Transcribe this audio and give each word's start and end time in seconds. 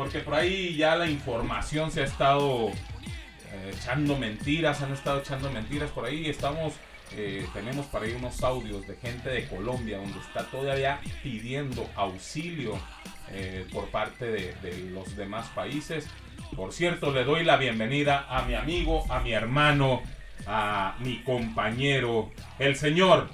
porque 0.00 0.20
por 0.20 0.34
ahí 0.34 0.76
ya 0.76 0.96
la 0.96 1.10
información 1.10 1.90
se 1.90 2.00
ha 2.00 2.04
estado 2.04 2.70
eh, 2.70 3.74
echando 3.74 4.16
mentiras, 4.16 4.80
han 4.80 4.94
estado 4.94 5.20
echando 5.20 5.52
mentiras 5.52 5.90
por 5.90 6.06
ahí. 6.06 6.26
Estamos, 6.26 6.72
eh, 7.12 7.46
tenemos 7.52 7.84
por 7.84 8.02
ahí 8.02 8.12
unos 8.12 8.42
audios 8.42 8.86
de 8.86 8.96
gente 8.96 9.28
de 9.28 9.46
Colombia 9.46 9.98
donde 9.98 10.18
está 10.18 10.44
todavía 10.44 11.02
pidiendo 11.22 11.86
auxilio 11.96 12.78
eh, 13.28 13.66
por 13.70 13.90
parte 13.90 14.24
de 14.24 14.90
los 14.90 15.16
demás 15.16 15.48
países. 15.48 16.08
Por 16.56 16.72
cierto, 16.72 17.12
le 17.12 17.24
doy 17.24 17.44
la 17.44 17.58
bienvenida 17.58 18.24
a 18.30 18.46
mi 18.46 18.54
amigo, 18.54 19.04
a 19.12 19.20
mi 19.20 19.34
hermano, 19.34 20.00
a 20.46 20.96
mi 21.00 21.22
compañero, 21.24 22.30
el 22.58 22.74
señor 22.74 23.28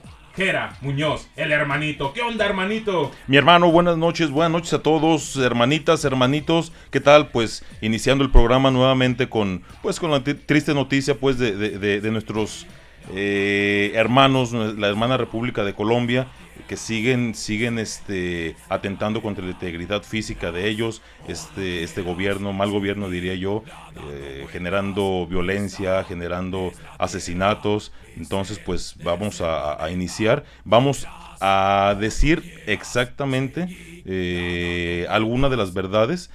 Muñoz, 0.82 1.28
el 1.36 1.50
hermanito. 1.50 2.12
¿Qué 2.12 2.20
onda, 2.20 2.44
hermanito? 2.44 3.10
Mi 3.26 3.38
hermano, 3.38 3.70
buenas 3.70 3.96
noches, 3.96 4.30
buenas 4.30 4.52
noches 4.52 4.74
a 4.74 4.82
todos, 4.82 5.34
hermanitas, 5.36 6.04
hermanitos. 6.04 6.72
¿Qué 6.90 7.00
tal? 7.00 7.28
Pues 7.28 7.64
iniciando 7.80 8.22
el 8.22 8.30
programa 8.30 8.70
nuevamente 8.70 9.30
con, 9.30 9.62
pues, 9.80 9.98
con 9.98 10.10
la 10.10 10.22
tri- 10.22 10.38
triste 10.44 10.74
noticia, 10.74 11.14
pues, 11.14 11.38
de, 11.38 11.56
de- 11.56 11.78
de- 11.78 12.00
de 12.02 12.10
nuestros 12.10 12.66
eh, 13.14 13.92
hermanos, 13.94 14.52
la 14.52 14.88
hermana 14.88 15.16
República 15.16 15.64
de 15.64 15.72
Colombia, 15.72 16.26
que 16.68 16.76
siguen, 16.76 17.34
siguen, 17.34 17.78
este, 17.78 18.56
atentando 18.68 19.22
contra 19.22 19.44
la 19.44 19.52
integridad 19.52 20.02
física 20.02 20.52
de 20.52 20.68
ellos, 20.68 21.02
este, 21.28 21.82
este 21.82 22.02
gobierno, 22.02 22.52
mal 22.52 22.70
gobierno 22.70 23.08
diría 23.08 23.34
yo, 23.34 23.62
eh, 24.10 24.46
generando 24.50 25.26
violencia, 25.28 26.04
generando 26.04 26.72
asesinatos. 26.98 27.92
Entonces, 28.16 28.58
pues, 28.58 28.96
vamos 29.02 29.40
a, 29.40 29.90
iniciar, 29.90 30.44
vamos 30.64 31.06
a 31.40 31.96
decir 32.00 32.62
exactamente 32.66 33.68
eh, 34.04 35.06
alguna 35.08 35.48
de 35.48 35.56
las 35.56 35.74
verdades 35.74 36.30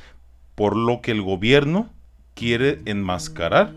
por 0.55 0.75
lo 0.75 1.02
que 1.02 1.11
el 1.11 1.22
gobierno 1.22 1.89
quiere 2.35 2.80
enmascarar 2.85 3.73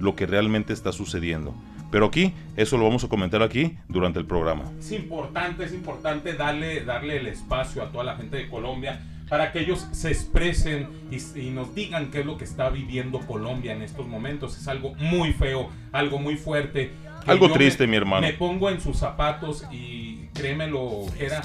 lo 0.00 0.14
que 0.14 0.26
realmente 0.26 0.72
está 0.72 0.92
sucediendo. 0.92 1.54
Pero 1.90 2.06
aquí, 2.06 2.34
eso 2.56 2.76
lo 2.76 2.84
vamos 2.84 3.02
a 3.04 3.08
comentar 3.08 3.42
aquí 3.42 3.76
durante 3.88 4.18
el 4.18 4.26
programa. 4.26 4.70
Es 4.78 4.92
importante, 4.92 5.64
es 5.64 5.72
importante 5.72 6.34
darle, 6.34 6.84
darle 6.84 7.16
el 7.16 7.26
espacio 7.28 7.82
a 7.82 7.90
toda 7.90 8.04
la 8.04 8.16
gente 8.16 8.36
de 8.36 8.48
Colombia 8.48 9.00
para 9.28 9.52
que 9.52 9.60
ellos 9.60 9.86
se 9.92 10.10
expresen 10.10 10.88
y, 11.10 11.16
y 11.40 11.50
nos 11.50 11.74
digan 11.74 12.10
qué 12.10 12.20
es 12.20 12.26
lo 12.26 12.36
que 12.38 12.44
está 12.44 12.70
viviendo 12.70 13.20
Colombia 13.20 13.72
en 13.72 13.82
estos 13.82 14.06
momentos. 14.06 14.56
Es 14.58 14.68
algo 14.68 14.94
muy 14.96 15.32
feo, 15.32 15.70
algo 15.92 16.18
muy 16.18 16.36
fuerte. 16.36 16.90
Algo 17.26 17.50
triste, 17.52 17.86
me- 17.86 17.90
mi 17.92 17.96
hermano. 17.98 18.26
Me 18.26 18.32
pongo 18.32 18.70
en 18.70 18.80
sus 18.80 18.96
zapatos 18.96 19.64
y 19.70 20.28
créemelo, 20.34 21.04
era 21.18 21.42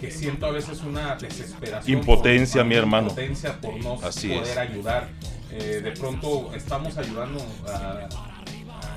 que 0.00 0.10
siento 0.10 0.46
a 0.46 0.50
veces 0.50 0.82
una 0.82 1.14
desesperación. 1.16 1.98
Impotencia, 1.98 2.62
por- 2.62 2.68
mi 2.68 2.74
hermano. 2.74 3.08
Impotencia 3.08 3.60
por 3.60 3.82
no 3.82 3.94
Así 4.02 4.28
poder 4.28 4.42
es. 4.44 4.56
ayudar. 4.56 5.08
Eh, 5.52 5.80
de 5.82 5.90
pronto 5.92 6.54
estamos 6.54 6.96
ayudando 6.98 7.38
a 7.68 8.08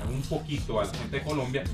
un 0.08 0.22
poquito 0.22 0.80
a 0.80 0.84
la 0.84 0.92
gente 0.92 1.18
de 1.18 1.22
Colombia 1.22 1.64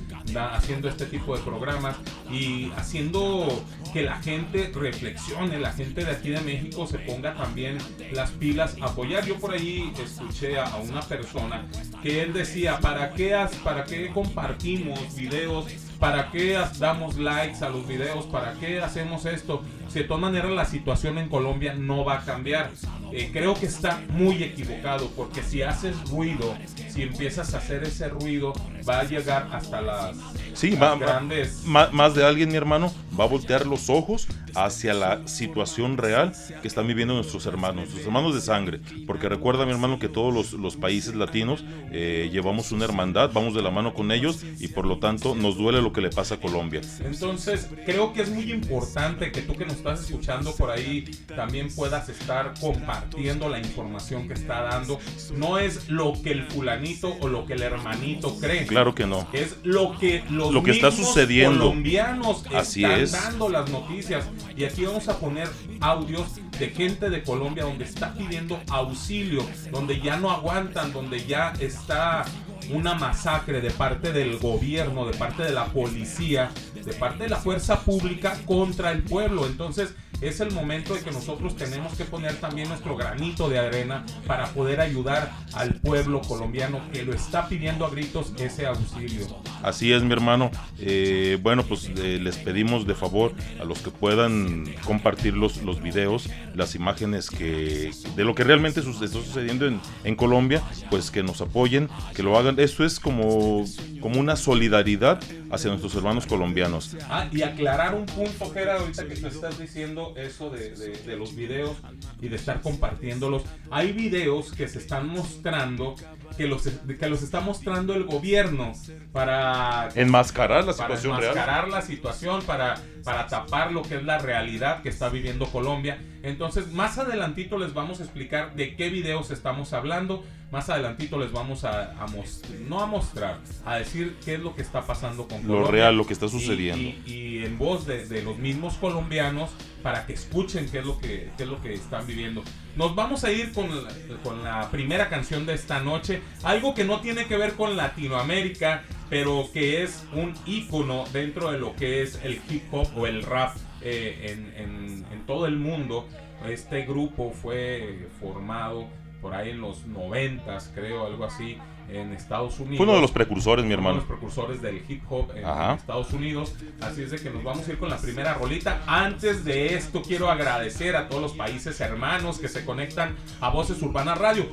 haciendo 0.53 0.89
este 0.89 1.07
tipo 1.07 1.37
de 1.37 1.43
programas 1.43 1.97
y 2.31 2.71
haciendo 2.77 3.65
que 3.93 4.03
la 4.03 4.21
gente 4.23 4.73
reflexione, 4.75 5.59
la 5.59 5.73
gente 5.73 6.05
de 6.05 6.11
aquí 6.11 6.31
de 6.31 6.41
México 6.41 6.87
se 6.87 6.99
ponga 6.99 7.35
también 7.35 7.79
las 8.13 8.31
pilas 8.33 8.77
a 8.81 8.87
apoyar. 8.87 9.25
Yo 9.25 9.37
por 9.39 9.53
ahí 9.53 9.93
escuché 10.03 10.59
a, 10.59 10.65
a 10.65 10.77
una 10.77 11.01
persona 11.03 11.67
que 12.03 12.23
él 12.23 12.33
decía, 12.33 12.79
¿para 12.81 13.13
qué, 13.13 13.37
¿para 13.63 13.85
qué 13.85 14.11
compartimos 14.13 15.15
videos? 15.15 15.67
¿Para 15.99 16.31
qué 16.31 16.59
damos 16.79 17.17
likes 17.19 17.65
a 17.65 17.71
los 17.71 17.87
videos? 17.87 18.27
¿Para 18.27 18.53
qué 18.55 18.81
hacemos 18.81 19.25
esto? 19.25 19.63
Si 19.89 20.01
de 20.01 20.05
todas 20.05 20.21
maneras 20.21 20.51
la 20.51 20.65
situación 20.65 21.17
en 21.19 21.29
Colombia 21.29 21.75
no 21.75 22.05
va 22.05 22.19
a 22.21 22.25
cambiar. 22.25 22.71
Eh, 23.13 23.31
creo 23.33 23.55
que 23.55 23.67
está 23.67 24.01
muy 24.11 24.43
equivocado 24.43 25.09
porque 25.17 25.43
si 25.43 25.63
haces 25.63 25.97
ruido, 26.11 26.55
si 26.91 27.03
empiezas 27.03 27.55
a 27.55 27.59
hacer 27.59 27.85
ese 27.85 28.09
ruido, 28.09 28.53
va 28.87 29.01
a 29.01 29.05
llegar 29.05 29.49
hasta 29.53 29.81
las, 29.81 30.17
Sí, 30.55 30.73
las 30.73 30.81
va- 30.83 30.97
grandes... 30.97 31.63
Más 31.65 32.15
de 32.15 32.27
alguien, 32.27 32.49
mi 32.51 32.57
hermano, 32.57 32.93
va 33.19 33.25
a 33.25 33.29
voltear 33.29 33.65
los 33.65 33.89
ojos 33.91 34.27
hacia 34.57 34.93
la 34.93 35.27
situación 35.29 35.99
real 35.99 36.33
que 36.63 36.67
están 36.69 36.87
viviendo 36.89 37.15
nuestros 37.15 37.47
hermanos, 37.47 37.77
nuestros 37.77 38.05
hermanos 38.05 38.35
de 38.35 38.41
sangre. 38.41 38.81
Porque 39.07 39.29
recuerda, 39.29 39.65
mi 39.67 39.73
hermano, 39.73 39.99
que 40.01 40.09
todos 40.09 40.35
los, 40.35 40.53
los 40.55 40.77
países 40.77 41.15
latinos 41.15 41.65
eh, 41.93 42.29
llevamos 42.33 42.73
una 42.73 42.85
hermandad, 42.87 43.31
vamos 43.33 43.55
de 43.55 43.63
la 43.63 43.71
mano 43.71 43.95
con 43.95 44.11
ellos 44.11 44.45
y 44.59 44.69
por 44.69 44.85
lo 44.87 44.99
tanto 44.99 45.35
nos 45.37 45.57
duele 45.57 45.81
lo 45.87 45.93
que 45.93 46.01
le 46.01 46.11
pasa 46.11 46.35
a 46.35 46.39
Colombia. 46.41 46.81
Entonces, 47.05 47.69
creo 47.85 48.13
que 48.13 48.23
es 48.23 48.29
muy 48.31 48.51
importante 48.51 49.31
que 49.31 49.43
tú 49.43 49.55
que 49.55 49.65
nos 49.65 49.77
estás 49.77 50.01
escuchando 50.01 50.53
por 50.57 50.71
ahí 50.71 51.05
también 51.37 51.69
puedas 51.75 52.09
estar 52.09 52.55
compartiendo 52.61 53.49
la 53.49 53.61
información 53.61 54.27
que 54.27 54.35
está 54.35 54.63
dando. 54.63 54.99
No 55.37 55.59
es 55.59 55.89
lo 55.89 56.13
que 56.21 56.33
el 56.33 56.43
fulanito 56.45 57.17
o 57.21 57.29
lo 57.29 57.47
que 57.47 57.53
el 57.53 57.63
hermanito 57.63 58.37
cree. 58.41 58.67
Claro 58.67 58.97
que 58.97 59.07
no. 59.07 59.29
Es 59.33 59.57
lo 59.63 59.97
que 59.97 60.25
los 60.29 60.53
Lo 60.53 60.63
que 60.65 60.73
está 60.73 60.91
sucediendo. 60.91 61.67
colombianos 61.69 62.45
Así 62.53 62.83
están 62.83 63.01
es. 63.01 63.13
dando 63.13 63.49
las 63.49 63.71
noticias. 63.71 64.25
Y 64.57 64.65
aquí 64.65 64.85
vamos 64.85 65.09
a 65.09 65.21
poner 65.21 65.49
audios 65.81 66.27
de 66.59 66.69
gente 66.71 67.11
de 67.11 67.23
Colombia 67.23 67.63
donde 67.65 67.85
está 67.85 68.13
pidiendo 68.15 68.59
auxilio, 68.71 69.47
donde 69.71 70.01
ya 70.01 70.17
no 70.17 70.31
aguantan, 70.33 70.93
donde 70.93 71.25
ya 71.25 71.53
está 71.61 72.25
una 72.71 72.95
masacre 72.95 73.61
de 73.61 73.71
parte 73.71 74.13
del 74.13 74.39
gobierno, 74.39 75.07
de 75.07 75.17
parte 75.17 75.43
de 75.43 75.53
la 75.53 75.67
policía, 75.67 76.51
de 76.75 76.93
parte 76.95 77.25
de 77.25 77.29
la 77.29 77.37
fuerza 77.37 77.81
pública 77.81 78.39
contra 78.45 78.93
el 78.93 79.03
pueblo. 79.03 79.47
Entonces 79.47 79.95
es 80.21 80.41
el 80.41 80.51
momento 80.53 80.95
de 80.95 81.01
que 81.01 81.11
nosotros 81.11 81.57
tenemos 81.57 81.95
que 81.95 82.05
poner 82.05 82.35
también 82.37 82.69
nuestro 82.69 82.97
granito 82.97 83.49
de 83.49 83.59
arena 83.59 84.05
para 84.27 84.47
poder 84.49 84.81
ayudar 84.81 85.33
al 85.55 85.75
pueblo 85.75 86.21
colombiano 86.23 86.81
que 86.93 87.03
lo 87.05 87.13
está 87.13 87.49
pidiendo 87.49 87.85
a 87.87 87.91
gritos 87.91 88.33
ese 88.39 88.67
auxilio. 88.67 89.27
Así 89.63 89.93
es, 89.93 90.03
mi 90.03 90.13
hermano. 90.13 90.51
Eh, 90.79 91.39
bueno, 91.43 91.63
pues 91.65 91.91
eh, 91.97 92.19
les 92.23 92.37
pedimos 92.37 92.87
de 92.87 92.95
favor 92.95 93.33
a 93.61 93.65
los 93.65 93.79
que 93.81 93.91
puedan 93.91 94.65
compartir 94.85 95.35
los, 95.35 95.59
los 95.63 95.83
videos, 95.83 96.29
las 96.55 96.75
imágenes 96.75 97.31
que 97.31 97.91
de 98.15 98.25
lo 98.25 98.35
que 98.35 98.45
realmente 98.45 98.83
su- 98.83 98.91
está 98.93 99.07
sucediendo 99.09 99.67
en, 99.67 99.81
en 100.05 100.17
Colombia, 100.17 100.63
pues 100.91 101.11
que 101.11 101.23
nos 101.23 101.41
apoyen, 101.41 101.89
que 102.15 102.23
lo 102.23 102.39
hagan. 102.39 102.59
Esto 102.59 102.85
es 102.85 102.99
como, 103.01 103.65
como 104.07 104.21
una 104.21 104.37
solidaridad 104.37 105.21
hacia 105.51 105.69
nuestros 105.69 105.93
hermanos 105.97 106.27
colombianos. 106.29 106.97
Ah, 107.11 107.27
y 107.33 107.43
aclarar 107.43 107.93
un 107.93 108.07
punto, 108.07 108.49
Gerard, 108.53 108.83
ahorita 108.83 109.05
que 109.09 109.17
tú 109.17 109.27
estás 109.27 109.59
diciendo 109.59 110.15
eso 110.17 110.49
de, 110.49 110.71
de- 110.77 110.97
de 111.05 111.17
los 111.17 111.35
videos 111.35 111.77
y 112.23 112.29
de 112.29 112.37
estar 112.37 112.61
compartiéndolos. 112.61 113.43
Hay 113.69 113.91
videos 113.91 114.53
que 114.53 114.69
se 114.69 114.79
están 114.79 115.09
mostrando, 115.09 115.97
que 116.37 116.47
los, 116.47 116.63
que 117.01 117.09
los 117.09 117.21
está 117.25 117.41
mostrando 117.41 117.95
el 117.95 118.05
gobierno 118.05 118.75
para 119.13 119.89
Enmascarar 119.97 120.65
la 120.65 120.73
para 120.73 120.97
situación 120.97 121.19
real. 121.19 121.33
enmascarar 121.33 121.69
la 121.69 121.83
situación, 121.83 122.43
para, 122.43 122.75
para 123.07 123.27
tapar 123.29 123.71
lo 123.73 123.83
que 123.83 123.95
es 123.97 124.03
la 124.05 124.19
realidad 124.19 124.83
que 124.83 124.89
está 124.89 125.09
viviendo 125.09 125.47
Colombia. 125.47 125.97
Entonces, 126.25 126.73
más 126.73 126.99
adelantito 126.99 127.57
les 127.57 127.73
vamos 127.73 128.01
a 128.01 128.03
explicar 128.03 128.55
de 128.57 128.75
qué 128.75 128.91
videos 128.91 129.31
estamos 129.31 129.73
hablando. 129.73 130.25
Más 130.51 130.69
adelantito 130.71 131.17
les 131.19 131.31
vamos 131.33 131.65
a, 131.65 131.93
a 132.03 132.07
mos- 132.09 132.43
no 132.69 132.81
a 132.81 132.87
mostrar, 132.87 133.39
a 133.65 133.77
decir 133.77 134.17
qué 134.25 134.35
es 134.35 134.41
lo 134.41 134.55
que 134.57 134.63
está 134.63 134.83
pasando 134.83 135.27
con 135.29 135.39
Lo 135.43 135.47
Colombia. 135.49 135.71
real, 135.71 135.97
lo 135.97 136.05
que 136.07 136.13
está 136.15 136.27
Y- 136.27 136.31
sucediendo. 136.31 136.83
Y, 137.07 137.13
y 137.13 137.45
en 137.45 137.57
voz 137.59 137.87
de, 137.87 138.07
de 138.07 138.23
los 138.23 138.37
mismos 138.39 138.75
colombianos 138.75 139.51
para 139.87 140.05
que 140.05 140.15
escuchen 140.15 140.69
qué 140.69 140.81
es 140.81 140.85
lo 140.85 140.99
que, 140.99 141.31
qué 141.37 141.45
es 141.45 141.49
lo 141.49 141.63
que 141.63 141.73
están 141.73 142.05
viviendo. 142.09 142.43
Nos 142.75 142.97
vamos 142.97 143.23
a 143.23 143.31
ir 143.31 143.53
con 143.53 143.69
la, 143.85 143.89
con 144.25 144.43
la 144.43 144.69
primera 144.73 145.09
canción 145.09 145.47
de 145.47 145.55
esta 145.55 145.79
noche. 145.79 146.23
Algo 146.43 146.75
que 146.75 146.83
no 146.83 147.01
tiene 147.01 147.27
que 147.27 147.37
ver 147.37 147.53
con 147.53 147.77
Latinoamérica, 147.77 148.83
pero 149.09 149.49
que 149.53 149.85
es 149.85 150.05
un 150.13 150.35
ícono 150.45 151.05
dentro 151.13 151.53
de 151.53 151.61
lo 151.61 151.77
que 151.77 152.03
es 152.03 152.19
el 152.25 152.41
hip 152.51 152.65
hop 152.73 152.89
o 152.97 153.07
el 153.07 153.23
rap 153.23 153.55
eh, 153.81 154.35
en, 154.35 154.61
en- 154.61 155.07
en 155.13 155.25
todo 155.25 155.47
el 155.47 155.55
mundo. 155.57 156.09
Este 156.49 156.83
grupo 156.85 157.31
fue 157.31 158.09
formado 158.21 158.89
por 159.23 159.35
ahí 159.35 159.51
en 159.51 159.61
los 159.61 159.87
noventas, 159.87 160.73
creo, 160.75 161.07
algo 161.07 161.27
así, 161.27 161.59
en 161.89 162.13
Estados 162.13 162.59
Unidos. 162.59 162.77
Fue 162.79 162.85
uno 162.87 162.95
de 162.97 163.01
los 163.01 163.11
precursores, 163.11 163.65
mi 163.65 163.73
Uno 163.75 163.83
de 163.83 163.89
hermano. 163.89 163.97
los 163.99 164.05
precursores 164.07 164.63
del 164.63 164.83
hip 164.89 165.03
hop 165.09 165.31
en 165.37 165.45
Ajá. 165.45 165.75
Estados 165.75 166.13
Unidos. 166.13 166.55
Así 166.81 167.03
es 167.03 167.11
de 167.11 167.19
que 167.19 167.31
nos 167.31 167.43
vamos 167.45 167.67
a 167.69 167.73
ir 167.73 167.79
con 167.79 167.89
la 167.91 167.99
primera 167.99 168.35
rolita. 168.35 168.83
Antes 168.87 169.45
de 169.45 169.75
esto, 169.75 170.03
quiero 170.03 170.31
agradecer 170.31 170.97
a 170.97 171.09
todos 171.09 171.23
los 171.23 171.33
países 171.33 171.81
hermanos 171.81 172.39
que 172.39 172.49
se 172.49 172.65
conectan 172.65 173.15
a 173.41 173.51
Voces 173.51 173.81
Urbanas 173.83 174.19
Radio. 174.19 174.47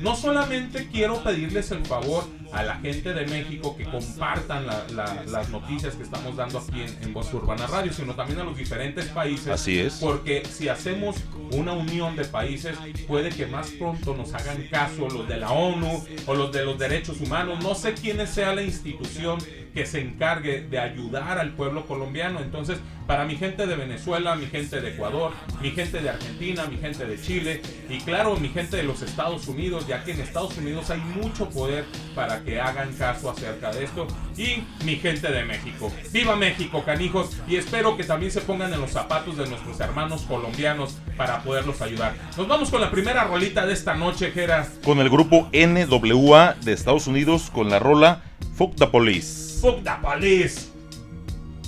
No 0.00 0.14
solamente 0.14 0.88
quiero 0.92 1.22
pedirles 1.24 1.70
el 1.70 1.84
favor 1.86 2.24
a 2.52 2.62
la 2.62 2.76
gente 2.76 3.14
de 3.14 3.26
México 3.26 3.74
que 3.76 3.84
compartan 3.84 4.66
la- 4.66 4.86
la- 4.94 5.24
las 5.26 5.48
noticias 5.48 5.94
que 5.94 6.02
estamos 6.02 6.36
dando 6.36 6.58
aquí 6.58 6.82
en, 6.82 7.02
en 7.02 7.12
Voces 7.14 7.32
Urbanas 7.34 7.70
Radio, 7.70 7.92
sino 7.94 8.14
también 8.14 8.40
a 8.40 8.44
los 8.44 8.56
diferentes 8.56 9.06
países. 9.06 9.48
Así 9.48 9.78
es. 9.80 9.94
Porque 9.94 10.44
si 10.44 10.68
hacemos 10.68 11.16
una 11.52 11.72
unión 11.72 12.14
de 12.14 12.24
países, 12.26 12.76
puede 13.08 13.30
que 13.30 13.46
más 13.46 13.70
pronto 13.70 14.14
nos 14.14 14.34
hagan 14.34 14.62
caso 14.70 15.08
los 15.08 15.26
de 15.28 15.38
la 15.38 15.50
ONU 15.50 16.04
o 16.26 16.34
los 16.34 16.52
de 16.52 16.64
los 16.64 16.75
derechos 16.78 17.20
humanos. 17.20 17.62
No 17.62 17.74
sé 17.74 17.94
quién 17.94 18.24
sea 18.26 18.54
la 18.54 18.62
institución 18.62 19.38
que 19.76 19.84
se 19.84 20.00
encargue 20.00 20.62
de 20.62 20.78
ayudar 20.78 21.38
al 21.38 21.52
pueblo 21.52 21.84
colombiano. 21.84 22.40
Entonces, 22.40 22.78
para 23.06 23.26
mi 23.26 23.36
gente 23.36 23.66
de 23.66 23.76
Venezuela, 23.76 24.34
mi 24.34 24.46
gente 24.46 24.80
de 24.80 24.94
Ecuador, 24.94 25.32
mi 25.60 25.70
gente 25.70 26.00
de 26.00 26.08
Argentina, 26.08 26.64
mi 26.64 26.78
gente 26.78 27.04
de 27.04 27.20
Chile 27.20 27.60
y 27.90 27.98
claro, 27.98 28.38
mi 28.38 28.48
gente 28.48 28.78
de 28.78 28.84
los 28.84 29.02
Estados 29.02 29.46
Unidos, 29.48 29.86
ya 29.86 30.02
que 30.02 30.12
en 30.12 30.20
Estados 30.20 30.56
Unidos 30.56 30.88
hay 30.88 31.00
mucho 31.00 31.50
poder 31.50 31.84
para 32.14 32.42
que 32.42 32.58
hagan 32.58 32.90
caso 32.94 33.28
acerca 33.28 33.70
de 33.70 33.84
esto 33.84 34.06
y 34.38 34.64
mi 34.86 34.96
gente 34.96 35.30
de 35.30 35.44
México. 35.44 35.92
¡Viva 36.10 36.36
México, 36.36 36.82
canijos! 36.82 37.36
Y 37.46 37.56
espero 37.56 37.98
que 37.98 38.04
también 38.04 38.32
se 38.32 38.40
pongan 38.40 38.72
en 38.72 38.80
los 38.80 38.92
zapatos 38.92 39.36
de 39.36 39.46
nuestros 39.46 39.78
hermanos 39.78 40.22
colombianos 40.22 40.96
para 41.18 41.42
poderlos 41.42 41.82
ayudar. 41.82 42.14
Nos 42.38 42.48
vamos 42.48 42.70
con 42.70 42.80
la 42.80 42.90
primera 42.90 43.24
rolita 43.24 43.66
de 43.66 43.74
esta 43.74 43.94
noche, 43.94 44.30
Geras. 44.30 44.78
Con 44.82 45.00
el 45.00 45.10
grupo 45.10 45.50
NWA 45.52 46.54
de 46.62 46.72
Estados 46.72 47.06
Unidos 47.06 47.50
con 47.52 47.68
la 47.68 47.78
rola 47.78 48.22
Fuck 48.56 48.76
the 48.76 48.86
Police. 48.86 49.58
Fuck 49.60 49.82
the 49.84 49.94
Police. 50.02 50.68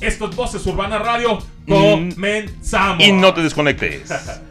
Esto 0.01 0.29
es 0.29 0.37
Voces 0.37 0.67
Urbana 0.67 0.99
Radio. 0.99 1.39
Comenzamos. 1.67 3.05
Y 3.05 3.13
no 3.13 3.35
te 3.35 3.43
desconectes. 3.43 4.09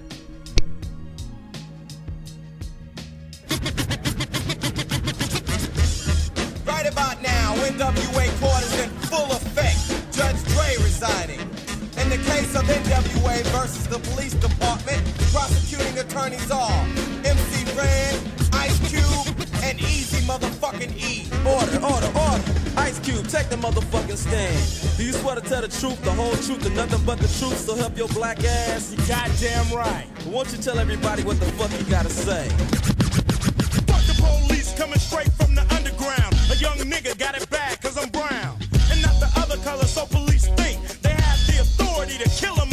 Right 6.66 6.86
about 6.86 7.22
now, 7.24 7.56
NWA 7.56 8.28
quarters 8.40 8.80
in 8.84 8.90
full 9.10 9.32
effect. 9.32 9.80
Judge 10.16 10.38
Dre 10.54 10.76
residing. 10.84 11.40
In 11.98 12.10
the 12.10 12.18
case 12.18 12.54
of 12.56 12.64
NWA 12.66 13.42
versus 13.58 13.88
the 13.88 13.98
police 14.12 14.34
department, 14.34 15.02
prosecuting 15.34 15.98
attorneys 15.98 16.52
are 16.52 16.86
MC 17.26 17.66
Ren, 17.76 18.20
take 23.48 23.60
the 23.60 23.68
motherfucking 23.68 24.18
stand. 24.18 24.98
Do 24.98 25.04
you 25.04 25.14
swear 25.14 25.36
to 25.36 25.42
tell 25.42 25.62
the 25.62 25.68
truth, 25.68 26.02
the 26.04 26.12
whole 26.12 26.36
truth, 26.36 26.66
and 26.66 26.76
nothing 26.76 27.04
but 27.06 27.20
the 27.20 27.28
truth, 27.40 27.58
so 27.58 27.76
help 27.76 27.98
your 27.98 28.08
black 28.10 28.44
ass? 28.44 28.92
You 28.92 28.98
goddamn 29.08 29.72
right. 29.76 30.08
But 30.16 30.28
Won't 30.28 30.52
you 30.52 30.58
tell 30.58 30.80
everybody 30.80 31.24
what 31.24 31.40
the 31.40 31.46
fuck 31.54 31.72
you 31.78 31.86
gotta 31.86 32.10
say? 32.10 32.50
Fuck 33.88 34.04
the 34.08 34.16
police 34.20 34.74
coming 34.78 35.00
straight 35.00 35.32
from 35.34 35.56
the 35.56 35.66
underground. 35.76 36.34
A 36.52 36.56
young 36.58 36.78
nigga 36.78 37.18
got 37.18 37.36
it 37.38 37.50
bad 37.50 37.82
cause 37.82 37.98
I'm 37.98 38.10
brown. 38.10 38.58
And 38.92 39.02
not 39.02 39.20
the 39.20 39.32
other 39.38 39.58
color, 39.64 39.86
so 39.86 40.06
police 40.06 40.48
think 40.60 40.82
they 41.02 41.14
have 41.14 41.40
the 41.48 41.62
authority 41.62 42.18
to 42.18 42.30
kill 42.30 42.56
a 42.56 42.67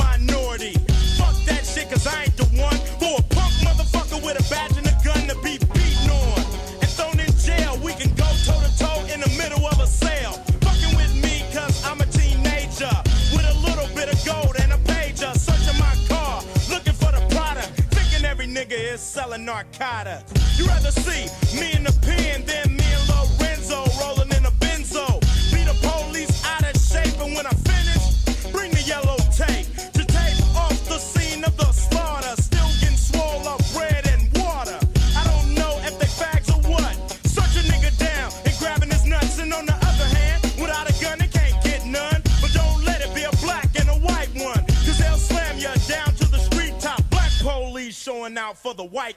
narcotics. 19.54 20.58
You 20.58 20.66
rather 20.66 20.90
see 20.90 21.30
me 21.60 21.72
in 21.74 21.84
the 21.84 21.96
pen 22.02 22.44
than 22.44 22.74
me 22.74 22.82
and 22.82 23.04
Lorenzo 23.06 23.86
rolling 24.00 24.32
in 24.34 24.44
a 24.44 24.50
benzo. 24.58 25.06
Be 25.54 25.62
the 25.62 25.76
police 25.78 26.34
out 26.44 26.64
of 26.66 26.74
shape, 26.74 27.14
and 27.22 27.36
when 27.36 27.46
I 27.46 27.54
finish, 27.70 28.04
bring 28.50 28.72
the 28.72 28.82
yellow 28.82 29.16
tape 29.30 29.66
to 29.94 30.02
tape 30.04 30.42
off 30.56 30.74
the 30.88 30.98
scene 30.98 31.44
of 31.44 31.56
the 31.56 31.70
slaughter. 31.70 32.34
Still 32.42 32.66
getting 32.80 32.98
swole 32.98 33.46
up 33.46 33.62
bread 33.72 34.02
and 34.08 34.26
water. 34.42 34.78
I 35.14 35.22
don't 35.30 35.54
know 35.54 35.78
if 35.86 35.94
they 36.00 36.10
fags 36.20 36.50
or 36.50 36.60
what. 36.68 36.94
Search 37.22 37.54
a 37.54 37.62
nigga 37.70 37.94
down 37.96 38.32
and 38.44 38.54
grabbing 38.58 38.90
his 38.90 39.06
nuts, 39.06 39.38
and 39.38 39.54
on 39.54 39.66
the 39.66 39.78
other 39.90 40.08
hand, 40.18 40.42
without 40.58 40.90
a 40.90 40.94
gun, 41.00 41.18
they 41.20 41.28
can't 41.28 41.62
get 41.62 41.86
none. 41.86 42.20
But 42.42 42.50
don't 42.52 42.82
let 42.84 43.00
it 43.06 43.14
be 43.14 43.22
a 43.22 43.34
black 43.46 43.70
and 43.78 43.88
a 43.88 43.98
white 44.02 44.34
one, 44.34 44.66
cause 44.82 44.98
they'll 44.98 45.16
slam 45.30 45.58
you 45.58 45.70
down 45.86 46.10
to 46.20 46.26
the 46.26 46.38
street 46.38 46.74
top. 46.80 46.98
Black 47.10 47.30
police 47.40 47.96
showing 47.96 48.36
out 48.36 48.56
for 48.58 48.74
the 48.74 48.84
white 48.84 49.13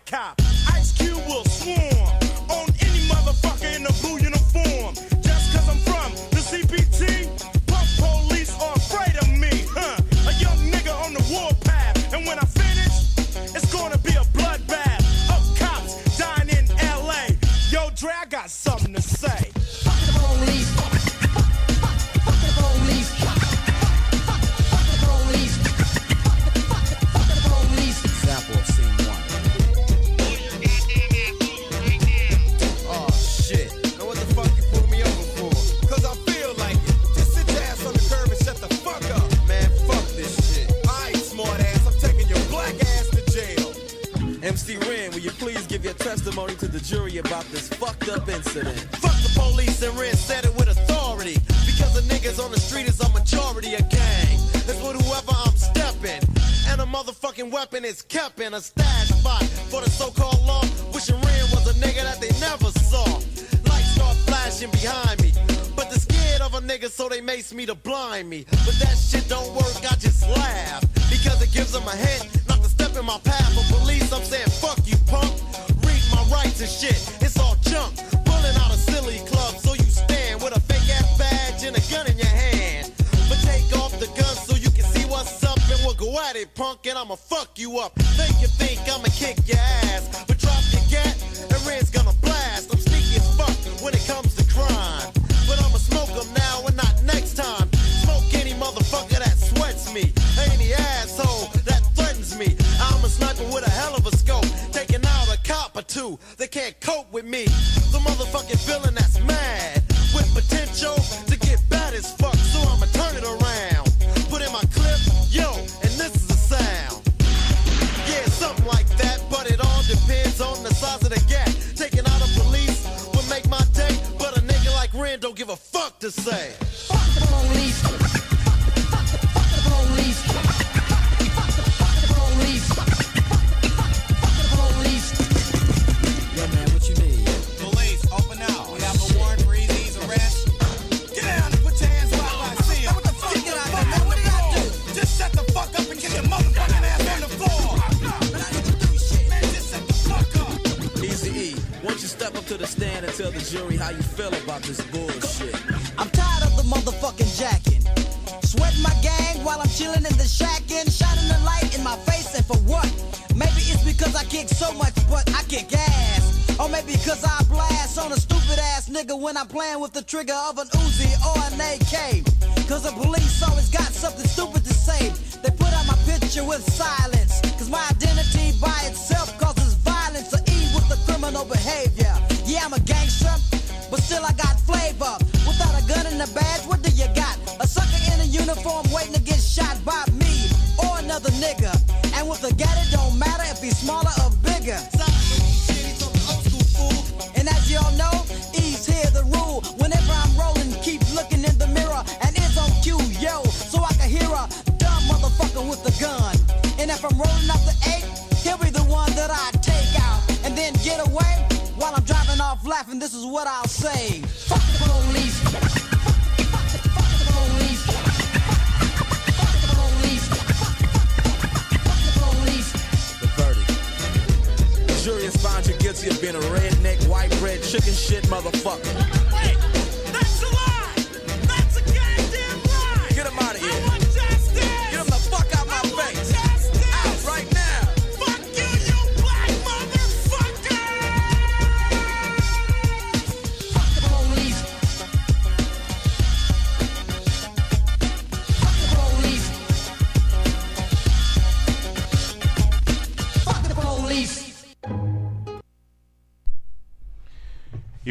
They 106.38 106.48
can't 106.48 106.80
cope 106.80 107.12
with 107.12 107.26
me. 107.26 107.44
The 107.92 108.00
motherfucking 108.00 108.60
feeling 108.66 108.96
that 108.96 109.07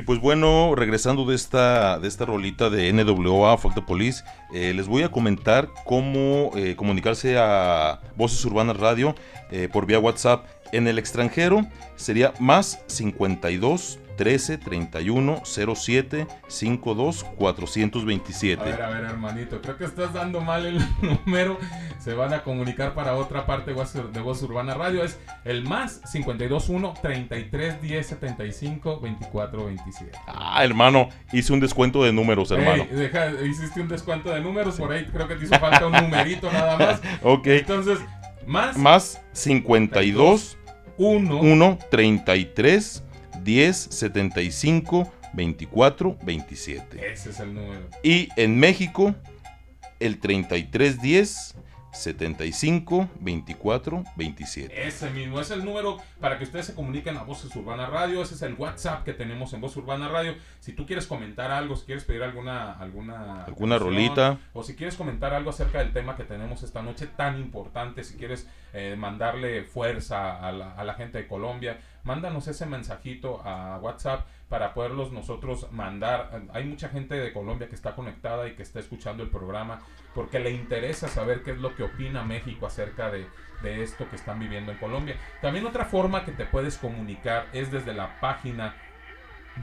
pues 0.07 0.21
bueno, 0.21 0.75
regresando 0.77 1.25
de 1.25 1.35
esta, 1.35 1.99
de 1.99 2.07
esta 2.07 2.25
rolita 2.25 2.71
de 2.71 2.93
NWA, 2.93 3.59
Fuck 3.59 3.75
the 3.75 3.83
Police, 3.83 4.23
eh, 4.55 4.73
les 4.73 4.87
voy 4.87 5.03
a 5.03 5.11
comentar 5.11 5.69
cómo 5.85 6.53
eh, 6.55 6.77
comunicarse 6.77 7.37
a 7.37 8.01
Voces 8.17 8.43
Urbanas 8.45 8.77
Radio 8.77 9.17
eh, 9.51 9.69
por 9.71 9.85
vía 9.85 9.99
WhatsApp. 9.99 10.47
En 10.71 10.87
el 10.87 11.01
extranjero 11.01 11.67
sería 11.97 12.33
más 12.39 12.81
52 12.87 13.99
13 14.17 14.59
31 14.59 15.43
07 15.45 16.27
52 16.49 17.25
427. 17.25 18.61
A 18.61 18.65
ver, 18.65 18.83
a 18.83 18.89
ver, 18.91 19.05
hermanito, 19.05 19.61
creo 19.61 19.77
que 19.77 19.85
estás 19.85 20.13
dando 20.13 20.41
mal 20.41 20.65
el 20.67 20.79
número. 21.27 21.59
Se 21.99 22.15
van 22.15 22.33
a 22.33 22.43
comunicar 22.43 22.95
para 22.95 23.15
otra 23.15 23.47
parte 23.47 23.73
de 23.73 24.21
Voz- 24.21 24.43
Urbana 24.43 24.75
Radio. 24.75 25.03
Es 25.05 25.19
el 25.45 25.65
más 25.65 26.01
521 26.13 26.95
33 27.03 27.81
10 27.83 28.07
75 28.07 29.01
24 29.01 29.67
27. 29.67 30.19
Ah, 30.27 30.65
hermano, 30.65 31.09
hice 31.33 31.53
un 31.53 31.61
descuento 31.61 32.03
de 32.05 32.13
números, 32.13 32.51
hermano. 32.51 32.85
Ey, 32.91 32.97
deja, 32.97 33.31
hiciste 33.43 33.81
un 33.81 33.89
descuento 33.89 34.31
de 34.31 34.41
números, 34.41 34.77
por 34.77 34.93
ahí 34.93 35.05
creo 35.07 35.29
que 35.29 35.37
te 35.37 35.45
hizo 35.45 35.59
falta 35.59 35.87
un 35.87 35.93
numerito 35.93 36.51
nada 36.53 36.77
más. 36.77 37.01
Ok. 37.23 37.47
Entonces, 37.49 37.99
más, 38.47 38.77
Más 38.77 39.21
52 39.33 40.57
1 40.99 41.41
1 41.41 41.79
33 41.91 43.03
10 43.47 43.77
75 43.77 45.11
24 45.33 46.19
27. 46.23 47.13
Ese 47.13 47.31
es 47.31 47.41
el 47.41 47.55
número. 47.55 47.81
Y 48.03 48.29
en 48.37 48.59
México, 48.59 49.15
el 50.01 50.19
3310 50.19 51.55
75 51.93 53.09
24 53.21 54.05
27. 54.17 54.87
Ese 54.87 55.09
mismo 55.11 55.41
es 55.41 55.51
el 55.51 55.65
número 55.65 55.97
para 56.21 56.37
que 56.37 56.45
ustedes 56.45 56.67
se 56.67 56.75
comuniquen 56.75 57.17
a 57.17 57.23
Voces 57.23 57.55
Urbana 57.57 57.87
Radio. 57.87 58.21
Ese 58.23 58.35
es 58.35 58.43
el 58.43 58.53
WhatsApp 58.55 59.03
que 59.05 59.15
tenemos 59.15 59.55
en 59.55 59.63
Voz 59.63 59.75
Urbana 59.79 60.09
Radio. 60.09 60.35
Si 60.61 60.75
tú 60.75 60.85
quieres 60.85 61.07
comentar 61.07 61.51
algo, 61.51 61.75
si 61.75 61.87
quieres 61.87 62.05
pedir 62.05 62.23
alguna 62.23 62.73
alguna 62.73 63.45
Alguna 63.45 63.77
canción, 63.79 63.95
rolita. 63.95 64.39
o 64.53 64.63
si 64.63 64.75
quieres 64.75 64.95
comentar 64.97 65.33
algo 65.33 65.49
acerca 65.51 65.79
del 65.79 65.93
tema 65.95 66.17
que 66.17 66.25
tenemos 66.25 66.63
esta 66.63 66.83
noche 66.83 67.07
tan 67.07 67.39
importante, 67.39 68.05
si 68.05 68.17
quieres 68.17 68.47
eh, 68.75 68.95
mandarle 68.99 69.63
fuerza 69.65 70.37
a 70.47 70.53
la, 70.53 70.73
a 70.75 70.85
la 70.85 70.95
gente 70.95 71.17
de 71.17 71.27
Colombia, 71.27 71.79
mándanos 72.07 72.49
ese 72.49 72.65
mensajito 72.67 73.43
a 73.45 73.79
WhatsApp 73.79 74.27
para 74.49 74.73
poderlos 74.73 75.13
nosotros 75.13 75.71
mandar. 75.73 76.41
Hay 76.53 76.65
mucha 76.65 76.89
gente 76.89 77.17
de 77.17 77.33
Colombia 77.33 77.69
que 77.69 77.75
está 77.75 77.95
conectada 77.95 78.49
y 78.49 78.55
que 78.55 78.63
está 78.63 78.79
escuchando 78.79 79.23
el 79.23 79.29
programa 79.29 79.81
porque 80.15 80.39
le 80.39 80.53
interesa 80.53 81.09
saber 81.09 81.43
qué 81.43 81.51
es 81.51 81.59
lo 81.59 81.75
que 81.75 81.83
opina 81.83 82.23
México 82.23 82.67
acerca 82.67 83.11
de, 83.11 83.27
de 83.63 83.83
esto 83.83 84.09
que 84.09 84.17
están 84.17 84.39
viviendo 84.39 84.73
en 84.73 84.79
Colombia. 84.79 85.17
También 85.43 85.67
otra 85.67 85.85
forma 85.85 86.25
que 86.25 86.33
te 86.33 86.47
puedes 86.47 86.79
comunicar 86.79 87.49
es 87.53 87.73
desde 87.73 87.93
la 87.93 88.21
página 88.21 88.77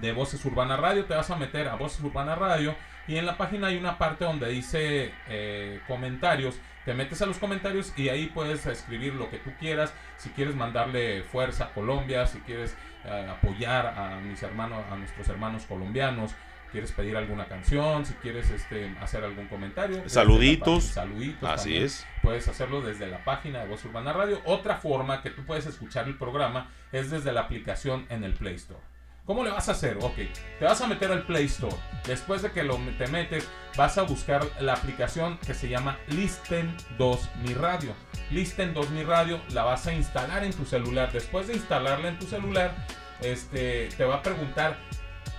de 0.01 0.11
Voces 0.11 0.43
Urbana 0.45 0.75
Radio. 0.75 1.05
Te 1.05 1.15
vas 1.15 1.31
a 1.31 1.37
meter 1.37 1.69
a 1.69 1.75
Voces 1.75 2.03
Urbana 2.03 2.35
Radio 2.35 2.75
y 3.07 3.17
en 3.17 3.25
la 3.25 3.37
página 3.37 3.67
hay 3.67 3.77
una 3.77 3.97
parte 3.97 4.25
donde 4.25 4.49
dice 4.49 5.11
eh, 5.27 5.81
comentarios. 5.87 6.55
Te 6.85 6.93
metes 6.93 7.21
a 7.21 7.25
los 7.25 7.37
comentarios 7.37 7.93
y 7.97 8.09
ahí 8.09 8.27
puedes 8.27 8.65
escribir 8.65 9.13
lo 9.15 9.29
que 9.29 9.37
tú 9.37 9.51
quieras. 9.59 9.93
Si 10.17 10.29
quieres 10.29 10.55
mandarle 10.55 11.23
fuerza 11.23 11.65
a 11.65 11.73
Colombia, 11.73 12.27
si 12.27 12.39
quieres 12.39 12.75
eh, 13.05 13.27
apoyar 13.29 13.87
a 13.87 14.19
mis 14.19 14.41
hermanos, 14.43 14.83
a 14.91 14.95
nuestros 14.95 15.27
hermanos 15.29 15.65
colombianos, 15.65 16.33
quieres 16.73 16.91
pedir 16.91 17.15
alguna 17.15 17.45
canción, 17.45 18.05
si 18.05 18.13
quieres 18.15 18.49
este, 18.49 18.95
hacer 18.99 19.23
algún 19.23 19.47
comentario. 19.47 20.09
Saluditos. 20.09 20.85
saluditos. 20.85 21.47
Así 21.47 21.69
también. 21.69 21.85
es. 21.85 22.07
Puedes 22.21 22.47
hacerlo 22.47 22.81
desde 22.81 23.07
la 23.07 23.23
página 23.23 23.59
de 23.59 23.67
Voz 23.67 23.85
Urbana 23.85 24.11
Radio. 24.11 24.41
Otra 24.45 24.77
forma 24.77 25.21
que 25.21 25.29
tú 25.29 25.45
puedes 25.45 25.65
escuchar 25.67 26.07
el 26.07 26.17
programa 26.17 26.71
es 26.91 27.11
desde 27.11 27.31
la 27.31 27.41
aplicación 27.41 28.05
en 28.09 28.23
el 28.23 28.33
Play 28.33 28.55
Store. 28.55 28.81
¿Cómo 29.25 29.45
le 29.45 29.51
vas 29.51 29.69
a 29.69 29.71
hacer? 29.71 29.97
Ok, 30.01 30.15
te 30.59 30.65
vas 30.65 30.81
a 30.81 30.87
meter 30.87 31.09
al 31.09 31.25
Play 31.25 31.45
Store. 31.45 31.75
Después 32.05 32.41
de 32.41 32.51
que 32.51 32.61
lo 32.61 32.75
te 32.97 33.07
metes, 33.07 33.49
vas 33.77 33.97
a 33.97 34.01
buscar 34.01 34.45
la 34.59 34.73
aplicación 34.73 35.37
que 35.37 35.53
se 35.53 35.69
llama 35.69 35.97
Listen 36.09 36.75
2 36.97 37.29
Mi 37.41 37.53
Radio. 37.53 37.95
Listen 38.31 38.73
2 38.73 38.89
Mi 38.89 39.03
Radio 39.03 39.39
la 39.51 39.63
vas 39.63 39.87
a 39.87 39.93
instalar 39.93 40.43
en 40.43 40.51
tu 40.51 40.65
celular. 40.65 41.09
Después 41.13 41.47
de 41.47 41.53
instalarla 41.53 42.09
en 42.09 42.19
tu 42.19 42.25
celular, 42.25 42.75
este, 43.21 43.87
te 43.95 44.03
va 44.03 44.15
a 44.15 44.21
preguntar 44.21 44.77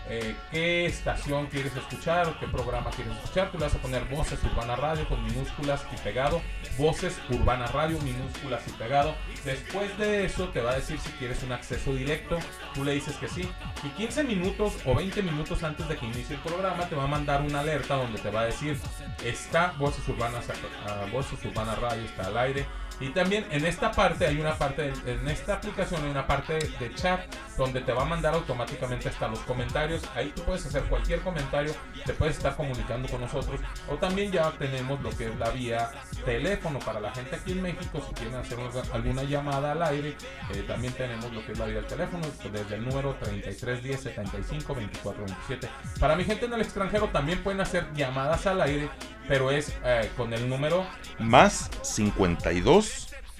eh, 0.08 0.36
qué 0.50 0.86
estación 0.86 1.46
quieres 1.46 1.74
escuchar 1.76 2.28
o 2.28 2.38
qué 2.38 2.46
programa 2.46 2.90
quieres 2.90 3.16
escuchar. 3.16 3.50
Tú 3.50 3.58
le 3.58 3.64
vas 3.64 3.74
a 3.74 3.78
poner 3.78 4.04
Voces 4.04 4.38
Urbana 4.44 4.76
Radio 4.76 5.08
con 5.08 5.22
minúsculas 5.24 5.84
y 5.92 5.96
pegado. 5.98 6.42
Voces 6.76 7.18
Urbana 7.30 7.66
Radio, 7.68 7.98
minúsculas 8.00 8.62
y 8.68 8.72
pegado. 8.72 9.14
Después 9.44 9.96
de 9.98 10.26
eso 10.26 10.48
te 10.48 10.60
va 10.60 10.72
a 10.72 10.74
decir 10.74 10.98
si 10.98 11.10
quieres 11.12 11.42
un 11.42 11.52
acceso 11.52 11.94
directo. 11.94 12.38
Tú 12.74 12.84
le 12.84 12.92
dices 12.92 13.16
que 13.16 13.28
sí. 13.28 13.48
Y 13.82 13.88
15 13.88 14.24
minutos 14.24 14.74
o 14.84 14.94
20 14.94 15.22
minutos 15.22 15.62
antes 15.62 15.88
de 15.88 15.96
que 15.96 16.06
inicie 16.06 16.36
el 16.36 16.42
programa 16.42 16.88
te 16.88 16.94
va 16.94 17.04
a 17.04 17.08
mandar 17.08 17.42
una 17.42 17.60
alerta 17.60 17.96
donde 17.96 18.20
te 18.20 18.30
va 18.30 18.42
a 18.42 18.46
decir 18.46 18.78
está 19.24 19.74
Voces 19.78 20.06
Urbanas, 20.08 20.46
ah, 20.86 21.06
Voces 21.12 21.42
Urbana 21.44 21.74
Radio 21.76 22.04
está 22.04 22.26
al 22.26 22.36
aire. 22.36 22.66
Y 23.00 23.08
también 23.10 23.46
en 23.50 23.64
esta 23.64 23.90
parte 23.90 24.26
hay 24.26 24.40
una 24.40 24.56
parte, 24.56 24.92
en 25.06 25.28
esta 25.28 25.54
aplicación 25.54 26.02
hay 26.04 26.10
una 26.10 26.26
parte 26.26 26.54
de 26.54 26.94
chat 26.94 27.20
donde 27.56 27.80
te 27.80 27.92
va 27.92 28.02
a 28.02 28.04
mandar 28.04 28.34
automáticamente 28.34 29.08
hasta 29.08 29.28
los 29.28 29.40
comentarios. 29.40 30.02
Ahí 30.14 30.32
tú 30.34 30.42
puedes 30.42 30.64
hacer 30.66 30.82
cualquier 30.84 31.20
comentario, 31.20 31.74
te 32.04 32.12
puedes 32.12 32.36
estar 32.36 32.56
comunicando 32.56 33.08
con 33.08 33.20
nosotros. 33.20 33.60
O 33.88 33.96
también 33.96 34.30
ya 34.30 34.50
tenemos 34.52 35.00
lo 35.02 35.10
que 35.10 35.26
es 35.26 35.36
la 35.38 35.50
vía 35.50 35.90
teléfono 36.24 36.78
para 36.78 37.00
la 37.00 37.12
gente 37.12 37.36
aquí 37.36 37.52
en 37.52 37.62
México. 37.62 38.00
Si 38.06 38.14
quieren 38.14 38.36
hacer 38.36 38.58
alguna 38.92 39.24
llamada 39.24 39.72
al 39.72 39.82
aire, 39.82 40.16
eh, 40.52 40.64
también 40.66 40.92
tenemos 40.94 41.32
lo 41.32 41.44
que 41.44 41.52
es 41.52 41.58
la 41.58 41.66
vía 41.66 41.76
del 41.76 41.86
teléfono 41.86 42.26
desde 42.52 42.76
el 42.76 42.84
número 42.84 43.14
3310 43.20 44.00
75 44.00 44.74
24 44.74 45.24
27. 45.24 45.68
Para 45.98 46.16
mi 46.16 46.24
gente 46.24 46.46
en 46.46 46.52
el 46.54 46.60
extranjero 46.60 47.08
también 47.08 47.42
pueden 47.42 47.60
hacer 47.60 47.86
llamadas 47.94 48.46
al 48.46 48.60
aire, 48.60 48.88
pero 49.28 49.50
es 49.50 49.74
eh, 49.84 50.10
con 50.16 50.32
el 50.32 50.48
número 50.48 50.86
Más 51.18 51.70
52 51.82 52.83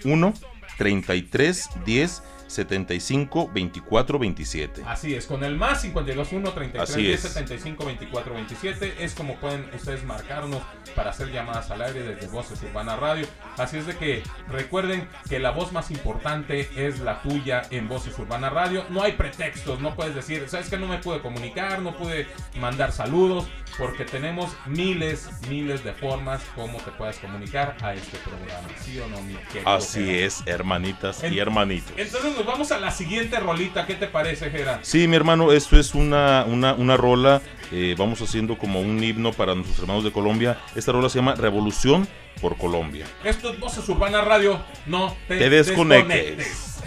1 0.05 0.33
33 0.79 1.69
10 1.85 2.23
75 2.55 3.51
24 3.53 4.19
27. 4.19 4.83
Así 4.87 5.15
es, 5.15 5.27
con 5.27 5.45
el 5.45 5.57
más 5.57 5.83
521 5.83 6.53
33 6.53 6.91
Así 6.91 7.03
10 7.03 7.25
es. 7.25 7.33
75 7.33 7.85
24 7.85 8.35
27 8.35 9.05
es 9.05 9.15
como 9.15 9.37
pueden 9.37 9.69
ustedes 9.75 10.05
marcarnos 10.05 10.63
para 10.95 11.11
hacer 11.11 11.31
llamadas 11.33 11.71
al 11.71 11.83
aire 11.83 12.03
desde 12.03 12.29
Voces 12.29 12.63
Urbana 12.63 12.97
Radio. 12.97 13.27
Así 13.57 13.79
es 13.79 13.87
de 13.87 13.97
que 13.97 14.23
recuerden 14.49 15.09
que 15.29 15.39
la 15.39 15.51
voz 15.51 15.73
más 15.73 15.91
importante 15.91 16.69
es 16.77 17.01
la 17.01 17.23
tuya 17.23 17.63
en 17.71 17.89
Voces 17.89 18.19
Urbana 18.19 18.51
Radio. 18.51 18.85
No 18.91 19.03
hay 19.03 19.13
pretextos, 19.13 19.81
no 19.81 19.95
puedes 19.95 20.15
decir, 20.15 20.49
sabes 20.49 20.69
que 20.69 20.77
no 20.77 20.87
me 20.87 20.99
pude 20.99 21.21
comunicar, 21.21 21.83
no 21.83 21.97
pude 21.97 22.29
mandar 22.61 22.93
saludos, 22.93 23.47
porque 23.79 24.05
tenemos 24.05 24.51
miles, 24.67 25.29
miles 25.49 25.83
de 25.83 25.93
formas 25.93 26.43
como 26.55 26.79
te 26.79 26.93
puedes 26.93 27.19
comunicar 27.19 27.77
a 27.83 27.95
este 27.95 28.19
programa. 28.19 28.69
¿Sí 28.81 28.99
o 28.99 29.09
no, 29.09 29.21
mi 29.23 29.35
querido 29.35 29.69
Así 29.69 30.11
es, 30.11 30.43
hermanitas 30.47 31.23
y 31.25 31.39
hermanitos. 31.39 31.93
Entonces 31.97 32.37
nos 32.45 32.53
vamos 32.53 32.73
a 32.73 32.79
la 32.79 32.91
siguiente 32.91 33.41
rolita. 33.41 33.87
¿Qué 33.87 33.95
te 33.95 34.07
parece, 34.07 34.51
Gera? 34.51 34.81
Sí, 34.83 35.09
mi 35.09 35.17
hermano, 35.17 35.51
esto 35.53 35.79
es 35.79 35.95
una, 35.95 36.45
una, 36.47 36.75
una 36.75 36.97
rola. 36.97 37.41
eh, 37.73 37.95
vamos 37.99 38.21
haciendo 38.21 38.59
como 38.59 38.81
un 38.81 39.03
himno 39.03 39.33
para 39.33 39.55
nuestros 39.55 39.79
hermanos 39.81 40.05
de 40.05 40.13
Colombia. 40.13 40.59
Esta 40.75 40.93
rola 40.93 41.09
se 41.09 41.19
llama 41.19 41.35
Revolución 41.35 42.07
por 42.41 42.57
Colombia. 42.57 43.07
Esto 43.25 43.51
es 43.51 43.59
Voces 43.59 43.89
Urbana 43.89 44.21
Radio. 44.23 44.61
No 44.87 45.17
te, 45.27 45.39
Te 45.39 45.49
desconectes. 45.51 46.81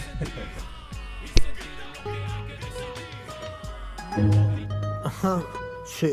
Ajá, 5.04 5.42
sí, 5.86 6.12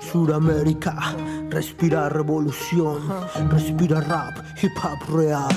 Suramérica, 0.00 1.14
respira 1.50 2.08
revolución, 2.08 3.00
respira 3.50 4.00
rap, 4.00 4.38
hip 4.62 4.72
hop 4.82 5.16
real. 5.16 5.48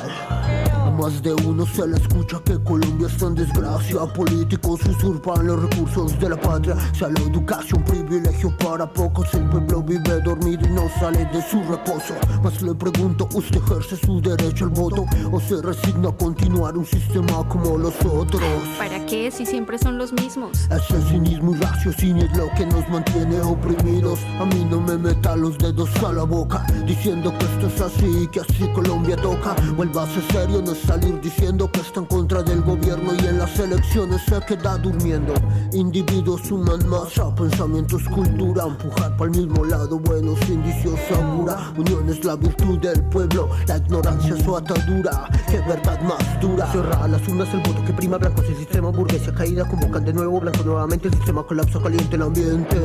A 0.99 1.01
más 1.03 1.23
de 1.23 1.33
uno 1.47 1.65
se 1.65 1.87
le 1.87 1.95
escucha 1.95 2.41
que 2.43 2.61
Colombia 2.61 3.07
está 3.07 3.27
en 3.27 3.35
desgracia. 3.35 3.99
Políticos 4.13 4.81
usurpan 4.85 5.47
los 5.47 5.61
recursos 5.61 6.19
de 6.19 6.27
la 6.27 6.35
patria. 6.35 6.75
Sea 6.93 7.07
la 7.07 7.21
educación 7.21 7.81
privilegio 7.85 8.53
para 8.57 8.91
pocos. 8.91 9.33
El 9.33 9.47
pueblo 9.49 9.81
vive 9.81 10.19
dormido 10.19 10.67
y 10.67 10.71
no 10.71 10.89
sale 10.99 11.23
de 11.31 11.41
su 11.41 11.63
reposo. 11.63 12.15
Mas 12.43 12.61
le 12.61 12.75
pregunto, 12.75 13.29
¿usted 13.33 13.61
ejerce 13.63 13.95
su 13.95 14.19
derecho 14.19 14.65
al 14.65 14.71
voto? 14.71 15.05
¿O 15.31 15.39
se 15.39 15.61
resigna 15.61 16.09
a 16.09 16.17
continuar 16.17 16.77
un 16.77 16.85
sistema 16.85 17.47
como 17.47 17.77
los 17.77 17.95
otros? 18.03 18.43
¿Para 18.77 19.05
qué 19.05 19.31
si 19.31 19.45
siempre 19.45 19.77
son 19.77 19.97
los 19.97 20.11
mismos? 20.11 20.67
Ese 20.69 21.01
cinismo 21.07 21.55
y 21.55 21.59
raciocinio 21.59 22.25
es 22.25 22.37
lo 22.37 22.49
que 22.57 22.65
nos 22.65 22.87
mantiene 22.89 23.39
oprimidos. 23.39 24.19
A 24.37 24.43
mí 24.43 24.67
no 24.69 24.81
me 24.81 24.97
meta 24.97 25.37
los 25.37 25.57
dedos 25.59 25.89
a 26.03 26.11
la 26.11 26.23
boca 26.23 26.65
diciendo 26.85 27.33
que 27.37 27.45
esto 27.45 27.67
es 27.67 27.81
así, 27.81 28.27
que 28.33 28.41
así 28.41 28.67
Colombia 28.73 29.15
toca. 29.15 29.55
Vuélvase 29.77 30.21
serio, 30.33 30.61
no 30.61 30.73
es 30.73 30.88
salir 30.89 31.21
diciendo 31.21 31.71
que 31.71 31.81
está 31.81 31.99
en 31.99 32.07
contra 32.07 32.41
del 32.41 32.63
gobierno 32.63 33.11
y 33.13 33.27
en 33.27 33.37
las 33.37 33.59
elecciones 33.59 34.23
se 34.23 34.41
queda 34.41 34.75
durmiendo. 34.79 35.35
Individuos 35.71 36.41
suman 36.41 36.79
masa, 36.89 37.33
pensamientos, 37.35 38.01
cultura, 38.05 38.63
empujar 38.65 39.15
para 39.15 39.29
el 39.29 39.37
mismo 39.37 39.65
lado, 39.65 39.99
buenos 39.99 40.39
indicios 40.49 40.99
segura. 41.07 41.71
Unión 41.77 42.09
es 42.09 42.25
la 42.25 42.35
virtud 42.35 42.79
del 42.79 43.03
pueblo, 43.03 43.49
la 43.67 43.77
ignorancia 43.77 44.33
es 44.33 44.43
su 44.43 44.57
atadura. 44.57 45.29
Qué 45.47 45.59
verdad 45.59 46.01
más 46.01 46.41
dura. 46.41 46.71
Cierra 46.71 47.07
las 47.07 47.27
urnas 47.27 47.53
el 47.53 47.59
voto 47.59 47.85
que 47.85 47.93
prima 47.93 48.17
blancos, 48.17 48.45
el 48.49 48.57
sistema 48.57 48.89
burguesa 48.89 49.31
caída, 49.31 49.69
convocan 49.69 50.05
de 50.05 50.13
nuevo 50.13 50.39
blanco 50.39 50.63
nuevamente, 50.63 51.09
el 51.09 51.13
sistema 51.13 51.43
colapsa, 51.43 51.79
caliente 51.79 52.15
el 52.15 52.23
ambiente. 52.23 52.77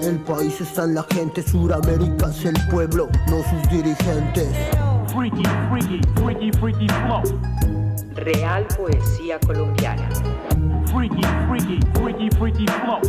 El 0.00 0.16
país 0.20 0.58
está 0.62 0.84
en 0.84 0.94
la 0.94 1.04
gente, 1.10 1.42
Suramérica 1.42 2.30
es 2.30 2.46
el 2.46 2.56
pueblo, 2.70 3.10
no 3.28 3.42
sus 3.50 3.70
dirigentes. 3.70 4.48
Freaky, 5.12 5.42
freaky, 5.68 6.00
freaky, 6.16 6.50
freaky 6.58 6.88
flow. 6.88 7.22
Real 8.16 8.64
poesía 8.74 9.38
colombiana. 9.40 10.08
Freaky, 10.90 11.20
freaky, 11.46 11.80
freaky, 11.92 12.30
freaky 12.38 12.66
flow. 12.66 13.00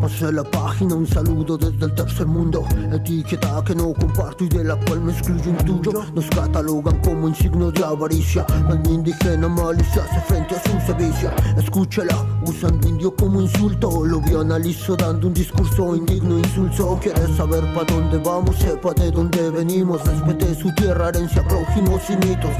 Pasé 0.00 0.30
la 0.32 0.44
página, 0.44 0.94
un 0.94 1.06
saludo 1.06 1.56
desde 1.56 1.86
el 1.86 1.94
tercer 1.94 2.26
mundo. 2.26 2.64
Etiqueta 2.92 3.62
que 3.64 3.74
no 3.74 3.92
comparto 3.92 4.44
y 4.44 4.48
de 4.48 4.64
la 4.64 4.76
cual 4.76 5.00
me 5.00 5.12
excluyo 5.12 5.50
un 5.50 5.56
tuyo 5.58 6.04
Nos 6.14 6.26
catalogan 6.26 7.00
como 7.00 7.26
un 7.26 7.34
signo 7.34 7.70
de 7.70 7.84
avaricia. 7.84 8.46
El 8.70 8.90
indígena 8.90 9.48
malicia 9.48 10.04
hace 10.04 10.20
frente 10.22 10.54
a 10.54 10.62
su 10.62 10.86
sevicia. 10.86 11.34
Escúchala, 11.56 12.16
usando 12.46 12.88
indio 12.88 13.14
como 13.14 13.40
insulto. 13.40 14.04
Lo 14.04 14.20
vi 14.20 14.34
analizo 14.34 14.96
dando 14.96 15.26
un 15.26 15.34
discurso 15.34 15.96
indigno 15.96 16.38
insulso. 16.38 16.98
¿Quieres 17.02 17.36
saber 17.36 17.62
pa' 17.74 17.84
dónde 17.84 18.18
vamos? 18.18 18.56
Sepa 18.56 18.92
de 18.94 19.10
dónde 19.10 19.50
venimos. 19.50 20.04
Respete 20.04 20.54
su 20.54 20.72
tierra, 20.74 21.08
herencia, 21.10 21.46
prójimos 21.46 22.00
y 22.08 22.16
mitos. 22.26 22.50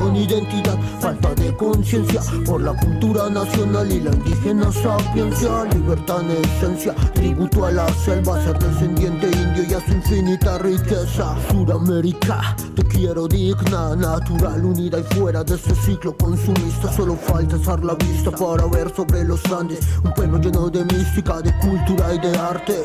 Unión, 0.00 0.16
identidad, 0.16 0.78
falta 1.00 1.34
de 1.34 1.54
conciencia. 1.56 2.20
Por 2.44 2.62
la 2.62 2.74
cultura 2.74 3.28
nacional 3.28 3.90
y 3.90 4.00
la 4.00 4.12
indígena 4.12 4.72
sapiencia. 4.72 5.64
Libertad 5.72 6.22
en 6.22 6.30
esencia, 6.44 6.81
tributo 7.14 7.66
a 7.66 7.70
la 7.70 7.88
selva 7.92 8.42
Ser 8.42 8.58
descendiente 8.58 9.26
indio 9.26 9.64
y 9.68 9.74
a 9.74 9.80
su 9.86 9.92
infinita 9.92 10.58
riqueza 10.58 11.36
Suramérica, 11.50 12.56
te 12.74 12.84
quiero 12.84 13.28
digna 13.28 13.94
Natural, 13.96 14.64
unida 14.64 14.98
y 14.98 15.14
fuera 15.14 15.44
de 15.44 15.54
este 15.54 15.74
ciclo 15.74 16.16
consumista 16.16 16.92
Solo 16.92 17.16
falta 17.16 17.56
alzar 17.56 17.84
la 17.84 17.94
vista 17.94 18.30
para 18.30 18.66
ver 18.66 18.94
sobre 18.94 19.24
los 19.24 19.44
Andes 19.46 19.80
Un 20.04 20.12
pueblo 20.12 20.38
lleno 20.38 20.68
de 20.68 20.84
mística, 20.84 21.40
de 21.40 21.56
cultura 21.58 22.14
y 22.14 22.18
de 22.18 22.36
arte 22.36 22.84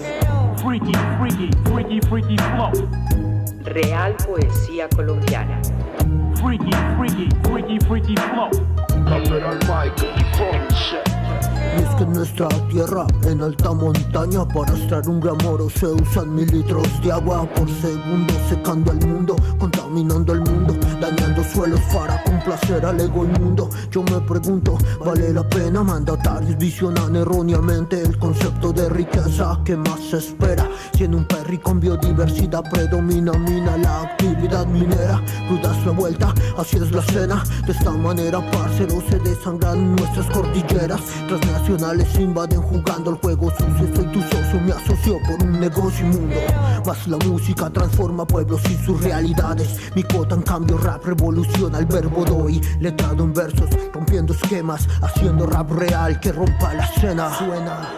Freaky, 0.58 0.92
freaky, 1.20 1.50
freaky, 1.66 2.00
freaky 2.10 2.36
flow. 2.36 2.72
Real 3.64 4.16
poesía 4.26 4.90
colombiana. 4.90 5.62
Freaky, 6.42 6.72
freaky, 6.98 7.30
freaky, 7.44 7.80
freaky 7.86 8.16
flow. 8.16 8.50
Y 11.78 11.84
es 11.84 11.96
que 11.96 12.04
en 12.04 12.14
nuestra 12.14 12.48
tierra, 12.70 13.06
en 13.24 13.42
alta 13.42 13.72
montaña, 13.72 14.48
para 14.48 14.74
extraer 14.76 15.08
un 15.10 15.20
gran 15.20 15.38
se 15.70 15.86
usan 15.86 16.34
mil 16.34 16.48
litros 16.48 16.88
de 17.04 17.12
agua 17.12 17.48
por 17.54 17.70
segundo, 17.70 18.34
secando 18.50 18.92
al 18.92 19.06
mundo, 19.06 19.36
contaminando 19.60 20.34
el 20.34 20.40
mundo, 20.42 20.74
dañando 21.00 21.44
suelos 21.44 21.80
para 21.94 22.24
complacer 22.24 22.86
al 22.86 23.00
ego 23.00 23.26
inmundo. 23.26 23.70
Yo 23.92 24.02
me 24.04 24.20
pregunto, 24.22 24.78
¿vale 25.06 25.32
la 25.34 25.48
pena? 25.48 25.84
Mandatarios 25.84 26.58
visionan 26.58 27.16
erróneamente 27.16 28.02
el 28.02 28.18
concepto 28.18 28.74
de 28.74 28.90
riqueza 28.90 29.60
que 29.64 29.78
más 29.78 30.00
se 30.10 30.18
espera. 30.18 30.68
Siendo 30.94 31.18
un 31.18 31.26
perri 31.26 31.60
con 31.60 31.80
biodiversidad 31.80 32.64
predomina, 32.72 33.34
mina 33.34 33.78
la 33.78 34.02
actividad 34.02 34.66
minera. 34.66 35.22
Cruda 35.48 35.78
es 35.78 35.86
la 35.86 35.92
vuelta, 35.92 36.34
así 36.58 36.78
es 36.78 36.92
la 36.92 37.02
escena. 37.02 37.44
De 37.66 37.72
esta 37.72 37.92
manera, 37.92 38.40
parceros, 38.52 39.04
se 39.10 39.20
desangran 39.20 39.96
nuestras 39.96 40.26
cordilleras. 40.28 41.02
Transnacionales 41.68 42.18
invaden 42.18 42.62
jugando 42.62 43.12
el 43.12 43.18
juego 43.18 43.52
sucio. 43.52 43.94
Soy 43.94 44.06
tu 44.14 44.22
socio, 44.22 44.62
me 44.62 44.72
asocio 44.72 45.18
por 45.28 45.44
un 45.46 45.60
negocio 45.60 46.06
inmundo. 46.06 46.36
Mas 46.86 47.06
la 47.10 47.18
música 47.18 47.70
transforma 47.70 48.26
pueblos 48.26 48.62
y 48.70 48.76
sus 48.86 49.04
realidades. 49.04 49.78
Mi 49.94 50.02
cuota 50.04 50.36
en 50.36 50.44
cambio 50.44 50.78
rap 50.78 51.04
revoluciona 51.04 51.80
el 51.80 51.86
verbo 51.86 52.24
doy. 52.24 52.62
Letrado 52.80 53.26
en 53.26 53.34
versos, 53.34 53.70
rompiendo 53.94 54.32
esquemas, 54.32 54.88
haciendo 55.02 55.46
rap 55.46 55.70
real 55.72 56.22
que 56.22 56.32
rompa 56.32 56.74
la 56.74 56.86
escena. 56.86 57.38
Suena. 57.38 57.90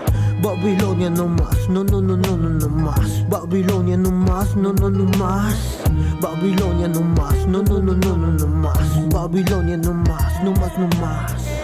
Babilonia 0.42 1.12
no 1.12 1.28
más, 1.28 1.70
no 1.70 1.84
no 1.84 2.02
no 2.02 2.18
no 2.18 2.38
no 2.38 2.50
no 2.50 2.70
más. 2.70 3.30
Babilonia 3.30 3.98
no 3.98 4.10
más, 4.10 4.56
no 4.56 4.74
no 4.74 4.90
no 4.90 5.06
más. 5.20 5.80
Babilonia 6.20 6.88
no 6.88 7.02
más, 7.02 7.46
no 7.46 7.62
no 7.62 7.80
no 7.80 7.94
no 7.94 8.18
no 8.18 8.32
no 8.32 8.48
más. 8.48 9.10
Babilonia 9.10 9.78
no 9.78 9.94
más, 9.94 10.44
no 10.44 10.54
más 10.54 10.76
no 10.76 10.88
más. 11.00 11.59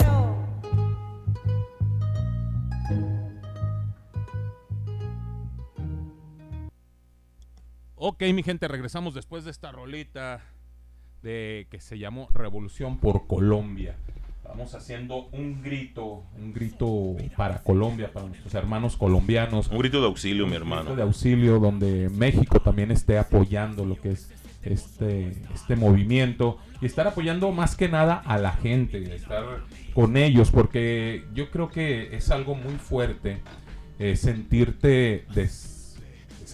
Ok, 8.08 8.22
mi 8.36 8.44
gente, 8.44 8.68
regresamos 8.68 9.16
después 9.16 9.46
de 9.46 9.50
esta 9.52 9.72
rolita 9.72 10.40
de 11.24 11.66
que 11.72 11.80
se 11.80 11.98
llamó 11.98 12.30
Revolución 12.36 13.00
por 13.00 13.26
Colombia. 13.26 13.96
Vamos 14.44 14.76
haciendo 14.76 15.26
un 15.32 15.64
grito, 15.64 16.22
un 16.38 16.54
grito 16.54 17.16
para 17.36 17.64
Colombia, 17.64 18.14
para 18.14 18.28
nuestros 18.28 18.54
hermanos 18.54 18.96
colombianos. 18.96 19.70
Un 19.70 19.80
grito 19.80 20.02
de 20.02 20.06
auxilio, 20.06 20.46
mi 20.46 20.52
Un 20.56 20.60
grito 20.60 20.64
hermano. 20.76 20.96
de 20.96 21.02
auxilio 21.02 21.58
donde 21.58 22.10
México 22.10 22.60
también 22.62 22.92
esté 22.92 23.18
apoyando 23.18 23.86
lo 23.86 24.00
que 24.00 24.12
es 24.12 24.30
este, 24.62 25.32
este 25.56 25.76
movimiento 25.76 26.60
y 26.82 26.86
estar 26.86 27.08
apoyando 27.08 27.52
más 27.52 27.76
que 27.76 27.90
nada 27.90 28.18
a 28.24 28.38
la 28.38 28.52
gente, 28.52 29.16
estar 29.16 29.64
con 29.96 30.16
ellos, 30.16 30.52
porque 30.52 31.24
yo 31.34 31.50
creo 31.50 31.70
que 31.70 32.16
es 32.16 32.30
algo 32.30 32.54
muy 32.54 32.76
fuerte 32.76 33.42
eh, 33.98 34.16
sentirte 34.16 35.26
des- 35.34 35.72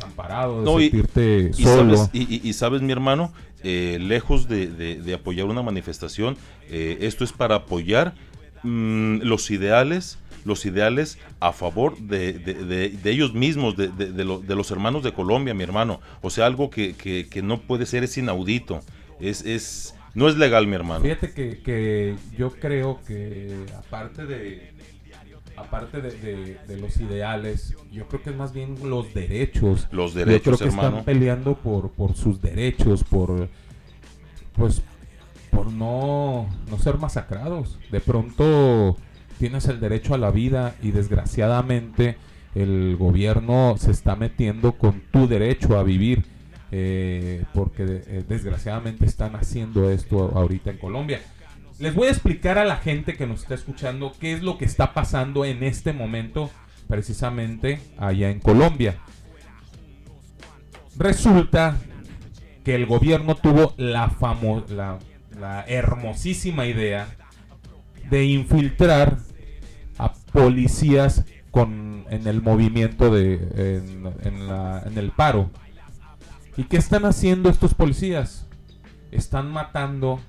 desamparado, 0.05 0.61
No, 0.63 0.79
y- 0.79 0.89
sentirte 0.89 1.51
Y 1.57 1.63
solo. 1.63 1.95
sabes, 1.97 2.09
y, 2.13 2.47
y- 2.47 2.53
sabes, 2.53 2.81
mi 2.81 2.91
hermano, 2.91 3.33
Eh, 3.63 3.99
lejos 4.01 4.47
de, 4.47 4.65
de- 4.65 4.99
de 5.03 5.13
apoyar 5.13 5.45
una 5.45 5.61
manifestación, 5.61 6.35
eh, 6.71 6.97
esto 7.01 7.23
es 7.23 7.31
para 7.31 7.53
apoyar 7.57 8.15
mm, 8.63 9.17
los 9.21 9.51
ideales, 9.51 10.17
los 10.45 10.65
ideales 10.65 11.19
a 11.39 11.51
favor 11.53 11.95
de, 11.99 12.33
de- 12.33 12.55
de- 12.55 12.89
de 12.89 13.11
ellos 13.11 13.35
mismos, 13.35 13.75
lo- 13.77 14.39
de 14.39 14.55
los 14.55 14.71
hermanos 14.71 15.03
de 15.03 15.13
Colombia, 15.13 15.53
mi 15.53 15.61
hermano. 15.63 16.01
O 16.23 16.31
sea, 16.31 16.47
algo 16.47 16.71
que, 16.71 16.95
que- 16.95 17.27
que 17.29 17.43
no 17.43 17.61
puede 17.61 17.85
ser, 17.85 18.03
es 18.03 18.17
inaudito. 18.17 18.81
Es, 19.19 19.45
es 19.45 19.93
No 20.15 20.27
es 20.27 20.35
legal, 20.37 20.65
mi 20.67 20.73
hermano. 20.75 21.03
Fíjate 21.03 21.31
que, 21.31 21.59
que 21.61 22.15
yo 22.37 22.49
creo 22.51 22.99
que 23.07 23.65
aparte 23.77 24.25
de 24.25 24.70
aparte 25.61 26.01
de, 26.01 26.11
de- 26.11 26.57
de 26.67 26.77
los 26.77 26.97
ideales, 26.97 27.75
yo 27.91 28.07
creo 28.07 28.21
que 28.21 28.29
es 28.31 28.35
más 28.35 28.53
bien 28.53 28.75
los 28.83 29.13
derechos. 29.13 29.87
Los 29.91 30.13
Yo 30.13 30.19
derechos, 30.19 30.43
creo 30.43 30.57
que 30.57 30.75
hermano. 30.75 30.89
están 30.99 31.05
peleando 31.05 31.55
por, 31.55 31.89
por 31.91 32.15
sus 32.15 32.41
derechos, 32.41 33.03
por 33.03 33.47
pues 34.55 34.81
por 35.49 35.71
no, 35.71 36.47
no 36.69 36.77
ser 36.79 36.97
masacrados. 36.97 37.77
De 37.91 37.99
pronto 37.99 38.97
tienes 39.39 39.65
el 39.67 39.79
derecho 39.79 40.13
a 40.13 40.17
la 40.17 40.31
vida 40.31 40.75
y 40.81 40.91
desgraciadamente 40.91 42.17
el 42.55 42.95
gobierno 42.97 43.75
se 43.77 43.91
está 43.91 44.15
metiendo 44.15 44.73
con 44.73 45.01
tu 45.11 45.27
derecho 45.27 45.77
a 45.77 45.83
vivir. 45.83 46.23
eh, 46.73 47.43
porque 47.53 47.83
eh, 48.07 48.23
desgraciadamente 48.29 49.05
están 49.05 49.35
haciendo 49.35 49.89
esto 49.89 50.31
ahorita 50.35 50.71
en 50.71 50.77
Colombia. 50.77 51.19
Les 51.81 51.95
voy 51.95 52.07
a 52.07 52.11
explicar 52.11 52.57
a 52.59 52.63
la 52.65 52.77
gente 52.77 53.15
que 53.15 53.25
nos 53.25 53.41
está 53.41 53.55
escuchando 53.55 54.13
qué 54.19 54.33
es 54.33 54.43
lo 54.43 54.57
que 54.59 54.65
está 54.65 54.93
pasando 54.93 55.45
en 55.45 55.63
este 55.63 55.93
momento 55.93 56.51
precisamente 56.87 57.81
allá 57.97 58.29
en 58.29 58.39
Colombia. 58.39 58.99
Resulta 60.97 61.75
que 62.63 62.75
el 62.75 62.85
gobierno 62.85 63.33
tuvo 63.35 63.73
la, 63.77 64.09
famo- 64.11 64.67
la, 64.69 64.99
la 65.39 65.63
hermosísima 65.67 66.67
idea 66.67 67.07
de 68.11 68.25
infiltrar 68.25 69.17
a 69.97 70.13
policías 70.13 71.25
con, 71.49 72.05
en 72.11 72.27
el 72.27 72.41
movimiento 72.43 73.09
de 73.11 73.33
en, 73.55 74.13
en 74.23 74.47
la- 74.47 74.83
en 74.85 74.97
el 74.99 75.09
paro. 75.11 75.49
¿Y 76.57 76.65
qué 76.65 76.77
están 76.77 77.05
haciendo 77.05 77.49
estos 77.49 77.73
policías? 77.73 78.47
Están 79.11 79.49
matando 79.51 80.19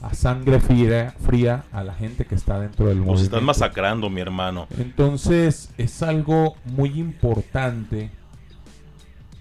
a 0.00 0.14
sangre 0.14 0.60
fría, 0.60 1.14
fría 1.24 1.64
a 1.72 1.82
la 1.82 1.92
gente 1.94 2.24
que 2.24 2.34
está 2.36 2.60
dentro 2.60 2.86
del 2.86 2.98
Nos 2.98 3.06
movimiento. 3.06 3.36
están 3.36 3.44
masacrando, 3.44 4.08
mi 4.10 4.20
hermano. 4.20 4.68
Entonces 4.78 5.70
es 5.76 6.02
algo 6.02 6.56
muy 6.64 6.90
importante 7.00 8.10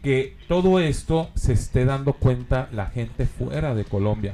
que 0.02 0.36
todo 0.48 0.80
esto 0.80 1.30
se 1.36 1.54
esté 1.54 1.86
dando 1.86 2.14
cuenta 2.14 2.70
la 2.72 2.88
gente 2.88 3.26
fuera 3.26 3.76
de 3.76 3.86
Colombia. 3.86 4.34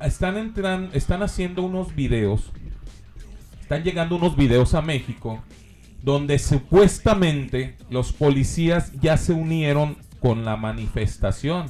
Están, 0.00 0.36
entran- 0.36 0.90
están 0.92 1.22
haciendo 1.22 1.62
unos 1.62 1.94
videos, 1.94 2.50
están 3.60 3.82
llegando 3.82 4.16
unos 4.16 4.36
videos 4.36 4.74
a 4.74 4.82
México 4.82 5.42
donde 6.02 6.38
supuestamente 6.38 7.76
los 7.90 8.12
policías 8.12 8.92
ya 9.00 9.16
se 9.16 9.32
unieron 9.32 9.96
con 10.20 10.44
la 10.44 10.56
manifestación 10.56 11.66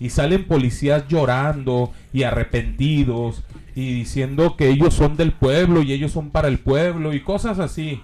y 0.00 0.10
salen 0.10 0.46
policías 0.46 1.06
llorando 1.08 1.92
y 2.12 2.24
arrepentidos 2.24 3.42
y 3.74 3.92
diciendo 3.92 4.56
que 4.56 4.68
ellos 4.68 4.94
son 4.94 5.16
del 5.16 5.32
pueblo 5.32 5.82
y 5.82 5.92
ellos 5.92 6.12
son 6.12 6.30
para 6.30 6.48
el 6.48 6.58
pueblo 6.58 7.12
y 7.12 7.20
cosas 7.20 7.58
así 7.58 8.00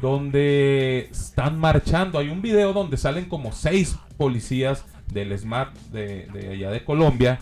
donde 0.00 1.08
están 1.10 1.58
marchando. 1.58 2.18
Hay 2.18 2.28
un 2.28 2.42
video 2.42 2.72
donde 2.72 2.96
salen 2.96 3.26
como 3.26 3.52
seis 3.52 3.96
policías 4.16 4.84
del 5.12 5.36
SMAT 5.38 5.74
de, 5.92 6.26
de 6.32 6.52
allá 6.52 6.70
de 6.70 6.84
Colombia 6.84 7.38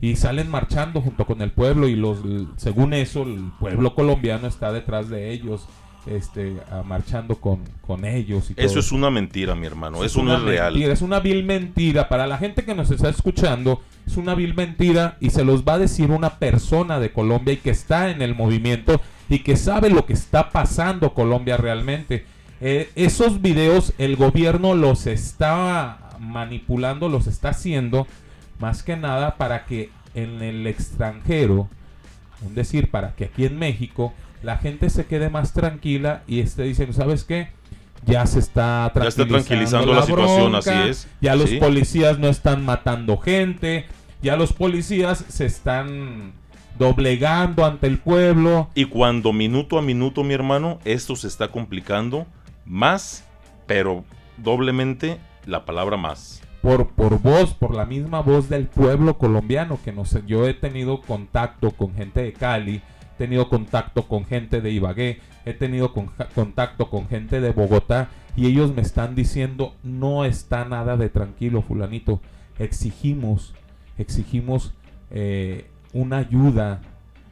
y 0.00 0.16
salen 0.16 0.50
marchando 0.50 1.00
junto 1.00 1.24
con 1.24 1.40
el 1.40 1.50
pueblo 1.50 1.88
y 1.88 1.96
los 1.96 2.18
según 2.56 2.92
eso 2.92 3.22
el 3.22 3.50
pueblo 3.58 3.94
colombiano 3.94 4.46
está 4.46 4.72
detrás 4.72 5.08
de 5.08 5.32
ellos 5.32 5.66
este 6.06 6.56
marchando 6.84 7.36
con, 7.36 7.60
con 7.86 8.04
ellos 8.04 8.50
y 8.50 8.54
Eso 8.56 8.68
todo. 8.68 8.80
es 8.80 8.92
una 8.92 9.10
mentira, 9.10 9.54
mi 9.54 9.66
hermano. 9.66 10.04
Eso 10.04 10.22
no 10.22 10.36
es 10.36 10.42
real. 10.42 10.80
es 10.80 11.02
una 11.02 11.20
vil 11.20 11.44
mentira. 11.44 12.08
Para 12.08 12.26
la 12.26 12.38
gente 12.38 12.64
que 12.64 12.74
nos 12.74 12.90
está 12.90 13.08
escuchando, 13.08 13.80
es 14.06 14.16
una 14.16 14.34
vil 14.34 14.54
mentira 14.54 15.16
y 15.20 15.30
se 15.30 15.44
los 15.44 15.64
va 15.64 15.74
a 15.74 15.78
decir 15.78 16.10
una 16.10 16.38
persona 16.38 17.00
de 17.00 17.12
Colombia 17.12 17.54
y 17.54 17.58
que 17.58 17.70
está 17.70 18.10
en 18.10 18.22
el 18.22 18.34
movimiento 18.34 19.00
y 19.28 19.40
que 19.40 19.56
sabe 19.56 19.90
lo 19.90 20.06
que 20.06 20.12
está 20.12 20.50
pasando 20.50 21.14
Colombia 21.14 21.56
realmente. 21.56 22.26
Eh, 22.60 22.90
esos 22.94 23.42
videos 23.42 23.92
el 23.98 24.16
gobierno 24.16 24.74
los 24.74 25.06
está 25.06 25.98
manipulando, 26.20 27.08
los 27.08 27.26
está 27.26 27.50
haciendo 27.50 28.06
más 28.60 28.82
que 28.82 28.96
nada 28.96 29.36
para 29.36 29.66
que 29.66 29.90
en 30.14 30.42
el 30.42 30.66
extranjero, 30.66 31.68
es 32.46 32.54
decir, 32.54 32.90
para 32.90 33.14
que 33.14 33.24
aquí 33.24 33.44
en 33.44 33.58
México 33.58 34.12
la 34.44 34.58
gente 34.58 34.90
se 34.90 35.06
quede 35.06 35.30
más 35.30 35.52
tranquila 35.52 36.22
y 36.26 36.40
esté 36.40 36.62
diciendo, 36.64 36.92
¿sabes 36.94 37.24
qué? 37.24 37.48
Ya 38.06 38.26
se 38.26 38.38
está 38.38 38.92
Ya 38.94 39.08
está 39.08 39.26
tranquilizando, 39.26 39.34
tranquilizando 39.34 39.94
la 39.94 40.02
situación, 40.02 40.50
bronca, 40.52 40.58
así 40.58 40.90
es. 40.90 41.08
Ya 41.20 41.34
los 41.36 41.48
Sí. 41.50 41.56
policías 41.56 42.18
no 42.18 42.28
están 42.28 42.64
matando 42.64 43.16
gente, 43.16 43.86
ya 44.22 44.36
los 44.36 44.52
policías 44.52 45.24
se 45.28 45.46
están 45.46 46.32
doblegando 46.78 47.64
ante 47.64 47.86
el 47.86 47.98
pueblo. 47.98 48.68
Y 48.74 48.84
cuando 48.86 49.32
minuto 49.32 49.78
a 49.78 49.82
minuto, 49.82 50.22
mi 50.24 50.34
hermano, 50.34 50.78
esto 50.84 51.16
se 51.16 51.28
está 51.28 51.48
complicando 51.48 52.26
más, 52.66 53.24
pero 53.66 54.04
doblemente 54.36 55.18
la 55.46 55.64
palabra 55.64 55.96
más. 55.96 56.40
por, 56.62 56.88
por 56.88 57.20
voz, 57.20 57.52
por 57.52 57.74
la 57.74 57.84
misma 57.84 58.20
voz 58.20 58.48
del 58.48 58.66
pueblo 58.66 59.18
colombiano, 59.18 59.78
que 59.84 59.92
no 59.92 60.06
sé, 60.06 60.22
yo 60.26 60.48
he 60.48 60.54
tenido 60.54 61.02
contacto 61.02 61.72
con 61.72 61.94
gente 61.94 62.22
de 62.22 62.32
Cali, 62.32 62.80
tenido 63.24 63.48
contacto 63.48 64.06
con 64.06 64.24
gente 64.26 64.60
de 64.60 64.70
Ibagué, 64.70 65.20
he 65.46 65.54
tenido 65.54 65.92
con- 65.92 66.10
contacto 66.34 66.90
con 66.90 67.08
gente 67.08 67.40
de 67.40 67.52
Bogotá, 67.52 68.08
y 68.36 68.46
ellos 68.46 68.74
me 68.74 68.82
están 68.82 69.14
diciendo, 69.14 69.74
no 69.82 70.24
está 70.24 70.64
nada 70.64 70.96
de 70.96 71.08
tranquilo, 71.08 71.62
fulanito, 71.62 72.20
exigimos, 72.58 73.54
exigimos 73.96 74.74
eh, 75.10 75.66
una 75.92 76.18
ayuda 76.18 76.80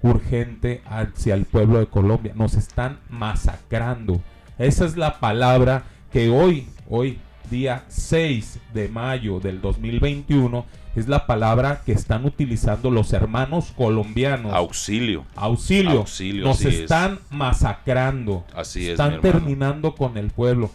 urgente 0.02 0.83
hacia 0.87 1.35
el 1.35 1.44
pueblo 1.44 1.78
de 1.78 1.87
Colombia, 1.87 2.33
nos 2.35 2.55
están 2.55 2.98
masacrando. 3.09 4.20
Esa 4.59 4.85
es 4.85 4.96
la 4.96 5.20
palabra 5.20 5.85
que 6.12 6.31
hoy, 6.31 6.66
hoy, 6.88 7.18
día 7.50 7.85
6 7.88 8.59
de 8.74 8.88
mayo 8.88 9.40
del 9.40 9.61
2021, 9.61 10.64
es 10.96 11.09
la 11.09 11.26
palabra 11.26 11.83
que 11.87 11.92
están 11.92 12.24
utilizando 12.24 12.90
los 12.90 13.12
hermanos 13.12 13.72
colombianos. 13.76 14.52
Auxilio. 14.52 15.24
Auxilio. 15.37 16.00
Auxilio, 16.00 16.44
Nos 16.44 16.61
es. 16.64 16.81
están 16.81 17.18
masacrando. 17.31 18.44
Así 18.55 18.83
es, 18.85 18.90
Están 18.90 19.20
terminando 19.20 19.94
con 19.94 20.16
el 20.18 20.31
pueblo. 20.31 20.70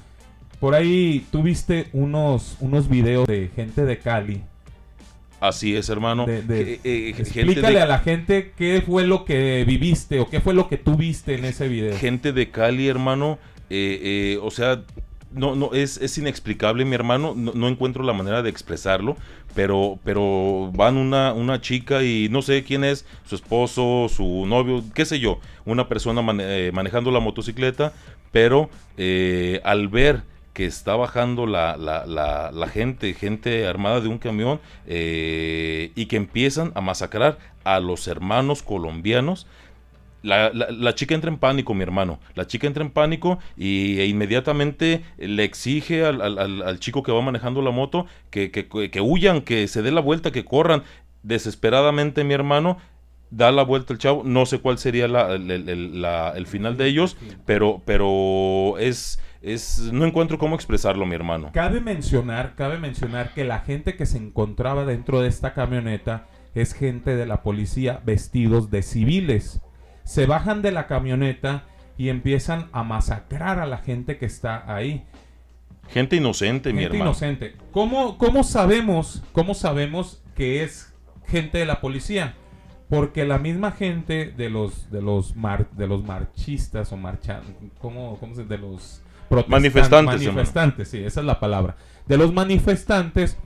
Por 0.59 0.73
ahí 0.73 1.25
tuviste 1.31 1.87
unos, 1.93 2.57
unos 2.59 2.89
videos 2.89 3.27
de 3.27 3.51
gente 3.55 3.85
de 3.85 3.99
Cali. 3.99 4.41
Así 5.39 5.75
es, 5.75 5.87
hermano. 5.89 6.25
De- 6.25 6.41
de- 6.41 6.73
Eh, 6.73 6.79
eh, 6.83 7.13
gente 7.15 7.21
explícale 7.21 7.75
de- 7.75 7.81
a 7.83 7.85
la 7.85 7.99
gente 7.99 8.53
qué 8.57 8.81
fue 8.83 9.05
lo 9.05 9.23
que 9.23 9.63
viviste 9.67 10.19
o 10.19 10.27
qué 10.27 10.39
fue 10.41 10.55
lo 10.55 10.67
que 10.67 10.77
tú 10.77 10.95
viste 10.95 11.35
en 11.35 11.45
ese 11.45 11.67
video. 11.67 11.95
gente 11.95 12.33
de 12.33 12.49
Cali, 12.49 12.87
hermano, 12.87 13.37
eh, 13.69 13.99
eh, 14.33 14.39
o 14.41 14.49
sea, 14.49 14.81
no, 15.37 15.55
no, 15.55 15.73
es, 15.73 15.97
es 15.97 16.17
inexplicable, 16.17 16.83
mi 16.85 16.95
hermano, 16.95 17.33
no, 17.35 17.53
no 17.53 17.67
encuentro 17.67 18.03
la 18.03 18.13
manera 18.13 18.41
de 18.41 18.49
expresarlo, 18.49 19.15
pero, 19.55 19.99
pero 20.03 20.71
van 20.73 20.97
una, 20.97 21.33
una 21.33 21.61
chica 21.61 22.03
y 22.03 22.27
no 22.29 22.41
sé 22.41 22.63
quién 22.63 22.83
es, 22.83 23.05
su 23.25 23.35
esposo, 23.35 24.07
su 24.09 24.45
novio, 24.45 24.83
qué 24.93 25.05
sé 25.05 25.19
yo, 25.19 25.39
una 25.65 25.87
persona 25.87 26.21
eh, 26.39 26.71
manejando 26.73 27.11
la 27.11 27.19
motocicleta, 27.19 27.93
pero 28.31 28.69
eh, 28.97 29.61
al 29.63 29.87
ver 29.87 30.23
que 30.53 30.65
está 30.65 30.95
bajando 30.95 31.45
la, 31.45 31.77
la- 31.77 32.05
la- 32.07 32.51
la 32.51 32.67
gente, 32.67 33.13
gente 33.13 33.67
armada 33.67 34.01
de 34.01 34.07
un 34.07 34.17
camión, 34.17 34.59
eh, 34.87 35.91
y 35.95 36.07
que 36.07 36.15
empiezan 36.17 36.71
a 36.75 36.81
masacrar 36.81 37.37
a 37.63 37.79
los 37.79 38.07
hermanos 38.07 38.63
colombianos, 38.63 39.45
la, 40.27 40.51
la- 40.53 40.69
la 40.71 40.93
chica 40.95 41.15
entra 41.15 41.29
en 41.31 41.37
pánico, 41.37 41.73
mi 41.73 41.83
hermano. 41.83 42.19
La 42.35 42.45
chica 42.45 42.67
entra 42.67 42.83
en 42.83 42.91
pánico 42.91 43.39
y 43.55 43.99
e 43.99 44.05
inmediatamente 44.07 45.01
le 45.17 45.43
exige 45.43 46.05
al, 46.05 46.79
chico 46.79 47.01
que 47.03 47.11
va 47.11 47.21
manejando 47.21 47.61
la 47.61 47.71
moto 47.71 48.05
que, 48.29 48.99
huyan, 49.01 49.41
que 49.41 49.67
se 49.67 49.81
dé 49.81 49.91
la 49.91 50.01
vuelta, 50.01 50.31
que 50.31 50.45
corran. 50.45 50.83
Desesperadamente, 51.23 52.23
mi 52.23 52.33
hermano, 52.33 52.77
da 53.31 53.51
la 53.51 53.63
vuelta 53.63 53.93
el 53.93 53.99
chavo. 53.99 54.23
No 54.23 54.45
sé 54.45 54.59
cuál 54.59 54.77
sería 54.77 55.07
la- 55.07 55.33
el- 55.33 56.01
la- 56.01 56.33
el 56.35 56.47
final 56.47 56.77
de 56.77 56.87
ellos, 56.87 57.17
pero, 57.45 57.81
pero 57.85 58.77
es, 58.79 59.19
es. 59.41 59.79
No 59.91 60.05
encuentro 60.05 60.37
cómo 60.37 60.55
expresarlo, 60.55 61.05
mi 61.05 61.15
hermano. 61.15 61.51
Cabe 61.53 61.81
mencionar, 61.81 62.55
cabe 62.55 62.77
mencionar 62.79 63.33
que 63.33 63.43
la 63.43 63.59
gente 63.59 63.95
que 63.95 64.05
se 64.05 64.17
encontraba 64.17 64.85
dentro 64.85 65.21
de 65.21 65.27
esta 65.27 65.53
camioneta 65.53 66.27
es 66.55 66.73
gente 66.73 67.15
de 67.15 67.25
la 67.25 67.43
policía 67.43 68.01
vestidos 68.05 68.71
de 68.71 68.81
civiles. 68.81 69.61
Se 70.07 70.25
bajan 70.25 70.61
de 70.61 70.71
la 70.71 70.87
camioneta 70.87 71.65
y 71.97 72.09
empiezan 72.09 72.69
a 72.71 72.83
masacrar 72.83 73.59
a 73.59 73.65
la 73.65 73.77
gente 73.79 74.17
que 74.17 74.25
está 74.25 74.63
ahí. 74.73 75.03
Gente 75.89 76.15
inocente, 76.15 76.71
mi 76.71 76.79
Gente 76.81 76.95
hermano. 76.95 77.11
inocente. 77.11 77.55
¿Cómo, 77.71 78.17
cómo 78.17 78.43
sabemos, 78.43 79.23
cómo 79.33 79.53
sabemos 79.53 80.23
que 80.35 80.63
es 80.63 80.93
gente 81.27 81.57
de 81.57 81.65
la 81.65 81.81
policía? 81.81 82.35
Porque 82.89 83.25
la 83.25 83.37
misma 83.37 83.71
gente 83.71 84.33
de 84.37 84.49
los 84.49 84.89
de 84.91 85.01
los 85.01 85.35
mar- 85.35 85.69
de 85.71 85.87
los 85.87 86.03
marchistas 86.05 86.91
o 86.93 86.97
marchan, 86.97 87.41
¿cómo, 87.79 88.17
cómo 88.19 88.33
se 88.35 88.45
de 88.45 88.57
los 88.57 89.01
Manifestantes, 89.47 90.21
hermano. 90.21 90.33
manifestantes, 90.37 90.87
sí, 90.89 90.99
esa 91.03 91.19
es 91.19 91.25
la 91.25 91.37
palabra. 91.41 91.75
De 92.05 92.17
los 92.17 92.31
manifestantes 92.31 93.37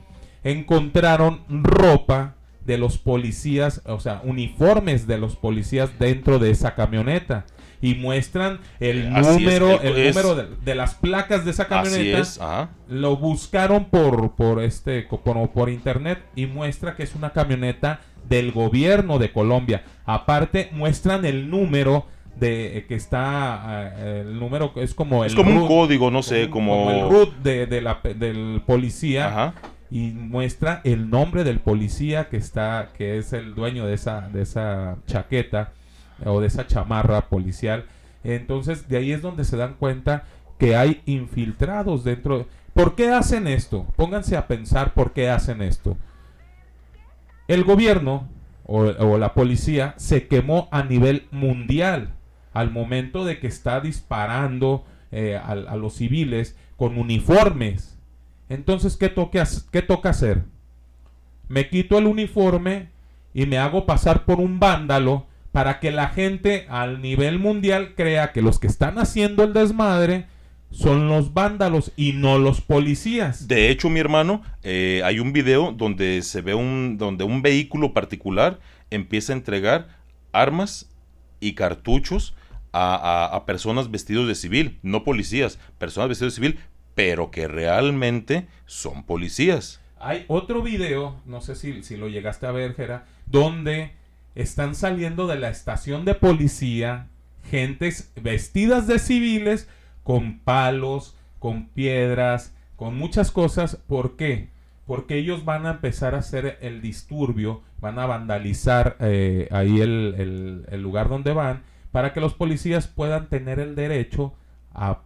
encontraron 0.44 1.42
ropa 1.50 2.36
de 2.66 2.78
los 2.78 2.98
policías, 2.98 3.82
o 3.86 4.00
sea, 4.00 4.22
uniformes 4.24 5.08
de 5.08 5.18
los 5.18 5.36
policías 5.36 5.98
dentro 6.00 6.40
de 6.40 6.52
esa 6.52 6.76
camioneta. 6.76 7.46
Y 7.84 7.96
muestran 7.96 8.60
el 8.80 9.08
Así 9.16 9.30
es, 9.30 9.38
número, 9.40 9.82
el- 9.82 9.88
el, 9.88 9.98
es- 10.06 10.16
número 10.16 10.36
de, 10.36 10.56
de 10.64 10.76
las 10.76 10.94
placas 10.94 11.46
de 11.46 11.52
esa 11.52 11.64
Así 11.64 11.70
camioneta. 11.72 12.20
es, 12.20 12.40
ajá. 12.40 12.70
Lo 12.88 13.18
buscaron 13.18 13.86
por, 13.86 14.36
por 14.36 14.62
este 14.62 15.02
por, 15.02 15.50
por 15.50 15.70
internet 15.70 16.20
y 16.36 16.46
muestra 16.46 16.96
que 16.96 17.02
es 17.04 17.16
una 17.16 17.32
camioneta 17.32 18.02
del 18.30 18.52
gobierno 18.52 19.18
de 19.18 19.32
Colombia. 19.32 19.84
Aparte 20.06 20.70
muestran 20.74 21.26
el 21.26 21.50
número 21.50 22.06
de 22.40 22.78
eh, 22.78 22.86
que 22.86 22.94
está 22.96 23.92
eh, 23.98 24.24
el 24.28 24.40
número 24.40 24.72
es 24.76 24.94
como 24.94 25.24
el 25.24 25.32
Es 25.32 25.36
como 25.36 25.50
un 25.52 25.58
root, 25.62 25.68
código, 25.68 26.12
no 26.12 26.22
sé, 26.24 26.50
como... 26.52 26.90
el 26.92 27.10
root 27.10 27.36
de, 27.38 27.66
de 27.66 27.82
la 27.82 28.00
del 28.16 28.62
policía 28.66 29.28
Ajá. 29.28 29.54
Y 29.92 30.12
muestra 30.12 30.80
el 30.86 31.10
nombre 31.10 31.44
del 31.44 31.60
policía 31.60 32.30
que 32.30 32.38
está 32.38 32.90
que 32.98 33.18
es 33.18 33.34
el 33.34 33.54
dueño 33.54 33.86
de 33.86 33.94
esa 33.94 34.30
de 34.30 34.42
esa 34.42 34.98
chaqueta 35.06 35.74
o 36.26 36.40
de 36.40 36.48
esa 36.48 36.66
chamarra 36.66 37.28
policial 37.28 37.86
entonces 38.24 38.88
de 38.88 38.98
ahí 38.98 39.12
es 39.12 39.22
donde 39.22 39.44
se 39.44 39.58
dan 39.58 39.74
cuenta 39.74 40.24
que 40.58 40.78
hay 40.78 41.02
infiltrados 41.06 42.06
dentro 42.06 42.48
¿por 42.74 42.96
qué 42.96 43.10
hacen 43.10 43.48
esto? 43.48 43.86
pónganse 43.98 44.38
a 44.38 44.48
pensar 44.48 44.94
por 44.94 45.12
qué 45.12 45.30
hacen 45.30 45.62
esto 45.62 45.98
el 47.50 47.66
gobierno 47.66 48.30
o, 48.64 49.18
la 49.18 49.34
policía 49.34 49.94
se 49.98 50.28
quemó 50.28 50.70
a 50.72 50.84
nivel 50.84 51.28
mundial 51.32 52.14
al 52.54 52.72
momento 52.72 53.26
de 53.26 53.40
que 53.40 53.48
está 53.48 53.82
disparando 53.82 54.86
eh, 55.12 55.36
a 55.36 55.76
los 55.76 55.96
civiles 55.96 56.56
con 56.78 56.98
uniformes. 56.98 58.01
Entonces, 58.52 58.98
¿qué, 58.98 59.14
¿qué 59.72 59.82
toca 59.82 60.10
hacer? 60.10 60.44
Me 61.48 61.70
quito 61.70 61.98
el 61.98 62.06
uniforme 62.06 62.90
y 63.34 63.46
me 63.46 63.58
hago 63.58 63.86
pasar 63.86 64.26
por 64.26 64.40
un 64.42 64.60
vándalo 64.60 65.26
para 65.54 65.80
que 65.80 65.92
la 65.92 66.10
gente 66.10 66.66
al 66.70 67.02
nivel 67.02 67.40
mundial 67.40 67.94
crea 67.96 68.34
que 68.34 68.42
los 68.42 68.60
que 68.60 68.68
están 68.68 69.00
haciendo 69.00 69.46
el 69.46 69.54
desmadre 69.54 70.26
son 70.70 71.08
los 71.08 71.34
vándalos 71.34 71.94
y 71.96 72.12
no 72.12 72.40
los 72.40 72.60
policías. 72.60 73.48
De 73.48 73.70
hecho, 73.70 73.90
mi 73.90 74.02
hermano, 74.02 74.42
eh, 74.64 75.02
hay 75.06 75.20
un 75.20 75.32
video 75.32 75.72
donde 75.72 76.22
se 76.22 76.42
ve 76.42 76.54
un, 76.54 76.98
donde 76.98 77.24
un 77.24 77.42
vehículo 77.42 77.94
particular 77.94 78.60
empieza 78.90 79.32
a 79.32 79.38
entregar 79.38 79.88
armas 80.34 80.90
y 81.40 81.54
cartuchos 81.54 82.34
a, 82.74 83.26
a- 83.26 83.46
personas 83.46 83.92
vestidos 83.92 84.28
de 84.28 84.36
civil, 84.36 84.80
no 84.82 85.04
policías, 85.04 85.58
personas 85.78 86.10
vestidos 86.10 86.36
de 86.36 86.42
civil, 86.42 86.60
pero 86.96 87.32
que 87.32 87.48
realmente 87.48 88.48
son 88.66 89.04
policías. 89.04 89.80
Hay 90.00 90.26
otro 90.28 90.62
video, 90.64 91.16
no 91.26 91.42
sé 91.42 91.56
si, 91.56 91.84
si 91.84 91.96
lo 91.98 92.08
llegaste 92.08 92.48
a 92.48 92.52
ver, 92.52 92.74
Jera, 92.76 93.06
donde 93.28 93.92
están 94.36 94.76
saliendo 94.76 95.28
de 95.28 95.38
la 95.38 95.50
estación 95.50 96.06
de 96.06 96.16
policía 96.16 97.08
gentes 97.50 98.12
vestidas 98.22 98.88
de 98.88 98.98
civiles 99.00 99.68
con 100.04 100.40
palos, 100.40 101.16
con 101.40 101.68
piedras, 101.68 102.54
con 102.76 102.96
muchas 102.98 103.32
cosas. 103.32 103.76
¿Por 103.88 104.16
qué? 104.16 104.50
Porque 104.88 105.18
ellos 105.18 105.46
van 105.46 105.66
a 105.68 105.72
empezar 105.72 106.16
a 106.16 106.20
hacer 106.20 106.58
el 106.62 106.82
disturbio, 106.82 107.62
van 107.80 108.00
a 108.00 108.06
vandalizar 108.08 108.98
eh, 109.00 109.48
ahí 109.52 109.80
el, 109.82 110.16
el- 110.18 110.66
el 110.72 110.82
lugar 110.82 111.10
donde 111.10 111.34
van, 111.34 111.62
para 111.92 112.14
que 112.14 112.22
los 112.22 112.34
policías 112.34 112.88
puedan 112.88 113.28
tener 113.30 113.60
el 113.60 113.76
derecho 113.76 114.34
a, 114.74 115.02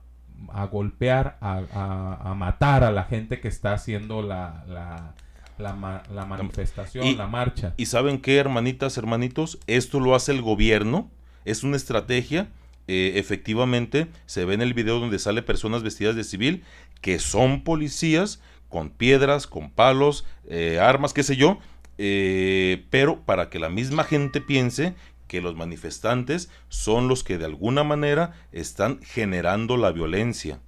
a 0.53 0.65
golpear, 0.65 1.37
a, 1.41 1.61
a- 1.73 2.31
a 2.31 2.33
matar 2.35 2.83
a 2.83 2.91
la 2.91 3.03
gente 3.03 3.39
que 3.39 3.47
está 3.47 3.73
haciendo 3.73 4.21
la, 4.21 4.63
la, 4.67 5.13
la 5.57 6.03
la 6.13 6.25
manifestación, 6.25 7.05
Y- 7.07 7.15
la 7.15 7.27
marcha. 7.27 7.73
¿Y 7.77 7.85
saben 7.87 8.19
qué, 8.19 8.37
hermanitas, 8.37 8.97
hermanitos? 8.97 9.59
Esto 9.67 9.99
lo 9.99 10.15
hace 10.15 10.31
el 10.31 10.41
gobierno, 10.41 11.09
es 11.45 11.63
una 11.63 11.77
estrategia. 11.77 12.47
eh, 12.87 13.13
efectivamente, 13.15 14.07
se 14.27 14.45
ve 14.45 14.53
en 14.53 14.61
el 14.61 14.73
video 14.75 14.99
donde 14.99 15.17
sale 15.17 15.41
personas 15.41 15.81
vestidas 15.81 16.15
de 16.15 16.23
civil 16.23 16.63
que 17.01 17.17
son 17.19 17.63
policías 17.63 18.41
con 18.69 18.89
piedras, 18.91 19.47
con 19.47 19.71
palos, 19.71 20.23
eh, 20.47 20.77
armas, 20.79 21.11
qué 21.13 21.23
sé 21.23 21.35
yo, 21.35 21.57
eh, 21.97 22.85
pero 22.91 23.21
para 23.21 23.49
que 23.49 23.57
la 23.57 23.69
misma 23.69 24.03
gente 24.03 24.39
piense 24.41 24.93
que 25.35 25.41
los 25.41 25.55
manifestantes 25.57 26.49
son 26.69 27.09
los 27.09 27.25
que 27.25 27.37
de 27.37 27.43
alguna 27.43 27.83
manera 27.83 28.31
están 28.53 29.01
generando 29.03 29.75
la 29.75 29.91
violencia. 29.91 30.61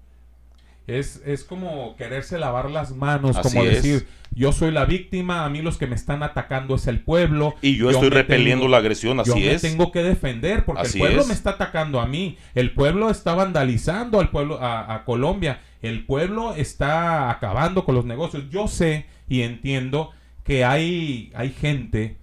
Es, 0.88 1.22
es 1.26 1.46
como 1.46 1.96
quererse 1.96 2.38
lavar 2.38 2.70
las 2.70 2.94
manos, 2.96 3.38
Así 3.38 3.58
como 3.58 3.64
es. 3.64 3.82
decir, 3.82 4.08
yo 4.32 4.52
soy 4.52 4.72
la 4.72 4.84
víctima, 4.84 5.46
a 5.46 5.50
mí 5.50 5.62
los 5.62 5.78
que 5.78 5.88
me 5.88 5.96
están 5.96 6.22
atacando 6.22 6.76
es 6.76 6.88
el 6.88 7.00
pueblo. 7.00 7.56
Y 7.62 7.78
yo 7.78 7.90
estoy 7.90 8.10
me 8.10 8.16
repeliendo 8.16 8.68
la 8.68 8.78
agresión, 8.78 9.22
yo 9.24 9.36
así 9.36 9.40
me 9.40 9.54
es. 9.54 9.62
tengo 9.62 9.92
que 9.92 10.04
defender 10.04 10.66
porque 10.66 10.82
Así 10.84 10.98
el 10.98 11.00
pueblo 11.00 11.22
es. 11.22 11.28
me 11.28 11.34
está 11.34 11.52
atacando 11.52 12.02
a 12.02 12.08
mí, 12.08 12.38
el 12.56 12.74
pueblo 12.74 13.10
está 13.10 13.36
vandalizando 13.36 14.20
al 14.20 14.32
pueblo, 14.32 14.62
a, 14.62 14.94
a 14.94 15.06
Colombia, 15.06 15.62
el 15.82 16.06
pueblo 16.06 16.56
está 16.56 17.32
acabando 17.32 17.86
con 17.86 17.96
los 17.96 18.04
negocios. 18.06 18.50
Yo 18.50 18.68
sé 18.68 19.06
y 19.30 19.42
entiendo 19.44 20.12
que 20.44 20.64
hay, 20.66 21.32
hay 21.36 21.52
gente 21.52 22.18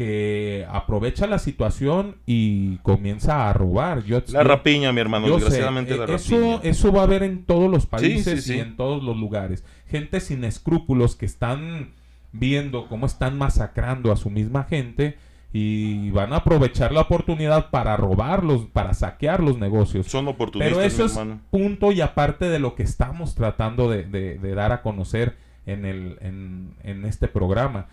que 0.00 0.66
aprovecha 0.70 1.26
la 1.26 1.38
situación 1.38 2.16
y 2.24 2.78
comienza 2.78 3.50
a 3.50 3.52
robar. 3.52 4.02
Yo, 4.04 4.22
La 4.32 4.42
rapiña, 4.42 4.94
mi 4.94 5.00
hermano, 5.02 5.26
sé, 5.26 5.34
desgraciadamente 5.34 5.94
la 5.94 6.04
eh, 6.06 6.14
eso, 6.14 6.36
rapiña. 6.40 6.60
eso 6.70 6.90
va 6.90 7.00
a 7.02 7.04
haber 7.04 7.22
en 7.22 7.44
todos 7.44 7.70
los 7.70 7.84
países 7.84 8.44
sí, 8.44 8.52
sí. 8.52 8.56
y 8.56 8.60
en 8.60 8.76
todos 8.76 9.02
los 9.04 9.14
lugares. 9.18 9.62
Gente 9.90 10.20
sin 10.20 10.44
escrúpulos 10.44 11.16
que 11.16 11.26
están 11.26 11.90
viendo 12.32 12.88
cómo 12.88 13.04
están 13.04 13.36
masacrando 13.36 14.10
a 14.10 14.16
su 14.16 14.30
misma 14.30 14.64
gente 14.64 15.18
y 15.52 16.10
van 16.12 16.32
a 16.32 16.36
aprovechar 16.36 16.92
la 16.92 17.02
oportunidad 17.02 17.68
para 17.68 17.94
robarlos, 17.98 18.64
para 18.72 18.94
saquear 18.94 19.42
los 19.42 19.58
negocios. 19.58 20.06
Son 20.06 20.28
oportunistas, 20.28 20.78
Pero 20.78 20.86
eso 20.86 21.02
mi 21.02 21.06
es 21.10 21.16
hermano. 21.18 21.40
punto 21.50 21.92
y 21.92 22.00
aparte 22.00 22.46
de 22.48 22.58
lo 22.58 22.74
que 22.74 22.84
estamos 22.84 23.34
tratando 23.34 23.90
de, 23.90 24.04
de- 24.04 24.38
de 24.38 24.54
dar 24.54 24.72
a 24.72 24.80
conocer 24.80 25.36
en, 25.66 25.84
el, 25.84 26.16
en, 26.22 26.70
en 26.84 27.04
este 27.04 27.28
programa. 27.28 27.88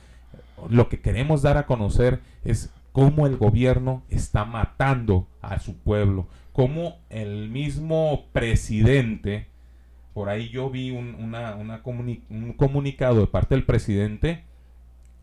Lo 0.70 0.90
que 0.90 1.00
queremos 1.00 1.42
dar 1.42 1.58
a 1.58 1.66
conocer 1.66 2.22
es 2.44 2.74
cómo 2.92 3.28
el 3.28 3.38
gobierno 3.38 4.04
está 4.10 4.44
matando 4.44 5.28
a 5.42 5.60
su 5.60 5.78
pueblo, 5.78 6.28
cómo 6.52 6.98
el 7.10 7.50
mismo 7.50 8.26
presidente, 8.34 9.48
por 10.14 10.30
ahí 10.30 10.50
yo 10.50 10.70
vi 10.72 10.90
un, 10.90 11.16
un 12.30 12.54
comunicado 12.54 13.20
de 13.20 13.28
parte 13.28 13.54
del 13.54 13.66
presidente 13.66 14.44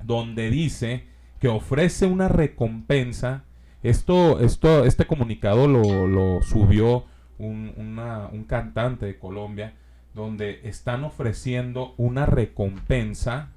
donde 0.04 0.50
dice 0.50 1.04
que 1.40 1.48
ofrece 1.48 2.06
una 2.06 2.28
recompensa. 2.28 3.44
Esto, 3.82 4.40
esto, 4.40 4.84
este 4.84 5.06
comunicado 5.06 5.66
lo, 5.66 6.42
subió 6.42 7.04
un, 7.38 7.72
un 7.76 8.44
cantante 8.44 9.06
de 9.06 9.18
Colombia, 9.18 9.74
donde 10.14 10.60
están 10.62 11.02
ofreciendo 11.04 11.94
una 11.96 12.24
recompensa 12.24 13.53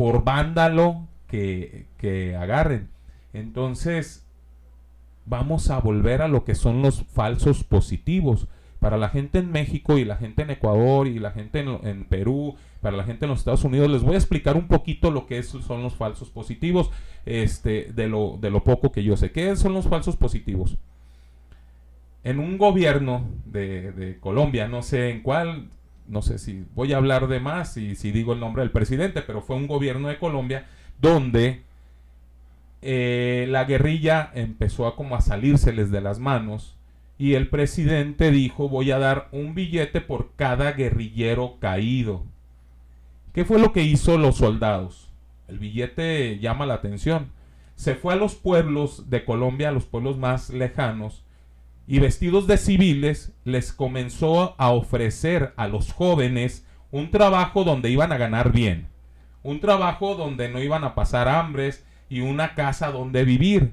por 0.00 0.24
vándalo 0.24 1.06
que, 1.28 1.84
que 1.98 2.34
agarren. 2.34 2.88
Entonces, 3.34 4.24
vamos 5.26 5.68
a 5.68 5.78
volver 5.78 6.22
a 6.22 6.28
lo 6.28 6.42
que 6.42 6.54
son 6.54 6.80
los 6.80 7.02
falsos 7.02 7.64
positivos. 7.64 8.46
Para 8.78 8.96
la 8.96 9.10
gente 9.10 9.40
en 9.40 9.52
México 9.52 9.98
y 9.98 10.06
la 10.06 10.16
gente 10.16 10.40
en 10.40 10.52
Ecuador 10.52 11.06
y 11.06 11.18
la 11.18 11.32
gente 11.32 11.60
en, 11.60 12.04
Perú, 12.06 12.56
para 12.80 12.96
la 12.96 13.04
gente 13.04 13.26
en 13.26 13.28
los 13.28 13.40
Estados 13.40 13.62
Unidos, 13.62 13.90
les 13.90 14.02
voy 14.02 14.14
a 14.14 14.16
explicar 14.16 14.56
un 14.56 14.68
poquito 14.68 15.10
lo 15.10 15.26
que 15.26 15.42
son 15.42 15.82
los 15.82 15.96
falsos 15.96 16.30
positivos, 16.30 16.90
este, 17.26 17.92
de 17.92 18.08
lo, 18.08 18.38
de 18.40 18.48
lo 18.48 18.64
poco 18.64 18.92
que 18.92 19.04
yo 19.04 19.18
sé. 19.18 19.32
¿Qué 19.32 19.54
son 19.54 19.74
los 19.74 19.86
falsos 19.86 20.16
positivos? 20.16 20.78
En 22.24 22.38
un 22.38 22.56
gobierno 22.56 23.26
de 23.44 24.16
Colombia, 24.18 24.66
no 24.66 24.80
sé 24.80 25.10
en 25.10 25.20
cuál, 25.20 25.68
no 26.10 26.22
sé 26.22 26.38
si 26.38 26.64
voy 26.74 26.92
a 26.92 26.96
hablar 26.96 27.28
de 27.28 27.40
más 27.40 27.76
y 27.76 27.94
si 27.94 28.10
digo 28.10 28.32
el 28.32 28.40
nombre 28.40 28.62
del 28.62 28.72
presidente, 28.72 29.22
pero 29.22 29.42
fue 29.42 29.56
un 29.56 29.68
gobierno 29.68 30.08
de 30.08 30.18
Colombia 30.18 30.66
donde 31.00 31.62
eh, 32.82 33.46
la 33.48 33.64
guerrilla 33.64 34.30
empezó 34.34 34.86
a 34.86 34.96
como 34.96 35.14
a 35.14 35.20
salírseles 35.20 35.90
de 35.90 36.00
las 36.00 36.18
manos 36.18 36.76
y 37.16 37.34
el 37.34 37.48
presidente 37.48 38.30
dijo 38.30 38.68
voy 38.68 38.90
a 38.90 38.98
dar 38.98 39.28
un 39.30 39.54
billete 39.54 40.00
por 40.00 40.32
cada 40.36 40.72
guerrillero 40.72 41.58
caído. 41.60 42.24
¿Qué 43.32 43.44
fue 43.44 43.60
lo 43.60 43.72
que 43.72 43.82
hizo 43.82 44.18
los 44.18 44.36
soldados? 44.36 45.08
El 45.46 45.58
billete 45.58 46.38
llama 46.40 46.66
la 46.66 46.74
atención. 46.74 47.30
Se 47.76 47.94
fue 47.94 48.14
a 48.14 48.16
los 48.16 48.34
pueblos 48.34 49.08
de 49.10 49.24
Colombia, 49.24 49.68
a 49.68 49.72
los 49.72 49.86
pueblos 49.86 50.18
más 50.18 50.50
lejanos, 50.50 51.22
y 51.90 51.98
vestidos 51.98 52.46
de 52.46 52.56
civiles 52.56 53.32
les 53.44 53.72
comenzó 53.72 54.54
a 54.58 54.70
ofrecer 54.70 55.52
a 55.56 55.66
los 55.66 55.92
jóvenes 55.92 56.64
un 56.92 57.10
trabajo 57.10 57.64
donde 57.64 57.90
iban 57.90 58.12
a 58.12 58.16
ganar 58.16 58.52
bien, 58.52 58.86
un 59.42 59.58
trabajo 59.58 60.14
donde 60.14 60.48
no 60.48 60.62
iban 60.62 60.84
a 60.84 60.94
pasar 60.94 61.26
hambres 61.28 61.84
y 62.08 62.20
una 62.20 62.54
casa 62.54 62.92
donde 62.92 63.24
vivir. 63.24 63.72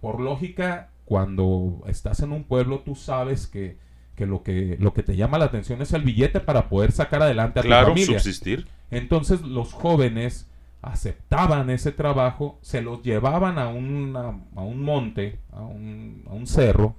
Por 0.00 0.20
lógica, 0.20 0.90
cuando 1.04 1.82
estás 1.88 2.20
en 2.20 2.30
un 2.30 2.44
pueblo 2.44 2.80
tú 2.84 2.94
sabes 2.94 3.48
que, 3.48 3.78
que 4.14 4.26
lo 4.26 4.42
que 4.44 4.76
lo 4.78 4.94
que 4.94 5.02
te 5.02 5.16
llama 5.16 5.38
la 5.38 5.46
atención 5.46 5.82
es 5.82 5.92
el 5.92 6.02
billete 6.02 6.38
para 6.38 6.68
poder 6.68 6.92
sacar 6.92 7.20
adelante 7.22 7.58
a 7.58 7.62
Claro, 7.64 7.86
tu 7.88 7.92
familia. 7.94 8.20
subsistir. 8.20 8.68
Entonces 8.92 9.40
los 9.42 9.72
jóvenes 9.72 10.48
aceptaban 10.82 11.68
ese 11.70 11.90
trabajo, 11.92 12.58
se 12.62 12.80
los 12.80 13.02
llevaban 13.02 13.58
a, 13.58 13.68
una- 13.68 14.38
a 14.54 14.60
un 14.62 14.82
monte, 14.82 15.40
a 15.52 15.62
un, 15.62 16.22
a 16.30 16.32
un 16.32 16.46
cerro, 16.46 16.94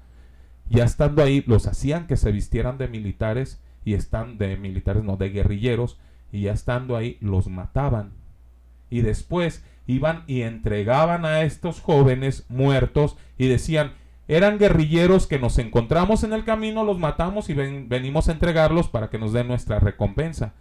ya 0.69 0.83
estando 0.83 1.23
ahí, 1.23 1.43
los 1.47 1.67
hacían 1.67 2.07
que 2.07 2.17
se 2.17 2.31
vistieran 2.31 2.77
de 2.77 2.87
militares 2.87 3.61
y 3.85 3.93
están 3.93 4.37
de 4.37 4.57
militares, 4.57 5.03
no, 5.03 5.15
de 5.17 5.29
guerrilleros, 5.29 5.97
y 6.31 6.41
ya 6.41 6.53
estando 6.53 6.95
ahí, 6.95 7.17
los 7.21 7.47
mataban. 7.47 8.11
Y 8.89 9.01
después 9.01 9.63
iban 9.85 10.23
y 10.27 10.41
entregaban 10.41 11.25
a 11.25 11.41
estos 11.43 11.79
jóvenes 11.79 12.45
muertos 12.49 13.17
y 13.37 13.47
decían, 13.47 13.93
eran 14.27 14.57
guerrilleros 14.57 15.25
que 15.27 15.39
nos 15.39 15.57
encontramos 15.57 16.25
en 16.25 16.33
el 16.33 16.43
camino, 16.43 16.83
los 16.83 16.99
matamos 16.99 17.49
y 17.49 17.53
ven- 17.53 17.87
venimos 17.87 18.27
a 18.27 18.33
entregarlos 18.33 18.89
para 18.89 19.09
que 19.09 19.17
nos 19.17 19.31
den 19.31 19.47
nuestra 19.47 19.79
recompensa. 19.79 20.53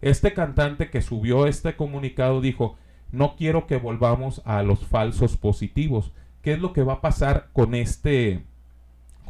Este 0.00 0.32
cantante 0.32 0.88
que 0.88 1.02
subió 1.02 1.46
este 1.46 1.76
comunicado 1.76 2.40
dijo, 2.40 2.78
no 3.12 3.36
quiero 3.36 3.66
que 3.66 3.76
volvamos 3.76 4.40
a 4.46 4.62
los 4.62 4.86
falsos 4.86 5.36
positivos. 5.36 6.12
¿Qué 6.40 6.54
es 6.54 6.60
lo 6.60 6.72
que 6.72 6.82
va 6.82 6.94
a 6.94 7.00
pasar 7.02 7.50
con 7.52 7.74
este, 7.74 8.44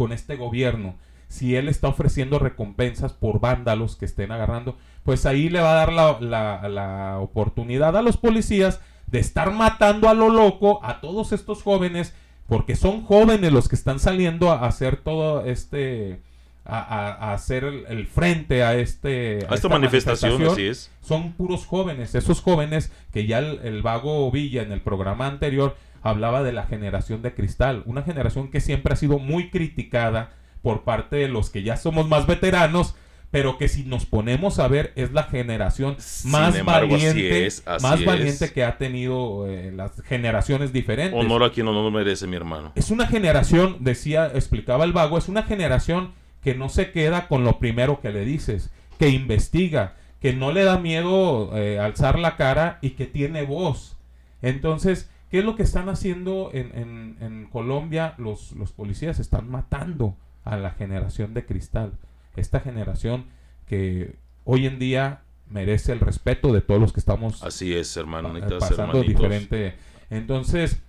con 0.01 0.13
este 0.13 0.37
gobierno? 0.37 0.95
Si 1.29 1.57
él 1.57 1.69
está 1.69 1.89
ofreciendo 1.89 2.39
recompensas 2.39 3.13
por 3.13 3.39
vándalos 3.39 3.97
que 3.97 4.07
estén 4.07 4.33
agarrando, 4.33 4.79
pues 5.05 5.27
ahí 5.27 5.51
le 5.51 5.61
va 5.61 5.73
a 5.73 5.75
dar 5.75 5.93
la, 5.93 6.19
la- 6.21 6.69
la 6.71 7.19
oportunidad 7.19 7.95
a 7.99 8.03
los 8.03 8.17
policías 8.17 8.81
de 9.09 9.19
estar 9.19 9.53
matando 9.53 10.09
a 10.09 10.15
lo 10.15 10.31
loco 10.31 10.81
a 10.83 11.01
todos 11.03 11.33
estos 11.33 11.63
jóvenes, 11.63 12.15
porque 12.49 12.77
son 12.77 13.03
jóvenes 13.03 13.53
los 13.53 13.69
que 13.69 13.77
están 13.77 13.99
saliendo 14.01 14.51
a 14.51 14.67
hacer 14.67 14.97
todo 14.97 15.45
este, 15.45 16.21
a, 16.65 17.33
hacer 17.35 17.65
el, 17.65 17.85
el 17.89 18.07
frente 18.07 18.63
a 18.65 18.75
este 18.75 19.47
A 19.49 19.55
esta 19.55 19.69
manifestación, 19.69 20.43
así 20.47 20.67
es. 20.67 20.91
son 21.03 21.33
puros 21.33 21.67
jóvenes, 21.67 22.15
esos 22.15 22.41
jóvenes 22.41 22.91
que 23.13 23.27
ya 23.27 23.39
el, 23.39 23.61
el 23.63 23.83
vago 23.83 24.31
Villa 24.31 24.63
en 24.63 24.73
el 24.73 24.81
programa 24.81 25.27
anterior 25.27 25.77
hablaba 26.03 26.43
de 26.43 26.53
la 26.53 26.65
generación 26.65 27.23
de 27.23 27.35
cristal, 27.35 27.83
una 27.87 28.03
generación 28.03 28.51
que 28.51 28.61
siempre 28.61 28.93
ha 28.93 28.97
sido 28.97 29.19
muy 29.19 29.51
criticada 29.51 30.33
por 30.63 30.83
parte 30.85 31.17
de 31.17 31.29
los 31.29 31.51
que 31.51 31.63
ya 31.63 31.77
somos 31.77 32.09
más 32.09 32.27
veteranos, 32.27 32.95
pero 33.31 33.59
que 33.59 33.69
si 33.69 33.85
nos 33.85 34.07
ponemos 34.07 34.59
a 34.59 34.69
ver 34.69 34.93
es 34.97 35.13
la 35.13 35.25
generación 35.25 35.97
más 36.25 36.57
embargo, 36.57 36.97
así 36.97 37.07
valiente, 37.07 37.47
es, 37.47 37.63
así 37.67 37.83
más 37.83 38.01
es. 38.01 38.07
valiente 38.07 38.53
que 38.53 38.65
ha 38.65 38.77
tenido 38.77 39.47
eh, 39.47 39.73
las 39.73 40.03
generaciones 40.03 40.73
diferentes. 40.73 41.19
Honor 41.19 41.45
a 41.45 41.53
quien 41.53 41.69
honor 41.69 41.93
merece, 41.93 42.27
mi 42.27 42.37
hermano. 42.37 42.73
Es 42.75 42.91
una 42.91 43.07
generación, 43.07 43.77
decía, 43.81 44.27
explicaba 44.35 44.85
el 44.85 44.93
vago, 44.93 45.17
es 45.17 45.29
una 45.29 45.45
generación 45.45 46.13
que 46.43 46.55
no 46.55 46.69
se 46.69 46.91
queda 46.91 47.29
con 47.29 47.45
lo 47.45 47.59
primero 47.59 48.01
que 48.01 48.11
le 48.11 48.25
dices, 48.25 48.71
que 48.99 49.11
investiga, 49.11 49.95
que 50.21 50.33
no 50.33 50.53
le 50.53 50.65
da 50.65 50.79
miedo 50.79 51.57
eh, 51.57 51.79
alzar 51.79 52.19
la 52.19 52.37
cara 52.37 52.79
y 52.83 52.91
que 52.91 53.07
tiene 53.07 53.45
voz. 53.45 53.97
Entonces, 54.43 55.09
¿qué 55.31 55.39
es 55.41 55.45
lo 55.45 55.57
que 55.57 55.63
están 55.63 55.89
haciendo 55.89 56.51
en, 56.53 56.71
en- 56.79 57.17
en 57.21 57.47
Colombia? 57.47 58.15
Los, 58.19 58.53
los 58.53 58.73
policías 58.73 59.19
están 59.19 59.51
matando 59.51 60.17
a 60.45 60.57
la 60.57 60.71
generación 60.71 61.35
de 61.35 61.45
cristal. 61.47 61.93
Esta 62.37 62.61
generación 62.61 63.27
que 63.67 64.17
hoy 64.45 64.67
en 64.67 64.79
día 64.79 65.21
merece 65.49 65.93
el 65.93 66.01
respeto 66.01 66.53
de 66.53 66.61
todos 66.61 66.81
los 66.81 66.93
que 66.93 67.01
estamos 67.01 67.43
Así 67.43 67.75
es, 67.75 67.97
hermanitas, 67.97 68.53
pasando 68.61 68.99
hermanitos. 68.99 69.07
diferente. 69.23 69.75
Entonces, 70.11 70.83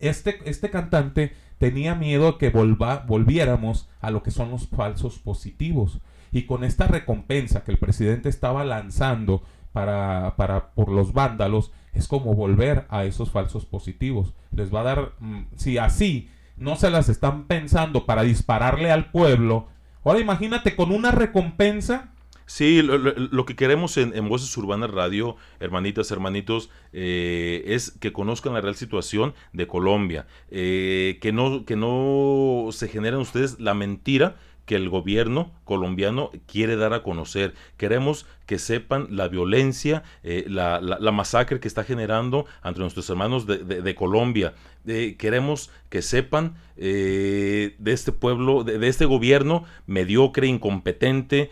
este, 0.00 0.38
este 0.44 0.70
cantante 0.70 1.32
tenía 1.58 1.94
miedo 1.94 2.38
que 2.38 2.50
volva- 2.52 3.04
volviéramos 3.06 3.88
a 4.00 4.10
lo 4.10 4.22
que 4.22 4.30
son 4.30 4.50
los 4.50 4.66
falsos 4.68 5.18
positivos. 5.18 6.00
Y 6.32 6.42
con 6.44 6.64
esta 6.64 6.86
recompensa 6.86 7.62
que 7.62 7.72
el 7.72 7.78
presidente 7.78 8.28
estaba 8.28 8.64
lanzando 8.64 9.42
para, 9.72 10.34
para 10.36 10.70
por 10.70 10.88
los 10.88 11.12
vándalos, 11.12 11.72
es 11.92 12.08
como 12.08 12.34
volver 12.34 12.86
a 12.88 13.04
esos 13.04 13.30
falsos 13.30 13.66
positivos. 13.66 14.32
Les 14.54 14.72
va 14.72 14.80
a 14.80 14.84
dar, 14.84 15.12
mm, 15.20 15.42
si 15.56 15.78
así 15.78 16.28
no 16.56 16.76
se 16.76 16.90
las 16.90 17.08
están 17.08 17.44
pensando 17.46 18.06
para 18.06 18.22
dispararle 18.22 18.90
al 18.90 19.10
pueblo, 19.10 19.68
ahora 20.04 20.20
imagínate 20.20 20.76
con 20.76 20.90
una 20.92 21.10
recompensa 21.10 22.08
Sí, 22.44 22.82
lo, 22.82 22.98
lo- 22.98 23.46
que 23.46 23.54
queremos 23.56 23.96
en, 23.96 24.14
en 24.14 24.28
Voces 24.28 24.54
Urbanas 24.58 24.90
Radio, 24.90 25.36
hermanitas, 25.60 26.10
hermanitos, 26.10 26.70
eh, 26.92 27.62
es 27.66 27.92
que 27.92 28.12
conozcan 28.12 28.52
la 28.52 28.60
real 28.60 28.74
situación 28.74 29.32
de 29.54 29.66
Colombia, 29.68 30.26
eh, 30.50 31.18
que, 31.22 31.32
no, 31.32 31.64
que 31.64 31.76
no 31.76 32.66
se 32.72 32.88
generen 32.88 33.20
ustedes 33.20 33.58
la 33.60 33.72
mentira 33.74 34.36
que 34.72 34.76
el 34.76 34.88
gobierno 34.88 35.52
colombiano 35.64 36.30
quiere 36.46 36.76
dar 36.76 36.94
a 36.94 37.02
conocer. 37.02 37.52
Queremos 37.76 38.24
que 38.46 38.58
sepan 38.58 39.08
la 39.10 39.28
violencia, 39.28 40.02
eh, 40.22 40.44
la, 40.48 40.80
la- 40.80 41.12
masacre 41.12 41.60
que 41.60 41.68
está 41.68 41.84
generando 41.84 42.46
entre 42.64 42.80
nuestros 42.80 43.08
hermanos 43.10 43.46
de, 43.46 43.58
de- 43.58 43.94
Colombia. 43.94 44.54
Eh, 44.86 45.16
queremos 45.18 45.68
que 45.90 46.00
sepan 46.00 46.54
eh, 46.78 47.74
de 47.78 47.92
este 47.92 48.12
pueblo, 48.12 48.64
de, 48.64 48.88
este 48.88 49.04
gobierno 49.04 49.64
mediocre, 49.86 50.46
incompetente, 50.46 51.50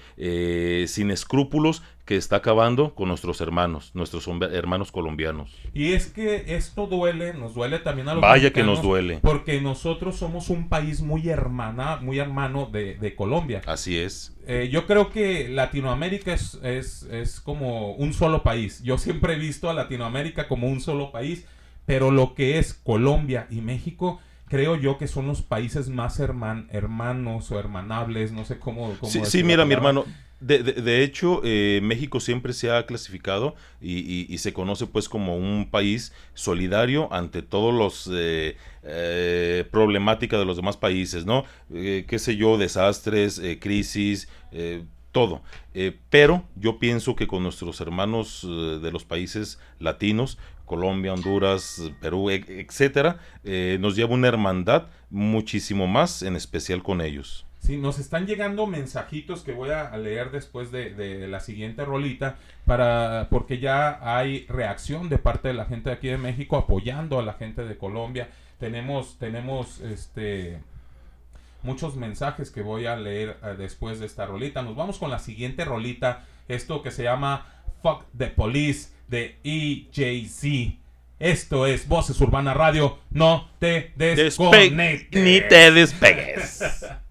sin 0.87 1.11
escrúpulos, 1.11 1.83
que 2.11 2.17
está 2.17 2.35
acabando 2.35 2.93
con 2.97 3.07
nuestros 3.07 3.41
hermanos, 3.41 3.93
nuestros 3.95 4.27
hermanos 4.27 4.91
colombianos. 4.91 5.55
Y 5.73 5.93
es 5.93 6.09
que 6.09 6.57
esto 6.57 6.89
duele, 6.89 7.35
nos 7.35 7.55
duele 7.55 7.79
también 7.79 8.09
a 8.09 8.15
los 8.15 8.21
Vaya 8.21 8.53
que 8.53 8.65
nos 8.65 8.83
duele. 8.83 9.21
Porque 9.23 9.61
nosotros 9.61 10.17
somos 10.17 10.51
un 10.51 10.69
país 10.69 11.03
muy 11.03 11.29
hermana, 11.29 11.99
muy 12.03 12.19
hermano 12.19 12.67
de, 12.67 12.97
de 12.97 13.15
Colombia. 13.15 13.63
Así 13.65 13.97
es. 13.97 14.37
Eh, 14.49 14.71
yo 14.73 14.89
creo 14.89 15.11
que 15.11 15.49
Latinoamérica 15.51 16.33
es, 16.33 16.59
es, 16.65 17.05
es 17.05 17.39
como 17.39 17.93
un 17.93 18.13
solo 18.13 18.43
país. 18.43 18.83
Yo 18.83 18.99
siempre 18.99 19.35
he 19.35 19.39
visto 19.39 19.71
a 19.71 19.73
Latinoamérica 19.73 20.49
como 20.49 20.67
un 20.67 20.81
solo 20.81 21.13
país, 21.13 21.47
pero 21.87 22.11
lo 22.11 22.35
que 22.35 22.59
es 22.59 22.75
Colombia 22.75 23.47
y 23.51 23.61
México, 23.61 24.19
creo 24.49 24.75
yo 24.75 24.99
que 24.99 25.07
son 25.07 25.29
los 25.29 25.43
países 25.43 25.89
más 25.91 26.19
herman- 26.19 26.67
hermanos 26.73 27.53
o 27.53 27.61
hermanables, 27.61 28.33
no 28.33 28.45
sé 28.45 28.59
cómo... 28.59 28.97
cómo 28.99 29.13
Sí, 29.13 29.21
sí, 29.25 29.45
mira, 29.45 29.65
mi 29.65 29.75
hermano. 29.75 30.05
De, 30.41 30.63
de- 30.63 31.03
hecho, 31.05 31.43
eh, 31.45 31.81
México 31.83 32.19
siempre 32.19 32.55
se 32.55 32.71
ha 32.71 32.87
clasificado 32.87 33.55
y, 33.81 34.37
se 34.39 34.55
conoce 34.55 34.87
pues 34.87 35.09
como 35.09 35.37
un 35.37 35.69
país 35.71 36.15
solidario 36.33 37.13
ante 37.13 37.43
todos 37.43 37.75
los 37.75 38.09
eh, 38.11 38.57
eh, 38.83 39.65
problemáticas 39.71 40.41
de 40.41 40.47
los 40.47 40.57
demás 40.57 40.79
países, 40.79 41.27
¿no? 41.27 41.45
Eh, 41.75 42.07
qué 42.09 42.19
sé 42.19 42.37
yo, 42.37 42.57
desastres, 42.57 43.39
eh, 43.39 43.59
crisis, 43.61 44.29
eh, 44.53 44.85
todo. 45.13 45.43
Eh, 45.75 45.99
pero 46.09 46.45
yo 46.57 46.79
pienso 46.79 47.17
que 47.17 47.27
con 47.27 47.43
nuestros 47.43 47.81
hermanos 47.83 48.41
de 48.49 48.91
los 48.93 49.05
países 49.05 49.59
latinos, 49.79 50.39
Colombia, 50.65 51.13
Honduras, 51.13 51.83
Perú, 52.01 52.31
e- 52.31 52.45
etcétera, 52.67 53.19
eh, 53.45 53.77
nos 53.81 53.95
lleva 53.97 54.15
una 54.15 54.29
hermandad 54.29 54.87
muchísimo 55.11 55.87
más, 55.87 56.23
en 56.23 56.37
especial 56.37 56.83
con 56.83 57.01
ellos. 57.03 57.45
Sí, 57.61 57.77
nos 57.77 57.99
están 57.99 58.27
llegando 58.27 58.67
mensajitos 58.67 59.43
que 59.43 59.53
voy 59.53 59.71
a 59.71 59.95
leer 59.99 60.31
después 60.31 60.73
de, 60.73 60.95
de 60.95 61.29
la 61.29 61.41
siguiente 61.41 61.85
rolita, 61.85 62.37
para, 62.65 63.29
porque 63.31 63.59
ya 63.59 63.99
hay 64.03 64.47
reacción 64.49 65.11
de 65.11 65.19
parte 65.19 65.49
de 65.49 65.55
la 65.55 65.67
gente 65.67 65.91
de 65.91 65.97
aquí 65.97 66.09
de 66.09 66.17
México 66.17 66.57
apoyando 66.57 67.19
a 67.19 67.23
la 67.23 67.35
gente 67.35 67.65
de 67.65 67.77
Colombia. 67.77 68.31
Tenemos, 68.59 69.19
tenemos 69.19 69.81
este 69.81 70.59
muchos 71.63 71.97
mensajes 71.97 72.51
que 72.51 72.63
voy 72.63 72.87
a 72.87 72.97
leer 72.97 73.37
eh, 73.43 73.55
después 73.59 74.01
de 74.01 74.07
esta 74.07 74.27
rolita. 74.27 74.63
Nos 74.63 74.77
vamos 74.77 74.99
con 74.99 75.11
la 75.11 75.19
siguiente 75.19 75.65
rolita, 75.65 76.25
esto 76.49 76.83
que 76.83 76.91
se 76.91 77.03
llama 77.03 77.47
Fuck 77.83 78.07
the 78.17 78.29
Police 78.29 78.91
de 79.09 79.39
EJC. 79.45 80.79
Esto 81.19 81.67
es 81.67 81.87
Voces 81.87 82.19
Urbana 82.23 82.55
Radio. 82.55 82.99
No 83.11 83.51
te 83.59 83.93
desconectes. 83.97 85.23
ni 85.23 85.41
te 85.43 85.71
despegues. 85.71 86.87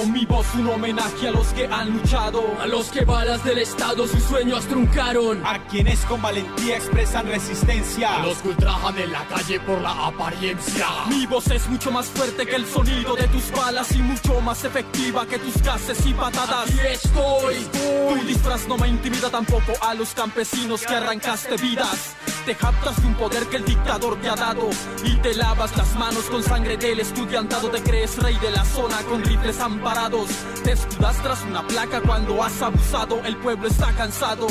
Con 0.00 0.12
mi 0.12 0.24
voz 0.24 0.46
un 0.54 0.66
homenaje 0.66 1.28
a 1.28 1.30
los 1.30 1.48
que 1.48 1.66
han 1.66 1.90
luchado, 1.90 2.42
a 2.58 2.66
los 2.66 2.88
que 2.88 3.04
balas 3.04 3.44
del 3.44 3.58
Estado 3.58 4.06
sus 4.08 4.22
sueños 4.22 4.64
truncaron, 4.64 5.44
A 5.44 5.62
quienes 5.66 6.00
con 6.06 6.22
valentía 6.22 6.76
expresan 6.78 7.26
resistencia. 7.26 8.16
a 8.16 8.24
los 8.26 8.38
que 8.38 8.48
ultrajan 8.48 8.98
en 8.98 9.12
la 9.12 9.26
calle 9.26 9.60
por 9.60 9.78
la 9.82 10.06
apariencia. 10.06 10.86
Mi 11.10 11.26
voz 11.26 11.48
es 11.48 11.68
mucho 11.68 11.90
más 11.90 12.06
fuerte 12.06 12.46
que 12.46 12.56
el 12.56 12.64
sonido 12.64 13.14
de 13.14 13.28
tus 13.28 13.50
balas 13.50 13.92
y 13.94 13.98
mucho 13.98 14.40
más 14.40 14.64
efectiva 14.64 15.26
que 15.26 15.38
tus 15.38 15.60
gases 15.62 16.06
y 16.06 16.14
patadas. 16.14 16.70
Y 16.74 16.78
estoy, 16.78 17.56
tu 17.70 18.26
disfraz 18.26 18.66
no 18.68 18.78
me 18.78 18.88
intimida 18.88 19.28
tampoco 19.28 19.72
a 19.82 19.92
los 19.92 20.14
campesinos 20.14 20.80
que 20.80 20.94
arrancaste 20.94 21.58
vidas. 21.58 22.14
Te 22.46 22.54
jactas 22.54 23.00
de 23.00 23.06
un 23.06 23.14
poder 23.14 23.46
que 23.46 23.58
el 23.58 23.64
dictador 23.64 24.16
te 24.20 24.28
ha 24.28 24.34
dado 24.34 24.70
y 25.04 25.14
te 25.16 25.34
lavas 25.34 25.76
las 25.76 25.94
manos 25.96 26.24
con 26.24 26.42
sangre 26.42 26.76
del 26.76 27.00
estudiantado. 27.00 27.70
Te 27.70 27.82
crees 27.82 28.16
rey 28.16 28.36
de 28.38 28.50
la 28.50 28.64
zona 28.64 28.96
con 29.02 29.22
rifles 29.22 29.60
amparados. 29.60 30.28
Te 30.64 30.72
escudas 30.72 31.22
tras 31.22 31.42
una 31.42 31.66
placa 31.66 32.00
cuando 32.00 32.42
has 32.42 32.60
abusado. 32.62 33.20
El 33.24 33.36
pueblo 33.36 33.68
está 33.68 33.92
cansado, 33.92 34.46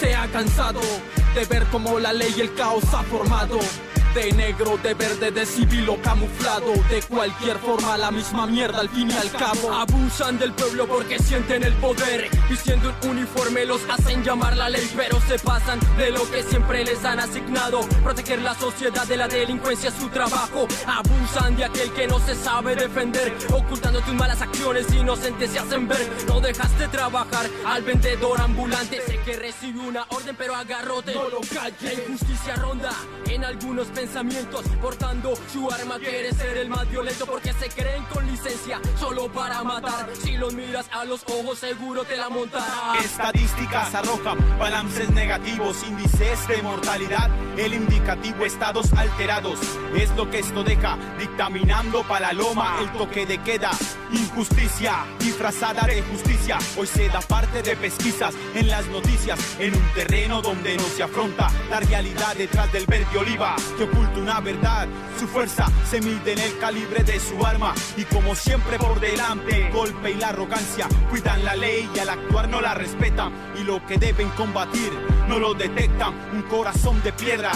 se 0.00 0.14
ha 0.14 0.26
cansado 0.28 0.80
de 1.34 1.44
ver 1.46 1.66
cómo 1.72 1.98
la 1.98 2.12
ley 2.12 2.32
y 2.36 2.40
el 2.40 2.54
caos 2.54 2.84
ha 2.94 3.02
formado. 3.02 3.58
De 4.14 4.30
negro, 4.30 4.78
de 4.80 4.94
verde, 4.94 5.32
de 5.32 5.44
civil 5.44 5.88
o 5.88 6.00
camuflado. 6.00 6.72
De 6.88 7.02
cualquier 7.02 7.58
forma 7.58 7.98
la 7.98 8.12
misma 8.12 8.46
mierda 8.46 8.78
al 8.78 8.88
fin 8.88 9.10
y 9.10 9.12
al 9.12 9.28
cabo. 9.32 9.72
Abusan 9.72 10.38
del 10.38 10.52
pueblo 10.52 10.86
porque 10.86 11.18
sienten 11.18 11.64
el 11.64 11.72
poder. 11.74 12.30
Vistiendo 12.48 12.94
un 13.02 13.10
uniforme 13.10 13.64
los 13.64 13.80
hacen 13.90 14.22
llamar 14.22 14.56
la 14.56 14.68
ley 14.68 14.88
Pero 14.96 15.20
se 15.22 15.36
pasan 15.40 15.80
de 15.96 16.12
lo 16.12 16.30
que 16.30 16.44
siempre 16.44 16.84
les 16.84 17.04
han 17.04 17.18
asignado. 17.18 17.80
Proteger 18.04 18.40
la 18.40 18.54
sociedad 18.54 19.04
de 19.04 19.16
la 19.16 19.26
delincuencia 19.26 19.88
es 19.88 19.96
su 19.96 20.08
trabajo. 20.10 20.68
Abusan 20.86 21.56
de 21.56 21.64
aquel 21.64 21.90
que 21.92 22.06
no 22.06 22.20
se 22.20 22.36
sabe 22.36 22.76
defender. 22.76 23.36
Ocultando 23.52 24.00
tus 24.00 24.14
malas 24.14 24.40
acciones 24.40 24.86
inocentes 24.94 25.50
se 25.50 25.58
hacen 25.58 25.88
ver. 25.88 26.08
No 26.28 26.40
dejaste 26.40 26.86
trabajar 26.86 27.50
al 27.66 27.82
vendedor 27.82 28.40
ambulante. 28.40 29.02
Sé 29.04 29.18
que 29.24 29.32
recibe 29.34 29.80
una 29.80 30.06
orden 30.10 30.36
pero 30.38 30.54
agarrote. 30.54 31.14
No 31.14 31.28
lo 31.28 31.40
calles. 31.40 31.82
La 31.82 31.92
injusticia 31.94 32.54
ronda 32.54 32.92
en 33.26 33.44
algunos 33.44 33.88
pensamientos 33.88 34.03
Portando 34.80 35.34
su 35.52 35.70
arma 35.70 35.98
quiere 35.98 36.32
ser 36.32 36.56
el 36.58 36.68
más 36.68 36.88
violento 36.90 37.26
Porque 37.26 37.52
se 37.52 37.68
creen 37.68 38.04
con 38.12 38.26
licencia 38.26 38.80
solo 38.98 39.28
para 39.32 39.62
matar 39.62 40.08
Si 40.22 40.36
los 40.36 40.54
miras 40.54 40.86
a 40.92 41.04
los 41.04 41.22
ojos 41.24 41.58
seguro 41.58 42.04
te 42.04 42.16
la 42.16 42.28
montará 42.28 42.94
Estadísticas 43.02 43.94
arrojan 43.94 44.38
balances 44.58 45.10
negativos, 45.10 45.84
índices 45.86 46.46
de 46.48 46.62
mortalidad, 46.62 47.30
el 47.56 47.74
indicativo 47.74 48.44
estados 48.44 48.92
alterados. 48.92 49.60
Es 49.94 50.10
lo 50.16 50.30
que 50.30 50.40
esto 50.40 50.64
deja 50.64 50.96
dictaminando 51.18 52.02
para 52.02 52.28
la 52.28 52.32
loma 52.32 52.76
el 52.80 52.90
toque 52.92 53.26
de 53.26 53.38
queda. 53.38 53.70
Injusticia 54.12 55.04
disfrazada 55.18 55.86
de 55.86 56.02
justicia. 56.02 56.58
Hoy 56.76 56.86
se 56.86 57.08
da 57.08 57.20
parte 57.20 57.62
de 57.62 57.76
pesquisas 57.76 58.34
en 58.54 58.68
las 58.68 58.86
noticias, 58.88 59.38
en 59.58 59.74
un 59.74 59.88
terreno 59.94 60.42
donde 60.42 60.76
no 60.76 60.84
se 60.84 61.02
afronta 61.02 61.50
la 61.70 61.80
realidad 61.80 62.34
detrás 62.36 62.72
del 62.72 62.86
verde 62.86 63.18
oliva 63.18 63.56
una 64.16 64.40
verdad. 64.40 64.88
Su 65.18 65.26
fuerza 65.26 65.66
se 65.88 66.00
mide 66.00 66.32
en 66.32 66.38
el 66.38 66.58
calibre 66.58 67.04
de 67.04 67.20
su 67.20 67.44
arma 67.44 67.74
y 67.96 68.04
como 68.04 68.34
siempre 68.34 68.78
por 68.78 69.00
delante, 69.00 69.66
el 69.66 69.72
golpe 69.72 70.12
y 70.12 70.14
la 70.14 70.28
arrogancia 70.28 70.88
cuidan 71.10 71.44
la 71.44 71.54
ley 71.54 71.88
y 71.94 71.98
al 71.98 72.08
actuar 72.08 72.48
no 72.48 72.60
la 72.60 72.74
respetan 72.74 73.32
y 73.60 73.64
lo 73.64 73.84
que 73.86 73.98
deben 73.98 74.28
combatir 74.30 74.92
no 75.28 75.38
lo 75.38 75.54
detectan. 75.54 76.14
Un 76.32 76.42
corazón 76.42 77.02
de 77.02 77.12
piedra 77.12 77.52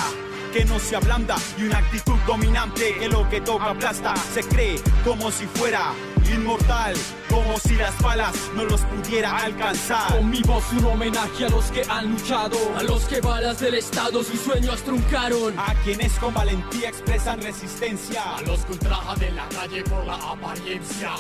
que 0.53 0.64
no 0.64 0.78
se 0.78 0.97
ablanda 0.97 1.36
y 1.59 1.64
una 1.64 1.78
actitud 1.78 2.16
dominante 2.26 2.95
que 2.99 3.09
lo 3.09 3.28
que 3.28 3.41
toca 3.41 3.70
aplasta. 3.70 4.14
Se 4.16 4.43
cree 4.43 4.80
como 5.05 5.30
si 5.30 5.47
fuera 5.47 5.93
inmortal, 6.31 6.95
como 7.29 7.59
si 7.59 7.74
las 7.74 7.97
balas 8.01 8.35
no 8.55 8.64
los 8.64 8.81
pudiera 8.83 9.37
alcanzar. 9.37 10.16
Con 10.16 10.31
mi 10.31 10.43
voz 10.43 10.64
un 10.72 10.85
homenaje 10.87 11.47
a 11.47 11.49
los 11.49 11.64
que 11.70 11.83
han 11.89 12.12
luchado, 12.12 12.57
a 12.76 12.83
los 12.83 13.05
que 13.05 13.20
balas 13.20 13.61
del 13.61 13.74
Estado 13.74 14.22
sus 14.22 14.41
sueños 14.41 14.83
truncaron, 14.83 15.59
A 15.59 15.74
quienes 15.85 16.12
con 16.18 16.33
valentía 16.35 16.89
expresan 16.89 17.41
resistencia. 17.43 18.37
a 18.37 18.41
los 18.43 18.64
que 18.64 18.72
ultrajan 18.72 19.22
en 19.22 19.37
la 19.37 19.49
calle 19.49 19.83
por 19.85 20.05
la 20.07 20.14
apariencia. 20.14 21.11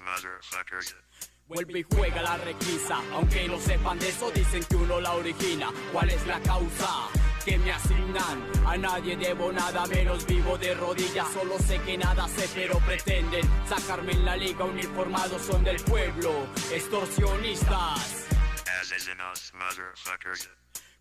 Motherfuckers. 0.00 0.96
Vuelve 1.48 1.80
y 1.80 1.82
juega 1.94 2.22
la 2.22 2.36
requisa, 2.36 2.98
aunque 3.12 3.48
no 3.48 3.58
sepan 3.58 3.98
de 3.98 4.08
eso, 4.08 4.30
dicen 4.30 4.62
que 4.64 4.76
uno 4.76 5.00
la 5.00 5.12
origina. 5.14 5.68
¿Cuál 5.92 6.10
es 6.10 6.24
la 6.26 6.38
causa? 6.40 6.88
Que 7.44 7.56
me 7.58 7.72
asignan, 7.72 8.38
a 8.66 8.76
nadie 8.76 9.16
debo 9.16 9.50
nada 9.50 9.86
menos 9.86 10.26
vivo 10.26 10.58
de 10.58 10.74
rodillas. 10.74 11.26
Solo 11.32 11.58
sé 11.58 11.78
que 11.80 11.96
nada 11.96 12.28
sé, 12.28 12.48
pero 12.54 12.78
pretenden 12.80 13.48
sacarme 13.66 14.12
en 14.12 14.24
la 14.26 14.36
liga. 14.36 14.64
Uniformados 14.64 15.40
son 15.42 15.64
del 15.64 15.82
pueblo, 15.82 16.30
extorsionistas. 16.70 18.26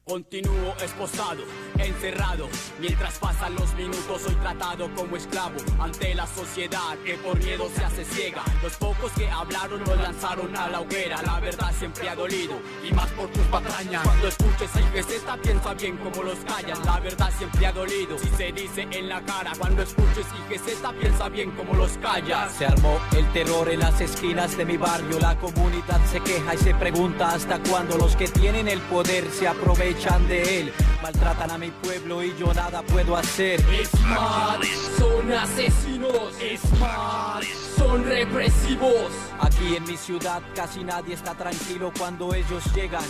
Continúo 0.10 0.74
esposado, 0.84 1.44
encerrado, 1.78 2.50
mientras 2.80 3.20
pasan 3.20 3.54
los 3.54 3.72
minutos 3.76 4.24
soy 4.24 4.34
tratado 4.38 4.90
como 4.96 5.16
esclavo 5.16 5.58
ante 5.78 6.16
la 6.16 6.26
sociedad 6.26 6.98
que 7.06 7.14
por 7.14 7.38
miedo 7.38 7.70
se 7.76 7.84
hace 7.86 8.04
ciega. 8.06 8.44
Los 8.64 8.76
pocos 8.78 9.12
que 9.12 9.30
hablaron 9.30 9.84
nos 9.84 9.96
lanzaron 10.00 10.58
a 10.58 10.68
la 10.68 10.82
hoguera, 10.82 11.22
la 11.22 11.40
verdad 11.40 11.72
siempre 11.78 12.10
ha 12.10 12.16
dolido 12.16 12.56
y 12.84 12.92
más 12.92 13.08
por 13.12 13.28
tus 13.28 13.44
patrañas. 13.44 14.02
Cuando 14.04 14.30
escuches 14.30 14.76
a 14.76 14.82
IGZ 14.82 15.42
piensa 15.44 15.74
bien 15.76 15.98
como 15.98 16.24
los 16.24 16.40
callas, 16.40 16.84
la 16.84 17.00
verdad 17.02 17.32
siempre 17.38 17.68
ha 17.68 17.72
dolido 17.72 18.18
si 18.18 18.30
se 18.30 18.52
dice 18.52 18.88
en 18.90 19.10
la 19.10 19.22
cara. 19.22 19.52
Cuando 19.60 19.84
escuches 19.84 20.26
IGZ 20.50 20.88
piensa 21.00 21.30
bien 21.30 21.52
como 21.52 21.76
los 21.76 21.92
callas. 22.00 22.52
Se 22.54 22.66
armó 22.66 23.00
el 23.16 23.32
terror 23.32 23.70
en 23.70 23.82
las 23.82 24.02
esquinas 24.02 24.58
de 24.58 24.66
mi 24.66 24.76
barrio. 24.76 25.20
La 25.20 25.38
comunidad 25.38 26.04
se 26.12 26.20
queja 26.22 26.56
y 26.56 26.58
se 26.58 26.74
pregunta 26.74 27.36
hasta 27.36 27.60
cuándo 27.60 27.96
los 27.96 28.16
que 28.16 28.28
tienen 28.28 28.68
el 28.68 28.80
poder 28.82 29.30
se 29.30 29.48
aprovechan 29.48 29.99
de 30.00 30.62
él. 30.62 30.74
Maltratan 31.04 31.52
a 31.52 31.58
mi 31.58 31.72
pueblo 31.72 32.24
y 32.24 32.34
yo 32.40 32.54
nada 32.54 32.82
puedo 32.84 33.18
hacer. 33.18 33.60
Smart, 33.86 34.64
son 34.98 35.32
asesinos. 35.34 36.34
Smart, 36.58 37.44
son 37.80 38.04
represivos. 38.04 39.12
Aquí 39.40 39.76
en 39.76 39.84
mi 39.86 39.96
ciudad 39.96 40.42
casi 40.54 40.84
nadie 40.84 41.14
está 41.16 41.34
tranquilo 41.34 41.92
cuando 41.98 42.34
ellos 42.34 42.64
llegan. 42.76 43.04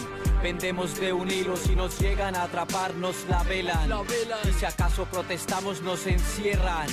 Vendemos 0.43 0.97
de 0.99 1.11
un 1.11 1.29
hilo, 1.29 1.57
si 1.57 1.75
nos 1.75 1.99
llegan 1.99 2.35
a 2.35 2.43
atrapar 2.43 2.93
nos 2.95 3.15
la 3.27 3.43
velan. 3.43 3.89
La 3.89 4.01
velan. 4.03 4.39
Y 4.47 4.53
si 4.53 4.65
acaso 4.65 5.05
protestamos 5.05 5.81
nos 5.81 6.05
encierran. 6.05 6.87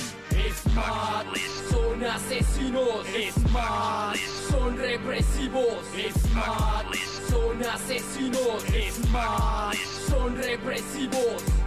Smart, 0.63 1.27
son 1.69 2.03
asesinos. 2.03 3.05
Smart, 3.33 4.17
son 4.49 4.77
represivos. 4.77 5.77
Smart, 6.21 6.93
son 7.29 7.63
asesinos. 7.63 8.63
Smart, 8.91 9.77
son 10.09 10.35
represivos. 10.35 11.66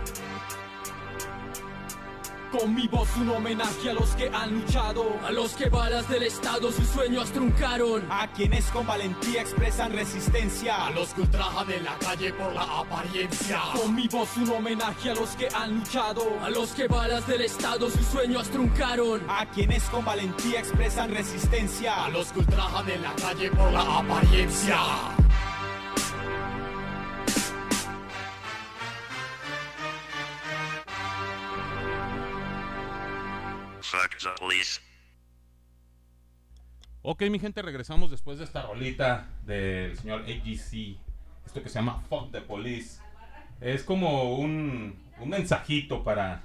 Con 2.50 2.74
mi 2.74 2.88
voz 2.88 3.08
un 3.16 3.28
homenaje 3.30 3.90
a 3.90 3.92
los 3.94 4.10
que 4.16 4.28
han 4.28 4.52
luchado, 4.60 5.04
a 5.24 5.30
los 5.30 5.52
que 5.52 5.68
balas 5.68 6.08
del 6.08 6.24
Estado 6.24 6.72
sus 6.72 6.86
sueños 6.88 7.30
truncaron, 7.30 8.04
A 8.10 8.26
quienes 8.32 8.64
con 8.72 8.84
valentía 8.86 9.42
expresan 9.42 9.92
resistencia. 9.92 10.86
a 10.86 10.90
los 10.90 11.14
que 11.14 11.20
ultrajan 11.22 11.70
en 11.70 11.84
la 11.84 11.96
calle 11.98 12.32
por 12.32 12.52
la 12.52 12.62
apariencia. 12.62 13.60
Con 13.80 13.94
mi 13.94 14.08
voz 14.08 14.36
un 14.36 14.50
homenaje 14.50 15.10
a 15.10 15.14
los 15.14 15.30
que 15.30 15.48
han 15.54 15.78
luchado, 15.78 16.22
a 16.42 16.50
los 16.50 16.70
que 16.72 16.88
balas 16.88 17.24
del 17.28 17.42
Estado 17.42 17.88
sus 17.88 18.06
sueños 18.06 18.48
truncaron, 18.50 19.22
A 19.28 19.46
quienes 19.46 19.84
con 19.84 20.04
valentía 20.04 20.58
expresan 20.58 21.10
resistencia. 21.10 22.04
a 22.04 22.08
los 22.08 22.32
que 22.32 22.40
ultrajan 22.40 22.90
en 22.90 23.02
la 23.02 23.12
calle 23.14 23.50
por 23.52 23.70
la 23.72 23.98
apariencia. 23.98 24.76
Fuck 33.90 34.16
the 34.18 34.28
police. 34.38 34.80
Ok, 37.02 37.22
mi 37.30 37.38
gente, 37.38 37.62
regresamos 37.62 38.10
después 38.10 38.38
de 38.38 38.44
esta 38.44 38.62
rolita 38.62 39.28
del 39.46 39.96
señor 39.98 40.22
AGC. 40.22 40.96
Esto 41.46 41.62
que 41.62 41.68
se 41.68 41.76
llama 41.76 42.02
Fuck 42.08 42.30
the 42.30 42.40
Police. 42.42 43.00
Es 43.60 43.82
como 43.82 44.34
un, 44.36 44.96
un 45.18 45.28
mensajito 45.28 46.04
para, 46.04 46.42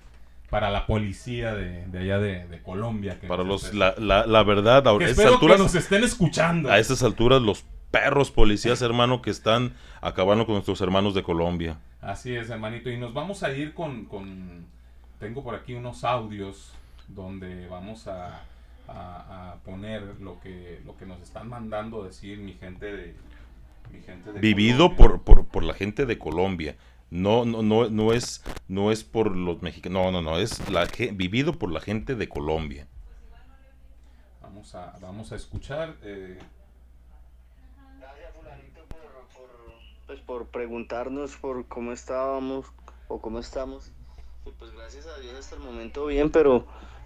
para 0.50 0.70
la 0.72 0.88
policía 0.88 1.54
de, 1.54 1.86
de 1.88 2.00
allá 2.00 2.20
de, 2.20 2.48
de 2.48 2.62
Colombia. 2.64 3.20
que 3.20 3.28
Para 3.28 3.44
los, 3.44 3.74
la, 3.74 3.94
la, 3.98 4.26
la 4.26 4.44
verdad, 4.44 4.88
a 4.88 4.98
que 4.98 5.04
esas 5.06 5.18
espero 5.18 5.34
alturas, 5.36 5.58
que 5.58 5.64
nos 5.64 5.76
estén 5.76 6.04
escuchando. 6.04 6.72
a 6.72 6.80
estas 6.80 7.04
alturas, 7.04 7.42
los 7.42 7.66
perros 7.92 8.32
policías, 8.32 8.82
hermano, 8.82 9.22
que 9.22 9.30
están 9.30 9.74
acabando 10.02 10.46
con 10.46 10.56
nuestros 10.56 10.80
hermanos 10.82 11.14
de 11.14 11.24
Colombia. 11.24 11.78
Así 12.02 12.34
es, 12.36 12.50
hermanito. 12.50 12.90
Y 12.90 12.98
nos 12.98 13.14
vamos 13.14 13.44
a 13.44 13.52
ir 13.52 13.74
con, 13.74 14.06
con- 14.06 14.66
Tengo 15.20 15.44
por 15.44 15.56
aquí 15.56 15.74
unos 15.74 16.04
audios 16.06 16.72
donde 17.08 17.68
vamos 17.68 18.08
a, 18.08 18.44
a- 18.88 19.52
a 19.52 19.56
poner 19.64 20.20
lo 20.22 20.40
que, 20.40 20.82
lo 20.86 20.96
que 20.98 21.06
nos 21.06 21.22
están 21.22 21.50
mandando 21.50 22.04
decir 22.04 22.38
mi 22.40 22.54
gente 22.54 22.86
de... 22.96 23.16
Mi 23.92 24.02
gente 24.02 24.34
de 24.34 24.40
Vivido 24.40 24.96
Colombia. 24.96 24.98
por, 24.98 25.22
por, 25.22 25.46
por 25.46 25.64
la 25.64 25.74
gente 25.74 26.06
de 26.06 26.18
Colombia. 26.18 26.76
No, 27.12 27.46
no, 27.46 27.62
no, 27.62 27.88
no 27.90 28.14
es, 28.14 28.44
no 28.68 28.92
es 28.92 29.04
por 29.04 29.36
los 29.36 29.62
mexicanos, 29.62 30.06
no, 30.06 30.12
no, 30.12 30.22
no, 30.32 30.40
es 30.40 30.70
la, 30.72 30.88
vivido 31.14 31.54
por 31.54 31.72
la 31.72 31.80
gente 31.80 32.16
de 32.16 32.28
Colombia. 32.28 32.88
Vamos 34.42 34.74
a, 34.74 34.98
vamos 35.00 35.32
a 35.32 35.36
escuchar. 35.36 35.96
eh, 36.02 36.40
pues 40.08 40.20
por 40.22 40.48
preguntarnos 40.48 41.36
por 41.38 41.68
cómo 41.68 41.92
estábamos 41.92 42.66
o 43.08 43.20
cómo 43.20 43.40
estamos. 43.40 43.92
Y 44.46 44.52
pues 44.52 44.72
gracias 44.72 45.08
a 45.08 45.20
Dios 45.20 45.34
hasta 45.36 45.56
el 45.56 45.62
momento 45.62 46.06
bien, 46.06 46.30
pero, 46.30 46.66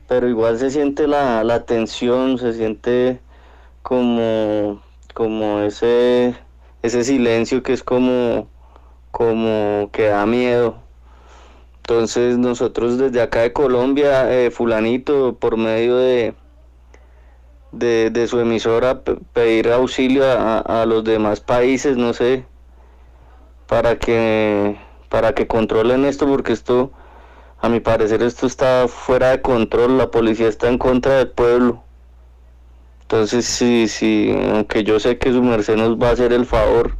pero 0.09 0.29
igual 0.29 0.59
se 0.59 0.71
siente 0.71 1.07
la, 1.07 1.43
la 1.45 1.65
tensión, 1.65 2.39
se 2.39 2.53
siente 2.53 3.21
como, 3.83 4.81
como 5.15 5.61
ese, 5.61 6.35
ese 6.83 7.03
silencio 7.05 7.63
que 7.63 7.73
es 7.73 7.83
como, 7.83 8.49
como 9.11 9.89
que 9.93 10.05
da 10.07 10.25
miedo. 10.27 10.75
Entonces 11.77 12.37
nosotros 12.37 12.97
desde 12.99 13.21
acá 13.21 13.41
de 13.41 13.53
Colombia, 13.53 14.31
eh, 14.33 14.51
fulanito, 14.51 15.37
por 15.39 15.57
medio 15.57 15.97
de, 15.97 16.35
de, 17.71 18.09
de 18.11 18.27
su 18.27 18.39
emisora, 18.39 19.03
pe- 19.03 19.17
pedir 19.33 19.71
auxilio 19.71 20.25
a, 20.25 20.59
a 20.59 20.85
los 20.85 21.03
demás 21.03 21.39
países, 21.39 21.97
no 21.97 22.13
sé, 22.13 22.45
para 23.67 23.97
que, 23.99 24.77
para 25.09 25.33
que 25.33 25.47
controlen 25.47 26.05
esto, 26.05 26.27
porque 26.27 26.53
esto, 26.53 26.91
a 27.61 27.69
mi 27.69 27.79
parecer, 27.79 28.21
esto 28.23 28.47
está 28.47 28.87
fuera 28.87 29.31
de 29.31 29.41
control, 29.41 29.97
la 29.97 30.11
policía 30.11 30.47
está 30.47 30.69
en 30.69 30.77
contra 30.77 31.17
del 31.17 31.29
pueblo. 31.29 31.83
Entonces, 33.01 33.45
sí, 33.45 33.87
sí, 33.87 34.33
aunque 34.53 34.83
yo 34.83 34.99
sé 34.99 35.17
que 35.17 35.31
su 35.31 35.41
merced 35.41 35.75
nos 35.75 35.97
va 35.97 36.09
a 36.09 36.11
hacer 36.11 36.31
el 36.31 36.45
favor 36.45 36.95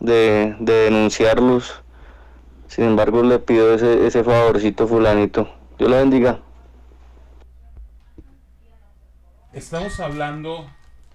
de, 0.00 0.56
de 0.60 0.72
denunciarlos, 0.72 1.82
sin 2.66 2.84
embargo 2.84 3.22
le 3.22 3.38
pido 3.38 3.74
ese, 3.74 4.06
ese 4.06 4.22
favorcito 4.22 4.86
fulanito. 4.86 5.48
Dios 5.78 5.90
la 5.90 5.98
bendiga. 5.98 6.40
Estamos 9.52 9.98
hablando 10.00 10.68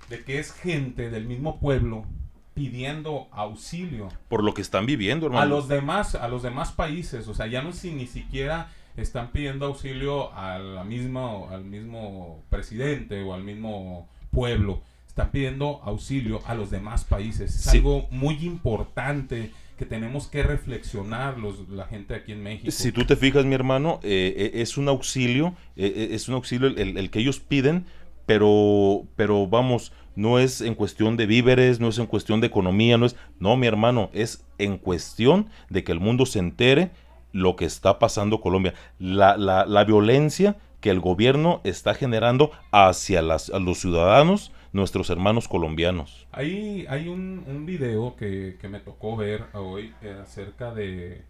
de 0.09 0.23
que 0.23 0.39
es 0.39 0.53
gente 0.53 1.09
del 1.09 1.25
mismo 1.25 1.59
pueblo 1.59 2.05
pidiendo 2.53 3.27
auxilio 3.31 4.09
Por 4.29 4.43
lo 4.43 4.53
que 4.53 4.61
están 4.61 4.85
viviendo, 4.85 5.25
hermano. 5.27 5.41
a 5.43 5.45
los 5.47 5.67
demás 5.67 6.15
a 6.15 6.27
los 6.27 6.43
demás 6.43 6.71
países 6.71 7.27
o 7.27 7.33
sea 7.33 7.47
ya 7.47 7.61
no 7.61 7.71
si 7.73 7.91
ni 7.91 8.07
siquiera 8.07 8.69
están 8.95 9.31
pidiendo 9.31 9.65
auxilio 9.65 10.31
a 10.33 10.59
la 10.59 10.83
misma 10.83 11.49
al 11.51 11.63
mismo 11.65 12.43
presidente 12.49 13.23
o 13.23 13.33
al 13.33 13.43
mismo 13.43 14.07
pueblo 14.31 14.81
están 15.07 15.31
pidiendo 15.31 15.79
auxilio 15.83 16.41
a 16.45 16.53
los 16.55 16.69
demás 16.71 17.03
países 17.03 17.55
es 17.55 17.61
Sí. 17.63 17.77
algo 17.79 18.07
muy 18.11 18.35
importante 18.45 19.51
que 19.77 19.85
tenemos 19.85 20.27
que 20.27 20.43
reflexionar 20.43 21.39
los, 21.39 21.67
la 21.69 21.85
gente 21.85 22.13
aquí 22.13 22.31
en 22.33 22.43
México 22.43 22.69
Si 22.71 22.91
tú 22.91 23.05
te 23.05 23.15
fijas, 23.15 23.43
mi 23.45 23.55
hermano, 23.55 23.99
eh, 24.03 24.33
eh, 24.37 24.61
es 24.61 24.77
un 24.77 24.87
auxilio, 24.87 25.55
eh, 25.75 25.91
eh, 25.95 26.07
es 26.11 26.27
un 26.29 26.35
auxilio 26.35 26.67
el, 26.67 26.77
el- 26.77 26.97
el 26.97 27.09
que 27.09 27.19
ellos 27.19 27.39
piden, 27.39 27.85
pero, 28.27 29.03
pero 29.15 29.47
vamos, 29.47 29.91
no 30.15 30.39
es 30.39 30.61
en 30.61 30.75
cuestión 30.75 31.17
de 31.17 31.25
víveres, 31.25 31.79
no 31.79 31.89
es 31.89 31.97
en 31.97 32.07
cuestión 32.07 32.41
de 32.41 32.47
economía, 32.47 32.97
no 32.97 33.05
es, 33.05 33.15
no, 33.39 33.57
mi 33.57 33.67
hermano, 33.67 34.09
es 34.13 34.45
en 34.57 34.77
cuestión 34.77 35.49
de 35.69 35.83
que 35.83 35.91
el 35.91 35.99
mundo 35.99 36.25
se 36.25 36.39
entere 36.39 36.91
lo 37.31 37.55
que 37.55 37.65
está 37.65 37.99
pasando 37.99 38.41
Colombia, 38.41 38.73
la, 38.99 39.37
la, 39.37 39.65
la 39.65 39.83
violencia 39.83 40.55
que 40.81 40.89
el 40.89 40.99
gobierno 40.99 41.61
está 41.63 41.93
generando 41.93 42.51
hacia 42.71 43.21
las, 43.21 43.49
a 43.49 43.59
los 43.59 43.79
ciudadanos, 43.79 44.51
nuestros 44.73 45.09
hermanos 45.09 45.47
colombianos. 45.47 46.27
Hay, 46.31 46.85
hay 46.89 47.07
un, 47.07 47.43
un 47.47 47.65
video 47.65 48.15
que, 48.15 48.57
que 48.59 48.67
me 48.67 48.79
tocó 48.79 49.15
ver 49.15 49.45
hoy 49.53 49.93
eh, 50.01 50.17
acerca 50.21 50.73
de, 50.73 51.23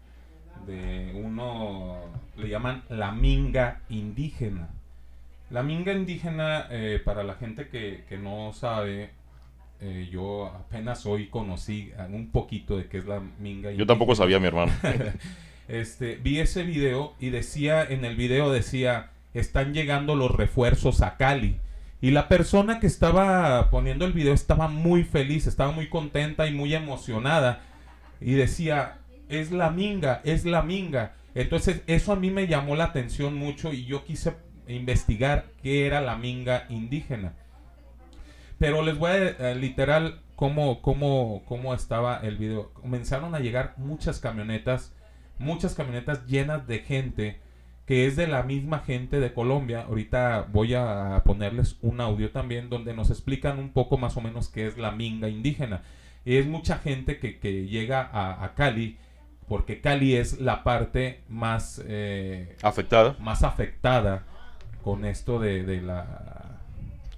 de 0.66 1.12
uno, 1.14 2.00
le 2.36 2.48
llaman 2.48 2.82
la 2.88 3.12
minga 3.12 3.80
indígena. 3.88 4.70
La 5.50 5.62
minga 5.62 5.92
indígena, 5.92 6.66
eh, 6.70 7.00
para 7.04 7.22
la 7.22 7.34
gente 7.34 7.68
que, 7.68 8.04
que 8.08 8.16
no 8.16 8.52
sabe, 8.52 9.10
eh, 9.80 10.08
yo 10.10 10.46
apenas 10.46 11.04
hoy 11.04 11.26
conocí 11.26 11.92
un 12.10 12.30
poquito 12.30 12.76
de 12.76 12.86
qué 12.86 12.98
es 12.98 13.06
la 13.06 13.20
minga 13.20 13.70
indígena. 13.70 13.78
Yo 13.78 13.86
tampoco 13.86 14.14
sabía, 14.14 14.40
mi 14.40 14.46
hermano. 14.46 14.72
este, 15.68 16.16
vi 16.16 16.40
ese 16.40 16.62
video 16.62 17.14
y 17.20 17.30
decía, 17.30 17.84
en 17.84 18.04
el 18.04 18.16
video 18.16 18.50
decía, 18.50 19.10
están 19.34 19.74
llegando 19.74 20.14
los 20.14 20.30
refuerzos 20.30 21.02
a 21.02 21.16
Cali. 21.16 21.58
Y 22.00 22.10
la 22.10 22.28
persona 22.28 22.80
que 22.80 22.86
estaba 22.86 23.70
poniendo 23.70 24.04
el 24.04 24.12
video 24.12 24.34
estaba 24.34 24.68
muy 24.68 25.04
feliz, 25.04 25.46
estaba 25.46 25.72
muy 25.72 25.88
contenta 25.88 26.46
y 26.46 26.52
muy 26.52 26.74
emocionada. 26.74 27.62
Y 28.20 28.32
decía, 28.32 28.98
es 29.28 29.52
la 29.52 29.70
minga, 29.70 30.20
es 30.24 30.44
la 30.44 30.62
minga. 30.62 31.14
Entonces 31.34 31.82
eso 31.86 32.12
a 32.12 32.16
mí 32.16 32.30
me 32.30 32.46
llamó 32.46 32.76
la 32.76 32.84
atención 32.84 33.34
mucho 33.34 33.72
y 33.72 33.86
yo 33.86 34.04
quise 34.04 34.34
investigar 34.68 35.46
qué 35.62 35.86
era 35.86 36.00
la 36.00 36.16
minga 36.16 36.66
indígena. 36.68 37.34
Pero 38.58 38.82
les 38.82 38.98
voy 38.98 39.10
a 39.10 39.28
eh, 39.28 39.54
literal 39.54 40.20
cómo, 40.36 40.80
cómo, 40.82 41.42
cómo 41.46 41.74
estaba 41.74 42.18
el 42.22 42.36
video. 42.36 42.72
Comenzaron 42.74 43.34
a 43.34 43.40
llegar 43.40 43.74
muchas 43.76 44.20
camionetas, 44.20 44.92
muchas 45.38 45.74
camionetas 45.74 46.26
llenas 46.26 46.66
de 46.66 46.78
gente 46.80 47.40
que 47.86 48.06
es 48.06 48.16
de 48.16 48.26
la 48.26 48.42
misma 48.42 48.78
gente 48.78 49.20
de 49.20 49.34
Colombia. 49.34 49.82
Ahorita 49.82 50.48
voy 50.50 50.74
a 50.74 51.20
ponerles 51.24 51.76
un 51.82 52.00
audio 52.00 52.30
también 52.30 52.70
donde 52.70 52.94
nos 52.94 53.10
explican 53.10 53.58
un 53.58 53.70
poco 53.70 53.98
más 53.98 54.16
o 54.16 54.22
menos 54.22 54.48
qué 54.48 54.66
es 54.66 54.78
la 54.78 54.90
minga 54.90 55.28
indígena. 55.28 55.82
Y 56.24 56.36
es 56.36 56.46
mucha 56.46 56.78
gente 56.78 57.18
que, 57.18 57.38
que 57.38 57.66
llega 57.66 58.00
a, 58.00 58.42
a 58.42 58.54
Cali 58.54 58.96
porque 59.48 59.80
Cali 59.80 60.16
es 60.16 60.40
la 60.40 60.64
parte 60.64 61.20
más 61.28 61.82
eh, 61.86 62.56
Afectada. 62.62 63.16
más 63.20 63.42
afectada 63.42 64.24
con 64.84 65.06
esto 65.06 65.40
de, 65.40 65.64
de 65.64 65.80
la 65.80 66.60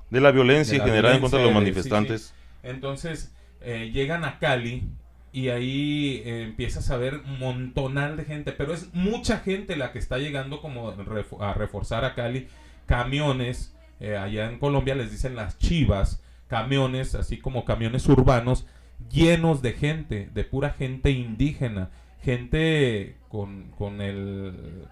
De 0.08 0.20
la 0.20 0.30
violencia 0.30 0.74
de 0.74 0.78
la 0.78 0.84
generada 0.86 1.14
en 1.16 1.20
contra 1.20 1.40
de 1.40 1.44
los 1.46 1.52
sí, 1.52 1.58
manifestantes. 1.58 2.22
sí. 2.22 2.32
Entonces, 2.62 3.34
eh, 3.60 3.90
llegan 3.92 4.24
a 4.24 4.38
Cali 4.38 4.84
y 5.32 5.48
ahí 5.48 6.22
eh, 6.24 6.42
empiezas 6.44 6.90
a 6.90 6.96
ver 6.96 7.16
un 7.16 7.38
montonal 7.38 8.16
de 8.16 8.24
gente, 8.24 8.52
pero 8.52 8.72
es 8.72 8.94
mucha 8.94 9.38
gente 9.38 9.76
la 9.76 9.92
que 9.92 9.98
está 9.98 10.18
llegando 10.18 10.60
como 10.60 10.94
a 11.40 11.54
reforzar 11.54 12.04
a 12.04 12.14
Cali, 12.14 12.48
camiones, 12.86 13.74
eh, 14.00 14.16
allá 14.16 14.48
en 14.48 14.58
Colombia 14.58 14.94
les 14.94 15.10
dicen 15.10 15.36
las 15.36 15.58
chivas, 15.58 16.22
camiones, 16.48 17.14
así 17.14 17.38
como 17.38 17.64
camiones 17.64 18.08
urbanos, 18.08 18.66
llenos 19.10 19.60
de 19.62 19.72
gente, 19.72 20.30
de 20.32 20.44
pura 20.44 20.70
gente 20.70 21.10
indígena, 21.10 21.90
gente 22.22 23.16
con, 23.28 23.70
con 23.76 24.00
el 24.00 24.86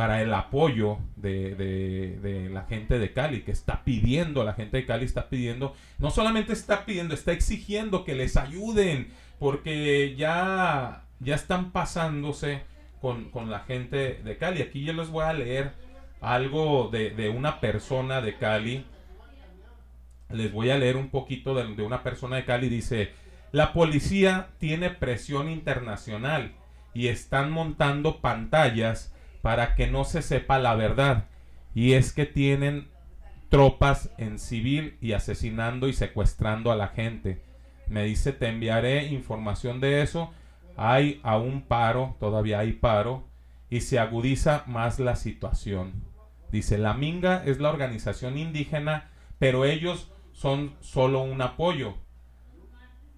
para 0.00 0.22
el 0.22 0.32
apoyo 0.32 0.96
de, 1.16 2.48
la 2.50 2.62
gente 2.62 2.98
de 2.98 3.12
Cali, 3.12 3.42
que 3.42 3.50
está 3.50 3.84
pidiendo, 3.84 4.44
la 4.44 4.54
gente 4.54 4.78
de 4.78 4.86
Cali 4.86 5.04
está 5.04 5.28
pidiendo, 5.28 5.76
no 5.98 6.10
solamente 6.10 6.54
está 6.54 6.86
pidiendo, 6.86 7.12
está 7.12 7.32
exigiendo 7.32 8.02
que 8.02 8.14
les 8.14 8.38
ayuden, 8.38 9.08
porque 9.38 10.14
ya, 10.16 11.04
ya 11.18 11.34
están 11.34 11.70
pasándose 11.70 12.62
con, 13.02 13.28
con 13.28 13.50
la 13.50 13.60
gente 13.60 14.22
de 14.24 14.38
Cali. 14.38 14.62
Aquí 14.62 14.84
yo 14.84 14.94
les 14.94 15.10
voy 15.10 15.26
a 15.26 15.34
leer 15.34 15.72
algo 16.22 16.88
de, 16.90 17.10
de 17.10 17.28
una 17.28 17.60
persona 17.60 18.22
de 18.22 18.38
Cali. 18.38 18.86
Les 20.30 20.50
voy 20.50 20.70
a 20.70 20.78
leer 20.78 20.96
un 20.96 21.10
poquito 21.10 21.54
de 21.54 21.82
una 21.82 22.02
persona 22.02 22.36
de 22.36 22.46
Cali. 22.46 22.70
Dice, 22.70 23.12
la 23.52 23.74
policía 23.74 24.48
tiene 24.56 24.88
presión 24.88 25.50
internacional 25.50 26.52
y 26.94 27.08
están 27.08 27.50
montando 27.50 28.22
pantallas 28.22 29.09
para 29.42 29.74
que 29.74 29.86
no 29.86 30.04
se 30.04 30.22
sepa 30.22 30.58
la 30.58 30.74
verdad. 30.74 31.26
Y 31.74 31.92
es 31.92 32.12
que 32.12 32.26
tienen 32.26 32.88
tropas 33.48 34.10
en 34.16 34.38
civil 34.38 34.96
y 35.00 35.12
asesinando 35.12 35.88
y 35.88 35.92
secuestrando 35.92 36.72
a 36.72 36.76
la 36.76 36.88
gente. 36.88 37.42
Me 37.88 38.04
dice, 38.04 38.32
te 38.32 38.48
enviaré 38.48 39.06
información 39.06 39.80
de 39.80 40.02
eso. 40.02 40.32
Hay 40.76 41.20
aún 41.22 41.62
paro, 41.62 42.16
todavía 42.20 42.60
hay 42.60 42.72
paro, 42.72 43.28
y 43.68 43.80
se 43.80 43.98
agudiza 43.98 44.64
más 44.66 44.98
la 44.98 45.16
situación. 45.16 46.04
Dice, 46.50 46.78
la 46.78 46.94
Minga 46.94 47.44
es 47.44 47.60
la 47.60 47.70
organización 47.70 48.38
indígena, 48.38 49.10
pero 49.38 49.64
ellos 49.64 50.10
son 50.32 50.74
solo 50.80 51.22
un 51.22 51.42
apoyo. 51.42 51.94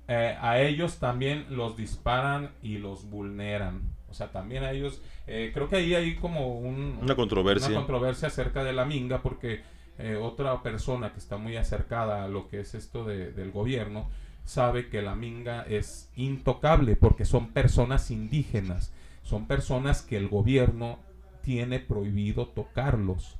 Eh, 0.09 0.37
a 0.41 0.61
ellos 0.61 0.99
también 0.99 1.47
los 1.51 1.77
disparan 1.77 2.51
y 2.63 2.79
los 2.79 3.09
vulneran. 3.09 3.92
O 4.13 4.15
sea, 4.15 4.31
también 4.31 4.63
a 4.63 4.71
ellos, 4.71 5.01
eh, 5.27 5.51
creo 5.53 5.69
que 5.69 5.77
ahí 5.77 5.95
hay 5.95 6.15
como 6.17 6.59
un- 6.59 6.99
Una 7.03 7.17
controversia. 7.17 7.69
una 7.69 7.79
controversia 7.79 8.29
acerca 8.29 8.63
de 8.63 8.73
la 8.73 8.85
minga, 8.85 9.23
porque 9.23 9.63
eh, 9.99 10.17
otra 10.17 10.63
persona 10.63 11.13
que 11.13 11.19
está 11.19 11.37
muy 11.37 11.57
acercada 11.57 12.25
a 12.25 12.29
lo 12.29 12.49
que 12.49 12.61
es 12.61 12.75
esto 12.75 13.05
de- 13.05 13.33
del 13.33 13.51
gobierno 13.53 14.09
sabe 14.45 14.89
que 14.89 15.03
la 15.03 15.15
minga 15.15 15.63
es 15.63 16.11
intocable 16.17 16.97
porque 16.97 17.25
son 17.25 17.49
personas 17.53 18.11
indígenas, 18.11 18.93
son 19.23 19.47
personas 19.47 20.03
que 20.03 20.17
el 20.17 20.29
gobierno 20.29 20.99
tiene 21.43 21.79
prohibido 21.79 22.47
tocarlos 22.49 23.37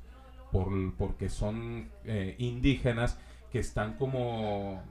por, 0.51 0.69
porque 0.95 1.29
son 1.29 1.89
eh, 2.05 2.35
indígenas 2.37 3.17
que 3.51 3.59
están 3.59 3.93
como 3.97 4.81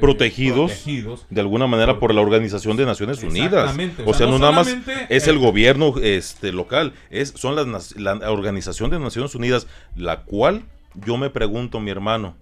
protegidos, 0.00 0.70
protegidos 0.72 1.26
de 1.30 1.40
alguna 1.40 1.66
manera 1.66 1.98
por 1.98 2.14
la 2.14 2.20
Organización 2.20 2.76
de 2.76 2.86
Naciones 2.86 3.22
Unidas. 3.22 3.76
O 4.04 4.14
sea, 4.14 4.26
no, 4.26 4.38
nada 4.38 4.52
más 4.52 4.68
es 5.08 5.26
eh, 5.26 5.30
el 5.30 5.38
gobierno 5.38 5.94
este 6.02 6.52
local, 6.52 6.92
es 7.10 7.32
son 7.36 7.54
las 7.56 7.96
la 7.96 8.14
Organización 8.30 8.90
de 8.90 8.98
Naciones 8.98 9.34
Unidas, 9.34 9.66
la 9.96 10.22
cual 10.22 10.62
yo 10.94 11.16
me 11.16 11.30
pregunto, 11.30 11.80
mi 11.80 11.90
hermano, 11.90 12.36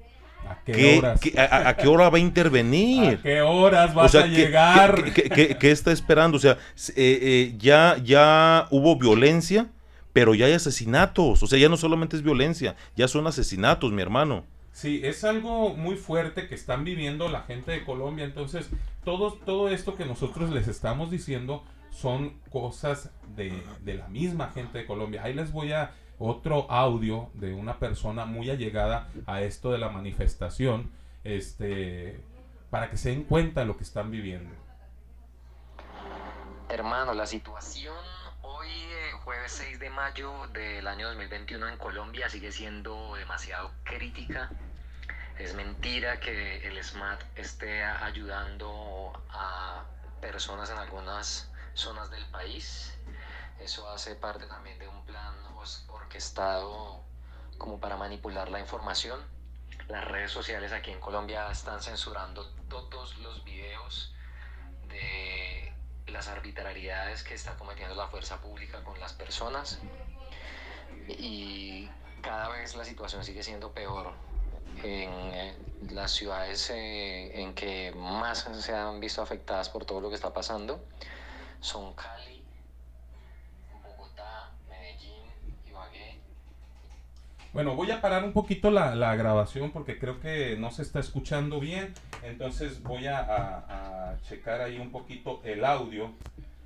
¿A 0.49 0.59
qué 0.65 0.99
horas? 0.99 1.21
qué- 1.21 1.39
a, 1.39 1.69
a 1.69 1.77
qué 1.77 1.87
hora 1.87 2.09
va 2.09 2.17
a 2.17 2.21
intervenir? 2.21 3.15
¿A 3.19 3.23
qué 3.23 3.41
horas 3.43 3.95
vas 3.95 4.15
a 4.15 4.25
¿qué- 4.25 4.29
llegar? 4.31 5.13
¿qué, 5.13 5.57
qué- 5.59 5.71
está 5.71 5.93
esperando? 5.93 6.37
O 6.37 6.41
sea, 6.41 6.53
eh, 6.97 7.19
eh, 7.23 7.55
ya, 7.59 7.97
ya 8.03 8.67
hubo 8.71 8.97
violencia, 8.97 9.69
pero 10.13 10.35
ya 10.35 10.47
hay 10.47 10.53
asesinatos. 10.55 11.43
O 11.43 11.47
sea, 11.47 11.59
ya 11.59 11.69
no 11.69 11.77
solamente 11.77 12.17
es 12.17 12.23
violencia, 12.23 12.75
ya 12.97 13.07
son 13.07 13.27
asesinatos, 13.27 13.93
mi 13.93 14.03
hermano. 14.03 14.45
Sí, 14.73 15.01
es 15.05 15.25
algo 15.25 15.71
muy 15.71 15.97
fuerte 15.97 16.49
que 16.49 16.55
están 16.55 16.85
viviendo 16.85 17.29
la 17.29 17.43
gente 17.43 17.73
de 17.73 17.85
Colombia. 17.85 18.25
Entonces, 18.25 18.71
todo, 19.05 19.33
todo 19.33 19.69
esto 19.69 19.97
que 19.97 20.05
nosotros 20.05 20.51
les 20.51 20.69
estamos 20.69 21.11
diciendo 21.11 21.65
son 21.91 22.39
cosas 22.51 23.11
de, 23.35 23.63
de 23.83 23.95
la 23.95 24.09
misma 24.09 24.51
gente 24.51 24.79
de 24.79 24.87
Colombia. 24.87 25.23
Ahí 25.25 25.35
les 25.35 25.53
voy 25.53 25.73
a 25.73 25.93
otro 26.21 26.71
audio 26.71 27.31
de 27.35 27.55
una 27.55 27.79
persona 27.79 28.27
muy 28.27 28.51
allegada 28.51 29.09
a 29.27 29.41
esto 29.41 29.73
de 29.73 29.79
la 29.79 29.89
manifestación, 29.89 30.91
este, 31.25 32.21
para 32.69 32.91
que 32.91 32.99
se 32.99 33.09
den 33.11 33.25
cuenta 33.25 33.65
lo 33.65 33.77
que 33.77 33.85
están 33.85 34.11
viviendo. 34.11 34.55
Hermano, 36.69 37.15
la 37.15 37.27
situación 37.27 37.97
hoy, 38.53 38.69
eh, 38.69 39.13
jueves 39.25 39.53
6 39.53 39.79
de 39.79 39.91
mayo 39.91 40.47
del 40.49 40.87
año 40.87 41.07
2021 41.09 41.69
en 41.69 41.77
Colombia, 41.77 42.29
sigue 42.29 42.51
siendo 42.51 43.15
demasiado 43.15 43.71
crítica. 43.85 44.51
Es 45.39 45.55
mentira 45.55 46.19
que 46.21 46.67
el 46.67 46.83
SMAT 46.83 47.23
esté 47.37 47.83
ayudando 47.83 49.13
a 49.31 49.85
personas 50.21 50.71
en 50.71 50.79
algunas 50.79 51.51
zonas 51.75 52.11
del 52.11 52.25
país. 52.27 52.99
Eso 53.61 53.89
hace 53.91 54.15
parte 54.17 54.47
también 54.47 54.79
de 54.79 54.89
un 54.89 55.05
plan 55.07 55.35
orquestado 55.89 57.05
como 57.59 57.79
para 57.79 57.97
manipular 57.97 58.49
la 58.51 58.59
información. 58.59 59.21
Las 59.89 60.05
redes 60.07 60.33
sociales 60.33 60.73
aquí 60.73 60.91
en 60.91 61.01
Colombia 61.01 61.51
están 61.51 61.81
censurando 61.83 62.49
todos 62.69 63.17
los 63.19 63.45
videos 63.45 64.15
de 64.89 65.70
las 66.11 66.29
arbitrariedades 66.29 67.23
que 67.23 67.35
está 67.35 67.57
cometiendo 67.57 67.95
la 67.95 68.09
fuerza 68.09 68.41
pública 68.41 68.83
con 68.85 68.99
las 69.01 69.13
personas. 69.13 69.81
Y 71.09 71.89
cada 72.23 72.49
vez 72.49 72.77
la 72.77 72.85
situación 72.85 73.25
sigue 73.25 73.43
siendo 73.43 73.73
peor. 73.73 74.13
En 74.83 75.11
eh, 75.35 75.57
las 75.91 76.13
ciudades 76.13 76.71
eh, 76.71 77.43
en 77.43 77.55
que 77.55 77.93
más 77.97 78.49
se 78.61 78.75
han 78.75 79.01
visto 79.01 79.21
afectadas 79.21 79.69
por 79.69 79.85
todo 79.85 80.01
lo 80.01 80.09
que 80.09 80.15
está 80.15 80.33
pasando 80.33 80.81
son 81.61 81.93
Cali, 81.95 82.43
Bogotá, 83.83 84.51
Medellín, 84.69 85.25
Ibagué 85.67 86.21
Bueno, 87.53 87.75
voy 87.75 87.91
a 87.91 88.01
parar 88.01 88.23
un 88.25 88.33
poquito 88.33 88.71
la, 88.71 89.17
grabación 89.17 89.73
porque 89.73 89.99
creo 89.99 90.21
que 90.21 90.57
no 90.57 90.71
se 90.71 90.83
está 90.83 91.01
escuchando 91.01 91.59
bien. 91.59 91.93
Entonces 92.23 92.81
voy 92.83 93.07
a, 93.07 94.17
checar 94.23 94.61
ahí 94.61 94.79
un 94.79 94.93
poquito 94.93 95.41
el 95.43 95.65
audio 95.65 96.13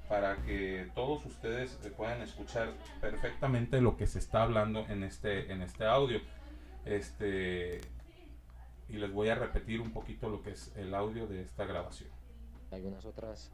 para 0.09 0.37
que 0.43 0.91
todos 0.95 1.24
ustedes 1.24 1.78
puedan 1.97 2.20
escuchar 2.20 2.74
perfectamente 3.01 3.80
lo 3.80 3.97
que 3.97 4.07
se 4.07 4.18
está 4.18 4.43
hablando 4.43 4.85
en 4.89 5.05
este, 5.05 5.51
en 5.51 5.62
este 5.62 5.87
audio. 5.87 6.20
Este, 6.85 7.80
y 8.91 8.97
les 8.99 9.11
voy 9.11 9.30
a 9.30 9.37
repetir 9.37 9.80
un 9.80 9.91
poquito 9.91 10.28
lo 10.28 10.43
que 10.43 10.51
es 10.51 10.70
el 10.76 10.95
audio 10.95 11.26
de 11.26 11.41
esta 11.41 11.64
grabación. 11.64 12.11
algunas 12.70 13.07
otras 13.07 13.51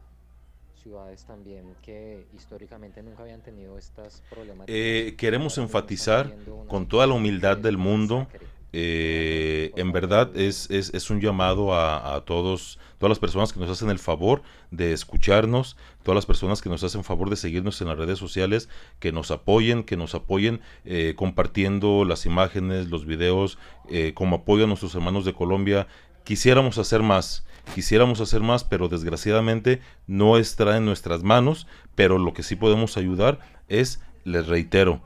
ciudades 0.81 1.23
también 1.25 1.63
que 1.81 2.25
históricamente 2.35 3.01
nunca 3.03 3.23
habían 3.23 3.41
tenido 3.41 3.77
estas 3.77 4.21
problemáticas. 4.29 4.67
Eh, 4.75 5.15
queremos 5.17 5.57
enfatizar 5.57 6.35
con 6.67 6.87
toda 6.87 7.07
la 7.07 7.13
humildad 7.13 7.57
del 7.57 7.77
mundo, 7.77 8.27
eh, 8.73 9.71
en 9.75 9.91
verdad 9.91 10.35
es, 10.35 10.69
es- 10.71 10.93
es 10.93 11.09
un 11.09 11.19
llamado 11.19 11.73
a, 11.73 12.15
a 12.15 12.21
todos, 12.21 12.79
todas 12.99 13.09
las 13.09 13.19
personas 13.19 13.51
que 13.51 13.59
nos 13.59 13.69
hacen 13.69 13.89
el 13.89 13.99
favor 13.99 14.41
de 14.71 14.93
escucharnos, 14.93 15.75
todas 16.03 16.15
las 16.15 16.25
personas 16.25 16.61
que 16.61 16.69
nos 16.69 16.81
hacen 16.83 17.03
favor 17.03 17.29
de 17.29 17.35
seguirnos 17.35 17.81
en 17.81 17.89
las 17.89 17.97
redes 17.97 18.17
sociales, 18.17 18.69
que 18.99 19.11
nos 19.11 19.29
apoyen, 19.29 19.83
que 19.83 19.97
nos 19.97 20.15
apoyen 20.15 20.61
eh, 20.85 21.13
compartiendo 21.17 22.05
las 22.05 22.25
imágenes, 22.25 22.89
los 22.89 23.05
videos, 23.05 23.57
eh, 23.89 24.13
como 24.15 24.37
apoyo 24.37 24.63
a 24.63 24.67
nuestros 24.67 24.95
hermanos 24.95 25.25
de 25.25 25.33
Colombia. 25.33 25.87
Quisiéramos 26.23 26.77
hacer 26.77 27.01
más, 27.03 27.45
quisiéramos 27.75 28.19
hacer 28.21 28.41
más, 28.41 28.63
pero 28.63 28.87
desgraciadamente 28.89 29.79
no 30.07 30.37
está 30.37 30.77
en 30.77 30.85
nuestras 30.85 31.23
manos, 31.23 31.67
pero 31.95 32.17
lo 32.17 32.33
que 32.33 32.43
sí 32.43 32.55
podemos 32.55 32.97
ayudar 32.97 33.39
es, 33.69 34.01
les 34.23 34.47
reitero, 34.47 35.01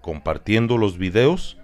compartiendo 0.00 0.78
los 0.78 0.98
videos 0.98 1.56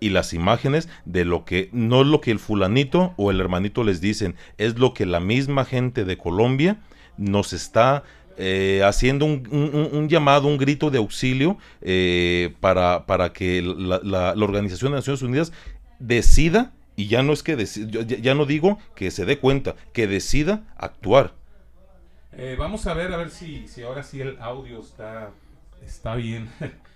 y 0.00 0.10
las 0.10 0.32
imágenes 0.32 0.88
de 1.04 1.24
lo 1.24 1.44
que 1.44 1.68
no 1.72 2.00
es 2.02 2.06
lo 2.06 2.20
que 2.20 2.30
el 2.32 2.38
fulanito 2.38 3.14
o 3.16 3.30
el 3.30 3.40
hermanito 3.40 3.84
les 3.84 4.00
dicen, 4.00 4.34
es 4.58 4.78
lo 4.78 4.94
que 4.94 5.06
la 5.06 5.20
misma 5.20 5.64
gente 5.64 6.04
de 6.04 6.18
Colombia 6.18 6.78
nos 7.16 7.52
está 7.52 8.02
eh, 8.38 8.82
haciendo 8.84 9.26
un, 9.26 10.08
llamado, 10.08 10.48
un 10.48 10.56
grito 10.56 10.90
de 10.90 10.98
auxilio 10.98 11.58
eh, 11.82 12.54
para, 12.60 13.04
para 13.06 13.32
que 13.32 13.60
la, 13.62 14.00
la- 14.02 14.34
la 14.34 14.44
Organización 14.44 14.92
de 14.92 14.96
Naciones 14.98 15.22
Unidas 15.22 15.52
decida, 15.98 16.72
y 16.96 17.08
ya 17.08 17.22
no 17.22 17.32
es 17.32 17.42
que 17.42 17.56
ya, 17.64 18.02
ya 18.02 18.34
no 18.34 18.46
digo 18.46 18.78
que 18.94 19.10
se 19.10 19.24
dé 19.24 19.38
cuenta, 19.38 19.76
que 19.92 20.06
decida 20.06 20.64
actuar. 20.76 21.34
Eh, 22.32 22.56
vamos 22.58 22.86
a 22.86 22.94
ver 22.94 23.12
a 23.12 23.16
ver 23.18 23.30
si, 23.30 23.68
si 23.68 23.82
ahora 23.82 24.02
sí 24.02 24.20
el 24.20 24.40
audio 24.40 24.80
está, 24.80 25.30
está 25.82 26.14
bien. 26.14 26.48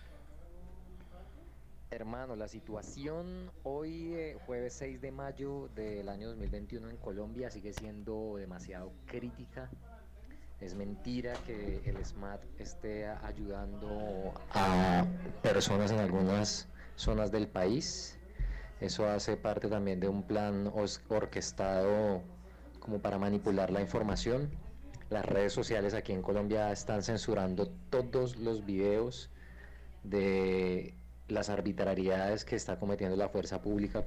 Hermano, 1.90 2.36
la 2.36 2.48
situación 2.48 3.50
hoy, 3.62 4.14
eh, 4.14 4.36
jueves 4.44 4.74
6 4.74 5.00
de 5.00 5.12
mayo 5.12 5.68
del 5.74 6.08
año 6.08 6.28
2021 6.28 6.90
en 6.90 6.96
Colombia, 6.96 7.50
sigue 7.50 7.72
siendo 7.72 8.36
demasiado 8.36 8.92
crítica. 9.06 9.70
Es 10.60 10.74
mentira 10.74 11.34
que 11.46 11.80
el 11.84 12.04
SMAT 12.04 12.40
esté 12.58 13.06
ayudando 13.06 14.34
a 14.52 15.06
personas 15.42 15.90
en 15.90 16.00
algunas 16.00 16.68
zonas 16.96 17.30
del 17.30 17.46
país. 17.46 18.18
Eso 18.80 19.08
hace 19.08 19.36
parte 19.36 19.68
también 19.68 20.00
de 20.00 20.08
un 20.08 20.22
plan 20.22 20.70
orquestado 21.08 22.22
como 22.78 22.98
para 23.00 23.18
manipular 23.18 23.70
la 23.70 23.80
información. 23.80 24.50
Las 25.08 25.24
redes 25.24 25.52
sociales 25.52 25.94
aquí 25.94 26.12
en 26.12 26.20
Colombia 26.20 26.70
están 26.72 27.02
censurando 27.02 27.68
todos 27.90 28.36
los 28.36 28.66
videos 28.66 29.30
de 30.02 30.94
las 31.28 31.48
arbitrariedades 31.48 32.44
que 32.44 32.56
está 32.56 32.78
cometiendo 32.78 33.16
la 33.16 33.28
fuerza 33.28 33.62
pública. 33.62 34.04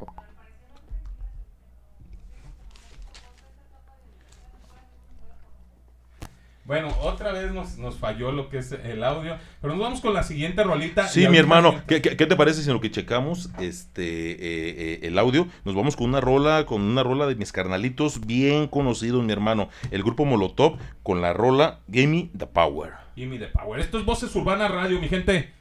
Bueno, 6.70 6.96
otra 7.02 7.32
vez 7.32 7.52
nos, 7.52 7.80
nos 7.80 7.98
falló 7.98 8.32
lo 8.32 8.48
que 8.48 8.60
es 8.60 8.72
el 8.72 9.04
audio, 9.04 9.38
pero 9.60 9.74
nos 9.74 9.82
vamos 9.82 10.02
con 10.02 10.14
la 10.14 10.22
siguiente 10.22 10.64
rolita. 10.64 11.08
Sí, 11.08 11.28
mi 11.28 11.40
hermano, 11.40 11.82
¿qué, 11.88 12.00
qué, 12.00 12.16
qué 12.16 12.28
te 12.28 12.36
parece 12.36 12.62
si 12.62 12.70
en 12.70 12.76
lo 12.76 12.80
que 12.80 12.92
checamos 12.92 13.50
este 13.60 14.34
eh, 14.34 14.38
eh, 14.78 15.00
el 15.02 15.18
audio 15.18 15.48
nos 15.66 15.74
vamos 15.74 15.96
con 15.96 16.10
una 16.10 16.22
rola, 16.22 16.68
con 16.68 16.84
una 16.84 17.02
rola 17.02 17.26
de 17.26 17.34
mis 17.34 17.52
carnalitos 17.52 18.24
bien 18.28 18.68
conocidos, 18.68 19.24
mi 19.24 19.34
hermano, 19.34 19.70
el 19.90 20.04
grupo 20.04 20.26
Molotov 20.26 20.78
con 21.02 21.24
la 21.24 21.34
rola 21.34 21.80
Give 21.92 22.06
Me 22.06 22.30
the 22.38 22.46
Power. 22.46 22.92
Gimme 23.16 23.40
the 23.40 23.48
Power. 23.48 23.80
Esto 23.80 23.98
es 23.98 24.06
Voces 24.06 24.36
Urbanas 24.36 24.70
Radio, 24.70 25.00
mi 25.00 25.08
gente. 25.08 25.52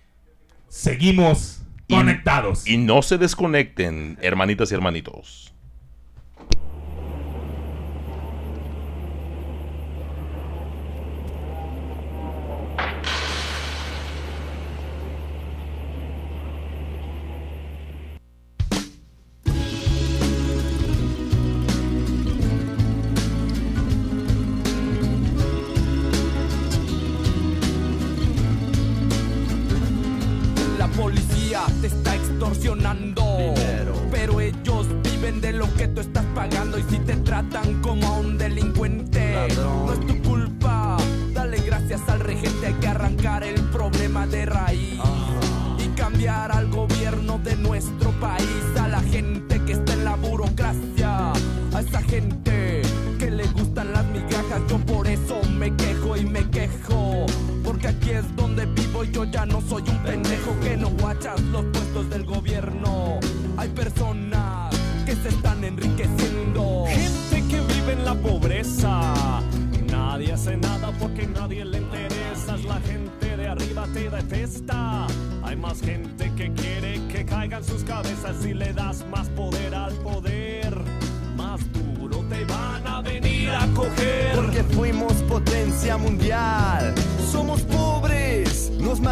Seguimos 0.69 1.63
conectados. 1.89 2.69
Y 2.69 2.77
no 2.77 3.01
se 3.01 3.17
desconecten, 3.17 4.19
hermanitas 4.21 4.71
y 4.73 4.75
hermanitos. 4.75 5.55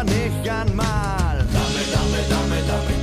niech 0.07 0.35
Jan 0.43 0.67
mal. 0.75 1.37
dame. 2.67 2.96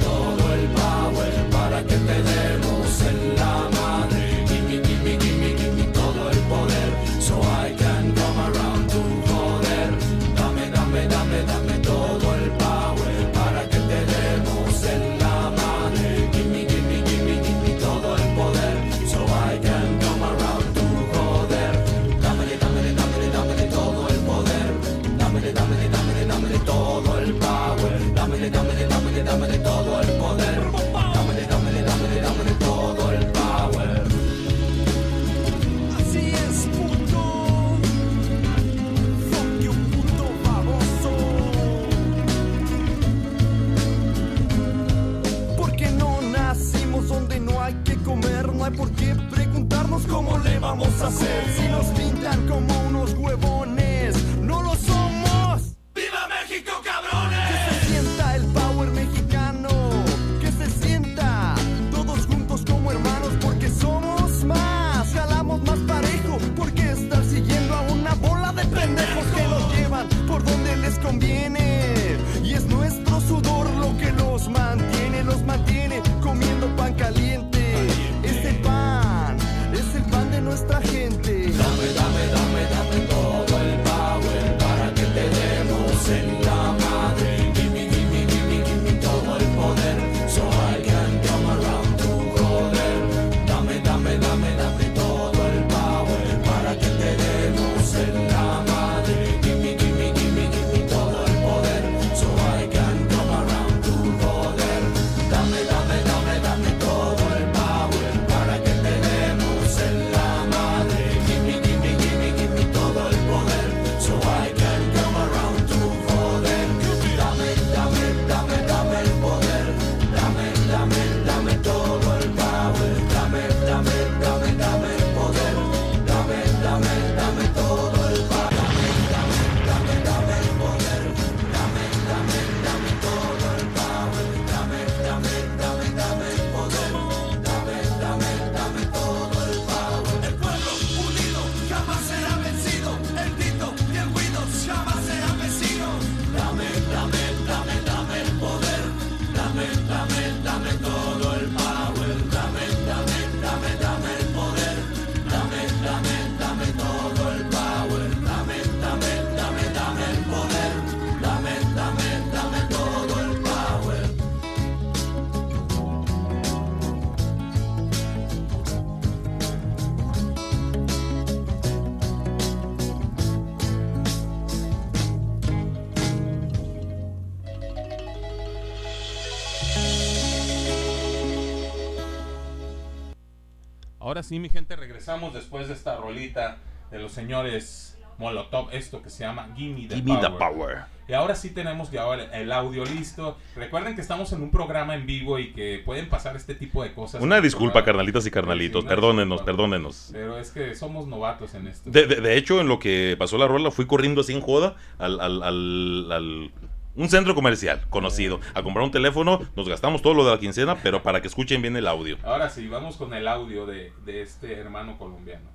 Ahora 184.14 184.22
sí, 184.22 184.38
mi 184.38 184.48
gente, 184.48 184.76
regresamos 184.76 185.34
después 185.34 185.66
de 185.66 185.74
esta 185.74 185.96
rolita 185.96 186.58
de 186.92 187.00
los 187.00 187.10
señores 187.10 187.98
Molotov, 188.16 188.68
esto 188.70 189.02
que 189.02 189.10
se 189.10 189.24
llama 189.24 189.48
Gimme 189.56 189.88
the, 189.88 189.96
Gimme 189.96 190.20
the 190.20 190.28
power. 190.28 190.38
power. 190.38 190.78
Y 191.08 191.14
ahora 191.14 191.34
sí 191.34 191.50
tenemos 191.50 191.90
ya 191.90 192.04
el, 192.14 192.52
audio 192.52 192.84
listo. 192.84 193.36
Recuerden 193.56 193.96
que 193.96 194.00
estamos 194.02 194.32
en 194.32 194.40
un 194.42 194.52
programa 194.52 194.94
en 194.94 195.04
vivo 195.04 195.40
y 195.40 195.52
que 195.52 195.82
pueden 195.84 196.08
pasar 196.08 196.36
este 196.36 196.54
tipo 196.54 196.84
de 196.84 196.92
cosas. 196.92 197.20
Una 197.22 197.40
disculpa, 197.40 197.72
programa. 197.72 197.86
carnalitas 197.86 198.24
y 198.24 198.30
carnalitos. 198.30 198.84
Perdónenos, 198.84 199.42
perdónenos. 199.42 200.10
Pero 200.12 200.38
es 200.38 200.52
que 200.52 200.76
somos 200.76 201.08
novatos 201.08 201.52
en 201.54 201.66
esto. 201.66 201.90
De, 201.90 202.06
de- 202.06 202.20
de 202.20 202.36
hecho, 202.36 202.60
en 202.60 202.68
lo 202.68 202.78
que 202.78 203.16
pasó 203.18 203.36
la 203.36 203.48
rola, 203.48 203.72
fui 203.72 203.86
corriendo 203.88 204.20
así 204.20 204.32
en 204.32 204.42
joda 204.42 204.76
al, 204.98 205.20
al- 205.20 205.42
al- 205.42 206.12
al- 206.12 206.50
un 206.96 207.08
centro 207.08 207.34
comercial 207.34 207.82
conocido 207.90 208.40
a 208.54 208.62
comprar 208.62 208.84
un 208.84 208.90
teléfono. 208.90 209.40
Nos 209.56 209.68
gastamos 209.68 210.02
todo 210.02 210.14
lo 210.14 210.24
de 210.24 210.32
la 210.32 210.38
quincena, 210.38 210.76
pero 210.82 211.02
para 211.02 211.20
que 211.20 211.28
escuchen 211.28 211.62
bien 211.62 211.76
el 211.76 211.86
audio. 211.86 212.18
Ahora 212.22 212.50
sí, 212.50 212.68
vamos 212.68 212.96
con 212.96 213.14
el 213.14 213.26
audio 213.28 213.66
de, 213.66 213.92
de 214.04 214.22
este 214.22 214.54
hermano 214.58 214.98
colombiano. 214.98 215.53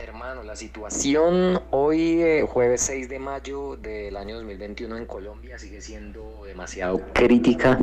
Hermano, 0.00 0.44
la 0.44 0.54
situación 0.54 1.60
hoy, 1.72 2.22
eh, 2.22 2.46
jueves 2.48 2.82
6 2.82 3.08
de 3.08 3.18
mayo 3.18 3.76
del 3.76 4.16
año 4.16 4.36
2021 4.36 4.96
en 4.96 5.06
Colombia, 5.06 5.58
sigue 5.58 5.80
siendo 5.80 6.44
demasiado 6.46 7.00
crítica. 7.12 7.80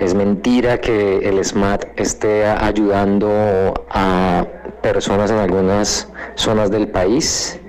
Es 0.00 0.12
mentira 0.12 0.80
que 0.80 1.18
el 1.18 1.44
SMAT 1.44 1.84
esté 1.94 2.46
ayudando 2.46 3.74
a 3.90 4.44
personas 4.82 5.30
en 5.30 5.36
algunas 5.36 6.08
zonas 6.34 6.68
del 6.72 6.88
país. 6.88 7.60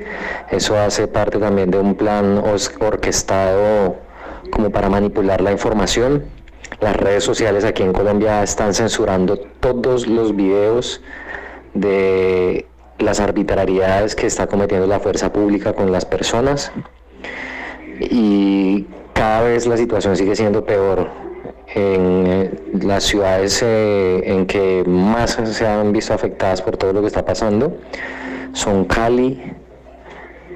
Eso 0.49 0.75
hace 0.75 1.07
parte 1.07 1.37
también 1.37 1.69
de 1.69 1.77
un 1.77 1.93
plan 1.93 2.43
orquestado 2.79 3.95
como 4.51 4.71
para 4.71 4.89
manipular 4.89 5.39
la 5.39 5.51
información. 5.51 6.25
Las 6.79 6.95
redes 6.95 7.23
sociales 7.23 7.63
aquí 7.63 7.83
en 7.83 7.93
Colombia 7.93 8.41
están 8.41 8.73
censurando 8.73 9.37
todos 9.37 10.07
los 10.07 10.35
videos 10.35 10.99
de 11.75 12.65
las 13.01 13.19
arbitrariedades 13.19 14.15
que 14.15 14.27
está 14.27 14.47
cometiendo 14.47 14.87
la 14.87 14.99
fuerza 14.99 15.31
pública 15.31 15.73
con 15.73 15.91
las 15.91 16.05
personas 16.05 16.71
y 17.99 18.85
cada 19.13 19.41
vez 19.41 19.67
la 19.67 19.77
situación 19.77 20.15
sigue 20.15 20.35
siendo 20.35 20.65
peor. 20.65 21.09
En 21.73 22.27
eh, 22.27 22.51
las 22.81 23.03
ciudades 23.03 23.61
eh, 23.63 24.23
en 24.25 24.45
que 24.45 24.83
más 24.85 25.39
se 25.43 25.65
han 25.65 25.93
visto 25.93 26.13
afectadas 26.13 26.61
por 26.61 26.75
todo 26.75 26.91
lo 26.91 27.01
que 27.01 27.07
está 27.07 27.23
pasando 27.23 27.77
son 28.51 28.83
Cali, 28.85 29.41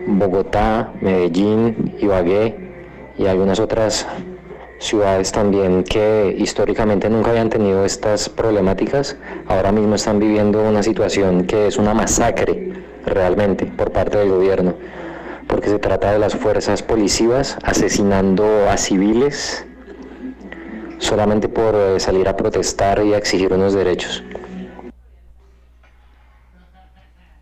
Bogotá, 0.08 0.91
Medellín, 1.00 1.96
Ibagué 2.00 2.56
y 3.18 3.28
algunas 3.28 3.60
otras 3.62 4.06
ciudades 4.80 5.32
también 5.32 5.84
que 5.84 6.36
históricamente 6.38 7.09
nunca 7.09 7.32
habían 7.32 7.49
tenido 7.49 7.86
estas 7.86 8.30
problemáticas, 8.30 9.17
ahora 9.47 9.71
mismo 9.71 9.95
están 9.95 10.19
viviendo 10.19 10.61
una 10.61 10.84
situación 10.84 11.45
que 11.45 11.67
es 11.67 11.78
una 11.78 11.93
masacre 11.93 12.73
realmente 13.05 13.65
por 13.65 13.91
parte 13.91 14.17
del 14.17 14.30
gobierno, 14.30 14.76
porque 15.47 15.69
se 15.69 15.80
trata 15.80 16.11
de 16.11 16.19
las 16.19 16.36
fuerzas 16.36 16.84
policivas 16.84 17.57
asesinando 17.63 18.69
a 18.69 18.78
civiles 18.78 19.65
solamente 20.97 21.49
por 21.49 21.76
eh, 21.76 21.99
salir 21.99 22.28
a 22.28 22.36
protestar 22.36 23.03
y 23.05 23.13
a 23.13 23.17
exigir 23.17 23.53
unos 23.53 23.73
derechos. 23.73 24.23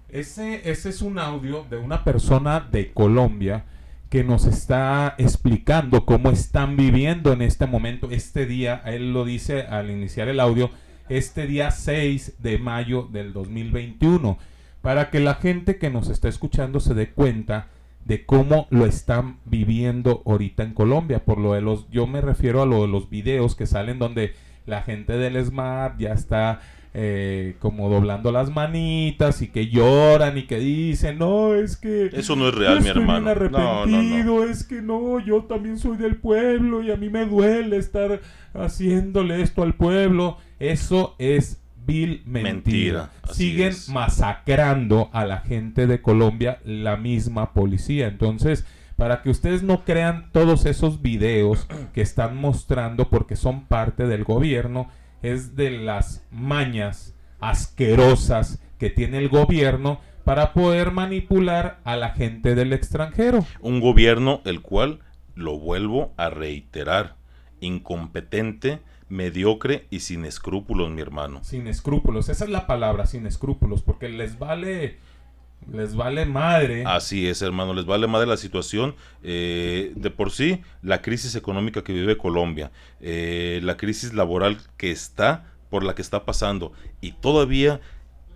Ese, 0.09 0.69
ese 0.69 0.89
es 0.89 1.01
un 1.01 1.17
audio 1.17 1.65
de 1.69 1.77
una 1.77 2.03
persona 2.03 2.59
de 2.71 2.93
Colombia 2.93 3.65
que 4.13 4.23
nos 4.23 4.45
está 4.45 5.15
explicando 5.17 6.05
cómo 6.05 6.29
están 6.29 6.77
viviendo 6.77 7.33
en 7.33 7.41
este 7.41 7.65
momento, 7.65 8.11
este 8.11 8.45
día, 8.45 8.79
él 8.85 9.11
lo 9.11 9.25
dice 9.25 9.63
al 9.63 9.89
iniciar 9.89 10.27
el 10.27 10.39
audio, 10.39 10.69
este 11.09 11.47
día 11.47 11.71
6 11.71 12.35
de 12.37 12.59
mayo 12.59 13.09
del 13.11 13.33
2021, 13.33 14.37
para 14.83 15.09
que 15.09 15.19
la 15.19 15.33
gente 15.33 15.79
que 15.79 15.89
nos 15.89 16.09
está 16.09 16.27
escuchando 16.27 16.79
se 16.79 16.93
dé 16.93 17.09
cuenta 17.09 17.69
de 18.05 18.23
cómo 18.23 18.67
lo 18.69 18.85
están 18.85 19.39
viviendo 19.45 20.21
ahorita 20.27 20.61
en 20.61 20.75
Colombia. 20.75 21.25
Por 21.25 21.39
lo 21.39 21.53
de 21.53 21.61
los, 21.61 21.89
yo 21.89 22.05
me 22.05 22.21
refiero 22.21 22.61
a 22.61 22.67
lo 22.67 22.83
de 22.83 22.89
los 22.89 23.09
videos 23.09 23.55
que 23.55 23.65
salen 23.65 23.97
donde 23.97 24.35
la 24.67 24.83
gente 24.83 25.13
del 25.13 25.43
Smart 25.43 25.97
ya 25.97 26.13
está 26.13 26.61
eh, 26.95 27.55
como 27.59 27.89
doblando 27.89 28.31
las 28.31 28.51
manitas 28.51 29.41
y 29.41 29.47
que 29.47 29.67
lloran 29.67 30.37
y 30.37 30.43
que 30.43 30.59
dicen, 30.59 31.17
no, 31.17 31.55
es 31.55 31.75
que... 31.75 32.11
Eso 32.13 32.35
no 32.35 32.49
es 32.49 32.53
real, 32.55 32.81
mi 32.81 32.89
hermano. 32.89 33.33
No, 33.33 33.49
no, 33.49 33.49
no. 33.49 33.87
arrepentido, 33.87 34.43
es 34.43 34.63
que 34.63 34.81
no, 34.81 35.19
yo 35.19 35.43
también 35.45 35.79
soy 35.79 35.97
del 35.97 36.17
pueblo 36.17 36.83
y 36.83 36.91
a 36.91 36.95
mí 36.95 37.09
me 37.09 37.25
duele 37.25 37.77
estar 37.77 38.21
haciéndole 38.53 39.41
esto 39.41 39.63
al 39.63 39.73
pueblo. 39.73 40.37
Eso 40.59 41.15
es 41.17 41.59
vil 41.85 42.21
mentira. 42.25 42.53
Mentira, 42.53 43.09
Siguen 43.31 43.69
es. 43.69 43.89
masacrando 43.89 45.09
a 45.13 45.25
la 45.25 45.39
gente 45.39 45.87
de 45.87 46.01
Colombia 46.01 46.59
la 46.63 46.97
misma 46.97 47.53
policía. 47.53 48.07
Entonces, 48.07 48.65
para 48.95 49.21
que 49.21 49.29
ustedes 49.29 49.63
no 49.63 49.83
crean 49.83 50.29
todos 50.31 50.65
esos 50.65 51.01
videos 51.01 51.67
que 51.93 52.01
están 52.01 52.37
mostrando 52.37 53.09
porque 53.09 53.35
son 53.35 53.65
parte 53.65 54.05
del 54.07 54.23
gobierno, 54.23 54.89
es 55.23 55.55
de 55.55 55.71
las 55.71 56.23
mañas 56.29 57.15
asquerosas 57.39 58.61
que 58.77 58.89
tiene 58.89 59.17
el 59.17 59.29
gobierno 59.29 59.99
para 60.23 60.53
poder 60.53 60.91
manipular 60.91 61.79
a 61.83 61.97
la 61.97 62.09
gente 62.09 62.55
del 62.55 62.73
extranjero. 62.73 63.45
Un 63.59 63.79
gobierno 63.81 64.41
el 64.45 64.61
cual, 64.61 64.99
lo 65.35 65.57
vuelvo 65.57 66.13
a 66.17 66.29
reiterar, 66.29 67.15
incompetente, 67.59 68.79
mediocre 69.09 69.87
y 69.89 70.01
sin 70.01 70.25
escrúpulos, 70.25 70.89
mi 70.91 71.01
hermano. 71.01 71.43
Sin 71.43 71.67
escrúpulos, 71.67 72.29
esa 72.29 72.45
es 72.45 72.49
la 72.49 72.67
palabra, 72.67 73.05
sin 73.05 73.25
escrúpulos, 73.25 73.81
porque 73.81 74.09
les 74.09 74.39
vale, 74.39 74.97
les 75.71 75.95
vale 75.95 76.25
madre. 76.25 76.83
Así 76.85 77.27
es, 77.27 77.41
hermano, 77.41 77.73
les 77.73 77.85
vale 77.85 78.07
madre 78.07 78.27
la 78.27 78.37
situación. 78.37 78.95
eh, 79.23 79.93
de 79.95 80.09
por 80.09 80.31
sí, 80.31 80.61
la 80.81 81.01
crisis 81.01 81.35
económica 81.35 81.83
que 81.83 81.93
vive 81.93 82.17
Colombia, 82.17 82.71
eh, 83.01 83.59
la 83.63 83.77
crisis 83.77 84.13
laboral 84.13 84.57
que 84.77 84.91
está, 84.91 85.45
por 85.69 85.83
la 85.83 85.95
que 85.95 86.01
está 86.01 86.25
pasando, 86.25 86.73
y 87.01 87.13
todavía 87.13 87.79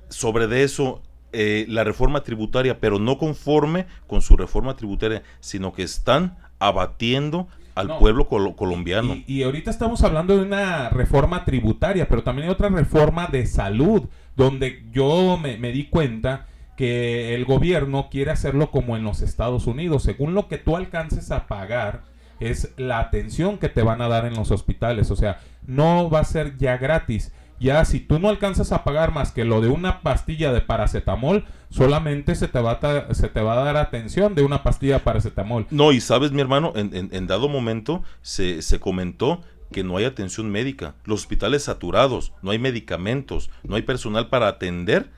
sobre 0.09 0.47
de 0.47 0.63
eso, 0.63 1.01
eh, 1.34 1.65
la 1.67 1.84
reforma 1.84 2.21
tributaria, 2.23 2.80
pero 2.80 2.99
no 2.99 3.17
conforme 3.17 3.86
con 4.07 4.21
su 4.21 4.38
reforma 4.38 4.75
tributaria, 4.75 5.23
sino 5.41 5.73
que 5.73 5.84
están 5.84 6.38
abatiendo 6.59 7.47
al 7.75 7.89
No. 7.89 7.99
pueblo 7.99 8.28
colo- 8.28 8.55
colombiano. 8.55 9.13
Y, 9.13 9.25
y 9.28 9.43
ahorita 9.43 9.69
estamos 9.69 10.03
hablando 10.03 10.36
de 10.38 10.43
una 10.43 10.89
reforma 10.89 11.45
tributaria, 11.45 12.07
pero 12.07 12.23
también 12.23 12.47
hay 12.47 12.51
otra 12.53 12.69
reforma 12.69 13.28
de 13.28 13.45
salud, 13.45 14.03
donde 14.36 14.84
yo 14.91 15.38
me, 15.38 15.57
me 15.57 15.71
di 15.71 15.86
cuenta 15.86 16.47
que 16.78 17.36
el 17.36 17.43
gobierno 17.43 18.07
quiere 18.09 18.32
hacerlo 18.32 18.71
como 18.71 18.95
en 18.95 19.03
los 19.03 19.21
Estados 19.21 19.67
Unidos. 19.67 20.03
Según 20.03 20.34
lo 20.34 20.47
que 20.47 20.57
tú 20.57 20.78
alcances 20.78 21.32
a 21.32 21.47
pagar, 21.47 22.03
es 22.39 22.71
la 22.78 22.99
atención 22.99 23.57
que 23.57 23.67
te 23.67 23.82
van 23.82 24.01
a 24.01 24.07
dar 24.07 24.25
en 24.25 24.36
los 24.36 24.51
hospitales. 24.51 25.11
O 25.11 25.15
sea, 25.17 25.39
no 25.65 26.09
va 26.09 26.19
a 26.19 26.23
ser 26.23 26.55
ya 26.57 26.78
gratis. 26.78 27.34
Ya 27.59 27.84
si 27.86 27.99
tú 27.99 28.19
no 28.19 28.30
alcanzas 28.30 28.71
a 28.71 28.84
pagar 28.84 29.11
más 29.11 29.32
que 29.32 29.43
lo 29.43 29.59
de 29.61 29.69
una 29.69 30.01
pastilla 30.01 30.53
de 30.53 30.61
paracetamol, 30.61 31.45
solamente 31.71 32.36
se 32.36 32.47
te 32.47 32.59
va 32.59 32.73
a, 32.73 33.13
se 33.15 33.30
te 33.30 33.41
va 33.41 33.53
a 33.59 33.65
dar 33.65 33.78
atención 33.78 34.36
de 34.36 34.43
una 34.43 34.61
pastilla 34.61 34.93
de 34.95 34.99
paracetamol. 34.99 35.65
No, 35.71 35.91
y 35.91 35.99
sabes, 35.99 36.32
mi 36.32 36.41
hermano, 36.41 36.73
en, 36.75 36.95
en- 36.95 37.09
en 37.11 37.25
dado 37.25 37.49
momento 37.49 38.03
se, 38.21 38.61
se 38.61 38.80
comentó 38.80 39.41
que 39.71 39.84
no 39.84 39.97
hay 39.97 40.05
atención 40.05 40.51
médica, 40.51 40.93
los 41.05 41.21
hospitales 41.21 41.63
saturados, 41.63 42.32
no 42.43 42.51
hay 42.51 42.59
medicamentos, 42.59 43.49
no 43.63 43.75
hay 43.75 43.82
personal 43.82 44.30
para 44.30 44.47
atender 44.47 45.09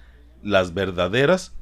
las 0.44 0.74
verdaderas 0.74 1.56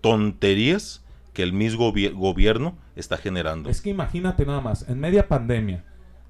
tonterías 0.00 1.04
que 1.32 1.42
el 1.42 1.52
mismo 1.52 1.92
gobi- 1.92 2.12
gobierno 2.12 2.74
está 2.96 3.16
generando. 3.16 3.70
Es 3.70 3.80
que 3.80 3.90
imagínate 3.90 4.44
nada 4.46 4.60
más, 4.60 4.88
en 4.88 4.98
media 5.00 5.28
pandemia, 5.28 5.84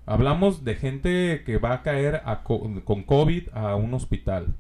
hablamos 0.07 0.65
de 0.65 0.75
gente 0.77 1.43
que 1.45 1.59
va 1.59 1.73
a 1.75 1.83
caer 1.83 2.23
con 2.45 3.03
COVID 3.05 3.49
a 3.53 3.77
un 3.77 3.95
hospital, 3.95 4.55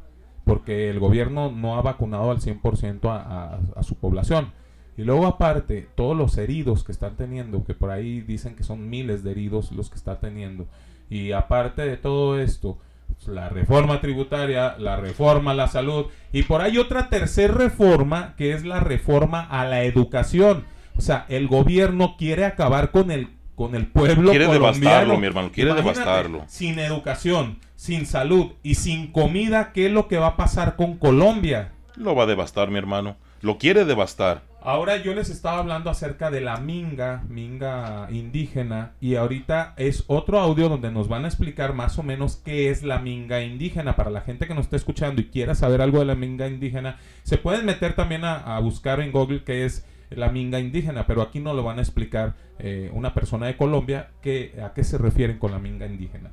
porque 0.44 0.90
el 0.90 0.98
gobierno 0.98 1.50
no 1.50 1.76
ha 1.76 1.82
vacunado 1.82 2.30
al 2.30 2.40
100% 2.40 3.10
a, 3.10 3.16
a- 3.54 3.60
a 3.76 3.82
su 3.82 3.96
población. 3.96 4.52
Y 4.96 5.02
luego 5.04 5.26
aparte, 5.26 5.88
todos 5.94 6.16
los 6.16 6.36
heridos 6.36 6.84
que 6.84 6.92
están 6.92 7.16
teniendo, 7.16 7.64
que 7.64 7.74
por 7.74 7.90
ahí 7.90 8.20
dicen 8.20 8.54
que 8.54 8.64
son 8.64 8.90
miles 8.90 9.22
de 9.22 9.30
heridos 9.30 9.72
los 9.72 9.88
que 9.88 9.96
está 9.96 10.18
teniendo. 10.20 10.66
Y 11.08 11.32
aparte 11.32 11.82
de 11.82 11.96
todo 11.96 12.38
esto, 12.38 12.78
la 13.26 13.48
reforma 13.48 14.00
tributaria, 14.00 14.76
la 14.78 14.96
reforma 14.96 15.50
a 15.52 15.54
la 15.54 15.68
salud 15.68 16.06
y 16.32 16.44
por 16.44 16.62
ahí 16.62 16.78
otra 16.78 17.08
tercera 17.08 17.52
reforma 17.54 18.34
que 18.36 18.52
es 18.52 18.64
la 18.64 18.80
reforma 18.80 19.40
a 19.42 19.64
la 19.66 19.82
educación. 19.84 20.64
O 20.96 21.00
sea, 21.00 21.26
el 21.28 21.48
gobierno 21.48 22.16
quiere 22.18 22.44
acabar 22.44 22.90
con 22.90 23.10
el 23.10 23.28
con 23.54 23.74
el 23.74 23.86
pueblo 23.88 24.30
Quiere 24.30 24.46
colombiano. 24.46 24.78
devastarlo, 24.78 25.18
mi 25.18 25.26
hermano, 25.26 25.50
quiere 25.52 25.70
Imagínate, 25.72 25.98
devastarlo. 26.00 26.44
Sin 26.48 26.78
educación, 26.78 27.58
sin 27.76 28.06
salud 28.06 28.52
y 28.62 28.76
sin 28.76 29.12
comida, 29.12 29.72
¿qué 29.74 29.86
es 29.86 29.92
lo 29.92 30.08
que 30.08 30.16
va 30.16 30.28
a 30.28 30.36
pasar 30.38 30.76
con 30.76 30.96
Colombia? 30.96 31.72
Lo 31.94 32.14
va 32.14 32.22
a 32.22 32.26
devastar, 32.26 32.70
mi 32.70 32.78
hermano. 32.78 33.16
Lo 33.42 33.58
quiere 33.58 33.84
devastar. 33.84 34.42
Ahora 34.62 34.98
yo 34.98 35.14
les 35.14 35.30
estaba 35.30 35.58
hablando 35.58 35.88
acerca 35.88 36.30
de 36.30 36.42
la 36.42 36.58
minga, 36.58 37.24
minga 37.30 38.08
indígena, 38.10 38.92
y 39.00 39.14
ahorita 39.14 39.72
es 39.78 40.04
otro 40.06 40.38
audio 40.38 40.68
donde 40.68 40.90
nos 40.90 41.08
van 41.08 41.24
a 41.24 41.28
explicar 41.28 41.72
más 41.72 41.98
o 41.98 42.02
menos 42.02 42.36
qué 42.36 42.68
es 42.68 42.82
la 42.82 42.98
minga 42.98 43.42
indígena. 43.42 43.96
Para 43.96 44.10
la 44.10 44.20
gente 44.20 44.46
que 44.46 44.54
nos 44.54 44.66
está 44.66 44.76
escuchando 44.76 45.22
y 45.22 45.28
quiera 45.28 45.54
saber 45.54 45.80
algo 45.80 46.00
de 46.00 46.04
la 46.04 46.14
minga 46.14 46.46
indígena, 46.46 46.98
se 47.22 47.38
pueden 47.38 47.64
meter 47.64 47.94
también 47.94 48.22
a, 48.24 48.58
buscar 48.60 49.00
en 49.00 49.12
Google 49.12 49.44
qué 49.44 49.64
es 49.64 49.86
la 50.10 50.28
minga 50.28 50.60
indígena, 50.60 51.06
pero 51.06 51.22
aquí 51.22 51.40
no 51.40 51.54
lo 51.54 51.62
van 51.62 51.78
a 51.78 51.82
explicar 51.82 52.34
eh, 52.58 52.90
una 52.92 53.14
persona 53.14 53.46
de 53.46 53.56
Colombia 53.56 54.10
que, 54.20 54.60
a 54.62 54.74
qué 54.74 54.84
se 54.84 54.98
refieren 54.98 55.38
con 55.38 55.52
la 55.52 55.58
minga 55.58 55.86
indígena. 55.86 56.32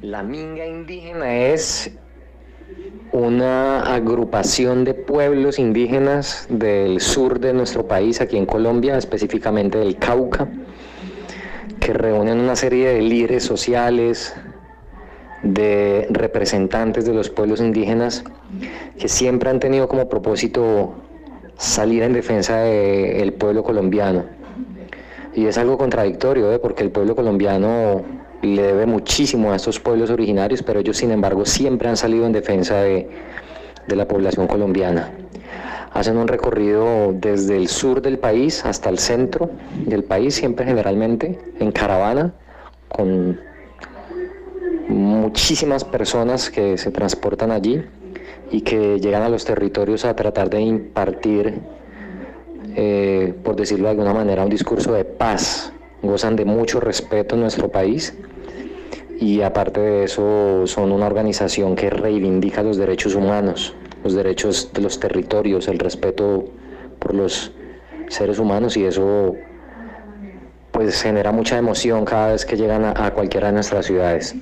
La 0.00 0.22
minga 0.22 0.64
indígena 0.64 1.34
es 1.34 1.98
una 3.12 3.94
agrupación 3.94 4.84
de 4.84 4.94
pueblos 4.94 5.60
indígenas 5.60 6.46
del 6.50 7.00
sur 7.00 7.38
de 7.38 7.52
nuestro 7.52 7.86
país, 7.86 8.20
aquí 8.20 8.36
en 8.36 8.44
Colombia, 8.44 8.98
específicamente 8.98 9.78
del 9.78 9.96
Cauca, 9.96 10.48
que 11.78 11.92
reúnen 11.92 12.40
una 12.40 12.56
serie 12.56 12.88
de 12.88 13.02
líderes 13.02 13.44
sociales, 13.44 14.34
de 15.44 16.08
representantes 16.10 17.04
de 17.04 17.12
los 17.12 17.30
pueblos 17.30 17.60
indígenas, 17.60 18.24
que 18.98 19.08
siempre 19.08 19.50
han 19.50 19.60
tenido 19.60 19.86
como 19.86 20.08
propósito 20.08 20.94
salir 21.56 22.02
en 22.02 22.14
defensa 22.14 22.58
del 22.58 23.32
pueblo 23.34 23.62
colombiano. 23.62 24.24
Y 25.34 25.46
es 25.46 25.58
algo 25.58 25.78
contradictorio, 25.78 26.52
¿eh? 26.52 26.58
porque 26.58 26.82
el 26.82 26.90
pueblo 26.90 27.14
colombiano 27.14 28.02
le 28.44 28.62
debe 28.62 28.86
muchísimo 28.86 29.52
a 29.52 29.56
estos 29.56 29.80
pueblos 29.80 30.10
originarios, 30.10 30.62
pero 30.62 30.80
ellos 30.80 30.96
sin 30.96 31.10
embargo 31.10 31.44
siempre 31.44 31.88
han 31.88 31.96
salido 31.96 32.26
en 32.26 32.32
defensa 32.32 32.80
de, 32.80 33.08
de 33.86 33.96
la 33.96 34.06
población 34.06 34.46
colombiana. 34.46 35.12
Hacen 35.92 36.16
un 36.16 36.26
recorrido 36.26 37.12
desde 37.12 37.56
el 37.56 37.68
sur 37.68 38.02
del 38.02 38.18
país 38.18 38.64
hasta 38.64 38.88
el 38.90 38.98
centro 38.98 39.50
del 39.86 40.04
país, 40.04 40.34
siempre 40.34 40.66
generalmente 40.66 41.38
en 41.60 41.70
caravana, 41.70 42.34
con 42.88 43.40
muchísimas 44.88 45.84
personas 45.84 46.50
que 46.50 46.76
se 46.78 46.90
transportan 46.90 47.50
allí 47.50 47.82
y 48.50 48.62
que 48.62 48.98
llegan 49.00 49.22
a 49.22 49.28
los 49.28 49.44
territorios 49.44 50.04
a 50.04 50.14
tratar 50.16 50.50
de 50.50 50.60
impartir 50.60 51.62
eh, 52.76 53.34
por 53.44 53.54
decirlo 53.54 53.84
de 53.84 53.90
alguna 53.92 54.12
manera, 54.12 54.42
un 54.42 54.50
discurso 54.50 54.92
de 54.92 55.04
paz. 55.04 55.72
Gozan 56.06 56.36
de 56.36 56.44
mucho 56.44 56.80
respeto 56.80 57.34
en 57.34 57.42
nuestro 57.42 57.68
país 57.70 58.16
y 59.20 59.42
aparte 59.42 59.80
de 59.80 60.04
eso 60.04 60.66
son 60.66 60.92
una 60.92 61.06
organización 61.06 61.76
que 61.76 61.90
reivindica 61.90 62.62
los 62.62 62.76
derechos 62.76 63.14
humanos, 63.14 63.74
los 64.02 64.14
derechos 64.14 64.72
de 64.72 64.82
los 64.82 65.00
territorios, 65.00 65.68
el 65.68 65.78
respeto 65.78 66.46
por 66.98 67.14
los 67.14 67.52
seres 68.08 68.38
humanos 68.38 68.76
y 68.76 68.84
eso 68.84 69.34
pues 70.72 71.00
genera 71.00 71.30
mucha 71.30 71.56
emoción 71.56 72.04
cada 72.04 72.32
vez 72.32 72.44
que 72.44 72.56
llegan 72.56 72.84
a, 72.84 73.12
cualquiera 73.12 73.46
de 73.46 73.54
nuestras 73.54 73.86
ciudades. 73.86 74.34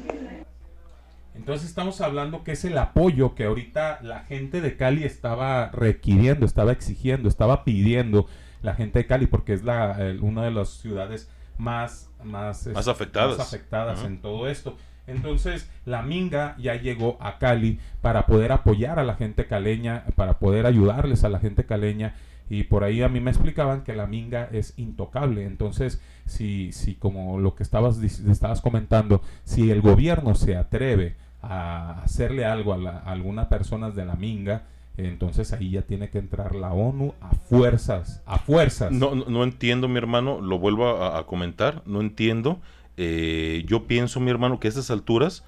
Entonces 1.34 1.68
estamos 1.68 2.00
hablando 2.00 2.42
que 2.42 2.52
es 2.52 2.64
el 2.64 2.78
apoyo 2.78 3.34
que 3.34 3.44
ahorita 3.44 3.98
la 4.02 4.20
gente 4.20 4.60
de 4.60 4.76
Cali 4.76 5.04
estaba 5.04 5.70
requiriendo, 5.72 6.46
estaba 6.46 6.72
exigiendo, 6.72 7.28
estaba 7.28 7.64
pidiendo 7.64 8.26
la 8.62 8.74
gente 8.74 9.00
de 9.00 9.06
Cali 9.06 9.26
porque 9.26 9.52
es 9.52 9.62
la, 9.62 9.98
una 10.22 10.44
de 10.44 10.52
las 10.52 10.70
ciudades 10.70 11.28
más 11.58 12.08
más, 12.24 12.66
Más 12.68 12.82
es- 12.82 12.88
afectadas. 12.88 13.38
más 13.38 13.48
afectadas 13.48 13.98
Ajá. 13.98 14.06
en 14.08 14.20
todo 14.20 14.48
esto. 14.48 14.76
Entonces, 15.08 15.68
la 15.84 16.02
Minga 16.02 16.54
ya 16.58 16.76
llegó 16.76 17.16
a 17.20 17.38
Cali 17.38 17.80
para 18.00 18.26
poder 18.26 18.52
apoyar 18.52 19.00
a 19.00 19.04
la 19.04 19.14
gente 19.16 19.46
caleña, 19.46 20.04
para 20.14 20.38
poder 20.38 20.64
ayudarles 20.66 21.24
a 21.24 21.28
la 21.28 21.40
gente 21.40 21.64
caleña. 21.64 22.14
Y 22.48 22.64
por 22.64 22.84
ahí 22.84 23.02
a 23.02 23.08
mí 23.08 23.18
me 23.20 23.30
explicaban 23.32 23.82
que 23.82 23.96
la 23.96 24.06
Minga 24.06 24.48
es 24.52 24.74
intocable. 24.78 25.44
Entonces, 25.44 26.00
si, 26.26 26.70
si 26.72 26.94
como 26.94 27.40
lo 27.40 27.56
que 27.56 27.64
estabas, 27.64 27.98
estabas 28.00 28.60
comentando, 28.60 29.22
si 29.42 29.72
el 29.72 29.80
gobierno 29.80 30.36
se 30.36 30.56
atreve 30.56 31.16
a 31.42 32.02
hacerle 32.04 32.44
algo 32.44 32.72
a, 32.72 32.76
la- 32.78 32.98
a 32.98 33.10
algunas 33.10 33.46
personas 33.46 33.96
de 33.96 34.04
la 34.04 34.14
Minga, 34.14 34.62
entonces 34.96 35.52
ahí 35.52 35.70
ya 35.70 35.82
tiene 35.82 36.10
que 36.10 36.18
entrar 36.18 36.54
la 36.54 36.72
ONU 36.72 37.14
a 37.20 37.34
fuerzas, 37.34 38.22
a 38.26 38.38
fuerzas. 38.38 38.92
No, 38.92 39.14
no, 39.14 39.24
no 39.26 39.42
entiendo, 39.42 39.88
mi 39.88 39.98
hermano, 39.98 40.40
lo 40.40 40.58
vuelvo 40.58 41.04
a, 41.04 41.26
comentar, 41.26 41.82
no 41.86 42.00
entiendo. 42.00 42.60
Eh, 42.96 43.64
yo 43.66 43.86
pienso, 43.86 44.20
mi 44.20 44.30
hermano, 44.30 44.60
que 44.60 44.68
a 44.68 44.70
estas 44.70 44.90
alturas 44.90 45.44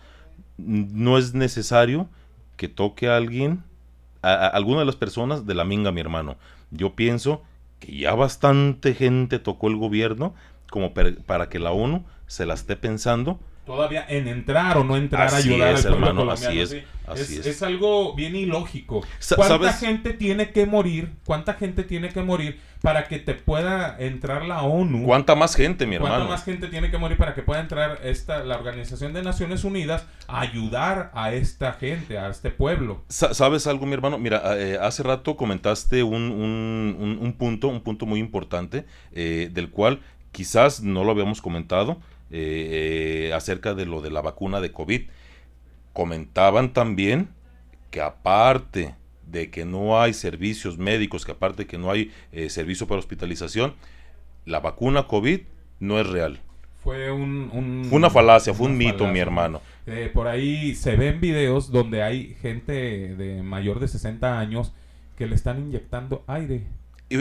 no 0.56 1.18
es 1.18 1.34
necesario 1.34 2.08
que 2.56 2.68
toque 2.68 3.08
a 3.08 3.16
alguien, 3.16 3.62
a, 4.22 4.46
alguna 4.46 4.80
de 4.80 4.86
las 4.86 4.96
personas 4.96 5.46
de 5.46 5.54
la 5.54 5.64
minga, 5.64 5.92
mi 5.92 6.00
hermano. 6.00 6.36
Yo 6.70 6.94
pienso 6.94 7.42
que 7.80 7.96
ya 7.96 8.14
bastante 8.14 8.94
gente 8.94 9.38
tocó 9.38 9.68
el 9.68 9.76
gobierno 9.76 10.34
como 10.70 10.92
para 10.94 11.48
que 11.48 11.58
la 11.58 11.72
ONU 11.72 12.04
se 12.26 12.46
la 12.46 12.54
esté 12.54 12.76
pensando. 12.76 13.38
Todavía 13.66 14.04
en 14.08 14.28
entrar 14.28 14.76
o 14.78 14.84
no 14.84 14.96
entrar 14.96 15.32
a 15.32 15.36
ayudar 15.36 15.74
es, 15.74 15.86
al 15.86 15.92
pueblo 15.92 16.06
hermano, 16.08 16.20
colombiano, 16.26 16.62
así 16.62 16.76
es, 16.76 16.84
así 17.06 17.38
es, 17.38 17.46
es. 17.46 17.62
algo 17.62 18.14
bien 18.14 18.36
ilógico. 18.36 19.00
¿Cuánta 19.36 19.48
¿sabes? 19.58 19.78
gente 19.80 20.12
tiene 20.12 20.50
que 20.50 20.66
morir? 20.66 21.12
¿Cuánta 21.24 21.54
gente 21.54 21.82
tiene 21.84 22.10
que 22.10 22.22
morir 22.22 22.60
para 22.82 23.08
que 23.08 23.18
te 23.18 23.32
pueda 23.34 23.96
entrar 23.98 24.44
la 24.44 24.62
ONU? 24.62 25.04
¿Cuánta 25.06 25.34
más 25.34 25.54
gente, 25.56 25.86
mi 25.86 25.96
¿Cuánta 25.96 26.16
hermano? 26.16 26.30
más 26.30 26.44
gente 26.44 26.68
tiene 26.68 26.90
que 26.90 26.98
morir 26.98 27.16
para 27.16 27.34
que 27.34 27.42
pueda 27.42 27.60
entrar 27.60 28.00
esta 28.04 28.44
la 28.44 28.56
Organización 28.56 29.14
de 29.14 29.22
Naciones 29.22 29.64
Unidas 29.64 30.06
a 30.28 30.40
ayudar 30.40 31.10
a 31.14 31.32
esta 31.32 31.72
gente, 31.72 32.18
a 32.18 32.28
este 32.28 32.50
pueblo? 32.50 33.02
Sa- 33.08 33.32
¿Sabes 33.32 33.66
algo, 33.66 33.86
mi 33.86 33.94
hermano? 33.94 34.18
Mira, 34.18 34.42
eh, 34.58 34.78
hace 34.80 35.02
rato 35.02 35.36
comentaste 35.36 36.02
un, 36.02 36.22
un- 36.30 36.96
un- 37.00 37.18
un 37.20 37.32
punto, 37.32 37.68
un 37.68 37.80
punto 37.80 38.04
muy 38.04 38.20
importante, 38.20 38.84
eh, 39.12 39.48
del 39.52 39.70
cual 39.70 40.00
quizás 40.32 40.82
no 40.82 41.04
lo 41.04 41.12
habíamos 41.12 41.40
comentado, 41.40 41.98
eh, 42.36 43.28
eh, 43.28 43.32
acerca 43.32 43.74
de 43.74 43.86
lo 43.86 44.00
de 44.00 44.10
la 44.10 44.20
vacuna 44.20 44.60
de 44.60 44.72
COVID. 44.72 45.02
Comentaban 45.92 46.72
también 46.72 47.28
que 47.90 48.00
aparte 48.00 48.94
de 49.30 49.50
que 49.50 49.64
no 49.64 50.00
hay 50.00 50.12
servicios 50.12 50.76
médicos, 50.76 51.24
que 51.24 51.32
aparte 51.32 51.62
de 51.62 51.66
que 51.66 51.78
no 51.78 51.90
hay 51.90 52.10
eh, 52.32 52.50
servicio 52.50 52.86
para 52.88 52.98
hospitalización, 52.98 53.74
la 54.44 54.60
vacuna 54.60 55.06
COVID 55.06 55.40
no 55.80 56.00
es 56.00 56.06
real. 56.08 56.40
Fue 56.82 57.10
un, 57.10 57.48
un- 57.52 57.86
Fue 57.88 57.96
una 57.96 58.10
falacia, 58.10 58.52
fue 58.52 58.66
un 58.66 58.76
mito, 58.76 59.06
mi 59.06 59.18
hermano. 59.20 59.62
Eh, 59.86 60.10
por 60.12 60.26
ahí 60.26 60.74
se 60.74 60.96
ven 60.96 61.20
videos 61.20 61.70
donde 61.70 62.02
hay 62.02 62.34
gente 62.42 62.72
de 63.14 63.42
mayor 63.42 63.80
de 63.80 63.88
60 63.88 64.38
años 64.38 64.72
que 65.16 65.26
le 65.26 65.34
están 65.34 65.60
inyectando 65.60 66.24
aire. 66.26 66.62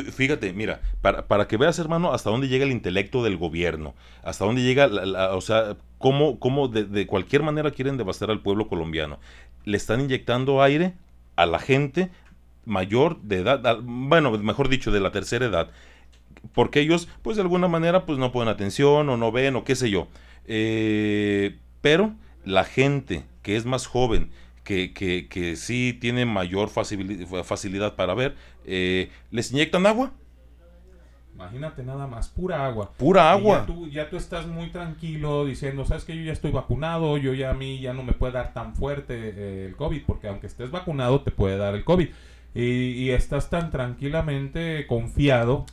Fíjate, 0.01 0.53
mira, 0.53 0.81
para, 1.01 1.27
para 1.27 1.47
que 1.47 1.57
veas, 1.57 1.77
hermano, 1.79 2.13
hasta 2.13 2.29
dónde 2.29 2.47
llega 2.47 2.65
el 2.65 2.71
intelecto 2.71 3.23
del 3.23 3.37
gobierno, 3.37 3.93
hasta 4.23 4.45
dónde 4.45 4.63
llega, 4.63 4.87
o 5.35 5.41
sea, 5.41 5.77
cómo, 5.97 6.39
cómo 6.39 6.67
de, 6.67 6.85
de 6.85 7.05
cualquier 7.07 7.43
manera 7.43 7.71
quieren 7.71 7.97
devastar 7.97 8.31
al 8.31 8.41
pueblo 8.41 8.67
colombiano. 8.67 9.19
Le 9.65 9.77
están 9.77 10.01
inyectando 10.01 10.61
aire 10.61 10.93
a 11.35 11.45
la 11.45 11.59
gente 11.59 12.11
mayor 12.65 13.21
de 13.21 13.39
edad, 13.39 13.79
bueno, 13.83 14.31
mejor 14.31 14.69
dicho, 14.69 14.91
de 14.91 14.99
la 14.99 15.11
tercera 15.11 15.45
edad, 15.45 15.69
porque 16.53 16.79
ellos, 16.79 17.07
pues 17.21 17.37
de 17.37 17.41
alguna 17.43 17.67
manera, 17.67 18.05
pues 18.05 18.17
no 18.19 18.31
ponen 18.31 18.49
atención 18.49 19.09
o 19.09 19.17
no 19.17 19.31
ven 19.31 19.55
o 19.55 19.63
qué 19.63 19.75
sé 19.75 19.89
yo. 19.89 20.07
Eh, 20.45 21.57
pero 21.81 22.13
la 22.45 22.63
gente 22.63 23.23
que 23.41 23.55
es 23.55 23.65
más 23.65 23.87
joven, 23.87 24.31
que, 24.63 24.93
que, 24.93 25.27
que 25.27 25.57
sí 25.57 25.97
tiene 25.99 26.25
mayor 26.25 26.69
facili- 26.69 27.43
facilidad 27.43 27.95
para 27.95 28.13
ver, 28.13 28.35
eh, 28.65 29.11
les 29.31 29.51
inyectan 29.51 29.85
agua. 29.85 30.11
Imagínate 31.35 31.83
nada 31.83 32.05
más, 32.07 32.29
pura 32.29 32.65
agua. 32.65 32.91
Pura 32.97 33.31
agua. 33.31 33.59
Ya 33.59 33.65
tú, 33.65 33.87
ya 33.89 34.09
tú 34.09 34.17
estás 34.17 34.47
muy 34.47 34.69
tranquilo 34.69 35.45
diciendo, 35.45 35.83
sabes 35.83 36.05
que 36.05 36.15
yo 36.15 36.23
ya 36.23 36.31
estoy 36.31 36.51
vacunado, 36.51 37.17
yo 37.17 37.33
ya 37.33 37.49
a 37.49 37.53
mí 37.53 37.79
ya 37.79 37.93
no 37.93 38.03
me 38.03 38.13
puede 38.13 38.33
dar 38.33 38.53
tan 38.53 38.75
fuerte 38.75 39.15
eh, 39.15 39.65
el 39.67 39.75
COVID, 39.75 40.03
porque 40.05 40.27
aunque 40.27 40.47
estés 40.47 40.69
vacunado 40.69 41.21
te 41.21 41.31
puede 41.31 41.57
dar 41.57 41.73
el 41.73 41.83
COVID. 41.83 42.07
Y, 42.55 42.61
y 42.61 43.09
estás 43.09 43.49
tan 43.49 43.71
tranquilamente 43.71 44.85
confiado 44.85 45.65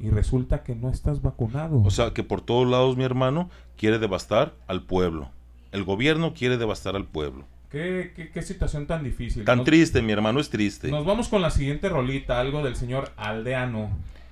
y 0.00 0.10
resulta 0.10 0.64
que 0.64 0.74
no 0.74 0.90
estás 0.90 1.22
vacunado. 1.22 1.80
O 1.84 1.90
sea, 1.90 2.10
que 2.10 2.24
por 2.24 2.40
todos 2.40 2.68
lados, 2.68 2.96
mi 2.96 3.04
hermano, 3.04 3.50
quiere 3.76 3.98
devastar 3.98 4.52
al 4.66 4.82
pueblo. 4.82 5.30
El 5.70 5.84
gobierno 5.84 6.34
quiere 6.34 6.56
devastar 6.56 6.96
al 6.96 7.06
pueblo. 7.06 7.46
¿Qué, 7.74 8.12
qué, 8.14 8.30
qué 8.30 8.40
situación 8.42 8.86
tan 8.86 9.02
difícil. 9.02 9.44
Tan 9.44 9.58
Nos- 9.58 9.64
triste, 9.66 10.00
mi 10.00 10.12
hermano, 10.12 10.38
es 10.38 10.48
triste. 10.48 10.88
Nos 10.92 11.04
vamos 11.04 11.26
con 11.28 11.42
la 11.42 11.50
siguiente 11.50 11.88
rolita, 11.88 12.38
algo 12.38 12.62
del 12.62 12.76
señor 12.76 13.10
Aldeano. 13.16 13.90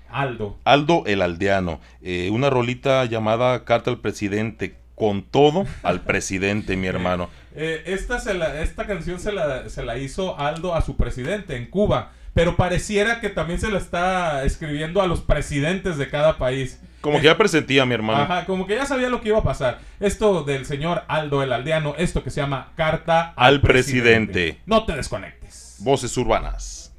Aldo. 0.08 0.58
Aldo 0.62 1.02
el 1.06 1.22
Aldeano, 1.22 1.80
eh, 2.02 2.28
una 2.30 2.50
rolita 2.50 3.04
llamada 3.06 3.64
Carta 3.64 3.90
al 3.90 3.98
Presidente, 3.98 4.76
con 4.94 5.22
todo 5.22 5.66
al 5.82 6.02
presidente, 6.02 6.76
mi 6.76 6.86
hermano. 6.94 7.30
Eh, 7.56 7.82
esta, 7.86 8.20
se 8.20 8.34
la- 8.34 8.62
esta 8.62 8.86
canción 8.86 9.18
se 9.18 9.32
la, 9.32 9.68
se 9.70 9.82
la 9.84 9.98
hizo 9.98 10.38
Aldo 10.38 10.74
a 10.76 10.82
su 10.82 10.96
presidente 10.96 11.56
en 11.56 11.66
Cuba, 11.66 12.12
pero 12.34 12.56
pareciera 12.56 13.20
que 13.20 13.28
también 13.28 13.60
se 13.60 13.70
la 13.70 13.78
está 13.78 14.44
escribiendo 14.44 15.02
a 15.02 15.06
los 15.06 15.20
presidentes 15.20 15.98
de 15.98 16.08
cada 16.08 16.38
país. 16.38 16.80
Como 17.00 17.18
que 17.18 17.26
ya 17.26 17.36
presentía, 17.36 17.84
mi 17.84 17.94
hermano. 17.94 18.22
Ajá, 18.22 18.46
como 18.46 18.66
que 18.66 18.76
ya 18.76 18.86
sabía 18.86 19.08
lo 19.08 19.20
que 19.20 19.28
iba 19.28 19.38
a 19.38 19.42
pasar. 19.42 19.80
Esto 20.00 20.44
del 20.44 20.64
señor 20.64 21.02
Aldo 21.08 21.42
el 21.42 21.52
Aldeano, 21.52 21.94
esto 21.98 22.22
que 22.22 22.30
se 22.30 22.40
llama 22.40 22.72
Carta 22.76 23.34
Al 23.36 23.60
presidente. 23.60 24.60
No 24.66 24.84
te 24.84 24.94
desconectes. 24.94 25.76
Voces 25.80 26.16
urbanas. 26.16 26.94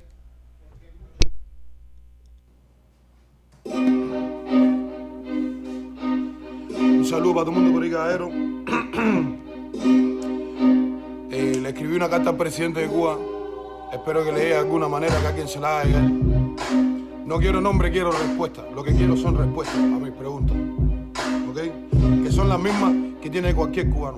Un 6.86 7.06
saludo 7.10 7.34
para 7.34 7.46
todo 7.46 7.56
el 7.56 7.62
mundo 7.62 7.74
por 7.74 7.84
ahí, 7.84 7.92
caballero. 7.92 8.30
Eh, 11.32 11.60
le 11.62 11.70
escribí 11.70 11.96
una 11.96 12.10
carta 12.10 12.30
al 12.30 12.38
presidente 12.38 12.82
de 12.82 12.88
Cuba. 12.88 13.18
Espero 13.94 14.26
que 14.26 14.32
le 14.32 14.46
de 14.46 14.56
alguna 14.56 14.88
manera 14.88 15.20
que 15.22 15.28
alguien 15.28 15.48
se 15.48 15.60
la 15.60 15.82
haga. 15.82 16.02
No 16.02 17.38
quiero 17.38 17.62
nombre, 17.62 17.92
quiero 17.92 18.12
respuestas. 18.12 18.66
Lo 18.74 18.84
que 18.84 18.92
quiero 18.92 19.16
son 19.16 19.38
respuestas 19.38 19.78
a 19.78 20.00
mis 20.00 20.12
preguntas. 20.12 20.58
¿Ok? 21.48 22.24
Que 22.24 22.32
son 22.32 22.50
las 22.50 22.60
mismas 22.60 22.92
que 23.22 23.30
tiene 23.30 23.54
cualquier 23.54 23.92
cubano. 23.92 24.18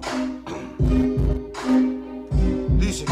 Dice, 2.79 3.05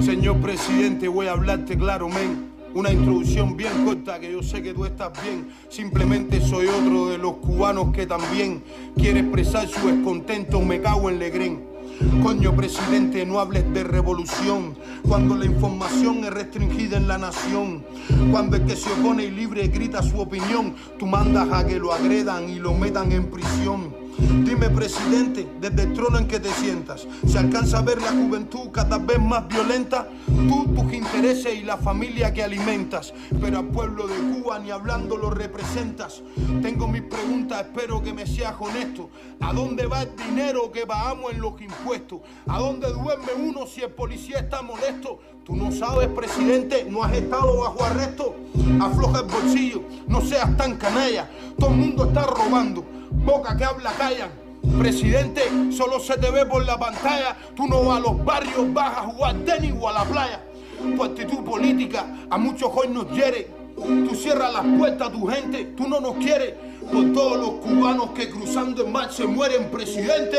señor 0.00 0.40
presidente, 0.40 1.08
voy 1.08 1.26
a 1.26 1.32
hablarte 1.32 1.76
claro, 1.76 2.08
men. 2.08 2.52
Una 2.72 2.92
introducción 2.92 3.56
bien 3.56 3.84
corta 3.84 4.20
que 4.20 4.30
yo 4.30 4.44
sé 4.44 4.62
que 4.62 4.74
tú 4.74 4.84
estás 4.84 5.10
bien. 5.24 5.48
Simplemente 5.68 6.40
soy 6.40 6.68
otro 6.68 7.08
de 7.08 7.18
los 7.18 7.34
cubanos 7.38 7.92
que 7.92 8.06
también 8.06 8.62
quiere 8.96 9.20
expresar 9.20 9.66
su 9.66 9.88
descontento. 9.88 10.60
Me 10.60 10.80
cago 10.80 11.10
en 11.10 11.18
Legrén. 11.18 11.73
Coño, 12.22 12.54
presidente, 12.54 13.24
no 13.26 13.38
hables 13.38 13.72
de 13.72 13.84
revolución 13.84 14.76
cuando 15.06 15.36
la 15.36 15.44
información 15.44 16.24
es 16.24 16.30
restringida 16.30 16.96
en 16.96 17.08
la 17.08 17.18
nación. 17.18 17.84
Cuando 18.30 18.56
el 18.56 18.64
que 18.64 18.76
se 18.76 18.90
opone 18.92 19.24
y 19.24 19.30
libre 19.30 19.68
grita 19.68 20.02
su 20.02 20.18
opinión, 20.20 20.74
tú 20.98 21.06
mandas 21.06 21.48
a 21.52 21.66
que 21.66 21.78
lo 21.78 21.92
agredan 21.92 22.48
y 22.48 22.58
lo 22.58 22.74
metan 22.74 23.12
en 23.12 23.30
prisión. 23.30 24.03
Dime, 24.18 24.70
presidente, 24.70 25.46
desde 25.60 25.82
el 25.82 25.92
trono 25.92 26.18
en 26.18 26.28
que 26.28 26.38
te 26.38 26.50
sientas, 26.50 27.06
¿se 27.26 27.38
alcanza 27.38 27.78
a 27.78 27.82
ver 27.82 28.00
la 28.00 28.12
juventud 28.12 28.70
cada 28.70 28.98
vez 28.98 29.18
más 29.18 29.48
violenta? 29.48 30.08
Tú, 30.26 30.66
tus 30.74 30.92
intereses 30.92 31.54
y 31.54 31.62
la 31.62 31.76
familia 31.76 32.32
que 32.32 32.42
alimentas, 32.42 33.12
pero 33.40 33.58
al 33.58 33.66
pueblo 33.66 34.06
de 34.06 34.16
Cuba 34.16 34.58
ni 34.60 34.70
hablando 34.70 35.16
lo 35.16 35.30
representas. 35.30 36.22
Tengo 36.62 36.86
mis 36.86 37.02
preguntas, 37.02 37.62
espero 37.62 38.02
que 38.02 38.12
me 38.12 38.26
seas 38.26 38.54
honesto. 38.58 39.10
¿A 39.40 39.52
dónde 39.52 39.86
va 39.86 40.02
el 40.02 40.14
dinero 40.16 40.70
que 40.70 40.86
pagamos 40.86 41.32
en 41.32 41.40
los 41.40 41.60
impuestos? 41.60 42.20
¿A 42.46 42.58
dónde 42.60 42.92
duerme 42.92 43.32
uno 43.36 43.66
si 43.66 43.82
el 43.82 43.90
policía 43.90 44.38
está 44.38 44.62
molesto? 44.62 45.18
Tú 45.44 45.56
no 45.56 45.72
sabes, 45.72 46.08
presidente, 46.08 46.86
no 46.88 47.02
has 47.02 47.12
estado 47.12 47.60
bajo 47.60 47.84
arresto. 47.84 48.36
Afloja 48.80 49.20
el 49.20 49.26
bolsillo, 49.26 49.82
no 50.06 50.20
seas 50.20 50.56
tan 50.56 50.76
canalla. 50.76 51.28
Todo 51.58 51.70
el 51.70 51.76
mundo 51.76 52.04
está 52.06 52.22
robando. 52.22 52.84
Boca 53.14 53.56
que 53.56 53.64
habla 53.64 53.92
callan. 53.92 54.30
Presidente, 54.78 55.42
solo 55.70 56.00
se 56.00 56.16
te 56.16 56.30
ve 56.30 56.46
por 56.46 56.64
la 56.64 56.78
pantalla. 56.78 57.36
Tú 57.54 57.66
no 57.66 57.84
vas 57.84 57.98
a 57.98 58.00
los 58.00 58.24
barrios, 58.24 58.72
vas 58.72 58.98
a 58.98 59.02
jugar 59.02 59.36
tenis 59.44 59.72
o 59.78 59.88
a 59.88 59.92
la 59.92 60.04
playa. 60.04 60.40
Tu 60.96 61.02
actitud 61.02 61.44
política 61.44 62.06
a 62.30 62.38
muchos 62.38 62.70
hoy 62.74 62.88
nos 62.88 63.10
hiere. 63.12 63.48
Tú 63.76 64.14
cierras 64.14 64.52
las 64.52 64.64
puertas 64.78 65.08
a 65.08 65.12
tu 65.12 65.26
gente, 65.26 65.64
tú 65.76 65.88
no 65.88 66.00
nos 66.00 66.14
quieres. 66.16 66.54
Por 66.92 67.12
todos 67.12 67.38
los 67.38 67.50
cubanos 67.64 68.10
que 68.10 68.28
cruzando 68.28 68.84
el 68.84 68.90
mar 68.90 69.12
se 69.12 69.26
mueren, 69.26 69.70
presidente. 69.70 70.36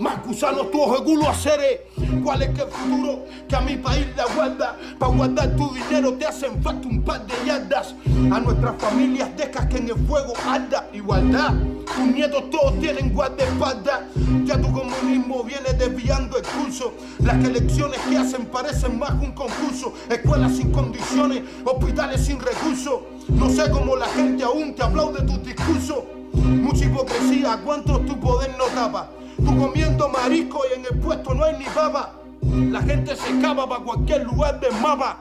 Más 0.00 0.24
gusanos 0.26 0.70
tu 0.70 0.80
ojo 0.80 1.04
culo 1.04 1.28
haceré. 1.28 1.86
¿Cuál 2.24 2.40
es 2.40 2.48
que 2.50 2.62
el 2.62 2.68
futuro 2.68 3.26
que 3.46 3.54
a 3.54 3.60
mi 3.60 3.76
país 3.76 4.06
le 4.16 4.22
aguarda? 4.22 4.74
Para 4.98 5.12
guardar 5.12 5.54
tu 5.56 5.74
dinero 5.74 6.14
te 6.14 6.24
hacen 6.24 6.62
falta 6.62 6.88
un 6.88 7.02
par 7.02 7.26
de 7.26 7.34
yardas. 7.44 7.94
A 8.32 8.40
nuestras 8.40 8.80
familias 8.80 9.28
dejas 9.36 9.66
que 9.66 9.76
en 9.76 9.90
el 9.90 9.96
fuego 10.06 10.32
arda 10.48 10.88
igualdad. 10.94 11.52
Tus 11.84 12.14
nietos 12.14 12.48
todos 12.48 12.80
tienen 12.80 13.12
guardaespaldas. 13.12 14.00
Ya 14.46 14.58
tu 14.58 14.72
comunismo 14.72 15.44
viene 15.44 15.70
desviando 15.74 16.38
el 16.38 16.44
curso. 16.44 16.94
Las 17.18 17.44
elecciones 17.44 18.00
que 18.08 18.16
hacen 18.16 18.46
parecen 18.46 18.98
más 18.98 19.10
que 19.16 19.26
un 19.26 19.32
concurso. 19.32 19.92
Escuelas 20.08 20.56
sin 20.56 20.72
condiciones, 20.72 21.42
hospitales 21.62 22.24
sin 22.24 22.40
recursos. 22.40 23.00
No 23.28 23.50
sé 23.50 23.68
cómo 23.68 23.96
la 23.96 24.06
gente 24.06 24.44
aún 24.44 24.74
te 24.74 24.82
aplaude 24.82 25.20
tus 25.24 25.42
discursos. 25.44 26.04
Mucha 26.32 26.86
hipocresía, 26.86 27.60
¿cuántos 27.62 28.06
tu 28.06 28.18
poder 28.18 28.56
no 28.56 28.64
tapa? 28.74 29.10
Tú 29.44 29.58
comiendo 29.58 30.08
marisco 30.08 30.60
y 30.70 30.78
en 30.78 30.86
el 30.86 30.98
puesto 31.00 31.34
no 31.34 31.44
hay 31.44 31.56
ni 31.58 31.64
baba. 31.74 32.14
La 32.42 32.80
gente 32.82 33.16
se 33.16 33.30
escapa 33.30 33.68
para 33.68 33.82
cualquier 33.82 34.24
lugar 34.24 34.60
del 34.60 34.72
mapa. 34.80 35.18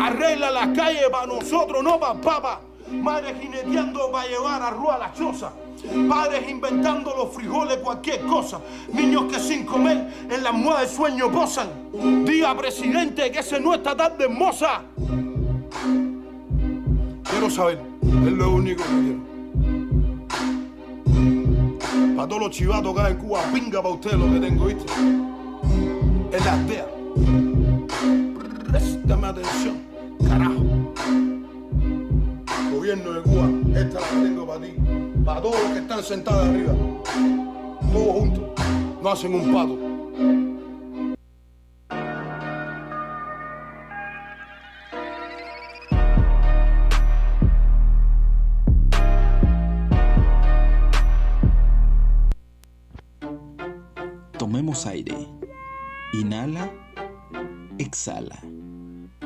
Arregla 0.00 0.50
la 0.50 0.72
calle 0.72 1.08
para 1.10 1.26
nosotros, 1.26 1.82
no 1.82 1.98
para 1.98 2.20
papa. 2.20 2.60
Madres 2.90 3.36
jineteando 3.40 4.10
para 4.10 4.28
llevar 4.28 4.62
a 4.62 4.98
la 4.98 5.12
choza. 5.12 5.52
Padres 6.08 6.48
inventando 6.48 7.14
los 7.16 7.34
frijoles, 7.34 7.76
cualquier 7.78 8.20
cosa. 8.26 8.60
Niños 8.92 9.24
que 9.30 9.38
sin 9.38 9.64
comer 9.64 10.08
en 10.28 10.42
la 10.42 10.50
almohada 10.50 10.80
de 10.82 10.88
sueño 10.88 11.30
posan. 11.30 11.68
Diga, 12.24 12.56
presidente, 12.56 13.30
que 13.30 13.40
ese 13.40 13.60
no 13.60 13.74
está 13.74 13.96
tan 13.96 14.18
de 14.18 14.24
hermosa. 14.24 14.82
Quiero 17.30 17.50
saber, 17.50 17.80
es 18.02 18.32
lo 18.32 18.50
único 18.50 18.82
que 18.82 18.88
quiero. 18.88 19.37
Para 22.18 22.30
todos 22.30 22.42
los 22.42 22.50
chivatos 22.50 22.98
hay 22.98 23.12
en 23.12 23.18
Cuba, 23.18 23.40
pinga 23.54 23.80
para 23.80 23.94
ustedes 23.94 24.18
lo 24.18 24.28
que 24.28 24.40
tengo, 24.40 24.64
¿viste? 24.64 24.92
Es 26.32 26.44
la 26.44 26.52
aldea. 26.54 26.86
Préstame 28.66 29.26
atención, 29.28 29.76
carajo. 30.28 30.64
Gobierno 32.72 33.12
de 33.12 33.22
Cuba, 33.22 33.48
esta 33.78 34.00
la 34.00 34.22
tengo 34.24 34.46
para 34.48 34.60
ti. 34.62 34.74
Para 35.24 35.42
todos 35.42 35.62
los 35.62 35.70
que 35.70 35.78
están 35.78 36.02
sentados 36.02 36.48
arriba. 36.48 36.72
Todos 37.92 38.12
juntos. 38.12 38.44
No 39.00 39.10
hacen 39.10 39.34
un 39.34 39.54
pato. 39.54 40.57
Tomemos 54.58 54.86
aire. 54.86 55.14
Inhala. 56.14 56.68
Exhala. 57.78 58.40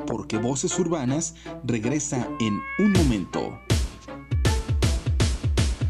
Porque 0.06 0.36
Voces 0.36 0.78
Urbanas 0.78 1.34
regresa 1.64 2.28
en 2.38 2.60
un 2.78 2.92
momento. 2.92 3.58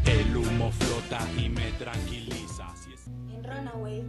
El 0.05 0.37
humo 0.37 0.71
flota 0.71 1.19
y 1.37 1.49
me 1.49 1.73
tranquiliza. 1.73 2.73
Si 2.77 2.93
es- 2.93 3.07
En 3.35 3.43
Runaway 3.43 4.05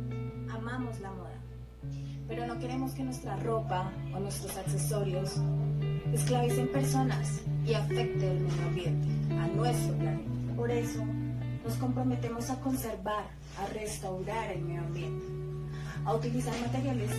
amamos 0.53 1.01
la 1.01 1.11
moda, 1.11 1.43
pero 2.29 2.47
no 2.47 2.57
queremos 2.61 2.93
que 2.93 3.03
nuestra 3.03 3.35
ropa 3.35 3.91
o 4.15 4.21
nuestros 4.21 4.57
accesorios 4.57 5.33
esclavicen 6.13 6.69
personas 6.71 7.41
y 7.67 7.75
afecte 7.75 8.31
el 8.31 8.39
medio 8.39 8.67
ambiente, 8.69 9.09
a 9.37 9.49
nuestro 9.49 9.95
planeta. 9.99 10.31
Por 10.57 10.71
eso 10.71 11.03
nos 11.65 11.75
comprometemos 11.77 12.51
a 12.51 12.61
conservar, 12.61 13.25
a 13.59 13.67
restaurar 13.73 14.53
el 14.53 14.63
medio 14.63 14.83
ambiente, 14.83 15.25
a 16.05 16.15
utilizar 16.15 16.55
materiales 16.61 17.11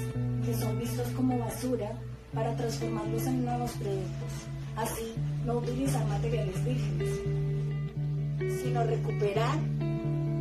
que 0.46 0.54
son 0.56 0.80
vistos 0.80 1.08
como 1.10 1.40
basura 1.40 1.92
para 2.34 2.56
transformarlos 2.56 3.26
en 3.26 3.46
nuevos 3.46 3.72
productos. 3.72 4.32
Así, 4.76 5.16
no 5.46 5.58
utilizar 5.58 6.06
materiales 6.08 6.64
vírgenes, 6.64 8.62
sino 8.62 8.84
recuperar, 8.84 9.58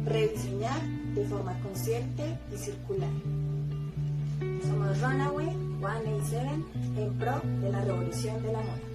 rediseñar 0.04 0.82
de 1.14 1.24
forma 1.26 1.58
consciente 1.60 2.38
y 2.52 2.58
circular. 2.58 3.10
Somos 4.62 5.00
Runaway 5.00 5.50
187 5.78 6.48
en 6.96 7.18
pro 7.18 7.40
de 7.60 7.70
la 7.70 7.80
revolución 7.82 8.42
de 8.42 8.52
la 8.52 8.60
moda. 8.60 8.94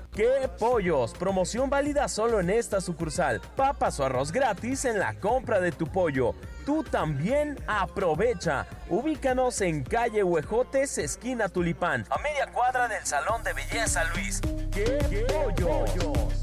¡Qué 0.13 0.49
pollos! 0.59 1.13
Promoción 1.13 1.69
válida 1.69 2.09
solo 2.09 2.41
en 2.41 2.49
esta 2.49 2.81
sucursal. 2.81 3.39
Papas 3.55 3.97
o 4.01 4.05
arroz 4.05 4.33
gratis 4.33 4.83
en 4.83 4.99
la 4.99 5.13
compra 5.13 5.61
de 5.61 5.71
tu 5.71 5.87
pollo. 5.87 6.35
Tú 6.65 6.83
también 6.83 7.57
aprovecha. 7.65 8.67
Ubícanos 8.89 9.61
en 9.61 9.83
calle 9.83 10.21
Huejotes, 10.21 10.97
esquina 10.97 11.47
Tulipán, 11.47 12.05
a 12.09 12.19
media 12.19 12.51
cuadra 12.51 12.89
del 12.89 13.05
Salón 13.05 13.41
de 13.43 13.53
Belleza 13.53 14.03
Luis. 14.13 14.41
¡Qué, 14.73 15.25
pollos! 15.29 16.41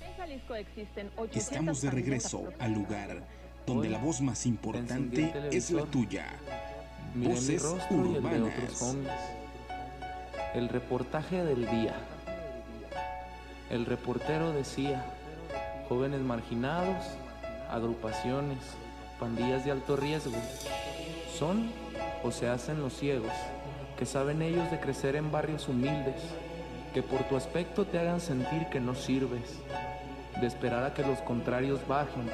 En 0.00 0.16
Jalisco 0.16 0.54
existen 0.56 1.06
800 1.16 1.36
Estamos 1.36 1.82
de 1.82 1.90
regreso 1.92 2.52
al 2.58 2.72
lugar 2.72 3.22
donde 3.64 3.88
la 3.88 3.98
voz 3.98 4.20
más 4.20 4.44
importante 4.44 5.32
es 5.52 5.70
la 5.70 5.84
tuya. 5.84 6.26
Miré 7.14 7.40
mi 7.40 7.56
rostro 7.58 8.06
y 8.06 8.14
el 8.16 8.22
de 8.22 8.42
otros 8.42 8.82
hombres. 8.82 9.14
El 10.54 10.68
reportaje 10.68 11.44
del 11.44 11.68
día. 11.68 11.94
El 13.68 13.84
reportero 13.86 14.52
decía, 14.52 15.04
jóvenes 15.88 16.20
marginados, 16.20 17.04
agrupaciones, 17.68 18.58
pandillas 19.18 19.64
de 19.64 19.72
alto 19.72 19.96
riesgo, 19.96 20.36
son 21.36 21.70
o 22.22 22.30
se 22.30 22.48
hacen 22.48 22.80
los 22.80 22.96
ciegos, 22.96 23.32
que 23.98 24.06
saben 24.06 24.40
ellos 24.40 24.70
de 24.70 24.78
crecer 24.78 25.16
en 25.16 25.32
barrios 25.32 25.68
humildes, 25.68 26.22
que 26.94 27.02
por 27.02 27.24
tu 27.24 27.36
aspecto 27.36 27.86
te 27.86 27.98
hagan 27.98 28.20
sentir 28.20 28.66
que 28.70 28.78
no 28.78 28.94
sirves, 28.94 29.58
de 30.40 30.46
esperar 30.46 30.84
a 30.84 30.94
que 30.94 31.02
los 31.02 31.18
contrarios 31.20 31.86
bajen, 31.88 32.30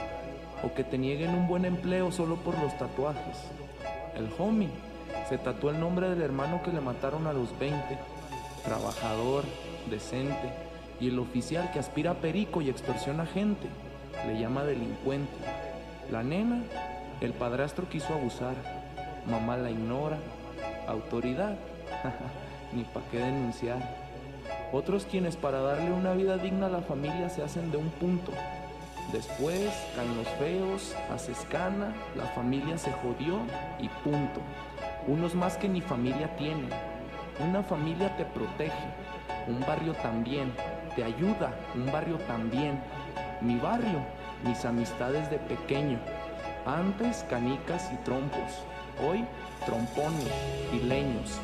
o 0.63 0.75
que 0.75 0.85
te 0.85 0.99
nieguen 0.99 1.35
un 1.35 1.49
buen 1.49 1.65
empleo 1.65 2.13
solo 2.13 2.37
por 2.37 2.59
los 2.59 2.77
tatuajes. 2.79 3.39
El 4.17 4.29
homie. 4.39 4.69
Se 5.29 5.39
tatuó 5.39 5.71
el 5.71 5.81
nombre 5.81 6.09
del 6.09 6.23
hermano 6.23 6.63
que 6.63 6.73
le 6.73 6.81
mataron 6.81 7.27
a 7.27 7.33
los 7.33 7.57
20, 7.59 7.99
trabajador, 8.65 9.45
decente, 9.91 10.51
y 11.01 11.09
el 11.09 11.19
oficial 11.19 11.71
que 11.73 11.79
aspira 11.79 12.13
a 12.13 12.15
perico 12.15 12.63
y 12.63 12.71
extorsiona 12.71 13.27
gente, 13.27 13.69
le 14.27 14.39
llama 14.39 14.65
delincuente. 14.65 15.33
La 16.11 16.23
nena, 16.23 16.63
el 17.21 17.33
padrastro 17.33 17.89
quiso 17.89 18.15
abusar, 18.15 18.55
mamá 19.29 19.57
la 19.57 19.71
ignora, 19.71 20.19
autoridad, 20.89 21.57
ni 22.73 22.85
pa' 22.85 23.03
qué 23.11 23.19
denunciar. 23.19 24.07
Otros 24.73 25.07
quienes 25.11 25.37
para 25.37 25.61
darle 25.61 25.93
una 25.93 26.13
vida 26.13 26.37
digna 26.37 26.67
a 26.67 26.71
la 26.71 26.81
familia 26.81 27.29
se 27.31 27.43
hacen 27.43 27.71
de 27.71 27.77
un 27.77 27.91
punto. 27.91 28.33
Después 29.13 29.71
caen 29.95 30.17
los 30.17 30.29
feos, 30.31 30.97
haces 31.13 31.47
la 32.17 32.25
familia 32.35 32.77
se 32.77 32.91
jodió 32.93 33.39
y 33.79 33.89
punto. 33.89 34.41
Unos 35.07 35.35
más 35.35 35.57
que 35.57 35.69
ni 35.69 35.81
familia 35.81 36.37
tienen. 36.37 36.71
Una 37.39 37.63
familia 37.63 38.17
te 38.17 38.25
protege, 38.25 38.75
un 39.47 39.61
barrio 39.61 39.93
también, 39.95 40.53
te 40.97 41.05
ayuda, 41.05 41.55
un 41.75 41.87
barrio 41.87 42.19
también. 42.27 42.81
Mi 43.41 43.57
barrio, 43.59 44.01
mis 44.45 44.65
amistades 44.65 45.31
de 45.31 45.39
pequeño. 45.39 45.99
Antes 46.67 47.25
canicas 47.31 47.93
y 47.93 47.97
trompos, 47.99 48.65
hoy 49.07 49.25
trompones 49.67 50.33
y 50.73 50.81
leños. 50.81 51.39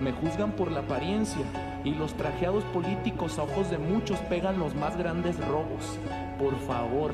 Me 0.00 0.12
juzgan 0.12 0.52
por 0.52 0.70
la 0.70 0.80
apariencia 0.80 1.44
y 1.84 1.90
los 1.90 2.14
trajeados 2.14 2.64
políticos 2.64 3.38
a 3.38 3.42
ojos 3.42 3.70
de 3.70 3.78
muchos 3.78 4.18
pegan 4.20 4.58
los 4.58 4.74
más 4.74 4.96
grandes 4.96 5.36
robos. 5.46 5.98
Por 6.42 6.58
favor, 6.58 7.12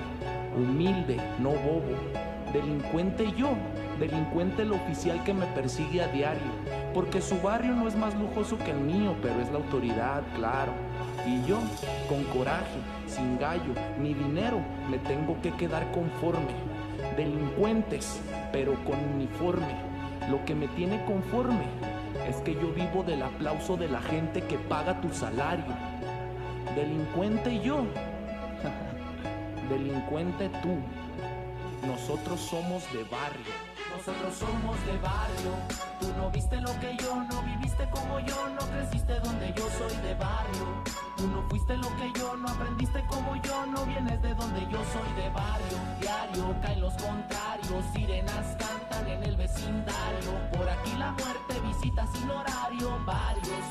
humilde, 0.56 1.18
no 1.38 1.50
bobo. 1.50 1.92
Delincuente 2.50 3.30
yo, 3.36 3.50
delincuente 4.00 4.62
el 4.62 4.72
oficial 4.72 5.22
que 5.22 5.34
me 5.34 5.44
persigue 5.48 6.02
a 6.02 6.08
diario. 6.08 6.50
Porque 6.94 7.20
su 7.20 7.38
barrio 7.42 7.74
no 7.74 7.86
es 7.86 7.94
más 7.94 8.14
lujoso 8.14 8.56
que 8.56 8.70
el 8.70 8.80
mío, 8.80 9.14
pero 9.20 9.38
es 9.42 9.50
la 9.50 9.58
autoridad, 9.58 10.22
claro. 10.34 10.72
Y 11.26 11.46
yo, 11.46 11.58
con 12.08 12.24
coraje, 12.24 12.78
sin 13.06 13.38
gallo 13.38 13.74
ni 14.00 14.14
dinero, 14.14 14.60
me 14.90 14.96
tengo 14.96 15.38
que 15.42 15.52
quedar 15.52 15.92
conforme. 15.92 16.54
Delincuentes, 17.18 18.22
pero 18.50 18.82
con 18.86 18.98
uniforme. 19.14 19.74
Lo 20.30 20.42
que 20.46 20.54
me 20.54 20.68
tiene 20.68 21.04
conforme 21.04 21.66
es 22.26 22.36
que 22.36 22.54
yo 22.54 22.72
vivo 22.72 23.02
del 23.02 23.22
aplauso 23.22 23.76
de 23.76 23.88
la 23.88 24.00
gente 24.00 24.40
que 24.40 24.56
paga 24.56 25.02
tu 25.02 25.10
salario. 25.10 25.66
Delincuente 26.74 27.60
yo. 27.60 27.84
Delincuente 29.68 30.48
tú. 30.62 30.78
Nosotros 31.86 32.40
somos 32.40 32.82
de 32.92 33.04
barrio. 33.04 33.52
Nosotros 33.94 34.34
somos 34.34 34.76
de 34.86 34.96
barrio. 34.98 35.52
Tú 36.00 36.06
no 36.16 36.30
viste 36.30 36.60
lo 36.60 36.72
que 36.80 36.96
yo, 36.96 37.14
no 37.16 37.42
viviste 37.42 37.86
como 37.90 38.18
yo, 38.20 38.48
no 38.48 38.60
creciste 38.70 39.20
donde 39.20 39.52
yo 39.54 39.68
soy 39.78 39.94
de 40.02 40.14
barrio. 40.14 40.82
Tú 41.18 41.28
no 41.28 41.42
fuiste 41.50 41.76
lo 41.76 41.88
que 41.96 42.12
yo, 42.18 42.36
no 42.36 42.48
aprendiste 42.48 43.04
como 43.08 43.36
yo, 43.42 43.66
no 43.66 43.84
vienes 43.84 44.22
de 44.22 44.34
donde 44.34 44.60
yo 44.70 44.78
soy 44.92 45.22
de 45.22 45.28
barrio. 45.30 45.78
Diario 46.00 46.56
caen 46.62 46.80
los 46.80 46.94
contrarios, 46.94 47.84
sirenas 47.92 48.56
cantan 48.58 49.06
en 49.06 49.22
el 49.24 49.36
vecindario. 49.36 50.32
Por 50.56 50.68
aquí 50.68 50.92
la 50.96 51.12
muerte 51.12 51.60
visita 51.60 52.06
sin 52.14 52.30
horario, 52.30 52.98
varios. 53.04 53.64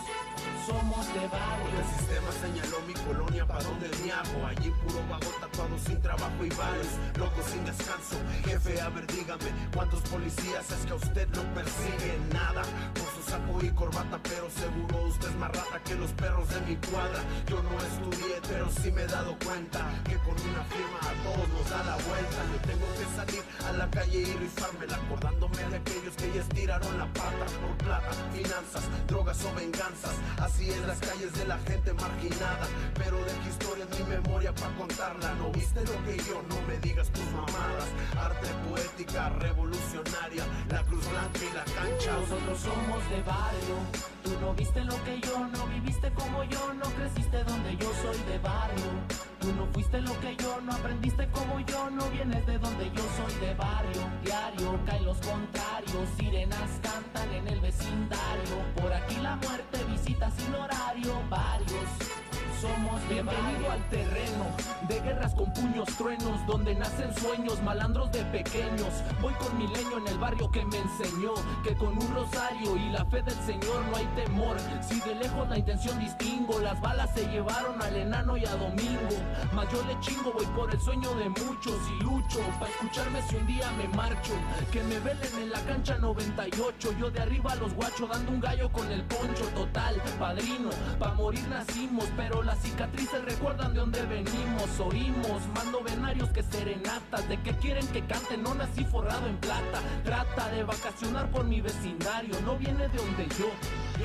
Somos 0.67 0.86
El 1.18 1.98
sistema 1.98 2.31
señaló 2.41 2.80
mi 2.85 2.94
colonia 2.94 3.45
pa' 3.45 3.61
donde 3.64 3.88
hago. 4.11 4.45
Allí 4.45 4.69
puro 4.84 5.02
vago 5.10 5.31
tatuado 5.41 5.77
sin 5.80 6.02
trabajo 6.02 6.45
y 6.45 6.49
bares. 6.49 6.88
Loco 7.18 7.41
sin 7.44 7.65
descanso. 7.65 8.18
Jefe, 8.45 8.80
a 8.81 8.89
ver, 8.89 9.07
dígame, 9.07 9.49
¿cuántos 9.73 10.02
policías 10.02 10.69
es 10.72 10.85
que 10.85 10.91
a 10.91 10.95
usted 10.95 11.27
no 11.30 11.44
persigue 11.53 12.19
nada? 12.34 12.61
Con 12.94 13.07
su 13.15 13.30
saco 13.30 13.65
y 13.65 13.69
corbata, 13.72 14.19
pero 14.23 14.49
seguro 14.49 15.07
usted 15.07 15.30
es 15.30 15.35
más 15.35 15.52
rata 15.52 15.81
que 15.84 15.95
los 15.95 16.11
perros 16.11 16.49
de 16.49 16.61
mi 16.61 16.76
cuadra. 16.76 17.19
Yo 17.48 17.64
no 17.64 17.77
estudié, 17.81 18.39
pero 18.48 18.69
sí 18.69 18.91
me 18.91 19.02
he 19.02 19.07
dado 19.07 19.35
cuenta 19.44 19.80
que 20.06 20.18
con 20.18 20.35
una 20.38 20.64
firma 20.69 20.99
a 21.02 21.14
todos 21.26 21.49
nos 21.49 21.69
da 21.69 21.84
la 21.84 21.95
vuelta. 22.07 22.39
Yo 22.53 22.60
tengo 22.69 22.88
que 22.94 23.06
salir 23.15 23.44
a 23.68 23.72
la 23.73 23.89
calle 23.89 24.19
y 24.19 24.34
rifármela, 24.34 24.95
acordándome 24.95 25.64
de 25.69 25.77
aquellos 25.77 26.15
que 26.15 26.31
ya 26.34 26.41
estiraron 26.41 26.98
la 26.98 27.07
pata 27.14 27.45
por 27.61 27.76
plata, 27.85 28.11
finanzas, 28.34 28.84
drogas 29.07 29.44
o 29.45 29.53
venganzas. 29.56 30.15
Así 30.39 30.72
en 30.72 30.88
las 30.88 30.99
calles 31.07 31.34
de 31.34 31.45
la 31.45 31.57
gente 31.59 31.93
marginada, 31.93 32.67
pero 32.95 33.17
dejo 33.17 33.49
historia 33.49 33.85
en 33.89 33.97
mi 33.97 34.15
memoria 34.15 34.53
para 34.53 34.75
contarla. 34.75 35.34
No 35.35 35.51
viste 35.51 35.79
lo 35.81 36.03
que 36.05 36.17
yo, 36.17 36.43
no 36.49 36.61
me 36.67 36.77
digas 36.79 37.09
tus 37.11 37.25
mamadas. 37.31 37.88
Arte 38.17 38.47
poética, 38.67 39.29
revolucionaria, 39.29 40.43
la 40.69 40.84
cruz 40.84 41.09
blanca 41.09 41.39
y 41.39 41.53
la 41.55 41.63
cancha. 41.63 42.11
Nosotros 42.11 42.59
somos 42.59 43.09
de 43.09 43.21
barrio. 43.21 44.16
Tú 44.27 44.33
no 44.41 44.53
viste 44.53 44.83
lo 44.83 45.03
que 45.05 45.21
yo, 45.21 45.39
no 45.39 45.67
viviste 45.67 46.11
como 46.11 46.43
yo, 46.43 46.73
no 46.73 46.83
creciste 46.97 47.45
donde 47.45 47.77
yo 47.77 47.89
soy 48.01 48.17
de 48.29 48.37
barrio. 48.39 48.91
Tú 49.39 49.53
no 49.53 49.65
fuiste 49.67 50.01
lo 50.01 50.19
que 50.19 50.35
yo, 50.35 50.59
no 50.59 50.73
aprendiste 50.73 51.29
como 51.29 51.61
yo, 51.61 51.89
no 51.89 52.09
vienes 52.09 52.45
de 52.45 52.59
donde 52.59 52.91
yo 52.91 53.03
soy 53.15 53.39
de 53.39 53.53
barrio. 53.53 54.01
Diario 54.25 54.79
caen 54.85 55.05
los 55.05 55.17
contrarios, 55.19 56.09
sirenas 56.17 56.69
cantan 56.83 57.33
en 57.35 57.47
el 57.47 57.61
vecindario. 57.61 58.55
Por 58.75 58.91
aquí 58.91 59.15
la 59.21 59.37
muerte 59.37 59.81
visita 59.85 60.29
sin 60.31 60.53
horario, 60.53 61.13
varios. 61.29 62.26
Somos 62.61 62.97
Bienvenido 63.07 63.71
al 63.71 63.81
terreno 63.89 64.45
de 64.88 64.99
guerras 64.99 65.34
con 65.34 65.53
puños 65.53 65.88
truenos, 65.97 66.45
donde 66.45 66.75
nacen 66.75 67.15
sueños, 67.15 67.61
malandros 67.63 68.11
de 68.11 68.23
pequeños. 68.25 69.01
Voy 69.21 69.34
con 69.35 69.57
mi 69.57 69.67
leño 69.67 69.97
en 69.97 70.07
el 70.07 70.17
barrio 70.17 70.51
que 70.51 70.65
me 70.65 70.77
enseñó 70.77 71.34
que 71.63 71.75
con 71.75 71.89
un 71.89 72.15
rosario 72.15 72.75
y 72.75 72.89
la 72.89 73.05
fe 73.05 73.21
del 73.21 73.35
Señor 73.45 73.85
no 73.89 73.95
hay 73.95 74.05
temor. 74.15 74.57
Si 74.81 74.99
de 75.01 75.15
lejos 75.15 75.47
la 75.47 75.57
intención 75.57 75.97
distingo, 75.99 76.59
las 76.59 76.81
balas 76.81 77.09
se 77.13 77.25
llevaron 77.27 77.81
al 77.81 77.95
enano 77.95 78.35
y 78.35 78.45
a 78.45 78.55
Domingo. 78.55 79.07
Mas 79.53 79.71
yo 79.71 79.81
le 79.85 79.99
chingo, 80.01 80.34
voy 80.34 80.45
por 80.47 80.73
el 80.73 80.81
sueño 80.81 81.13
de 81.15 81.29
muchos 81.29 81.75
y 81.89 82.03
lucho 82.03 82.39
para 82.59 82.71
escucharme 82.71 83.21
si 83.29 83.35
un 83.38 83.47
día 83.47 83.71
me 83.77 83.88
marcho. 83.95 84.34
Que 84.71 84.84
me 84.84 84.99
velen 84.99 85.34
en 85.41 85.49
la 85.51 85.61
cancha 85.61 85.97
98, 85.97 86.93
yo 86.99 87.09
de 87.09 87.21
arriba 87.21 87.53
a 87.53 87.55
los 87.55 87.73
guachos 87.73 88.09
dando 88.09 88.31
un 88.31 88.41
gallo 88.41 88.71
con 88.71 88.91
el 88.91 89.03
poncho 89.03 89.45
total, 89.55 90.01
padrino. 90.19 90.69
Pa' 90.99 91.13
morir 91.13 91.47
nacimos, 91.47 92.05
pero 92.17 92.43
las 92.47 92.59
cicatrices 92.59 93.25
recuerdan 93.25 93.73
de 93.73 93.81
dónde 93.81 94.01
venimos. 94.03 94.79
Oímos, 94.79 95.41
mando 95.53 95.83
venarios 95.83 96.29
que 96.29 96.41
serenatas, 96.41 97.27
de 97.27 97.39
que 97.41 97.51
quieren 97.57 97.85
que 97.89 98.05
cante, 98.05 98.37
no 98.37 98.55
nací 98.55 98.85
forrado 98.85 99.27
en 99.27 99.37
plata. 99.37 99.81
Trata 100.05 100.49
de 100.49 100.63
vacacionar 100.63 101.29
por 101.29 101.43
mi 101.43 101.59
vecindario, 101.59 102.39
no 102.45 102.57
viene 102.57 102.87
de 102.87 102.97
donde 102.97 103.27
yo. 103.37 103.51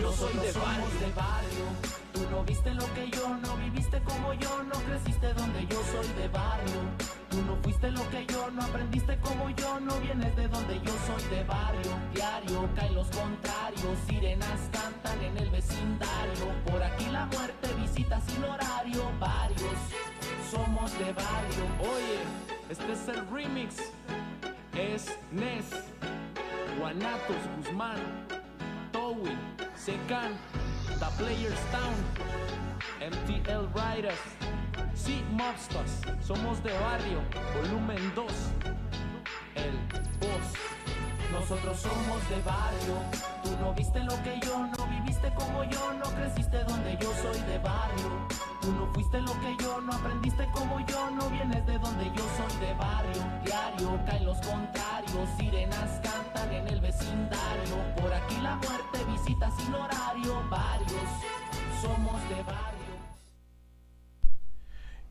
Yo 0.01 0.13
soy 0.13 0.35
de 0.35 0.53
barrio. 0.53 2.02
Tú 2.13 2.21
no 2.31 2.45
viste 2.45 2.75
lo 2.75 2.85
que 2.95 3.11
yo, 3.11 3.29
no 3.37 3.57
viviste 3.57 4.01
como 4.03 4.35
yo, 4.35 4.63
no 4.65 4.73
creciste 4.73 5.33
donde 5.35 5.67
yo 5.67 5.81
soy 5.93 6.07
de 6.21 6.29
barrio. 6.29 6.81
Tú 7.31 7.43
no 7.43 7.57
fuiste 7.63 7.91
lo 7.91 8.09
que 8.11 8.27
yo, 8.27 8.51
no 8.51 8.63
aprendiste 8.63 9.19
como 9.19 9.49
yo, 9.51 9.81
no 9.81 9.99
vienes 10.01 10.37
de 10.37 10.49
donde 10.49 10.81
yo 10.81 10.93
soy 11.07 11.31
de 11.31 11.45
barrio. 11.45 11.93
Diario 12.15 12.69
caen 12.77 12.95
los 12.95 13.09
contrarios, 13.09 13.99
sirenas 14.07 14.61
cantan 14.71 15.23
en 15.23 15.39
el 15.39 15.51
vecindario. 15.51 16.47
Por 16.71 16.83
aquí 16.83 17.07
la 17.07 17.27
muerte 17.27 17.73
visita 17.81 18.21
sin 18.21 18.45
horario, 18.45 19.11
varios. 19.19 19.79
Somos 20.51 20.93
de 20.99 21.13
barrio. 21.13 21.65
Oye, 21.81 22.19
este 22.69 22.93
es 22.93 23.09
el 23.09 23.27
remix. 23.31 23.77
Es 24.75 25.19
Nes, 25.31 25.67
Guanatos, 26.79 27.37
Guzmán, 27.59 27.99
Towi, 28.91 29.37
Secan, 29.77 30.33
The 30.99 31.07
Players 31.19 31.59
Town, 31.71 31.95
MTL 33.01 33.67
Riders, 33.75 34.19
Sí 34.95 35.25
Mobsters, 35.33 36.01
somos 36.25 36.63
de 36.63 36.73
barrio, 36.73 37.21
volumen 37.57 38.13
2, 38.15 38.27
el 39.57 39.73
boss. 40.21 40.53
Nosotros 41.33 41.79
somos 41.79 42.29
de 42.29 42.41
barrio. 42.43 42.95
Tú 43.43 43.57
no 43.61 43.73
viste 43.75 44.01
lo 44.01 44.23
que 44.23 44.39
yo, 44.45 44.59
no 44.59 44.87
viviste 45.03 45.33
como 45.35 45.65
yo, 45.65 45.93
no 45.95 46.05
creciste 46.15 46.65
donde 46.65 46.97
yo 47.01 47.13
soy 47.23 47.41
de 47.43 47.59
barrio. 47.59 48.29
Tú 48.61 48.73
no 48.73 48.87
fuiste 48.93 49.21
lo 49.21 49.33
que 49.41 49.57
yo, 49.63 49.81
no 49.81 49.93
aprendiste 49.93 50.47
como 50.53 50.79
yo, 50.87 51.11
no 51.11 51.29
vienes 51.31 51.67
de 51.67 51.79
donde 51.79 52.05
yo 52.17 52.25
soy 52.37 52.61
de 52.61 52.75
barrio. 52.75 53.23
Diario 53.45 54.01
caen 54.07 54.25
los 54.25 54.39
contrarios, 54.39 55.29
sirenas 55.37 56.01
cantan 56.03 56.53
en 56.53 56.69
el 56.69 56.81
vecindario. 56.81 57.77
Por 58.01 58.13
aquí 58.13 58.37
la 58.41 58.57
muerte 58.57 59.05
visita 59.11 59.51
sin 59.59 59.75
horario, 59.75 60.43
varios. 60.49 61.11
Somos 61.81 62.29
de 62.29 62.43
barrio. 62.45 62.73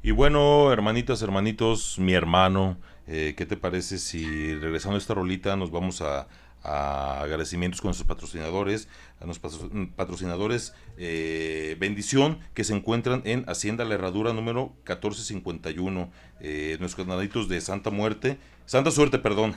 Y 0.04 0.12
bueno, 0.12 0.72
hermanitas, 0.72 1.22
hermanitos, 1.22 2.00
mi 2.00 2.14
hermano, 2.14 2.78
eh, 3.08 3.36
¿qué 3.38 3.46
te 3.46 3.58
parece 3.58 3.98
si 3.98 4.56
regresando 4.56 4.96
a 4.96 5.00
esta 5.00 5.14
rolita 5.14 5.56
nos 5.58 5.70
vamos 5.70 6.02
a, 6.02 6.28
agradecimientos 6.64 7.82
con 7.82 7.90
nuestros 7.90 8.08
patrocinadores, 8.08 8.88
a 9.20 9.26
nuestros 9.26 9.56
patro- 9.58 9.90
patrocinadores 9.96 10.74
eh, 10.98 11.76
Bendición, 11.80 12.40
que 12.54 12.64
se 12.64 12.74
encuentran 12.76 13.22
en 13.26 13.44
Hacienda 13.48 13.86
La 13.86 13.96
Herradura 13.96 14.34
número 14.34 14.74
1451, 14.86 16.12
eh, 16.40 16.78
nuestros 16.80 17.06
canaditos 17.08 17.48
de 17.50 17.62
Santa 17.62 17.90
Muerte, 17.90 18.38
Santa 18.66 18.92
Suerte, 18.92 19.20
perdón, 19.20 19.56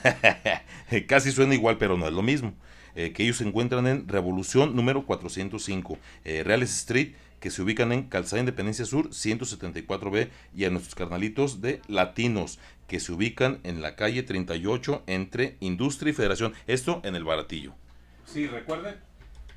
casi 1.08 1.30
suena 1.32 1.54
igual, 1.54 1.78
pero 1.78 1.96
no 1.96 2.06
es 2.06 2.12
lo 2.12 2.22
mismo, 2.22 2.54
eh, 2.94 3.12
que 3.12 3.24
ellos 3.24 3.36
se 3.38 3.44
encuentran 3.44 3.86
en 3.86 4.08
Revolución 4.08 4.74
número 4.76 5.04
405, 5.04 5.98
eh, 6.24 6.42
Reales 6.44 6.74
Street, 6.76 7.12
que 7.44 7.50
se 7.50 7.60
ubican 7.60 7.92
en 7.92 8.04
Calzada 8.04 8.40
Independencia 8.40 8.86
Sur 8.86 9.10
174B 9.10 10.30
y 10.56 10.64
a 10.64 10.70
nuestros 10.70 10.94
carnalitos 10.94 11.60
de 11.60 11.82
Latinos 11.88 12.58
que 12.88 13.00
se 13.00 13.12
ubican 13.12 13.60
en 13.64 13.82
la 13.82 13.96
calle 13.96 14.22
38 14.22 15.02
entre 15.06 15.58
Industria 15.60 16.12
y 16.12 16.14
Federación. 16.14 16.54
Esto 16.66 17.02
en 17.04 17.16
el 17.16 17.24
Baratillo. 17.24 17.74
Sí, 18.24 18.46
recuerden. 18.46 18.94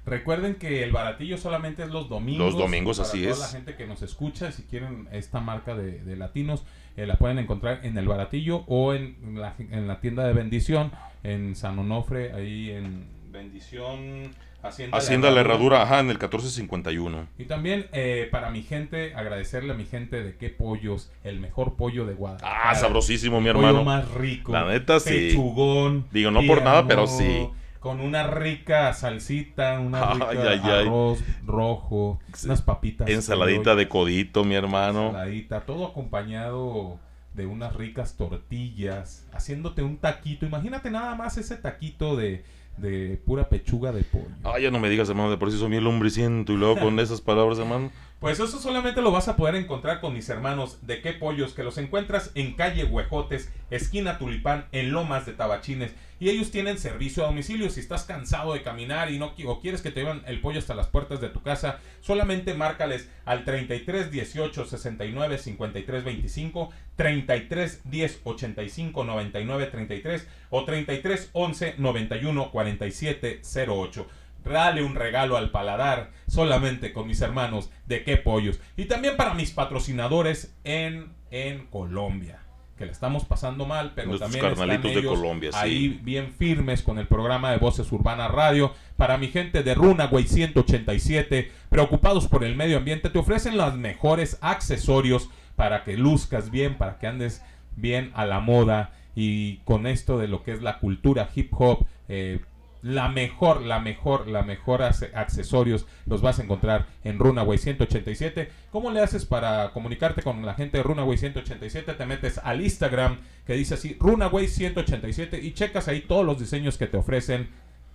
Recuerden 0.05 0.55
que 0.55 0.83
el 0.83 0.91
baratillo 0.91 1.37
solamente 1.37 1.83
es 1.83 1.89
los 1.89 2.09
domingos. 2.09 2.53
Los 2.53 2.57
domingos, 2.57 2.97
para 2.97 3.07
así 3.07 3.21
toda 3.21 3.31
es. 3.31 3.39
la 3.39 3.47
gente 3.47 3.75
que 3.75 3.87
nos 3.87 4.01
escucha, 4.01 4.51
si 4.51 4.63
quieren 4.63 5.07
esta 5.13 5.39
marca 5.39 5.73
de, 5.73 6.03
de 6.03 6.17
latinos, 6.17 6.65
eh, 6.97 7.05
la 7.05 7.15
pueden 7.15 7.39
encontrar 7.39 7.85
en 7.85 7.97
el 7.97 8.05
baratillo 8.05 8.65
o 8.67 8.93
en 8.95 9.15
la, 9.35 9.55
en 9.57 9.87
la 9.87 10.01
tienda 10.01 10.27
de 10.27 10.33
bendición 10.33 10.91
en 11.23 11.55
San 11.55 11.79
Onofre, 11.79 12.33
ahí 12.33 12.69
en 12.69 13.05
Bendición 13.31 14.31
Hacienda, 14.63 14.97
Hacienda 14.97 15.31
La 15.31 15.41
Herradura, 15.41 15.83
ajá, 15.83 15.99
en 15.99 16.07
el 16.07 16.17
1451. 16.17 17.27
Y 17.37 17.45
también 17.45 17.87
eh, 17.93 18.27
para 18.31 18.49
mi 18.49 18.63
gente, 18.63 19.13
agradecerle 19.13 19.73
a 19.73 19.75
mi 19.75 19.85
gente 19.85 20.23
de 20.23 20.35
qué 20.35 20.49
pollos, 20.49 21.11
el 21.23 21.39
mejor 21.39 21.75
pollo 21.75 22.05
de 22.05 22.15
Guadalajara. 22.15 22.71
Ah, 22.71 22.75
sabrosísimo, 22.75 23.39
mi 23.39 23.49
hermano. 23.49 23.73
Pollo 23.73 23.83
más 23.83 24.11
rico. 24.13 24.51
La 24.51 24.65
neta, 24.65 24.99
sí. 24.99 25.11
Pechugón. 25.11 26.07
Digo, 26.11 26.31
no 26.31 26.41
por 26.43 26.63
nada, 26.63 26.87
pero 26.87 27.07
sí. 27.07 27.49
Con 27.79 28.01
una 28.01 28.25
rica 28.27 28.91
salsita, 28.93 29.79
una 29.79 30.13
rica 30.13 30.29
Ay, 30.29 30.37
ay, 30.37 30.61
ay. 30.63 30.87
arroz 30.87 31.23
rojo, 31.45 32.19
unas 32.43 32.61
papitas. 32.61 33.07
Ensaladita 33.07 33.75
de 33.75 33.87
codito, 33.87 34.43
mi 34.43 34.55
hermano. 34.55 35.07
Ensaladita, 35.07 35.61
todo 35.61 35.85
acompañado 35.85 36.99
de 37.37 37.45
unas 37.45 37.75
ricas 37.75 38.17
tortillas, 38.17 39.27
haciéndote 39.31 39.83
un 39.83 39.97
taquito. 39.97 40.45
Imagínate 40.45 40.89
nada 40.89 41.13
más 41.15 41.37
ese 41.37 41.55
taquito 41.55 42.15
de, 42.17 42.43
de 42.77 43.19
pura 43.25 43.49
pechuga 43.49 43.91
de 43.91 44.03
pollo. 44.03 44.25
Ah, 44.43 44.59
ya 44.59 44.71
no 44.71 44.79
me 44.79 44.89
digas, 44.89 45.09
hermano, 45.09 45.31
de 45.31 45.37
por 45.37 45.51
sí 45.51 45.57
soy 45.57 45.69
bien 45.69 45.83
lombriciento 45.83 46.53
y 46.53 46.57
luego 46.57 46.79
con 46.79 46.99
esas 46.99 47.21
palabras, 47.21 47.59
hermano. 47.59 47.91
Pues 48.19 48.39
eso 48.39 48.59
solamente 48.59 49.03
lo 49.03 49.11
vas 49.11 49.27
a 49.27 49.35
poder 49.35 49.53
encontrar 49.53 50.01
con 50.01 50.15
mis 50.15 50.27
hermanos 50.29 50.79
de 50.81 51.01
qué 51.01 51.13
pollos, 51.13 51.53
que 51.53 51.61
los 51.63 51.77
encuentras 51.77 52.31
en 52.33 52.55
calle 52.55 52.83
Huejotes, 52.83 53.53
esquina 53.69 54.17
Tulipán, 54.17 54.65
en 54.71 54.91
Lomas 54.91 55.27
de 55.27 55.33
Tabachines. 55.33 55.93
Y 56.19 56.29
ellos 56.29 56.49
tienen 56.49 56.79
servicio 56.79 57.23
a 57.23 57.27
domicilio. 57.27 57.69
Si 57.69 57.79
estás 57.79 58.05
cansado 58.05 58.55
de 58.55 58.63
caminar 58.63 59.11
y 59.11 59.19
no 59.19 59.35
o 59.45 59.61
quieres 59.61 59.83
que 59.83 59.91
te 59.91 59.99
lleven 59.99 60.23
el 60.25 60.41
pollo 60.41 60.57
hasta 60.57 60.73
las 60.73 60.87
puertas 60.87 61.21
de 61.21 61.29
tu 61.29 61.43
casa, 61.43 61.77
solamente 62.01 62.55
márcales 62.55 63.07
al 63.23 63.45
33 63.45 64.09
18 64.09 64.65
69 64.65 65.37
53 65.37 66.03
25, 66.03 66.71
33 66.95 67.81
10 67.83 68.21
85 68.23 69.03
99 69.03 69.65
33 69.67 70.27
o 70.49 70.65
33 70.65 71.29
11 71.33 71.75
91 71.77 72.51
47 72.51 73.41
08. 73.67 74.07
Dale 74.47 74.83
un 74.83 74.95
regalo 74.95 75.37
al 75.37 75.51
paladar 75.51 76.11
solamente 76.27 76.93
con 76.93 77.07
mis 77.07 77.21
hermanos 77.21 77.69
de 77.85 78.03
qué 78.03 78.17
pollos. 78.17 78.59
Y 78.75 78.85
también 78.85 79.17
para 79.17 79.33
mis 79.33 79.51
patrocinadores 79.51 80.55
en, 80.63 81.13
en 81.31 81.67
Colombia. 81.67 82.39
Que 82.77 82.85
le 82.85 82.91
estamos 82.91 83.25
pasando 83.25 83.65
mal, 83.65 83.93
pero 83.95 84.09
Nuestros 84.09 84.31
también 84.31 84.45
están 84.45 84.67
carnalitos 84.67 84.93
de 84.93 84.99
ellos 84.99 85.19
Colombia, 85.19 85.51
sí. 85.51 85.57
ahí 85.59 85.99
bien 86.03 86.31
firmes 86.31 86.83
con 86.83 86.99
el 86.99 87.07
programa 87.07 87.49
de 87.49 87.57
Voces 87.57 87.91
Urbanas 87.91 88.29
Radio. 88.29 88.71
Para 88.97 89.17
mi 89.17 89.29
gente 89.29 89.63
de 89.63 89.73
Runaway 89.73 90.27
187, 90.27 91.51
preocupados 91.69 92.27
por 92.27 92.43
el 92.43 92.55
medio 92.55 92.77
ambiente, 92.77 93.09
te 93.09 93.17
ofrecen 93.17 93.57
los 93.57 93.75
mejores 93.75 94.37
accesorios 94.41 95.29
para 95.55 95.83
que 95.83 95.97
luzcas 95.97 96.51
bien, 96.51 96.77
para 96.77 96.99
que 96.99 97.07
andes 97.07 97.41
bien 97.75 98.11
a 98.13 98.25
la 98.27 98.39
moda 98.41 98.91
y 99.15 99.57
con 99.65 99.87
esto 99.87 100.19
de 100.19 100.27
lo 100.27 100.43
que 100.43 100.51
es 100.51 100.61
la 100.61 100.77
cultura 100.77 101.29
hip 101.33 101.51
hop. 101.57 101.85
eh, 102.09 102.41
la 102.87 103.09
mejor, 103.09 103.63
la 103.63 103.79
mejor, 103.79 104.27
la 104.27 104.43
mejor 104.43 104.81
accesorios 104.81 105.85
los 106.05 106.21
vas 106.21 106.39
a 106.39 106.43
encontrar 106.43 106.85
en 107.03 107.19
Runaway 107.19 107.57
187. 107.57 108.49
¿Cómo 108.71 108.91
le 108.91 109.01
haces 109.01 109.25
para 109.25 109.71
comunicarte 109.71 110.21
con 110.21 110.45
la 110.45 110.53
gente 110.53 110.77
de 110.77 110.83
Runaway 110.83 111.17
187? 111.17 111.93
Te 111.93 112.05
metes 112.05 112.37
al 112.37 112.61
Instagram 112.61 113.19
que 113.45 113.53
dice 113.53 113.73
así 113.73 113.97
Runaway 113.99 114.47
187 114.47 115.39
y 115.41 115.53
checas 115.53 115.89
ahí 115.89 116.01
todos 116.01 116.25
los 116.25 116.39
diseños 116.39 116.77
que 116.77 116.87
te 116.87 116.95
ofrecen 116.95 117.49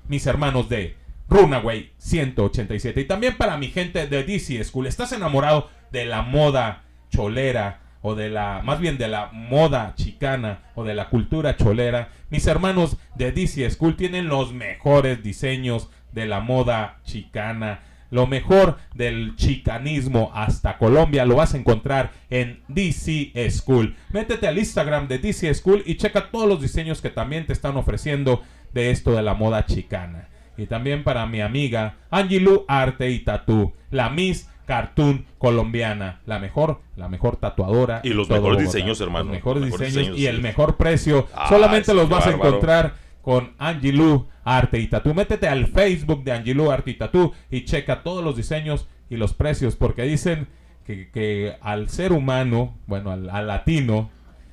mis 0.08 0.26
hermanos 0.26 0.68
de 0.68 0.94
Runaway 1.30 1.92
187. 1.96 3.00
Y 3.00 3.04
también 3.06 3.38
para 3.38 3.56
mi 3.56 3.68
gente 3.68 4.06
de 4.06 4.24
DC 4.24 4.62
School, 4.64 4.86
¿estás 4.86 5.12
enamorado 5.12 5.70
de 5.90 6.04
la 6.04 6.20
moda 6.20 6.84
cholera? 7.10 7.81
O 8.02 8.14
de 8.14 8.28
la, 8.28 8.60
más 8.64 8.80
bien 8.80 8.98
de 8.98 9.08
la 9.08 9.30
moda 9.32 9.94
chicana 9.96 10.60
o 10.74 10.84
de 10.84 10.94
la 10.94 11.08
cultura 11.08 11.56
cholera, 11.56 12.10
mis 12.30 12.46
hermanos 12.46 12.96
de 13.14 13.32
DC 13.32 13.70
School 13.70 13.96
tienen 13.96 14.28
los 14.28 14.52
mejores 14.52 15.22
diseños 15.22 15.88
de 16.12 16.26
la 16.26 16.40
moda 16.40 16.98
chicana. 17.04 17.80
Lo 18.10 18.26
mejor 18.26 18.76
del 18.94 19.36
chicanismo 19.36 20.30
hasta 20.34 20.76
Colombia 20.76 21.24
lo 21.24 21.36
vas 21.36 21.54
a 21.54 21.56
encontrar 21.56 22.10
en 22.28 22.60
DC 22.68 23.32
School. 23.50 23.96
Métete 24.10 24.46
al 24.46 24.58
Instagram 24.58 25.08
de 25.08 25.18
DC 25.18 25.54
School 25.54 25.82
y 25.86 25.96
checa 25.96 26.30
todos 26.30 26.46
los 26.46 26.60
diseños 26.60 27.00
que 27.00 27.08
también 27.08 27.46
te 27.46 27.54
están 27.54 27.76
ofreciendo 27.76 28.42
de 28.74 28.90
esto 28.90 29.12
de 29.12 29.22
la 29.22 29.32
moda 29.32 29.64
chicana. 29.64 30.28
Y 30.58 30.66
también 30.66 31.04
para 31.04 31.26
mi 31.26 31.40
amiga 31.40 31.96
Angilu 32.10 32.66
Arte 32.68 33.10
y 33.10 33.20
Tatú, 33.20 33.72
la 33.90 34.10
Miss 34.10 34.48
Cartoon 34.72 35.26
colombiana, 35.36 36.22
la 36.24 36.38
mejor, 36.38 36.80
la 36.96 37.06
mejor 37.10 37.36
tatuadora. 37.36 38.00
Y 38.04 38.14
los 38.14 38.30
mejores 38.30 38.56
Bogotá. 38.56 38.62
diseños, 38.62 39.02
hermano. 39.02 39.26
Los 39.26 39.34
mejores 39.34 39.64
diseños, 39.66 39.92
diseños, 39.92 40.18
y 40.18 40.26
el 40.26 40.40
mejor 40.40 40.78
precio. 40.78 41.28
Ah, 41.34 41.46
Solamente 41.50 41.92
los 41.92 42.08
vas 42.08 42.26
a 42.26 42.30
encontrar 42.30 42.94
con 43.20 43.52
Angilu 43.58 44.28
Arte 44.44 44.80
y 44.80 44.86
Tatú. 44.86 45.12
Métete 45.12 45.46
al 45.46 45.66
Facebook 45.66 46.24
de 46.24 46.32
Angilu 46.32 46.70
Arte 46.70 46.92
y 46.92 46.94
Tatú 46.94 47.34
y 47.50 47.66
checa 47.66 48.02
todos 48.02 48.24
los 48.24 48.34
diseños 48.34 48.88
y 49.10 49.16
los 49.16 49.34
precios, 49.34 49.76
porque 49.76 50.04
dicen 50.04 50.48
que, 50.86 51.10
que 51.10 51.54
al 51.60 51.90
ser 51.90 52.12
humano, 52.12 52.78
bueno, 52.86 53.10
al, 53.10 53.28
al 53.28 53.48
latino, 53.48 54.08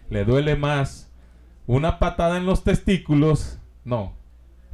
le 0.10 0.26
duele 0.26 0.58
más 0.58 1.14
una 1.66 1.98
patada 1.98 2.36
en 2.36 2.46
los 2.46 2.66
testículos, 2.66 3.60
no, 3.86 4.18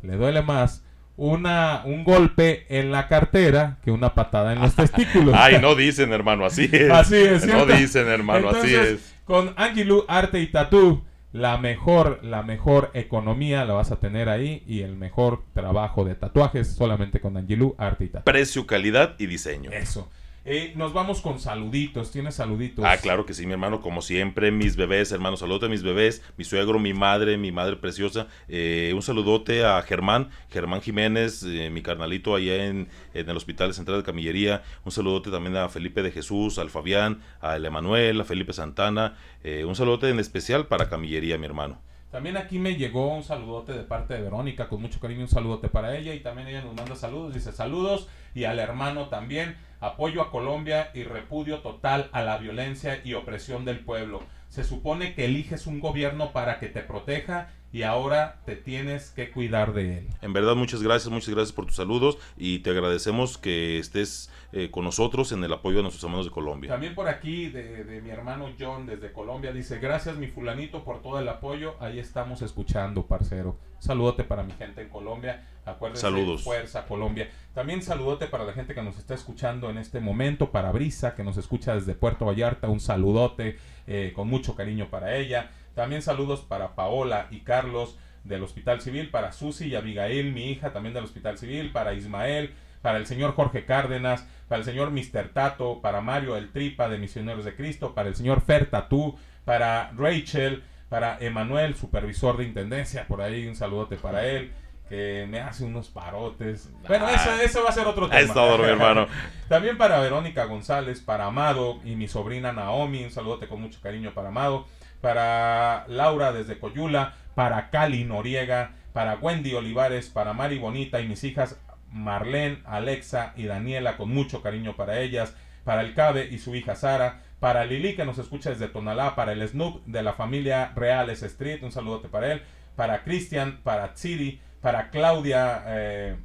le 0.01 0.15
duele 0.15 0.41
más 0.41 0.84
una 1.18 1.82
un 1.86 2.04
golpe 2.04 2.66
en 2.70 2.92
la 2.92 3.08
cartera 3.08 3.78
que 3.84 3.92
una 3.92 4.14
patada 4.14 4.54
en 4.54 4.62
los 4.62 4.76
testículos. 4.76 5.34
Ay, 5.38 5.60
no 5.62 5.76
dicen, 5.76 6.12
hermano, 6.14 6.46
así 6.46 6.70
es. 6.72 6.90
Así 6.92 7.16
es, 7.16 7.46
No 7.46 7.66
¿cierto? 7.66 7.78
dicen, 7.78 8.08
hermano, 8.08 8.50
así 8.50 8.74
es. 8.76 9.16
Con 9.26 9.54
Angilu 9.58 10.06
Arte 10.08 10.40
y 10.40 10.48
Tatú, 10.48 11.04
la 11.32 11.58
mejor, 11.58 12.20
la 12.24 12.44
mejor 12.44 12.92
economía 12.94 13.66
la 13.66 13.74
vas 13.74 13.92
a 13.92 14.00
tener 14.00 14.30
ahí 14.30 14.64
y 14.68 14.82
el 14.82 14.96
mejor 14.96 15.44
trabajo 15.54 16.06
de 16.06 16.16
tatuajes 16.16 16.68
solamente 16.76 17.20
con 17.20 17.36
Angilu 17.38 17.76
Arte 17.78 18.06
y 18.06 18.10
Tatú. 18.10 18.26
Precio, 18.26 18.66
calidad 18.68 19.16
y 19.18 19.26
diseño. 19.26 19.72
Eso. 19.72 20.10
Eh, 20.47 20.73
nos 20.76 20.93
vamos 20.93 21.22
con 21.22 21.39
saluditos. 21.39 22.11
¿Tienes 22.11 22.35
saluditos? 22.35 22.85
Ah, 22.85 22.97
claro 22.97 23.26
que 23.26 23.34
sí, 23.34 23.47
mi 23.47 23.53
hermano, 23.53 23.81
como 23.81 24.03
siempre, 24.03 24.51
mis 24.51 24.76
bebés, 24.76 25.11
hermanos, 25.11 25.39
saludos 25.39 25.63
a 25.63 25.69
mis 25.69 25.81
bebés, 25.81 26.22
mi 26.38 26.43
suegro, 26.43 26.77
mi 26.77 26.93
madre, 26.93 27.35
mi 27.35 27.51
madre 27.51 27.77
preciosa. 27.77 28.27
Eh, 28.47 28.91
un 28.93 29.01
saludote 29.01 29.65
a 29.65 29.81
Germán, 29.81 30.30
Germán 30.51 30.81
Jiménez, 30.81 31.41
eh, 31.41 31.72
mi 31.72 31.81
carnalito 31.81 32.35
allá 32.35 32.63
en, 32.65 32.89
en 33.15 33.27
el 33.27 33.35
Hospital 33.35 33.73
Central 33.73 33.97
de 33.97 34.03
Camillería. 34.03 34.61
Un 34.84 34.91
saludote 34.91 35.31
también 35.31 35.57
a 35.57 35.67
Felipe 35.67 36.03
de 36.03 36.11
Jesús, 36.11 36.59
al 36.59 36.69
Fabián, 36.69 37.22
a 37.41 37.55
El 37.55 37.65
Emanuel, 37.65 38.22
a 38.22 38.23
Felipe 38.23 38.53
Santana. 38.53 39.17
Eh, 39.43 39.65
un 39.65 39.76
saludote 39.76 40.09
en 40.09 40.19
especial 40.19 40.67
para 40.67 40.89
Camillería, 40.89 41.39
mi 41.39 41.47
hermano. 41.47 41.81
También 42.11 42.38
aquí 42.38 42.59
me 42.59 42.76
llegó 42.76 43.13
un 43.13 43.23
saludote 43.23 43.73
de 43.73 43.84
parte 43.84 44.13
de 44.13 44.22
Verónica, 44.22 44.69
con 44.69 44.81
mucho 44.81 45.01
cariño 45.01 45.22
un 45.22 45.27
saludote 45.27 45.67
para 45.67 45.97
ella 45.97 46.13
y 46.13 46.22
también 46.22 46.47
ella 46.47 46.61
nos 46.61 46.73
manda 46.73 46.95
saludos, 46.95 47.34
dice 47.34 47.51
saludos 47.51 48.07
y 48.34 48.45
al 48.45 48.59
hermano 48.59 49.09
también, 49.09 49.57
apoyo 49.80 50.22
a 50.22 50.31
Colombia 50.31 50.91
y 50.93 51.03
repudio 51.03 51.60
total 51.60 52.10
a 52.11 52.22
la 52.23 52.38
violencia 52.38 53.02
y 53.03 53.14
opresión 53.14 53.65
del 53.65 53.80
pueblo. 53.80 54.23
Se 54.49 54.64
supone 54.64 55.14
que 55.14 55.26
eliges 55.26 55.68
un 55.68 55.80
gobierno 55.80 56.31
para 56.31 56.60
que 56.60 56.68
te 56.68 56.81
proteja 56.81 57.49
y 57.73 57.84
ahora 57.84 58.39
te 58.45 58.56
tienes 58.56 59.10
que 59.10 59.31
cuidar 59.31 59.73
de 59.73 59.97
él. 59.97 60.07
En 60.22 60.31
verdad, 60.31 60.56
muchas 60.56 60.81
gracias, 60.81 61.11
muchas 61.11 61.35
gracias 61.35 61.52
por 61.52 61.65
tus 61.65 61.76
saludos 61.76 62.18
y 62.38 62.60
te 62.60 62.69
agradecemos 62.69 63.38
que 63.38 63.80
estés 63.80 64.31
eh, 64.56 64.72
con 64.72 64.86
nosotros 64.86 65.34
en 65.34 65.44
el 65.44 65.52
apoyo 65.52 65.80
a 65.80 65.82
nuestros 65.82 66.03
hermanos 66.06 66.26
de 66.26 66.32
Colombia. 66.32 66.69
También 66.69 66.95
por 66.95 67.10
aquí 67.10 67.49
de, 67.49 67.84
de 67.84 68.02
mi 68.02 68.10
hermano 68.10 68.49
John 68.57 68.86
desde 68.86 69.11
Colombia 69.11 69.52
dice, 69.52 69.80
gracias 69.80 70.15
mi 70.15 70.27
fulanito 70.27 70.86
por 70.86 71.02
todo 71.02 71.19
el 71.19 71.27
apoyo, 71.27 71.76
ahí 71.82 71.99
estamos 71.99 72.41
escuchando, 72.41 73.06
parcero. 73.06 73.57
Saludote 73.80 74.23
para 74.23 74.44
mi 74.44 74.53
gente 74.53 74.82
en 74.82 74.88
Colombia, 74.88 75.45
acuérdense, 75.65 76.02
Saludos. 76.02 76.44
Fuerza 76.44 76.86
Colombia. 76.86 77.30
También 77.53 77.82
saludote 77.82 78.27
para 78.27 78.45
la 78.45 78.53
gente 78.53 78.73
que 78.73 78.82
nos 78.82 78.98
está 78.98 79.14
escuchando 79.14 79.69
en 79.69 79.77
este 79.77 79.99
momento, 79.99 80.52
para 80.52 80.72
Brisa, 80.72 81.15
que 81.15 81.23
nos 81.26 81.36
escucha 81.36 81.76
desde 81.76 81.94
Puerto 81.94 82.26
Vallarta, 82.26 82.69
un 82.69 82.80
saludote 82.80 83.57
eh, 83.88 84.14
con 84.15 84.30
mucho 84.30 84.56
cariño 84.56 84.90
para 84.90 85.18
ella. 85.18 85.52
También 85.73 86.02
saludos 86.02 86.40
para 86.40 86.76
Paola 86.76 87.27
y 87.30 87.41
Carlos 87.41 87.98
del 88.23 88.41
Hospital 88.41 88.82
Civil, 88.82 89.11
para 89.11 89.32
Susi 89.34 89.68
y 89.68 89.76
Abigail, 89.76 90.32
mi 90.32 90.49
hija, 90.52 90.72
también 90.72 90.94
del 90.94 91.03
Hospital 91.03 91.38
Civil, 91.38 91.72
para 91.72 91.94
Ismael, 91.94 92.53
para 92.86 92.99
el 92.99 93.07
señor 93.07 93.34
Jorge 93.34 93.66
Cárdenas, 93.66 94.28
para 94.48 94.60
el 94.60 94.64
señor 94.66 94.91
Mr. 94.91 95.30
Tato, 95.34 95.82
para 95.82 96.02
Mario 96.02 96.38
el 96.38 96.52
Tripa 96.52 96.88
de 96.88 96.99
Misioneros 96.99 97.44
de 97.44 97.56
Cristo, 97.56 97.95
para 97.95 98.10
el 98.10 98.16
señor 98.16 98.41
Fer 98.41 98.68
Tatú, 98.68 99.18
para 99.44 99.90
Rachel, 99.98 100.64
para 100.88 101.18
Emanuel, 101.20 101.74
supervisor 101.74 102.38
de 102.38 102.44
intendencia, 102.44 103.07
por 103.07 103.24
ahí 103.24 103.48
un 103.48 103.56
saludote 103.56 103.95
para 103.95 104.28
él, 104.28 104.52
que 104.88 105.26
me 105.28 105.40
hace 105.40 105.64
unos 105.66 105.90
parotes. 105.90 106.70
Bueno, 106.88 107.07
Ah, 107.07 107.16
ese, 107.16 107.45
ese 107.45 107.60
va 107.60 107.70
a 107.70 107.72
ser 107.72 107.88
otro 107.88 108.07
tema. 108.07 108.22
es 108.22 108.32
todo, 108.32 108.60
mi 108.60 108.66
hermano. 108.66 109.07
También 109.49 109.80
para 109.80 109.99
Verónica 109.99 110.45
González, 110.45 111.02
para 111.02 111.26
Amado 111.26 111.80
y 111.84 111.95
mi 111.95 112.07
sobrina 112.07 112.53
Naomi, 112.53 113.03
un 113.03 113.10
saludote 113.10 113.48
con 113.48 113.62
mucho 113.62 113.80
cariño 113.82 114.12
para 114.14 114.28
Amado, 114.28 114.68
para 115.02 115.86
Laura 115.88 116.32
desde 116.34 116.60
Coyula, 116.60 117.16
para 117.34 117.72
Cali 117.72 118.03
Noriega, 118.03 118.74
para 118.94 119.16
Wendy 119.16 119.56
Olivares, 119.56 120.07
para 120.10 120.34
Mari 120.34 120.60
Bonita 120.60 121.02
y 121.02 121.07
mis 121.07 121.24
hijas 121.24 121.60
Marlene, 121.95 122.59
Alexa 122.65 123.34
y 123.35 123.45
Daniela, 123.45 123.97
con 123.97 124.09
mucho 124.09 124.41
cariño 124.41 124.76
para 124.76 124.99
ellas, 124.99 125.34
para 125.63 125.81
el 125.81 125.93
Cabe 125.93 126.27
y 126.30 126.38
su 126.38 126.53
hija 126.53 126.76
Sara, 126.76 127.22
para 127.39 127.65
Lili 127.65 127.95
que 127.95 128.05
nos 128.05 128.17
escucha 128.17 128.49
desde 128.49 128.67
Tonalá, 128.67 129.15
para 129.15 129.31
el 129.31 129.47
Snoop 129.47 129.84
de 129.85 130.03
la 130.03 130.13
familia 130.13 130.73
Reales 130.76 131.23
Street, 131.23 131.63
un 131.63 131.72
saludote 131.72 132.09
para 132.09 132.34
él, 132.34 132.41
para 132.76 133.03
Cristian, 133.03 133.59
para 133.63 133.93
Tsiri, 133.93 134.39
para 134.61 134.89
Claudia 134.89 135.63
eh, 135.67 136.15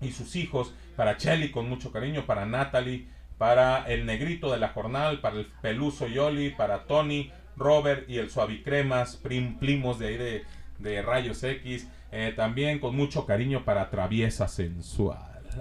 y 0.00 0.12
sus 0.12 0.36
hijos, 0.36 0.74
para 0.96 1.16
Chelly 1.16 1.50
con 1.50 1.68
mucho 1.68 1.92
cariño, 1.92 2.24
para 2.24 2.46
Natalie, 2.46 3.06
para 3.36 3.84
el 3.86 4.06
negrito 4.06 4.50
de 4.50 4.58
la 4.58 4.68
jornal, 4.68 5.20
para 5.20 5.36
el 5.36 5.46
peluso 5.60 6.06
Yoli, 6.06 6.50
para 6.50 6.84
Tony, 6.84 7.30
Robert 7.56 8.08
y 8.08 8.18
el 8.18 8.30
suavicremas, 8.30 9.16
prim, 9.16 9.58
primos 9.58 9.98
de 9.98 10.06
ahí 10.06 10.16
de, 10.16 10.44
de 10.78 11.02
rayos 11.02 11.42
X, 11.42 11.88
eh, 12.14 12.32
también 12.34 12.78
con 12.78 12.94
mucho 12.96 13.26
cariño 13.26 13.64
para 13.64 13.90
Traviesa 13.90 14.46
Sensual. 14.48 15.18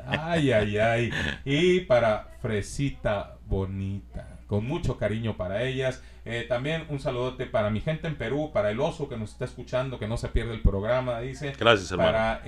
Ay, 0.08 0.52
ay, 0.52 0.78
ay. 0.78 1.10
Y 1.46 1.82
para 1.82 2.28
Fresita 2.42 3.38
Bonita. 3.48 4.28
con 4.48 4.66
mucho 4.68 4.98
cariño 4.98 5.36
para 5.36 5.64
ellas. 5.64 6.02
Eh, 6.26 6.46
también 6.48 6.86
un 6.90 7.00
saludote 7.00 7.46
para 7.48 7.70
mi 7.72 7.82
gente 7.82 8.08
en 8.08 8.16
Perú, 8.16 8.52
para 8.54 8.70
el 8.72 8.80
oso 8.80 9.10
que 9.10 9.18
nos 9.18 9.32
está 9.32 9.46
escuchando, 9.46 9.98
que 10.00 10.08
no 10.08 10.16
se 10.18 10.30
pierde 10.30 10.54
el 10.54 10.62
programa, 10.62 11.20
dice. 11.22 11.54
Gracias, 11.60 11.92
hermano. 11.92 12.12
Para 12.12 12.42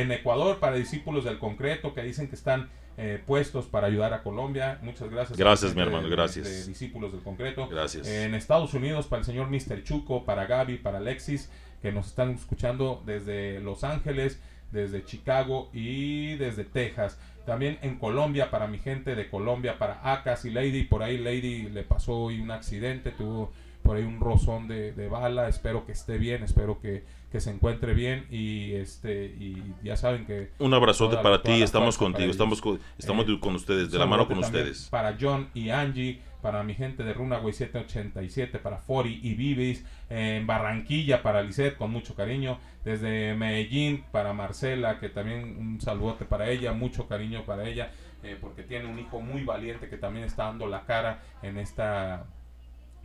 en 0.00 0.10
Ecuador, 0.12 0.58
para 0.58 0.76
discípulos 0.76 1.24
del 1.24 1.38
concreto, 1.38 1.94
que 1.94 2.02
dicen 2.02 2.28
que 2.28 2.34
están 2.34 2.68
eh, 2.98 3.22
puestos 3.26 3.66
para 3.66 3.86
ayudar 3.86 4.12
a 4.12 4.22
Colombia. 4.22 4.78
Muchas 4.82 5.08
gracias. 5.08 5.38
Gracias, 5.38 5.74
mi 5.74 5.80
hermano, 5.82 6.08
de- 6.08 6.14
gracias. 6.14 6.46
de 6.46 6.66
discípulos 6.66 7.10
del 7.12 7.22
concreto. 7.22 7.66
Gracias. 7.68 8.06
En 8.06 8.34
Estados 8.34 8.74
Unidos, 8.74 9.06
para 9.06 9.20
el 9.20 9.24
señor 9.26 9.48
Mr. 9.48 9.82
Chuco, 9.82 10.24
para 10.24 10.44
Gaby, 10.46 10.76
para 10.78 10.98
Alexis, 10.98 11.50
que 11.82 11.92
nos 11.92 12.06
están 12.06 12.30
escuchando 12.30 13.02
desde 13.04 13.60
Los 13.60 13.84
Ángeles, 13.84 14.40
desde 14.70 15.04
Chicago 15.04 15.68
y 15.74 16.36
desde 16.36 16.64
Texas. 16.64 17.18
También 17.44 17.78
en 17.82 17.98
Colombia, 17.98 18.50
para 18.50 18.68
mi 18.68 18.78
gente 18.78 19.14
de 19.16 19.28
Colombia, 19.28 19.76
para 19.78 20.00
Acas 20.12 20.44
y 20.44 20.50
Lady. 20.50 20.84
Por 20.84 21.02
ahí 21.02 21.18
Lady 21.18 21.64
le 21.68 21.82
pasó 21.82 22.14
hoy 22.14 22.40
un 22.40 22.52
accidente, 22.52 23.10
tuvo 23.10 23.52
por 23.82 23.96
ahí 23.96 24.04
un 24.04 24.20
rozón 24.20 24.68
de, 24.68 24.92
de 24.92 25.08
bala. 25.08 25.48
Espero 25.48 25.84
que 25.84 25.90
esté 25.90 26.18
bien, 26.18 26.44
espero 26.44 26.80
que, 26.80 27.02
que 27.32 27.40
se 27.40 27.50
encuentre 27.50 27.94
bien. 27.94 28.26
Y 28.30 28.74
este 28.74 29.24
y 29.26 29.60
ya 29.82 29.96
saben 29.96 30.24
que. 30.24 30.50
Un 30.60 30.72
abrazote 30.72 31.12
toda- 31.16 31.22
para 31.24 31.42
ti, 31.42 31.60
estamos 31.62 31.98
contigo, 31.98 32.30
estamos 32.30 32.60
con, 32.60 32.78
estamos 32.96 33.26
Eh, 33.28 33.38
con 33.40 33.56
ustedes, 33.56 33.90
de 33.90 33.98
la 33.98 34.06
mano 34.06 34.28
con 34.28 34.38
ustedes. 34.38 34.86
Para 34.88 35.16
John 35.20 35.48
y 35.52 35.70
Angie, 35.70 36.20
para 36.42 36.62
mi 36.64 36.74
gente 36.74 37.04
de 37.04 37.14
Runaway 37.14 37.52
787, 37.52 38.58
para 38.58 38.78
Fori 38.78 39.20
y 39.22 39.34
Vivis, 39.34 39.86
en 40.10 40.46
Barranquilla 40.46 41.22
para 41.22 41.42
Lisette, 41.42 41.76
con 41.76 41.90
mucho 41.90 42.14
cariño, 42.14 42.58
desde 42.84 43.34
Medellín 43.34 44.04
para 44.10 44.32
Marcela, 44.32 44.98
que 44.98 45.08
también 45.08 45.56
un 45.56 45.80
saludote 45.80 46.24
para 46.24 46.50
ella, 46.50 46.72
mucho 46.72 47.06
cariño 47.08 47.44
para 47.44 47.66
ella, 47.68 47.92
eh, 48.22 48.36
porque 48.40 48.64
tiene 48.64 48.86
un 48.86 48.98
hijo 48.98 49.20
muy 49.20 49.44
valiente 49.44 49.88
que 49.88 49.96
también 49.96 50.24
está 50.24 50.44
dando 50.44 50.66
la 50.66 50.82
cara 50.84 51.22
en 51.42 51.56
esta 51.58 52.26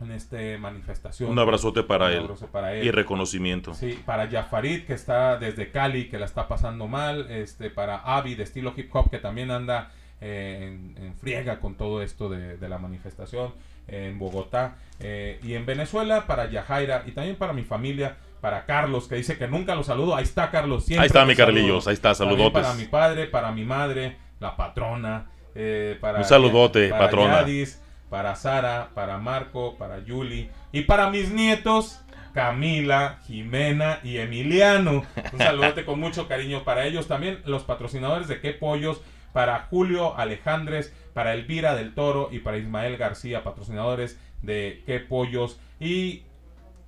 en 0.00 0.12
esta 0.12 0.36
manifestación. 0.60 1.30
Un 1.30 1.38
abrazote 1.40 1.82
para 1.82 2.06
Un 2.06 2.12
él. 2.12 2.18
abrazo 2.20 2.46
para 2.46 2.72
él. 2.74 2.86
Y 2.86 2.90
reconocimiento. 2.92 3.74
Sí, 3.74 3.98
para 4.06 4.28
Jafarid, 4.30 4.84
que 4.84 4.92
está 4.92 5.36
desde 5.38 5.70
Cali, 5.70 6.08
que 6.08 6.18
la 6.18 6.26
está 6.26 6.46
pasando 6.46 6.86
mal. 6.86 7.28
Este, 7.30 7.68
para 7.68 7.96
Avi, 7.96 8.36
de 8.36 8.44
estilo 8.44 8.72
hip 8.76 8.94
hop, 8.94 9.10
que 9.10 9.18
también 9.18 9.50
anda 9.50 9.90
en, 10.20 10.94
en 10.98 11.14
friega 11.16 11.60
con 11.60 11.76
todo 11.76 12.02
esto 12.02 12.28
de, 12.28 12.56
de 12.56 12.68
la 12.68 12.78
manifestación. 12.78 13.54
En 13.86 14.18
Bogotá. 14.18 14.76
eh, 15.00 15.40
y 15.42 15.54
en 15.54 15.64
Venezuela, 15.64 16.26
para 16.26 16.50
Yajaira. 16.50 17.04
Y 17.06 17.12
también 17.12 17.36
para 17.36 17.52
mi 17.52 17.62
familia. 17.62 18.16
Para 18.40 18.66
Carlos, 18.66 19.08
que 19.08 19.16
dice 19.16 19.36
que 19.36 19.48
nunca 19.48 19.74
lo 19.74 19.82
saludo. 19.82 20.14
Ahí 20.14 20.24
está, 20.24 20.50
Carlos. 20.50 20.84
siempre 20.84 21.02
Ahí 21.02 21.06
está, 21.08 21.24
mi. 21.24 21.34
Carlillos, 21.34 21.88
ahí 21.88 21.94
está, 21.94 22.14
También 22.14 22.38
saludotes. 22.38 22.62
Para 22.62 22.74
mi 22.74 22.84
padre, 22.84 23.26
para 23.26 23.50
mi 23.50 23.64
madre, 23.64 24.16
la 24.40 24.56
patrona. 24.56 25.26
eh, 25.54 25.96
para 26.00 26.18
Un 26.18 26.24
saludote, 26.24 26.88
para 26.90 27.04
patrona. 27.06 27.40
Yadis, 27.40 27.82
para 28.10 28.36
Sara, 28.36 28.90
para 28.94 29.18
Marco, 29.18 29.76
para 29.76 29.98
Yuli 30.04 30.50
y 30.70 30.82
para 30.82 31.10
mis 31.10 31.32
nietos 31.32 32.00
Camila, 32.32 33.18
Jimena 33.26 33.98
y 34.04 34.18
Emiliano. 34.18 35.02
Un 35.32 35.38
saludote 35.38 35.84
con 35.84 35.98
mucho 35.98 36.28
cariño 36.28 36.62
para 36.62 36.84
ellos. 36.86 37.08
También 37.08 37.40
los 37.44 37.64
patrocinadores 37.64 38.28
de 38.28 38.40
Qué 38.40 38.52
Pollos, 38.52 39.00
para 39.32 39.66
Julio 39.70 40.16
Alejandres, 40.16 40.94
para 41.14 41.34
Elvira 41.34 41.74
del 41.74 41.94
Toro 41.94 42.28
y 42.32 42.40
para 42.40 42.58
Ismael 42.58 42.96
García, 42.96 43.44
patrocinadores 43.44 44.18
de 44.42 44.82
Qué 44.86 45.00
Pollos. 45.00 45.58
Y 45.80 46.22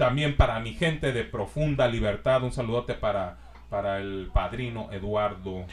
también 0.01 0.35
para 0.35 0.59
mi 0.61 0.73
gente 0.73 1.13
de 1.13 1.25
Profunda 1.25 1.87
Libertad. 1.87 2.43
Un 2.43 2.53
saludote 2.53 2.95
para, 2.95 3.37
para 3.69 3.99
el 3.99 4.31
padrino 4.33 4.89
Eduardo. 4.93 5.67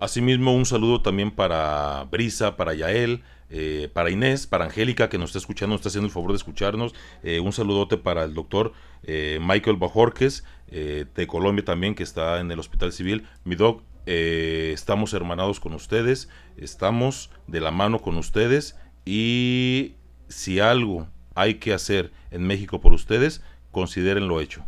Asimismo, 0.00 0.54
un 0.54 0.64
saludo 0.64 1.02
también 1.02 1.30
para 1.30 2.04
Brisa, 2.10 2.56
para 2.56 2.72
Yael, 2.72 3.22
eh, 3.50 3.90
para 3.92 4.10
Inés, 4.10 4.46
para 4.46 4.64
Angélica, 4.64 5.10
que 5.10 5.18
nos 5.18 5.30
está 5.30 5.40
escuchando, 5.40 5.74
nos 5.74 5.80
está 5.80 5.90
haciendo 5.90 6.06
el 6.06 6.12
favor 6.12 6.30
de 6.30 6.36
escucharnos. 6.36 6.94
Eh, 7.22 7.38
un 7.38 7.52
saludote 7.52 7.98
para 7.98 8.24
el 8.24 8.32
doctor 8.32 8.72
eh, 9.02 9.38
Michael 9.42 9.76
Bajorques, 9.76 10.44
de 10.68 11.26
Colombia 11.28 11.64
también, 11.64 11.94
que 11.94 12.02
está 12.02 12.40
en 12.40 12.50
el 12.50 12.58
Hospital 12.58 12.92
Civil. 12.92 13.26
Mi 13.44 13.56
doc, 13.56 13.82
eh, 14.06 14.70
estamos 14.72 15.12
hermanados 15.12 15.60
con 15.60 15.74
ustedes, 15.74 16.28
estamos 16.56 17.30
de 17.46 17.60
la 17.60 17.70
mano 17.70 18.00
con 18.00 18.16
ustedes 18.16 18.76
y 19.04 19.94
si 20.28 20.60
algo 20.60 21.08
hay 21.34 21.54
que 21.54 21.72
hacer 21.74 22.12
en 22.30 22.46
México 22.46 22.80
por 22.80 22.92
ustedes, 22.92 23.42
considérenlo 23.72 24.40
hecho. 24.40 24.64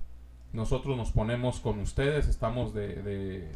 Nosotros 0.52 0.96
nos 0.96 1.12
ponemos 1.12 1.60
con 1.60 1.78
ustedes, 1.78 2.26
estamos 2.26 2.74
de, 2.74 2.96
de, 3.02 3.50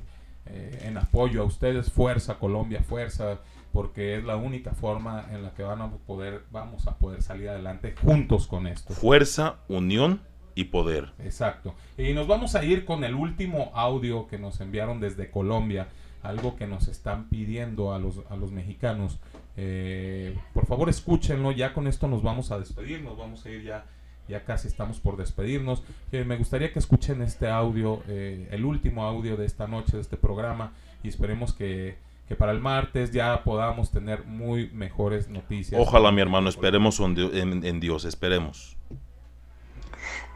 eh, 0.46 0.78
en 0.84 0.98
apoyo 0.98 1.42
a 1.42 1.44
ustedes, 1.44 1.90
fuerza 1.90 2.38
Colombia, 2.38 2.82
fuerza, 2.82 3.40
porque 3.72 4.16
es 4.16 4.24
la 4.24 4.36
única 4.36 4.72
forma 4.72 5.26
en 5.32 5.42
la 5.42 5.54
que 5.54 5.62
van 5.62 5.80
a 5.80 5.90
poder, 5.90 6.44
vamos 6.50 6.86
a 6.86 6.96
poder 6.98 7.22
salir 7.22 7.48
adelante 7.48 7.94
juntos 8.00 8.46
con 8.46 8.66
esto. 8.66 8.94
Fuerza, 8.94 9.56
unión 9.68 10.20
y 10.54 10.64
poder. 10.64 11.12
Exacto. 11.18 11.74
Y 11.96 12.12
nos 12.12 12.26
vamos 12.26 12.54
a 12.54 12.64
ir 12.64 12.84
con 12.84 13.04
el 13.04 13.14
último 13.14 13.70
audio 13.74 14.26
que 14.26 14.38
nos 14.38 14.60
enviaron 14.60 15.00
desde 15.00 15.30
Colombia, 15.30 15.88
algo 16.22 16.56
que 16.56 16.66
nos 16.66 16.88
están 16.88 17.28
pidiendo 17.28 17.92
a 17.94 17.98
los, 17.98 18.20
a 18.30 18.36
los 18.36 18.52
mexicanos. 18.52 19.18
Eh, 19.56 20.36
por 20.54 20.66
favor, 20.66 20.88
escúchenlo. 20.88 21.52
Ya 21.52 21.72
con 21.72 21.86
esto 21.86 22.08
nos 22.08 22.22
vamos 22.22 22.50
a 22.50 22.58
despedir. 22.58 23.02
Nos 23.02 23.16
vamos 23.16 23.44
a 23.46 23.50
ir 23.50 23.62
ya. 23.62 23.86
Ya 24.28 24.44
casi 24.44 24.68
estamos 24.68 25.00
por 25.00 25.16
despedirnos. 25.16 25.82
Eh, 26.12 26.24
me 26.24 26.36
gustaría 26.36 26.72
que 26.72 26.78
escuchen 26.78 27.22
este 27.22 27.48
audio, 27.48 28.02
eh, 28.06 28.48
el 28.52 28.64
último 28.64 29.04
audio 29.04 29.36
de 29.36 29.46
esta 29.46 29.66
noche, 29.66 29.96
de 29.96 30.02
este 30.02 30.16
programa. 30.16 30.72
Y 31.02 31.08
esperemos 31.08 31.52
que, 31.52 31.96
que 32.28 32.36
para 32.36 32.52
el 32.52 32.60
martes 32.60 33.10
ya 33.10 33.42
podamos 33.42 33.90
tener 33.90 34.24
muy 34.24 34.70
mejores 34.70 35.28
noticias. 35.28 35.80
Ojalá, 35.80 36.12
mi 36.12 36.20
hermano, 36.20 36.48
esperemos 36.48 37.00
en 37.00 37.64
en 37.64 37.80
Dios, 37.80 38.04
esperemos. 38.04 38.76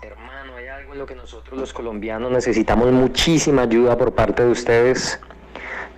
Hermano, 0.03 0.57
hay 0.57 0.69
algo 0.69 0.93
en 0.93 0.99
lo 0.99 1.07
que 1.07 1.15
nosotros 1.15 1.59
los 1.59 1.73
colombianos 1.73 2.31
necesitamos 2.31 2.93
muchísima 2.93 3.63
ayuda 3.63 3.97
por 3.97 4.13
parte 4.13 4.45
de 4.45 4.51
ustedes 4.51 5.19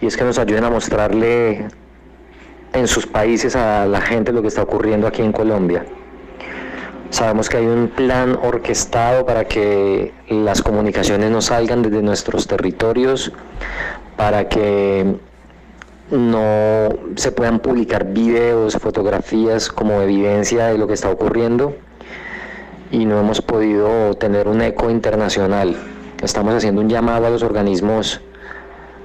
y 0.01 0.07
es 0.07 0.16
que 0.16 0.23
nos 0.23 0.39
ayuden 0.39 0.65
a 0.65 0.70
mostrarle 0.70 1.66
en 2.73 2.87
sus 2.87 3.07
países 3.07 3.57
a 3.57 3.87
la 3.87 4.01
gente 4.01 4.33
lo 4.33 4.41
que 4.41 4.49
está 4.49 4.62
ocurriendo 4.62 5.09
aquí 5.09 5.23
en 5.23 5.33
Colombia. 5.33 5.85
Sabemos 7.11 7.49
que 7.49 7.57
hay 7.57 7.66
un 7.66 7.89
plan 7.89 8.39
orquestado 8.41 9.27
para 9.27 9.47
que 9.47 10.12
las 10.29 10.62
comunicaciones 10.62 11.31
no 11.31 11.41
salgan 11.41 11.83
desde 11.83 12.01
nuestros 12.01 12.47
territorios, 12.47 13.33
para 14.16 14.49
que 14.49 15.16
no 16.12 16.89
se 17.16 17.33
puedan 17.33 17.59
publicar 17.59 18.05
videos, 18.05 18.75
fotografías 18.75 19.69
como 19.70 20.01
evidencia 20.03 20.66
de 20.66 20.79
lo 20.79 20.87
que 20.87 20.95
está 20.95 21.11
ocurriendo 21.11 21.75
y 22.90 23.05
no 23.05 23.19
hemos 23.20 23.43
podido 23.43 24.15
tener 24.15 24.48
un 24.48 24.62
eco 24.62 24.90
internacional. 24.90 25.77
Estamos 26.23 26.55
haciendo 26.55 26.81
un 26.81 26.89
llamado 26.89 27.27
a 27.27 27.31
los 27.31 27.43
organismos 27.43 28.20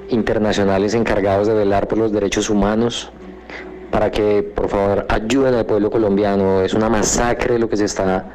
internacionales 0.09 0.93
encargados 0.93 1.47
de 1.47 1.53
velar 1.53 1.87
por 1.87 1.97
los 1.97 2.11
derechos 2.11 2.49
humanos 2.49 3.11
para 3.91 4.09
que 4.09 4.41
por 4.43 4.69
favor 4.69 5.05
ayuden 5.09 5.53
al 5.53 5.65
pueblo 5.65 5.91
colombiano. 5.91 6.61
Es 6.61 6.73
una 6.73 6.89
masacre 6.89 7.59
lo 7.59 7.69
que 7.69 7.77
se 7.77 7.85
está 7.85 8.25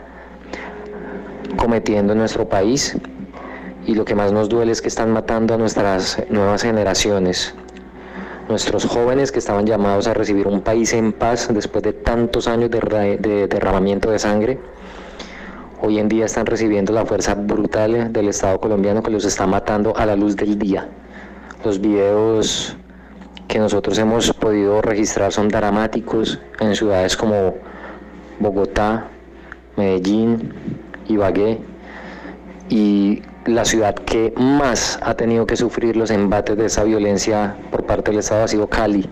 cometiendo 1.56 2.12
en 2.12 2.18
nuestro 2.18 2.48
país 2.48 2.96
y 3.86 3.94
lo 3.94 4.04
que 4.04 4.14
más 4.14 4.32
nos 4.32 4.48
duele 4.48 4.70
es 4.70 4.82
que 4.82 4.88
están 4.88 5.12
matando 5.12 5.54
a 5.54 5.56
nuestras 5.56 6.22
nuevas 6.28 6.62
generaciones. 6.62 7.54
Nuestros 8.48 8.84
jóvenes 8.86 9.32
que 9.32 9.40
estaban 9.40 9.66
llamados 9.66 10.06
a 10.06 10.14
recibir 10.14 10.46
un 10.46 10.60
país 10.60 10.92
en 10.92 11.12
paz 11.12 11.48
después 11.52 11.82
de 11.82 11.92
tantos 11.92 12.48
años 12.48 12.70
de, 12.70 13.18
de 13.18 13.48
derramamiento 13.48 14.10
de 14.10 14.18
sangre, 14.18 14.58
hoy 15.80 15.98
en 15.98 16.08
día 16.08 16.26
están 16.26 16.46
recibiendo 16.46 16.92
la 16.92 17.06
fuerza 17.06 17.34
brutal 17.34 18.12
del 18.12 18.28
Estado 18.28 18.60
colombiano 18.60 19.02
que 19.02 19.10
los 19.10 19.24
está 19.24 19.46
matando 19.46 19.96
a 19.96 20.06
la 20.06 20.16
luz 20.16 20.36
del 20.36 20.58
día. 20.58 20.88
Los 21.64 21.80
videos 21.80 22.76
que 23.46 23.58
nosotros 23.58 23.98
hemos 23.98 24.32
podido 24.32 24.82
registrar 24.82 25.32
son 25.32 25.48
dramáticos 25.48 26.38
en 26.60 26.74
ciudades 26.74 27.16
como 27.16 27.54
Bogotá, 28.38 29.08
Medellín, 29.76 30.52
Ibagué 31.08 31.58
y 32.68 33.22
la 33.46 33.64
ciudad 33.64 33.94
que 33.94 34.34
más 34.36 34.98
ha 35.02 35.14
tenido 35.14 35.46
que 35.46 35.56
sufrir 35.56 35.96
los 35.96 36.10
embates 36.10 36.56
de 36.56 36.66
esa 36.66 36.84
violencia 36.84 37.56
por 37.70 37.84
parte 37.84 38.10
del 38.10 38.20
Estado 38.20 38.44
ha 38.44 38.48
sido 38.48 38.68
Cali. 38.68 39.08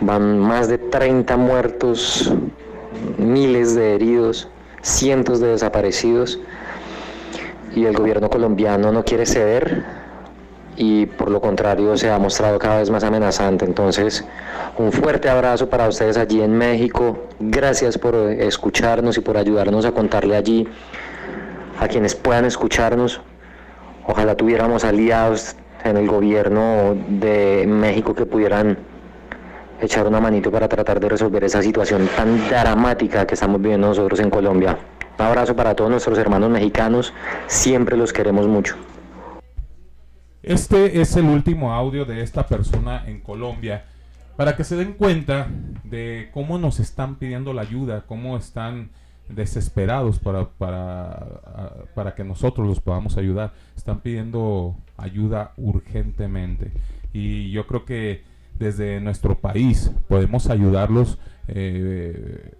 Van 0.00 0.38
más 0.38 0.68
de 0.68 0.78
30 0.78 1.36
muertos, 1.36 2.32
miles 3.18 3.74
de 3.74 3.94
heridos, 3.96 4.48
cientos 4.82 5.40
de 5.40 5.48
desaparecidos 5.48 6.38
y 7.74 7.84
el 7.84 7.96
gobierno 7.96 8.28
colombiano 8.30 8.92
no 8.92 9.04
quiere 9.04 9.26
ceder 9.26 9.84
y 10.76 11.06
por 11.06 11.30
lo 11.30 11.40
contrario 11.40 11.96
se 11.96 12.10
ha 12.10 12.18
mostrado 12.18 12.58
cada 12.58 12.78
vez 12.78 12.90
más 12.90 13.04
amenazante. 13.04 13.64
Entonces, 13.64 14.24
un 14.78 14.92
fuerte 14.92 15.28
abrazo 15.28 15.68
para 15.68 15.88
ustedes 15.88 16.16
allí 16.16 16.40
en 16.40 16.56
México. 16.56 17.28
Gracias 17.38 17.98
por 17.98 18.14
escucharnos 18.14 19.18
y 19.18 19.20
por 19.20 19.36
ayudarnos 19.36 19.84
a 19.84 19.92
contarle 19.92 20.36
allí 20.36 20.66
a 21.78 21.88
quienes 21.88 22.14
puedan 22.14 22.44
escucharnos. 22.44 23.20
Ojalá 24.06 24.36
tuviéramos 24.36 24.84
aliados 24.84 25.54
en 25.84 25.96
el 25.96 26.08
gobierno 26.08 26.96
de 27.08 27.66
México 27.68 28.14
que 28.14 28.26
pudieran 28.26 28.78
echar 29.80 30.06
una 30.06 30.20
manito 30.20 30.50
para 30.50 30.68
tratar 30.68 31.00
de 31.00 31.08
resolver 31.08 31.44
esa 31.44 31.62
situación 31.62 32.08
tan 32.16 32.48
dramática 32.48 33.26
que 33.26 33.34
estamos 33.34 33.60
viviendo 33.60 33.88
nosotros 33.88 34.20
en 34.20 34.30
Colombia. 34.30 34.78
Un 35.18 35.24
abrazo 35.24 35.54
para 35.54 35.74
todos 35.74 35.90
nuestros 35.90 36.18
hermanos 36.18 36.50
mexicanos, 36.50 37.12
siempre 37.46 37.96
los 37.96 38.12
queremos 38.12 38.46
mucho. 38.46 38.76
Este 40.42 41.00
es 41.00 41.16
el 41.16 41.26
último 41.26 41.72
audio 41.72 42.04
de 42.04 42.22
esta 42.22 42.46
persona 42.46 43.04
en 43.06 43.20
Colombia 43.20 43.84
para 44.36 44.56
que 44.56 44.64
se 44.64 44.76
den 44.76 44.94
cuenta 44.94 45.48
de 45.84 46.30
cómo 46.32 46.56
nos 46.56 46.80
están 46.80 47.16
pidiendo 47.16 47.52
la 47.52 47.62
ayuda, 47.62 48.04
cómo 48.06 48.38
están 48.38 48.90
desesperados 49.28 50.18
para, 50.18 50.48
para, 50.48 51.26
para 51.94 52.14
que 52.14 52.24
nosotros 52.24 52.66
los 52.66 52.80
podamos 52.80 53.18
ayudar. 53.18 53.52
Están 53.76 54.00
pidiendo 54.00 54.76
ayuda 54.96 55.52
urgentemente. 55.58 56.72
Y 57.12 57.50
yo 57.50 57.66
creo 57.66 57.84
que 57.84 58.24
desde 58.60 59.00
nuestro 59.00 59.40
país 59.40 59.90
podemos 60.08 60.48
ayudarlos 60.48 61.18
eh, 61.48 62.52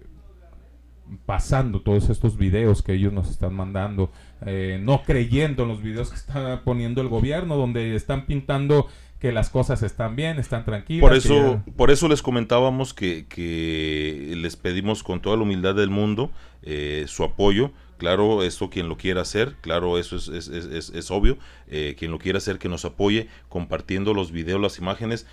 pasando 1.25 1.81
todos 1.81 2.09
estos 2.09 2.37
videos 2.37 2.81
que 2.81 2.93
ellos 2.93 3.11
nos 3.13 3.29
están 3.29 3.53
mandando, 3.53 4.11
eh, 4.45 4.79
no 4.81 5.03
creyendo 5.03 5.63
en 5.63 5.69
los 5.69 5.81
videos 5.81 6.09
que 6.09 6.15
está 6.15 6.61
poniendo 6.63 7.01
el 7.01 7.07
gobierno, 7.09 7.55
donde 7.57 7.95
están 7.95 8.25
pintando 8.25 8.87
que 9.19 9.31
las 9.31 9.49
cosas 9.49 9.83
están 9.83 10.15
bien, 10.15 10.39
están 10.39 10.65
tranquilas. 10.65 11.01
Por 11.01 11.15
eso, 11.15 11.35
ya- 11.65 11.73
por 11.75 11.91
eso 11.91 12.07
les 12.07 12.21
comentábamos 12.23 12.93
que, 12.93 13.27
que 13.27 14.33
les 14.37 14.55
pedimos 14.55 15.03
con 15.03 15.21
toda 15.21 15.35
la 15.37 15.43
humildad 15.43 15.75
del 15.75 15.89
mundo 15.91 16.31
eh, 16.63 17.05
su 17.07 17.23
apoyo. 17.23 17.71
Claro, 17.97 18.41
eso 18.41 18.71
quien 18.71 18.89
lo 18.89 18.97
quiera 18.97 19.21
hacer, 19.21 19.57
claro, 19.61 19.99
eso 19.99 20.15
es, 20.15 20.27
es, 20.27 20.47
es- 20.47 20.65
es- 20.65 20.89
es 20.89 21.11
obvio. 21.11 21.37
eh, 21.67 21.95
quien 21.99 22.09
lo 22.09 22.17
quiera 22.17 22.39
hacer, 22.39 22.57
que 22.57 22.67
nos 22.67 22.83
apoye 22.83 23.27
compartiendo 23.47 24.13
los 24.15 24.31
videos, 24.31 24.59
las 24.59 24.79
imágenes. 24.79 25.27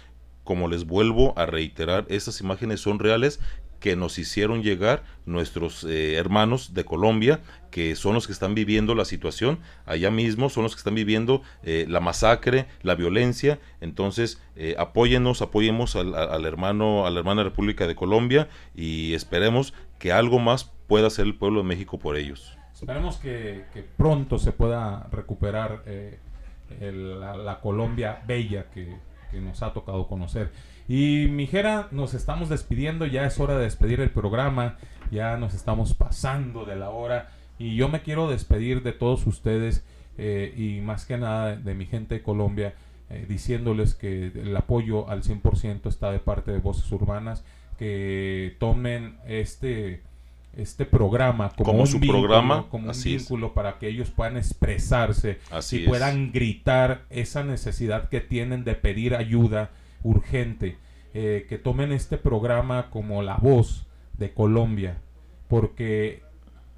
Como 0.49 0.67
les 0.67 0.87
vuelvo 0.87 1.39
a 1.39 1.45
reiterar, 1.45 2.07
esas 2.09 2.41
imágenes 2.41 2.81
son 2.81 2.99
reales 2.99 3.39
que 3.81 3.97
nos 3.97 4.19
hicieron 4.19 4.63
llegar 4.63 5.05
nuestros 5.27 5.85
eh, 5.85 6.15
hermanos 6.15 6.73
de 6.73 6.87
Colombia, 6.87 7.43
que 7.71 7.95
son 7.97 8.15
los 8.15 8.27
que 8.27 8.33
están 8.33 8.55
viviendo 8.55 8.95
la 8.95 9.05
situación 9.05 9.59
allá 9.85 10.11
mismo, 10.11 10.49
son 10.49 10.63
los 10.63 10.75
que 10.75 10.79
están 10.79 10.95
viviendo 10.95 11.43
eh, 11.65 11.85
la 11.87 12.01
masacre, 12.01 12.65
la 12.81 12.95
violencia. 12.95 13.59
Entonces, 13.83 14.41
eh, 14.57 14.75
apóyennos, 14.79 15.43
apoyemos 15.43 15.97
al, 15.97 16.47
hermano, 16.47 17.07
a 17.07 17.11
la 17.11 17.19
hermana 17.19 17.45
República 17.45 17.87
de 17.87 17.95
Colombia 17.95 18.49
y 18.75 19.13
esperemos 19.13 19.75
que 19.99 20.13
algo 20.13 20.39
más 20.39 20.73
pueda 20.87 21.09
hacer 21.09 21.27
el 21.27 21.35
pueblo 21.35 21.61
de 21.61 21.67
México 21.67 21.99
por 21.99 22.17
ellos. 22.17 22.57
Esperemos 22.73 23.19
que, 23.19 23.67
pronto 23.99 24.39
se 24.39 24.53
pueda 24.53 25.09
recuperar 25.13 25.83
eh, 25.85 26.19
la 26.81 27.61
Colombia 27.61 28.23
bella 28.27 28.71
que, 28.71 28.97
que 29.31 29.41
nos 29.41 29.63
ha 29.63 29.73
tocado 29.73 30.07
conocer. 30.09 30.51
Y 30.89 31.27
Mijera, 31.29 31.89
nos 31.91 32.15
estamos 32.15 32.49
despidiendo, 32.49 33.07
ya 33.07 33.25
es 33.27 33.39
hora 33.39 33.57
de 33.57 33.65
despedir 33.65 34.01
el 34.01 34.11
programa, 34.11 34.77
ya 35.11 35.37
nos 35.37 35.55
estamos 35.55 35.95
pasando 35.95 36.65
de 36.65 36.77
la 36.77 36.91
hora 36.91 37.31
y 37.59 37.77
yo 37.77 37.89
me 37.89 38.01
quiero 38.01 38.29
despedir 38.31 38.83
de 38.83 38.93
todos 38.93 39.27
ustedes 39.27 39.85
eh, 40.17 40.55
y 40.57 40.81
más 40.81 41.07
que 41.07 41.19
nada 41.19 41.57
de 41.57 41.75
mi 41.75 41.87
gente 41.87 42.17
de 42.17 42.23
Colombia, 42.23 42.75
eh, 43.11 43.27
diciéndoles 43.29 43.95
que 43.95 44.27
el 44.27 44.57
apoyo 44.57 45.09
al 45.09 45.23
100% 45.23 45.87
está 45.87 46.11
de 46.11 46.19
parte 46.19 46.53
de 46.53 46.59
Voces 46.59 46.91
Urbanas, 46.93 47.45
que 47.79 48.57
tomen 48.59 49.19
este 49.27 50.03
este 50.59 50.85
programa 50.85 51.51
como, 51.51 51.65
Como 51.71 51.81
un 51.83 51.87
su 51.87 51.99
vínculo, 51.99 52.21
programa, 52.27 52.67
como 52.69 52.85
un 52.85 52.91
así 52.91 53.15
es. 53.15 53.23
vínculo 53.23 53.55
para 53.55 53.79
que 53.79 53.89
ellos 53.89 54.11
puedan 54.11 54.37
expresarse 54.37 55.39
Así 55.51 55.79
y 55.79 55.83
es. 55.85 55.89
puedan 55.89 56.33
gritar 56.33 57.05
esa 57.11 57.45
necesidad 57.45 58.09
que 58.11 58.21
tienen 58.21 58.65
de 58.65 58.75
pedir 58.75 59.15
ayuda 59.15 59.71
urgente 60.03 60.77
Eh, 61.15 61.47
que 61.49 61.57
tomen 61.59 61.91
este 61.93 62.19
programa 62.19 62.91
como 62.91 63.23
la 63.23 63.37
voz 63.37 63.87
de 64.19 64.35
Colombia 64.35 64.99
porque 65.49 66.23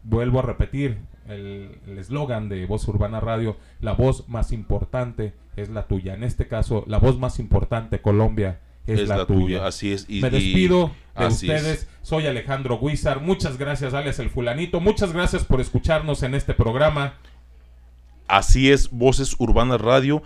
vuelvo 0.05 0.39
a 0.39 0.43
repetir 0.43 0.99
el 1.29 1.99
eslogan 1.99 2.49
de 2.49 2.65
Voz 2.67 2.87
Urbana 2.89 3.19
Radio 3.21 3.57
la 3.81 3.93
voz 3.93 4.29
más 4.29 4.53
importante 4.53 5.33
es 5.57 5.69
la 5.69 5.87
tuya 5.89 6.15
en 6.15 6.23
este 6.23 6.47
caso 6.47 6.85
la 6.87 6.99
voz 6.99 7.19
más 7.19 7.39
importante 7.41 8.01
Colombia 8.01 8.61
es, 8.87 9.09
la, 9.09 9.27
tuya. 9.27 9.67
así 9.67 9.93
es. 9.93 10.07
y- 10.09 10.21
Me 10.21 10.29
y- 10.29 10.31
despido 10.31 10.91
de 11.17 11.25
así 11.27 11.51
es. 11.51 11.57
ustedes. 11.61 11.89
Soy 12.03 12.27
Alejandro 12.27 12.79
Guizar. 12.81 13.21
Muchas 13.21 13.59
gracias, 13.59 13.95
Alex 13.95 14.19
el 14.19 14.31
Fulanito. 14.31 14.81
Muchas 14.81 15.13
gracias 15.13 15.45
por 15.45 15.61
escucharnos 15.61 16.23
en 16.23 16.35
este 16.35 16.55
programa. 16.55 17.15
Así 18.27 18.71
es, 18.71 18.91
Voces 18.91 19.35
Urbanas 19.39 19.81
Radio. 19.81 20.23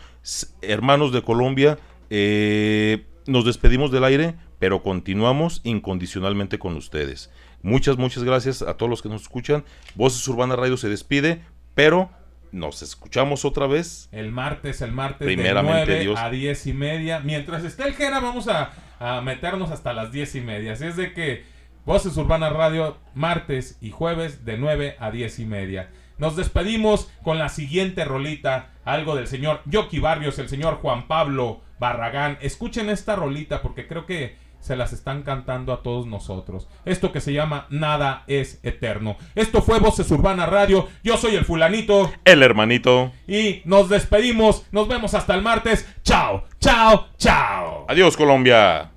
Hermanos 0.62 1.12
de 1.12 1.22
Colombia, 1.22 1.78
eh, 2.10 3.06
nos 3.26 3.44
despedimos 3.46 3.90
del 3.90 4.04
aire, 4.04 4.34
pero 4.58 4.82
continuamos 4.82 5.60
incondicionalmente 5.64 6.58
con 6.58 6.76
ustedes. 6.76 7.30
Muchas, 7.62 7.96
muchas 7.96 8.22
gracias 8.24 8.60
a 8.60 8.74
todos 8.76 8.90
los 8.90 9.00
que 9.02 9.08
nos 9.08 9.22
escuchan. 9.22 9.64
Voces 9.94 10.26
Urbanas 10.28 10.58
Radio 10.58 10.76
se 10.76 10.88
despide, 10.90 11.42
pero 11.74 12.10
nos 12.54 12.82
escuchamos 12.82 13.44
otra 13.44 13.66
vez. 13.66 14.08
El 14.12 14.30
martes, 14.30 14.80
el 14.80 14.92
martes 14.92 15.26
Primeramente, 15.26 15.80
de 15.80 15.86
9 15.86 16.00
Dios. 16.00 16.18
a 16.20 16.30
10 16.30 16.66
y 16.68 16.72
media. 16.72 17.20
Mientras 17.20 17.64
esté 17.64 17.82
el 17.84 17.94
Jera, 17.94 18.20
vamos 18.20 18.48
a, 18.48 18.70
a 19.00 19.20
meternos 19.20 19.70
hasta 19.70 19.92
las 19.92 20.12
10 20.12 20.36
y 20.36 20.40
media. 20.40 20.72
Así 20.72 20.86
es 20.86 20.96
de 20.96 21.12
que 21.12 21.44
Voces 21.84 22.16
Urbanas 22.16 22.52
Radio, 22.52 22.96
martes 23.14 23.76
y 23.80 23.90
jueves 23.90 24.44
de 24.44 24.56
9 24.56 24.96
a 24.98 25.10
10 25.10 25.38
y 25.40 25.44
media. 25.44 25.90
Nos 26.16 26.36
despedimos 26.36 27.10
con 27.24 27.38
la 27.38 27.48
siguiente 27.48 28.04
rolita, 28.04 28.70
algo 28.84 29.16
del 29.16 29.26
señor 29.26 29.60
Yoki 29.66 29.98
Barrios, 29.98 30.38
el 30.38 30.48
señor 30.48 30.76
Juan 30.76 31.08
Pablo 31.08 31.60
Barragán. 31.80 32.38
Escuchen 32.40 32.88
esta 32.88 33.16
rolita 33.16 33.62
porque 33.62 33.88
creo 33.88 34.06
que 34.06 34.36
se 34.64 34.76
las 34.76 34.94
están 34.94 35.24
cantando 35.24 35.74
a 35.74 35.82
todos 35.82 36.06
nosotros. 36.06 36.68
Esto 36.86 37.12
que 37.12 37.20
se 37.20 37.34
llama 37.34 37.66
Nada 37.68 38.24
es 38.26 38.60
Eterno. 38.62 39.18
Esto 39.34 39.60
fue 39.60 39.78
Voces 39.78 40.10
Urbanas 40.10 40.48
Radio. 40.48 40.88
Yo 41.02 41.18
soy 41.18 41.34
el 41.34 41.44
fulanito. 41.44 42.10
El 42.24 42.42
hermanito. 42.42 43.12
Y 43.28 43.60
nos 43.66 43.90
despedimos. 43.90 44.64
Nos 44.72 44.88
vemos 44.88 45.12
hasta 45.12 45.34
el 45.34 45.42
martes. 45.42 45.86
Chao, 46.02 46.44
chao, 46.60 47.08
chao. 47.18 47.84
Adiós, 47.88 48.16
Colombia. 48.16 48.93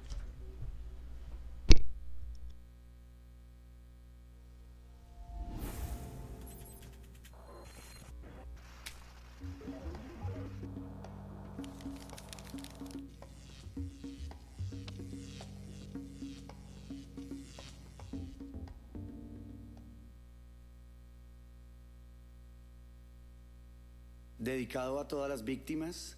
Dedicado 24.48 24.98
a 25.02 25.10
todas 25.10 25.30
las 25.30 25.44
víctimas, 25.44 26.16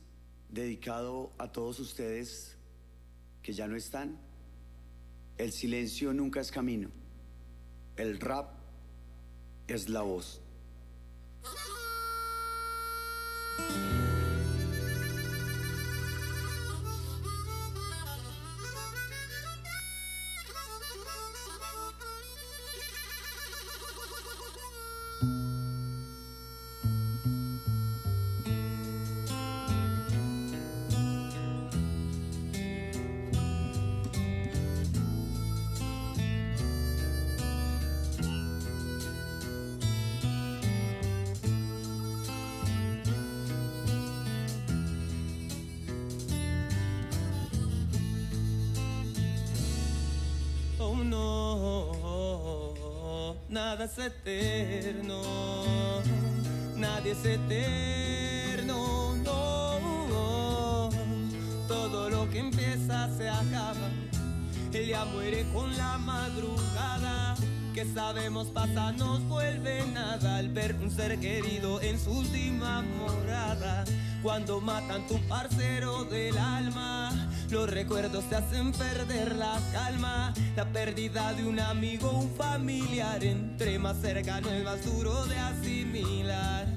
dedicado 0.49 1.34
a 1.39 1.51
todos 1.51 1.80
ustedes 1.80 2.56
que 3.41 3.53
ya 3.53 3.68
no 3.68 3.76
están. 3.76 4.19
El 5.39 5.51
silencio 5.51 6.14
nunca 6.14 6.39
es 6.39 6.51
camino. 6.51 6.91
El 7.95 8.19
rap 8.19 8.51
es 9.68 9.89
la 9.89 10.03
voz. 10.03 10.43
Nada 53.80 53.91
es 53.93 53.97
eterno, 53.97 55.22
nadie 56.76 57.11
es 57.14 57.23
eterno, 57.23 59.15
no. 59.23 60.89
Todo 61.65 62.10
lo 62.10 62.30
que 62.30 62.39
empieza 62.39 63.10
se 63.15 63.30
acaba, 63.30 63.89
el 64.73 64.85
día 64.85 65.06
muere 65.06 65.45
con 65.53 65.77
la 65.77 65.97
madrugada. 65.97 67.35
Que 67.73 67.85
sabemos 67.93 68.47
pasa, 68.47 68.91
nos 68.91 69.23
vuelve 69.30 69.85
nada 69.93 70.38
al 70.38 70.49
ver 70.49 70.76
un 70.76 70.91
ser 70.91 71.18
querido 71.18 71.81
en 71.81 71.97
su 71.97 72.11
última 72.11 72.81
morada. 72.81 73.85
Cuando 74.22 74.60
matan 74.60 75.07
tu 75.07 75.18
parcero 75.30 76.03
del 76.03 76.38
alma, 76.38 76.88
Los 77.51 77.67
recuerdos 77.67 78.26
te 78.30 78.35
hacen 78.35 78.71
perder 78.71 79.35
la 79.35 79.59
calma. 79.73 80.34
La 80.55 80.65
pérdida 80.65 81.34
de 81.34 81.45
un 81.45 81.59
amigo, 81.59 82.11
un 82.11 82.30
familiar. 82.35 83.23
Entre 83.23 83.80
más 83.80 83.97
cercano 83.97 84.49
es 84.51 84.63
más 84.63 84.85
duro 84.85 85.26
de 85.26 85.38
asimilar. 85.39 86.67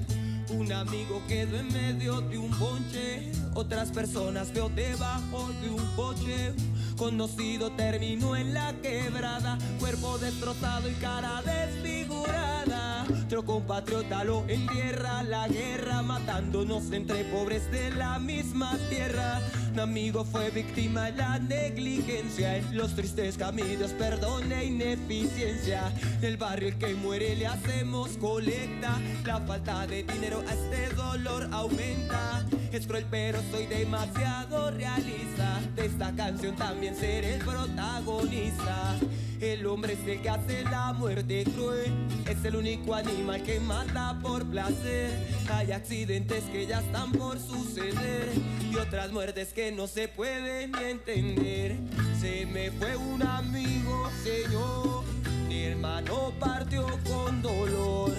Un 0.49 0.71
amigo 0.71 1.21
quedó 1.27 1.57
en 1.57 1.71
medio 1.71 2.21
de 2.21 2.39
un 2.39 2.57
bonche. 2.57 3.31
Otras 3.53 3.91
personas 3.91 4.51
veo 4.51 4.67
debajo 4.69 5.51
de 5.61 5.69
un 5.69 5.95
coche. 5.95 6.53
Conocido 6.97 7.71
terminó 7.73 8.35
en 8.35 8.55
la 8.55 8.73
quebrada. 8.81 9.59
Cuerpo 9.79 10.17
destrozado 10.17 10.89
y 10.89 10.93
cara 10.93 11.43
desfigurada. 11.43 13.05
Otro 13.25 13.45
compatriota 13.45 14.23
lo 14.23 14.43
entierra 14.47 15.21
la 15.21 15.47
guerra. 15.47 16.01
Matándonos 16.01 16.91
entre 16.91 17.25
pobres 17.25 17.69
de 17.71 17.91
la 17.91 18.17
misma 18.17 18.75
tierra. 18.89 19.39
Un 19.73 19.79
amigo 19.79 20.23
fue 20.23 20.51
víctima 20.51 21.05
de 21.05 21.13
la 21.13 21.39
negligencia. 21.39 22.57
En 22.57 22.77
los 22.77 22.93
tristes 22.93 23.37
caminos, 23.37 23.89
perdón 23.93 24.51
e 24.51 24.65
ineficiencia. 24.65 25.91
En 26.19 26.25
el 26.25 26.37
barrio 26.37 26.67
el 26.67 26.77
que 26.77 26.93
muere 26.93 27.35
le 27.35 27.47
hacemos 27.47 28.11
colecta. 28.19 29.01
La 29.25 29.39
falta 29.39 29.87
de 29.87 30.03
dinero 30.03 30.43
a 30.47 30.53
este 30.53 30.93
dolor 30.93 31.49
aumenta. 31.51 32.45
Es 32.71 32.85
cruel, 32.85 33.07
pero 33.09 33.39
soy 33.49 33.65
demasiado 33.65 34.69
realista. 34.69 35.52
De 35.75 35.87
esta 35.87 36.15
canción 36.15 36.55
también 36.55 36.95
seré 36.95 37.35
el 37.35 37.43
protagonista. 37.43 38.95
El 39.41 39.65
hombre 39.65 39.93
es 39.93 40.07
el 40.07 40.21
que 40.21 40.29
hace 40.29 40.63
la 40.63 40.93
muerte 40.93 41.43
cruel. 41.45 41.91
Es 42.29 42.45
el 42.45 42.55
único 42.55 42.93
animal 42.93 43.41
que 43.41 43.59
mata 43.59 44.17
por 44.21 44.45
placer. 44.45 45.11
Hay 45.51 45.71
accidentes 45.71 46.43
que 46.45 46.67
ya 46.67 46.79
están 46.79 47.11
por 47.11 47.39
suceder. 47.39 48.29
Y 48.71 48.75
otras 48.75 49.11
muertes 49.11 49.51
que 49.51 49.71
no 49.71 49.87
se 49.87 50.07
pueden 50.07 50.71
ni 50.73 50.83
entender. 50.83 51.77
Se 52.21 52.45
me 52.45 52.69
fue 52.71 52.95
un 52.95 53.23
amigo, 53.23 54.09
señor. 54.23 55.03
Mi 55.47 55.63
hermano 55.63 56.33
partió 56.39 56.85
con 57.03 57.41
dolor. 57.41 58.13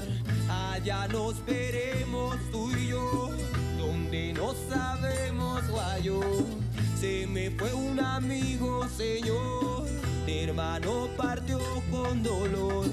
Allá 0.50 1.06
nos 1.06 1.44
veremos 1.46 2.36
tú 2.50 2.70
y 2.76 2.88
yo. 2.88 3.30
Donde 3.78 4.32
no 4.32 4.54
sabemos 4.68 5.68
guayo. 5.68 6.20
Amigo, 8.16 8.86
señor. 8.96 9.86
Mi 10.26 10.40
hermano 10.40 11.08
partió 11.16 11.58
con 11.90 12.22
dolor. 12.22 12.86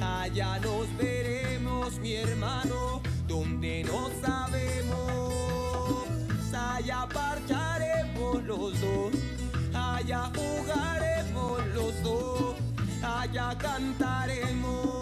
Allá 0.00 0.58
nos 0.60 0.86
veremos, 0.96 1.98
mi 1.98 2.14
hermano, 2.14 3.00
donde 3.26 3.84
no 3.84 4.10
sabemos. 4.20 5.34
Allá 6.52 7.08
parcharemos 7.12 8.42
los 8.44 8.80
dos. 8.80 9.12
Allá 9.74 10.30
jugaremos 10.36 11.66
los 11.74 12.02
dos. 12.02 12.54
Allá 13.02 13.56
cantaremos. 13.58 14.97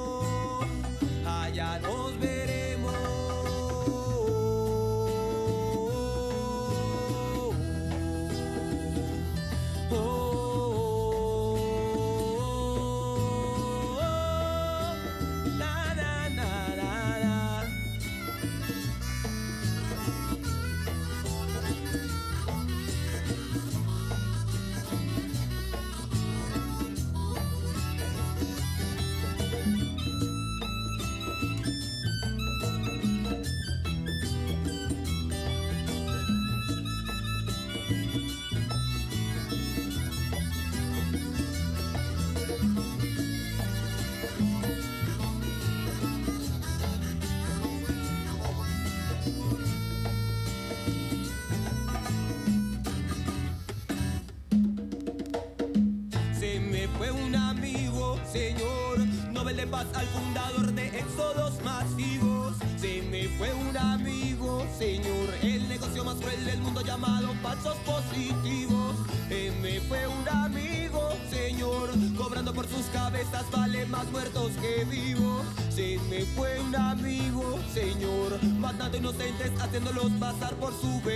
Inocentes, 79.07 79.53
haciéndolos 79.61 80.11
pasar 80.19 80.53
por 80.55 80.73
subversivos. 80.73 81.16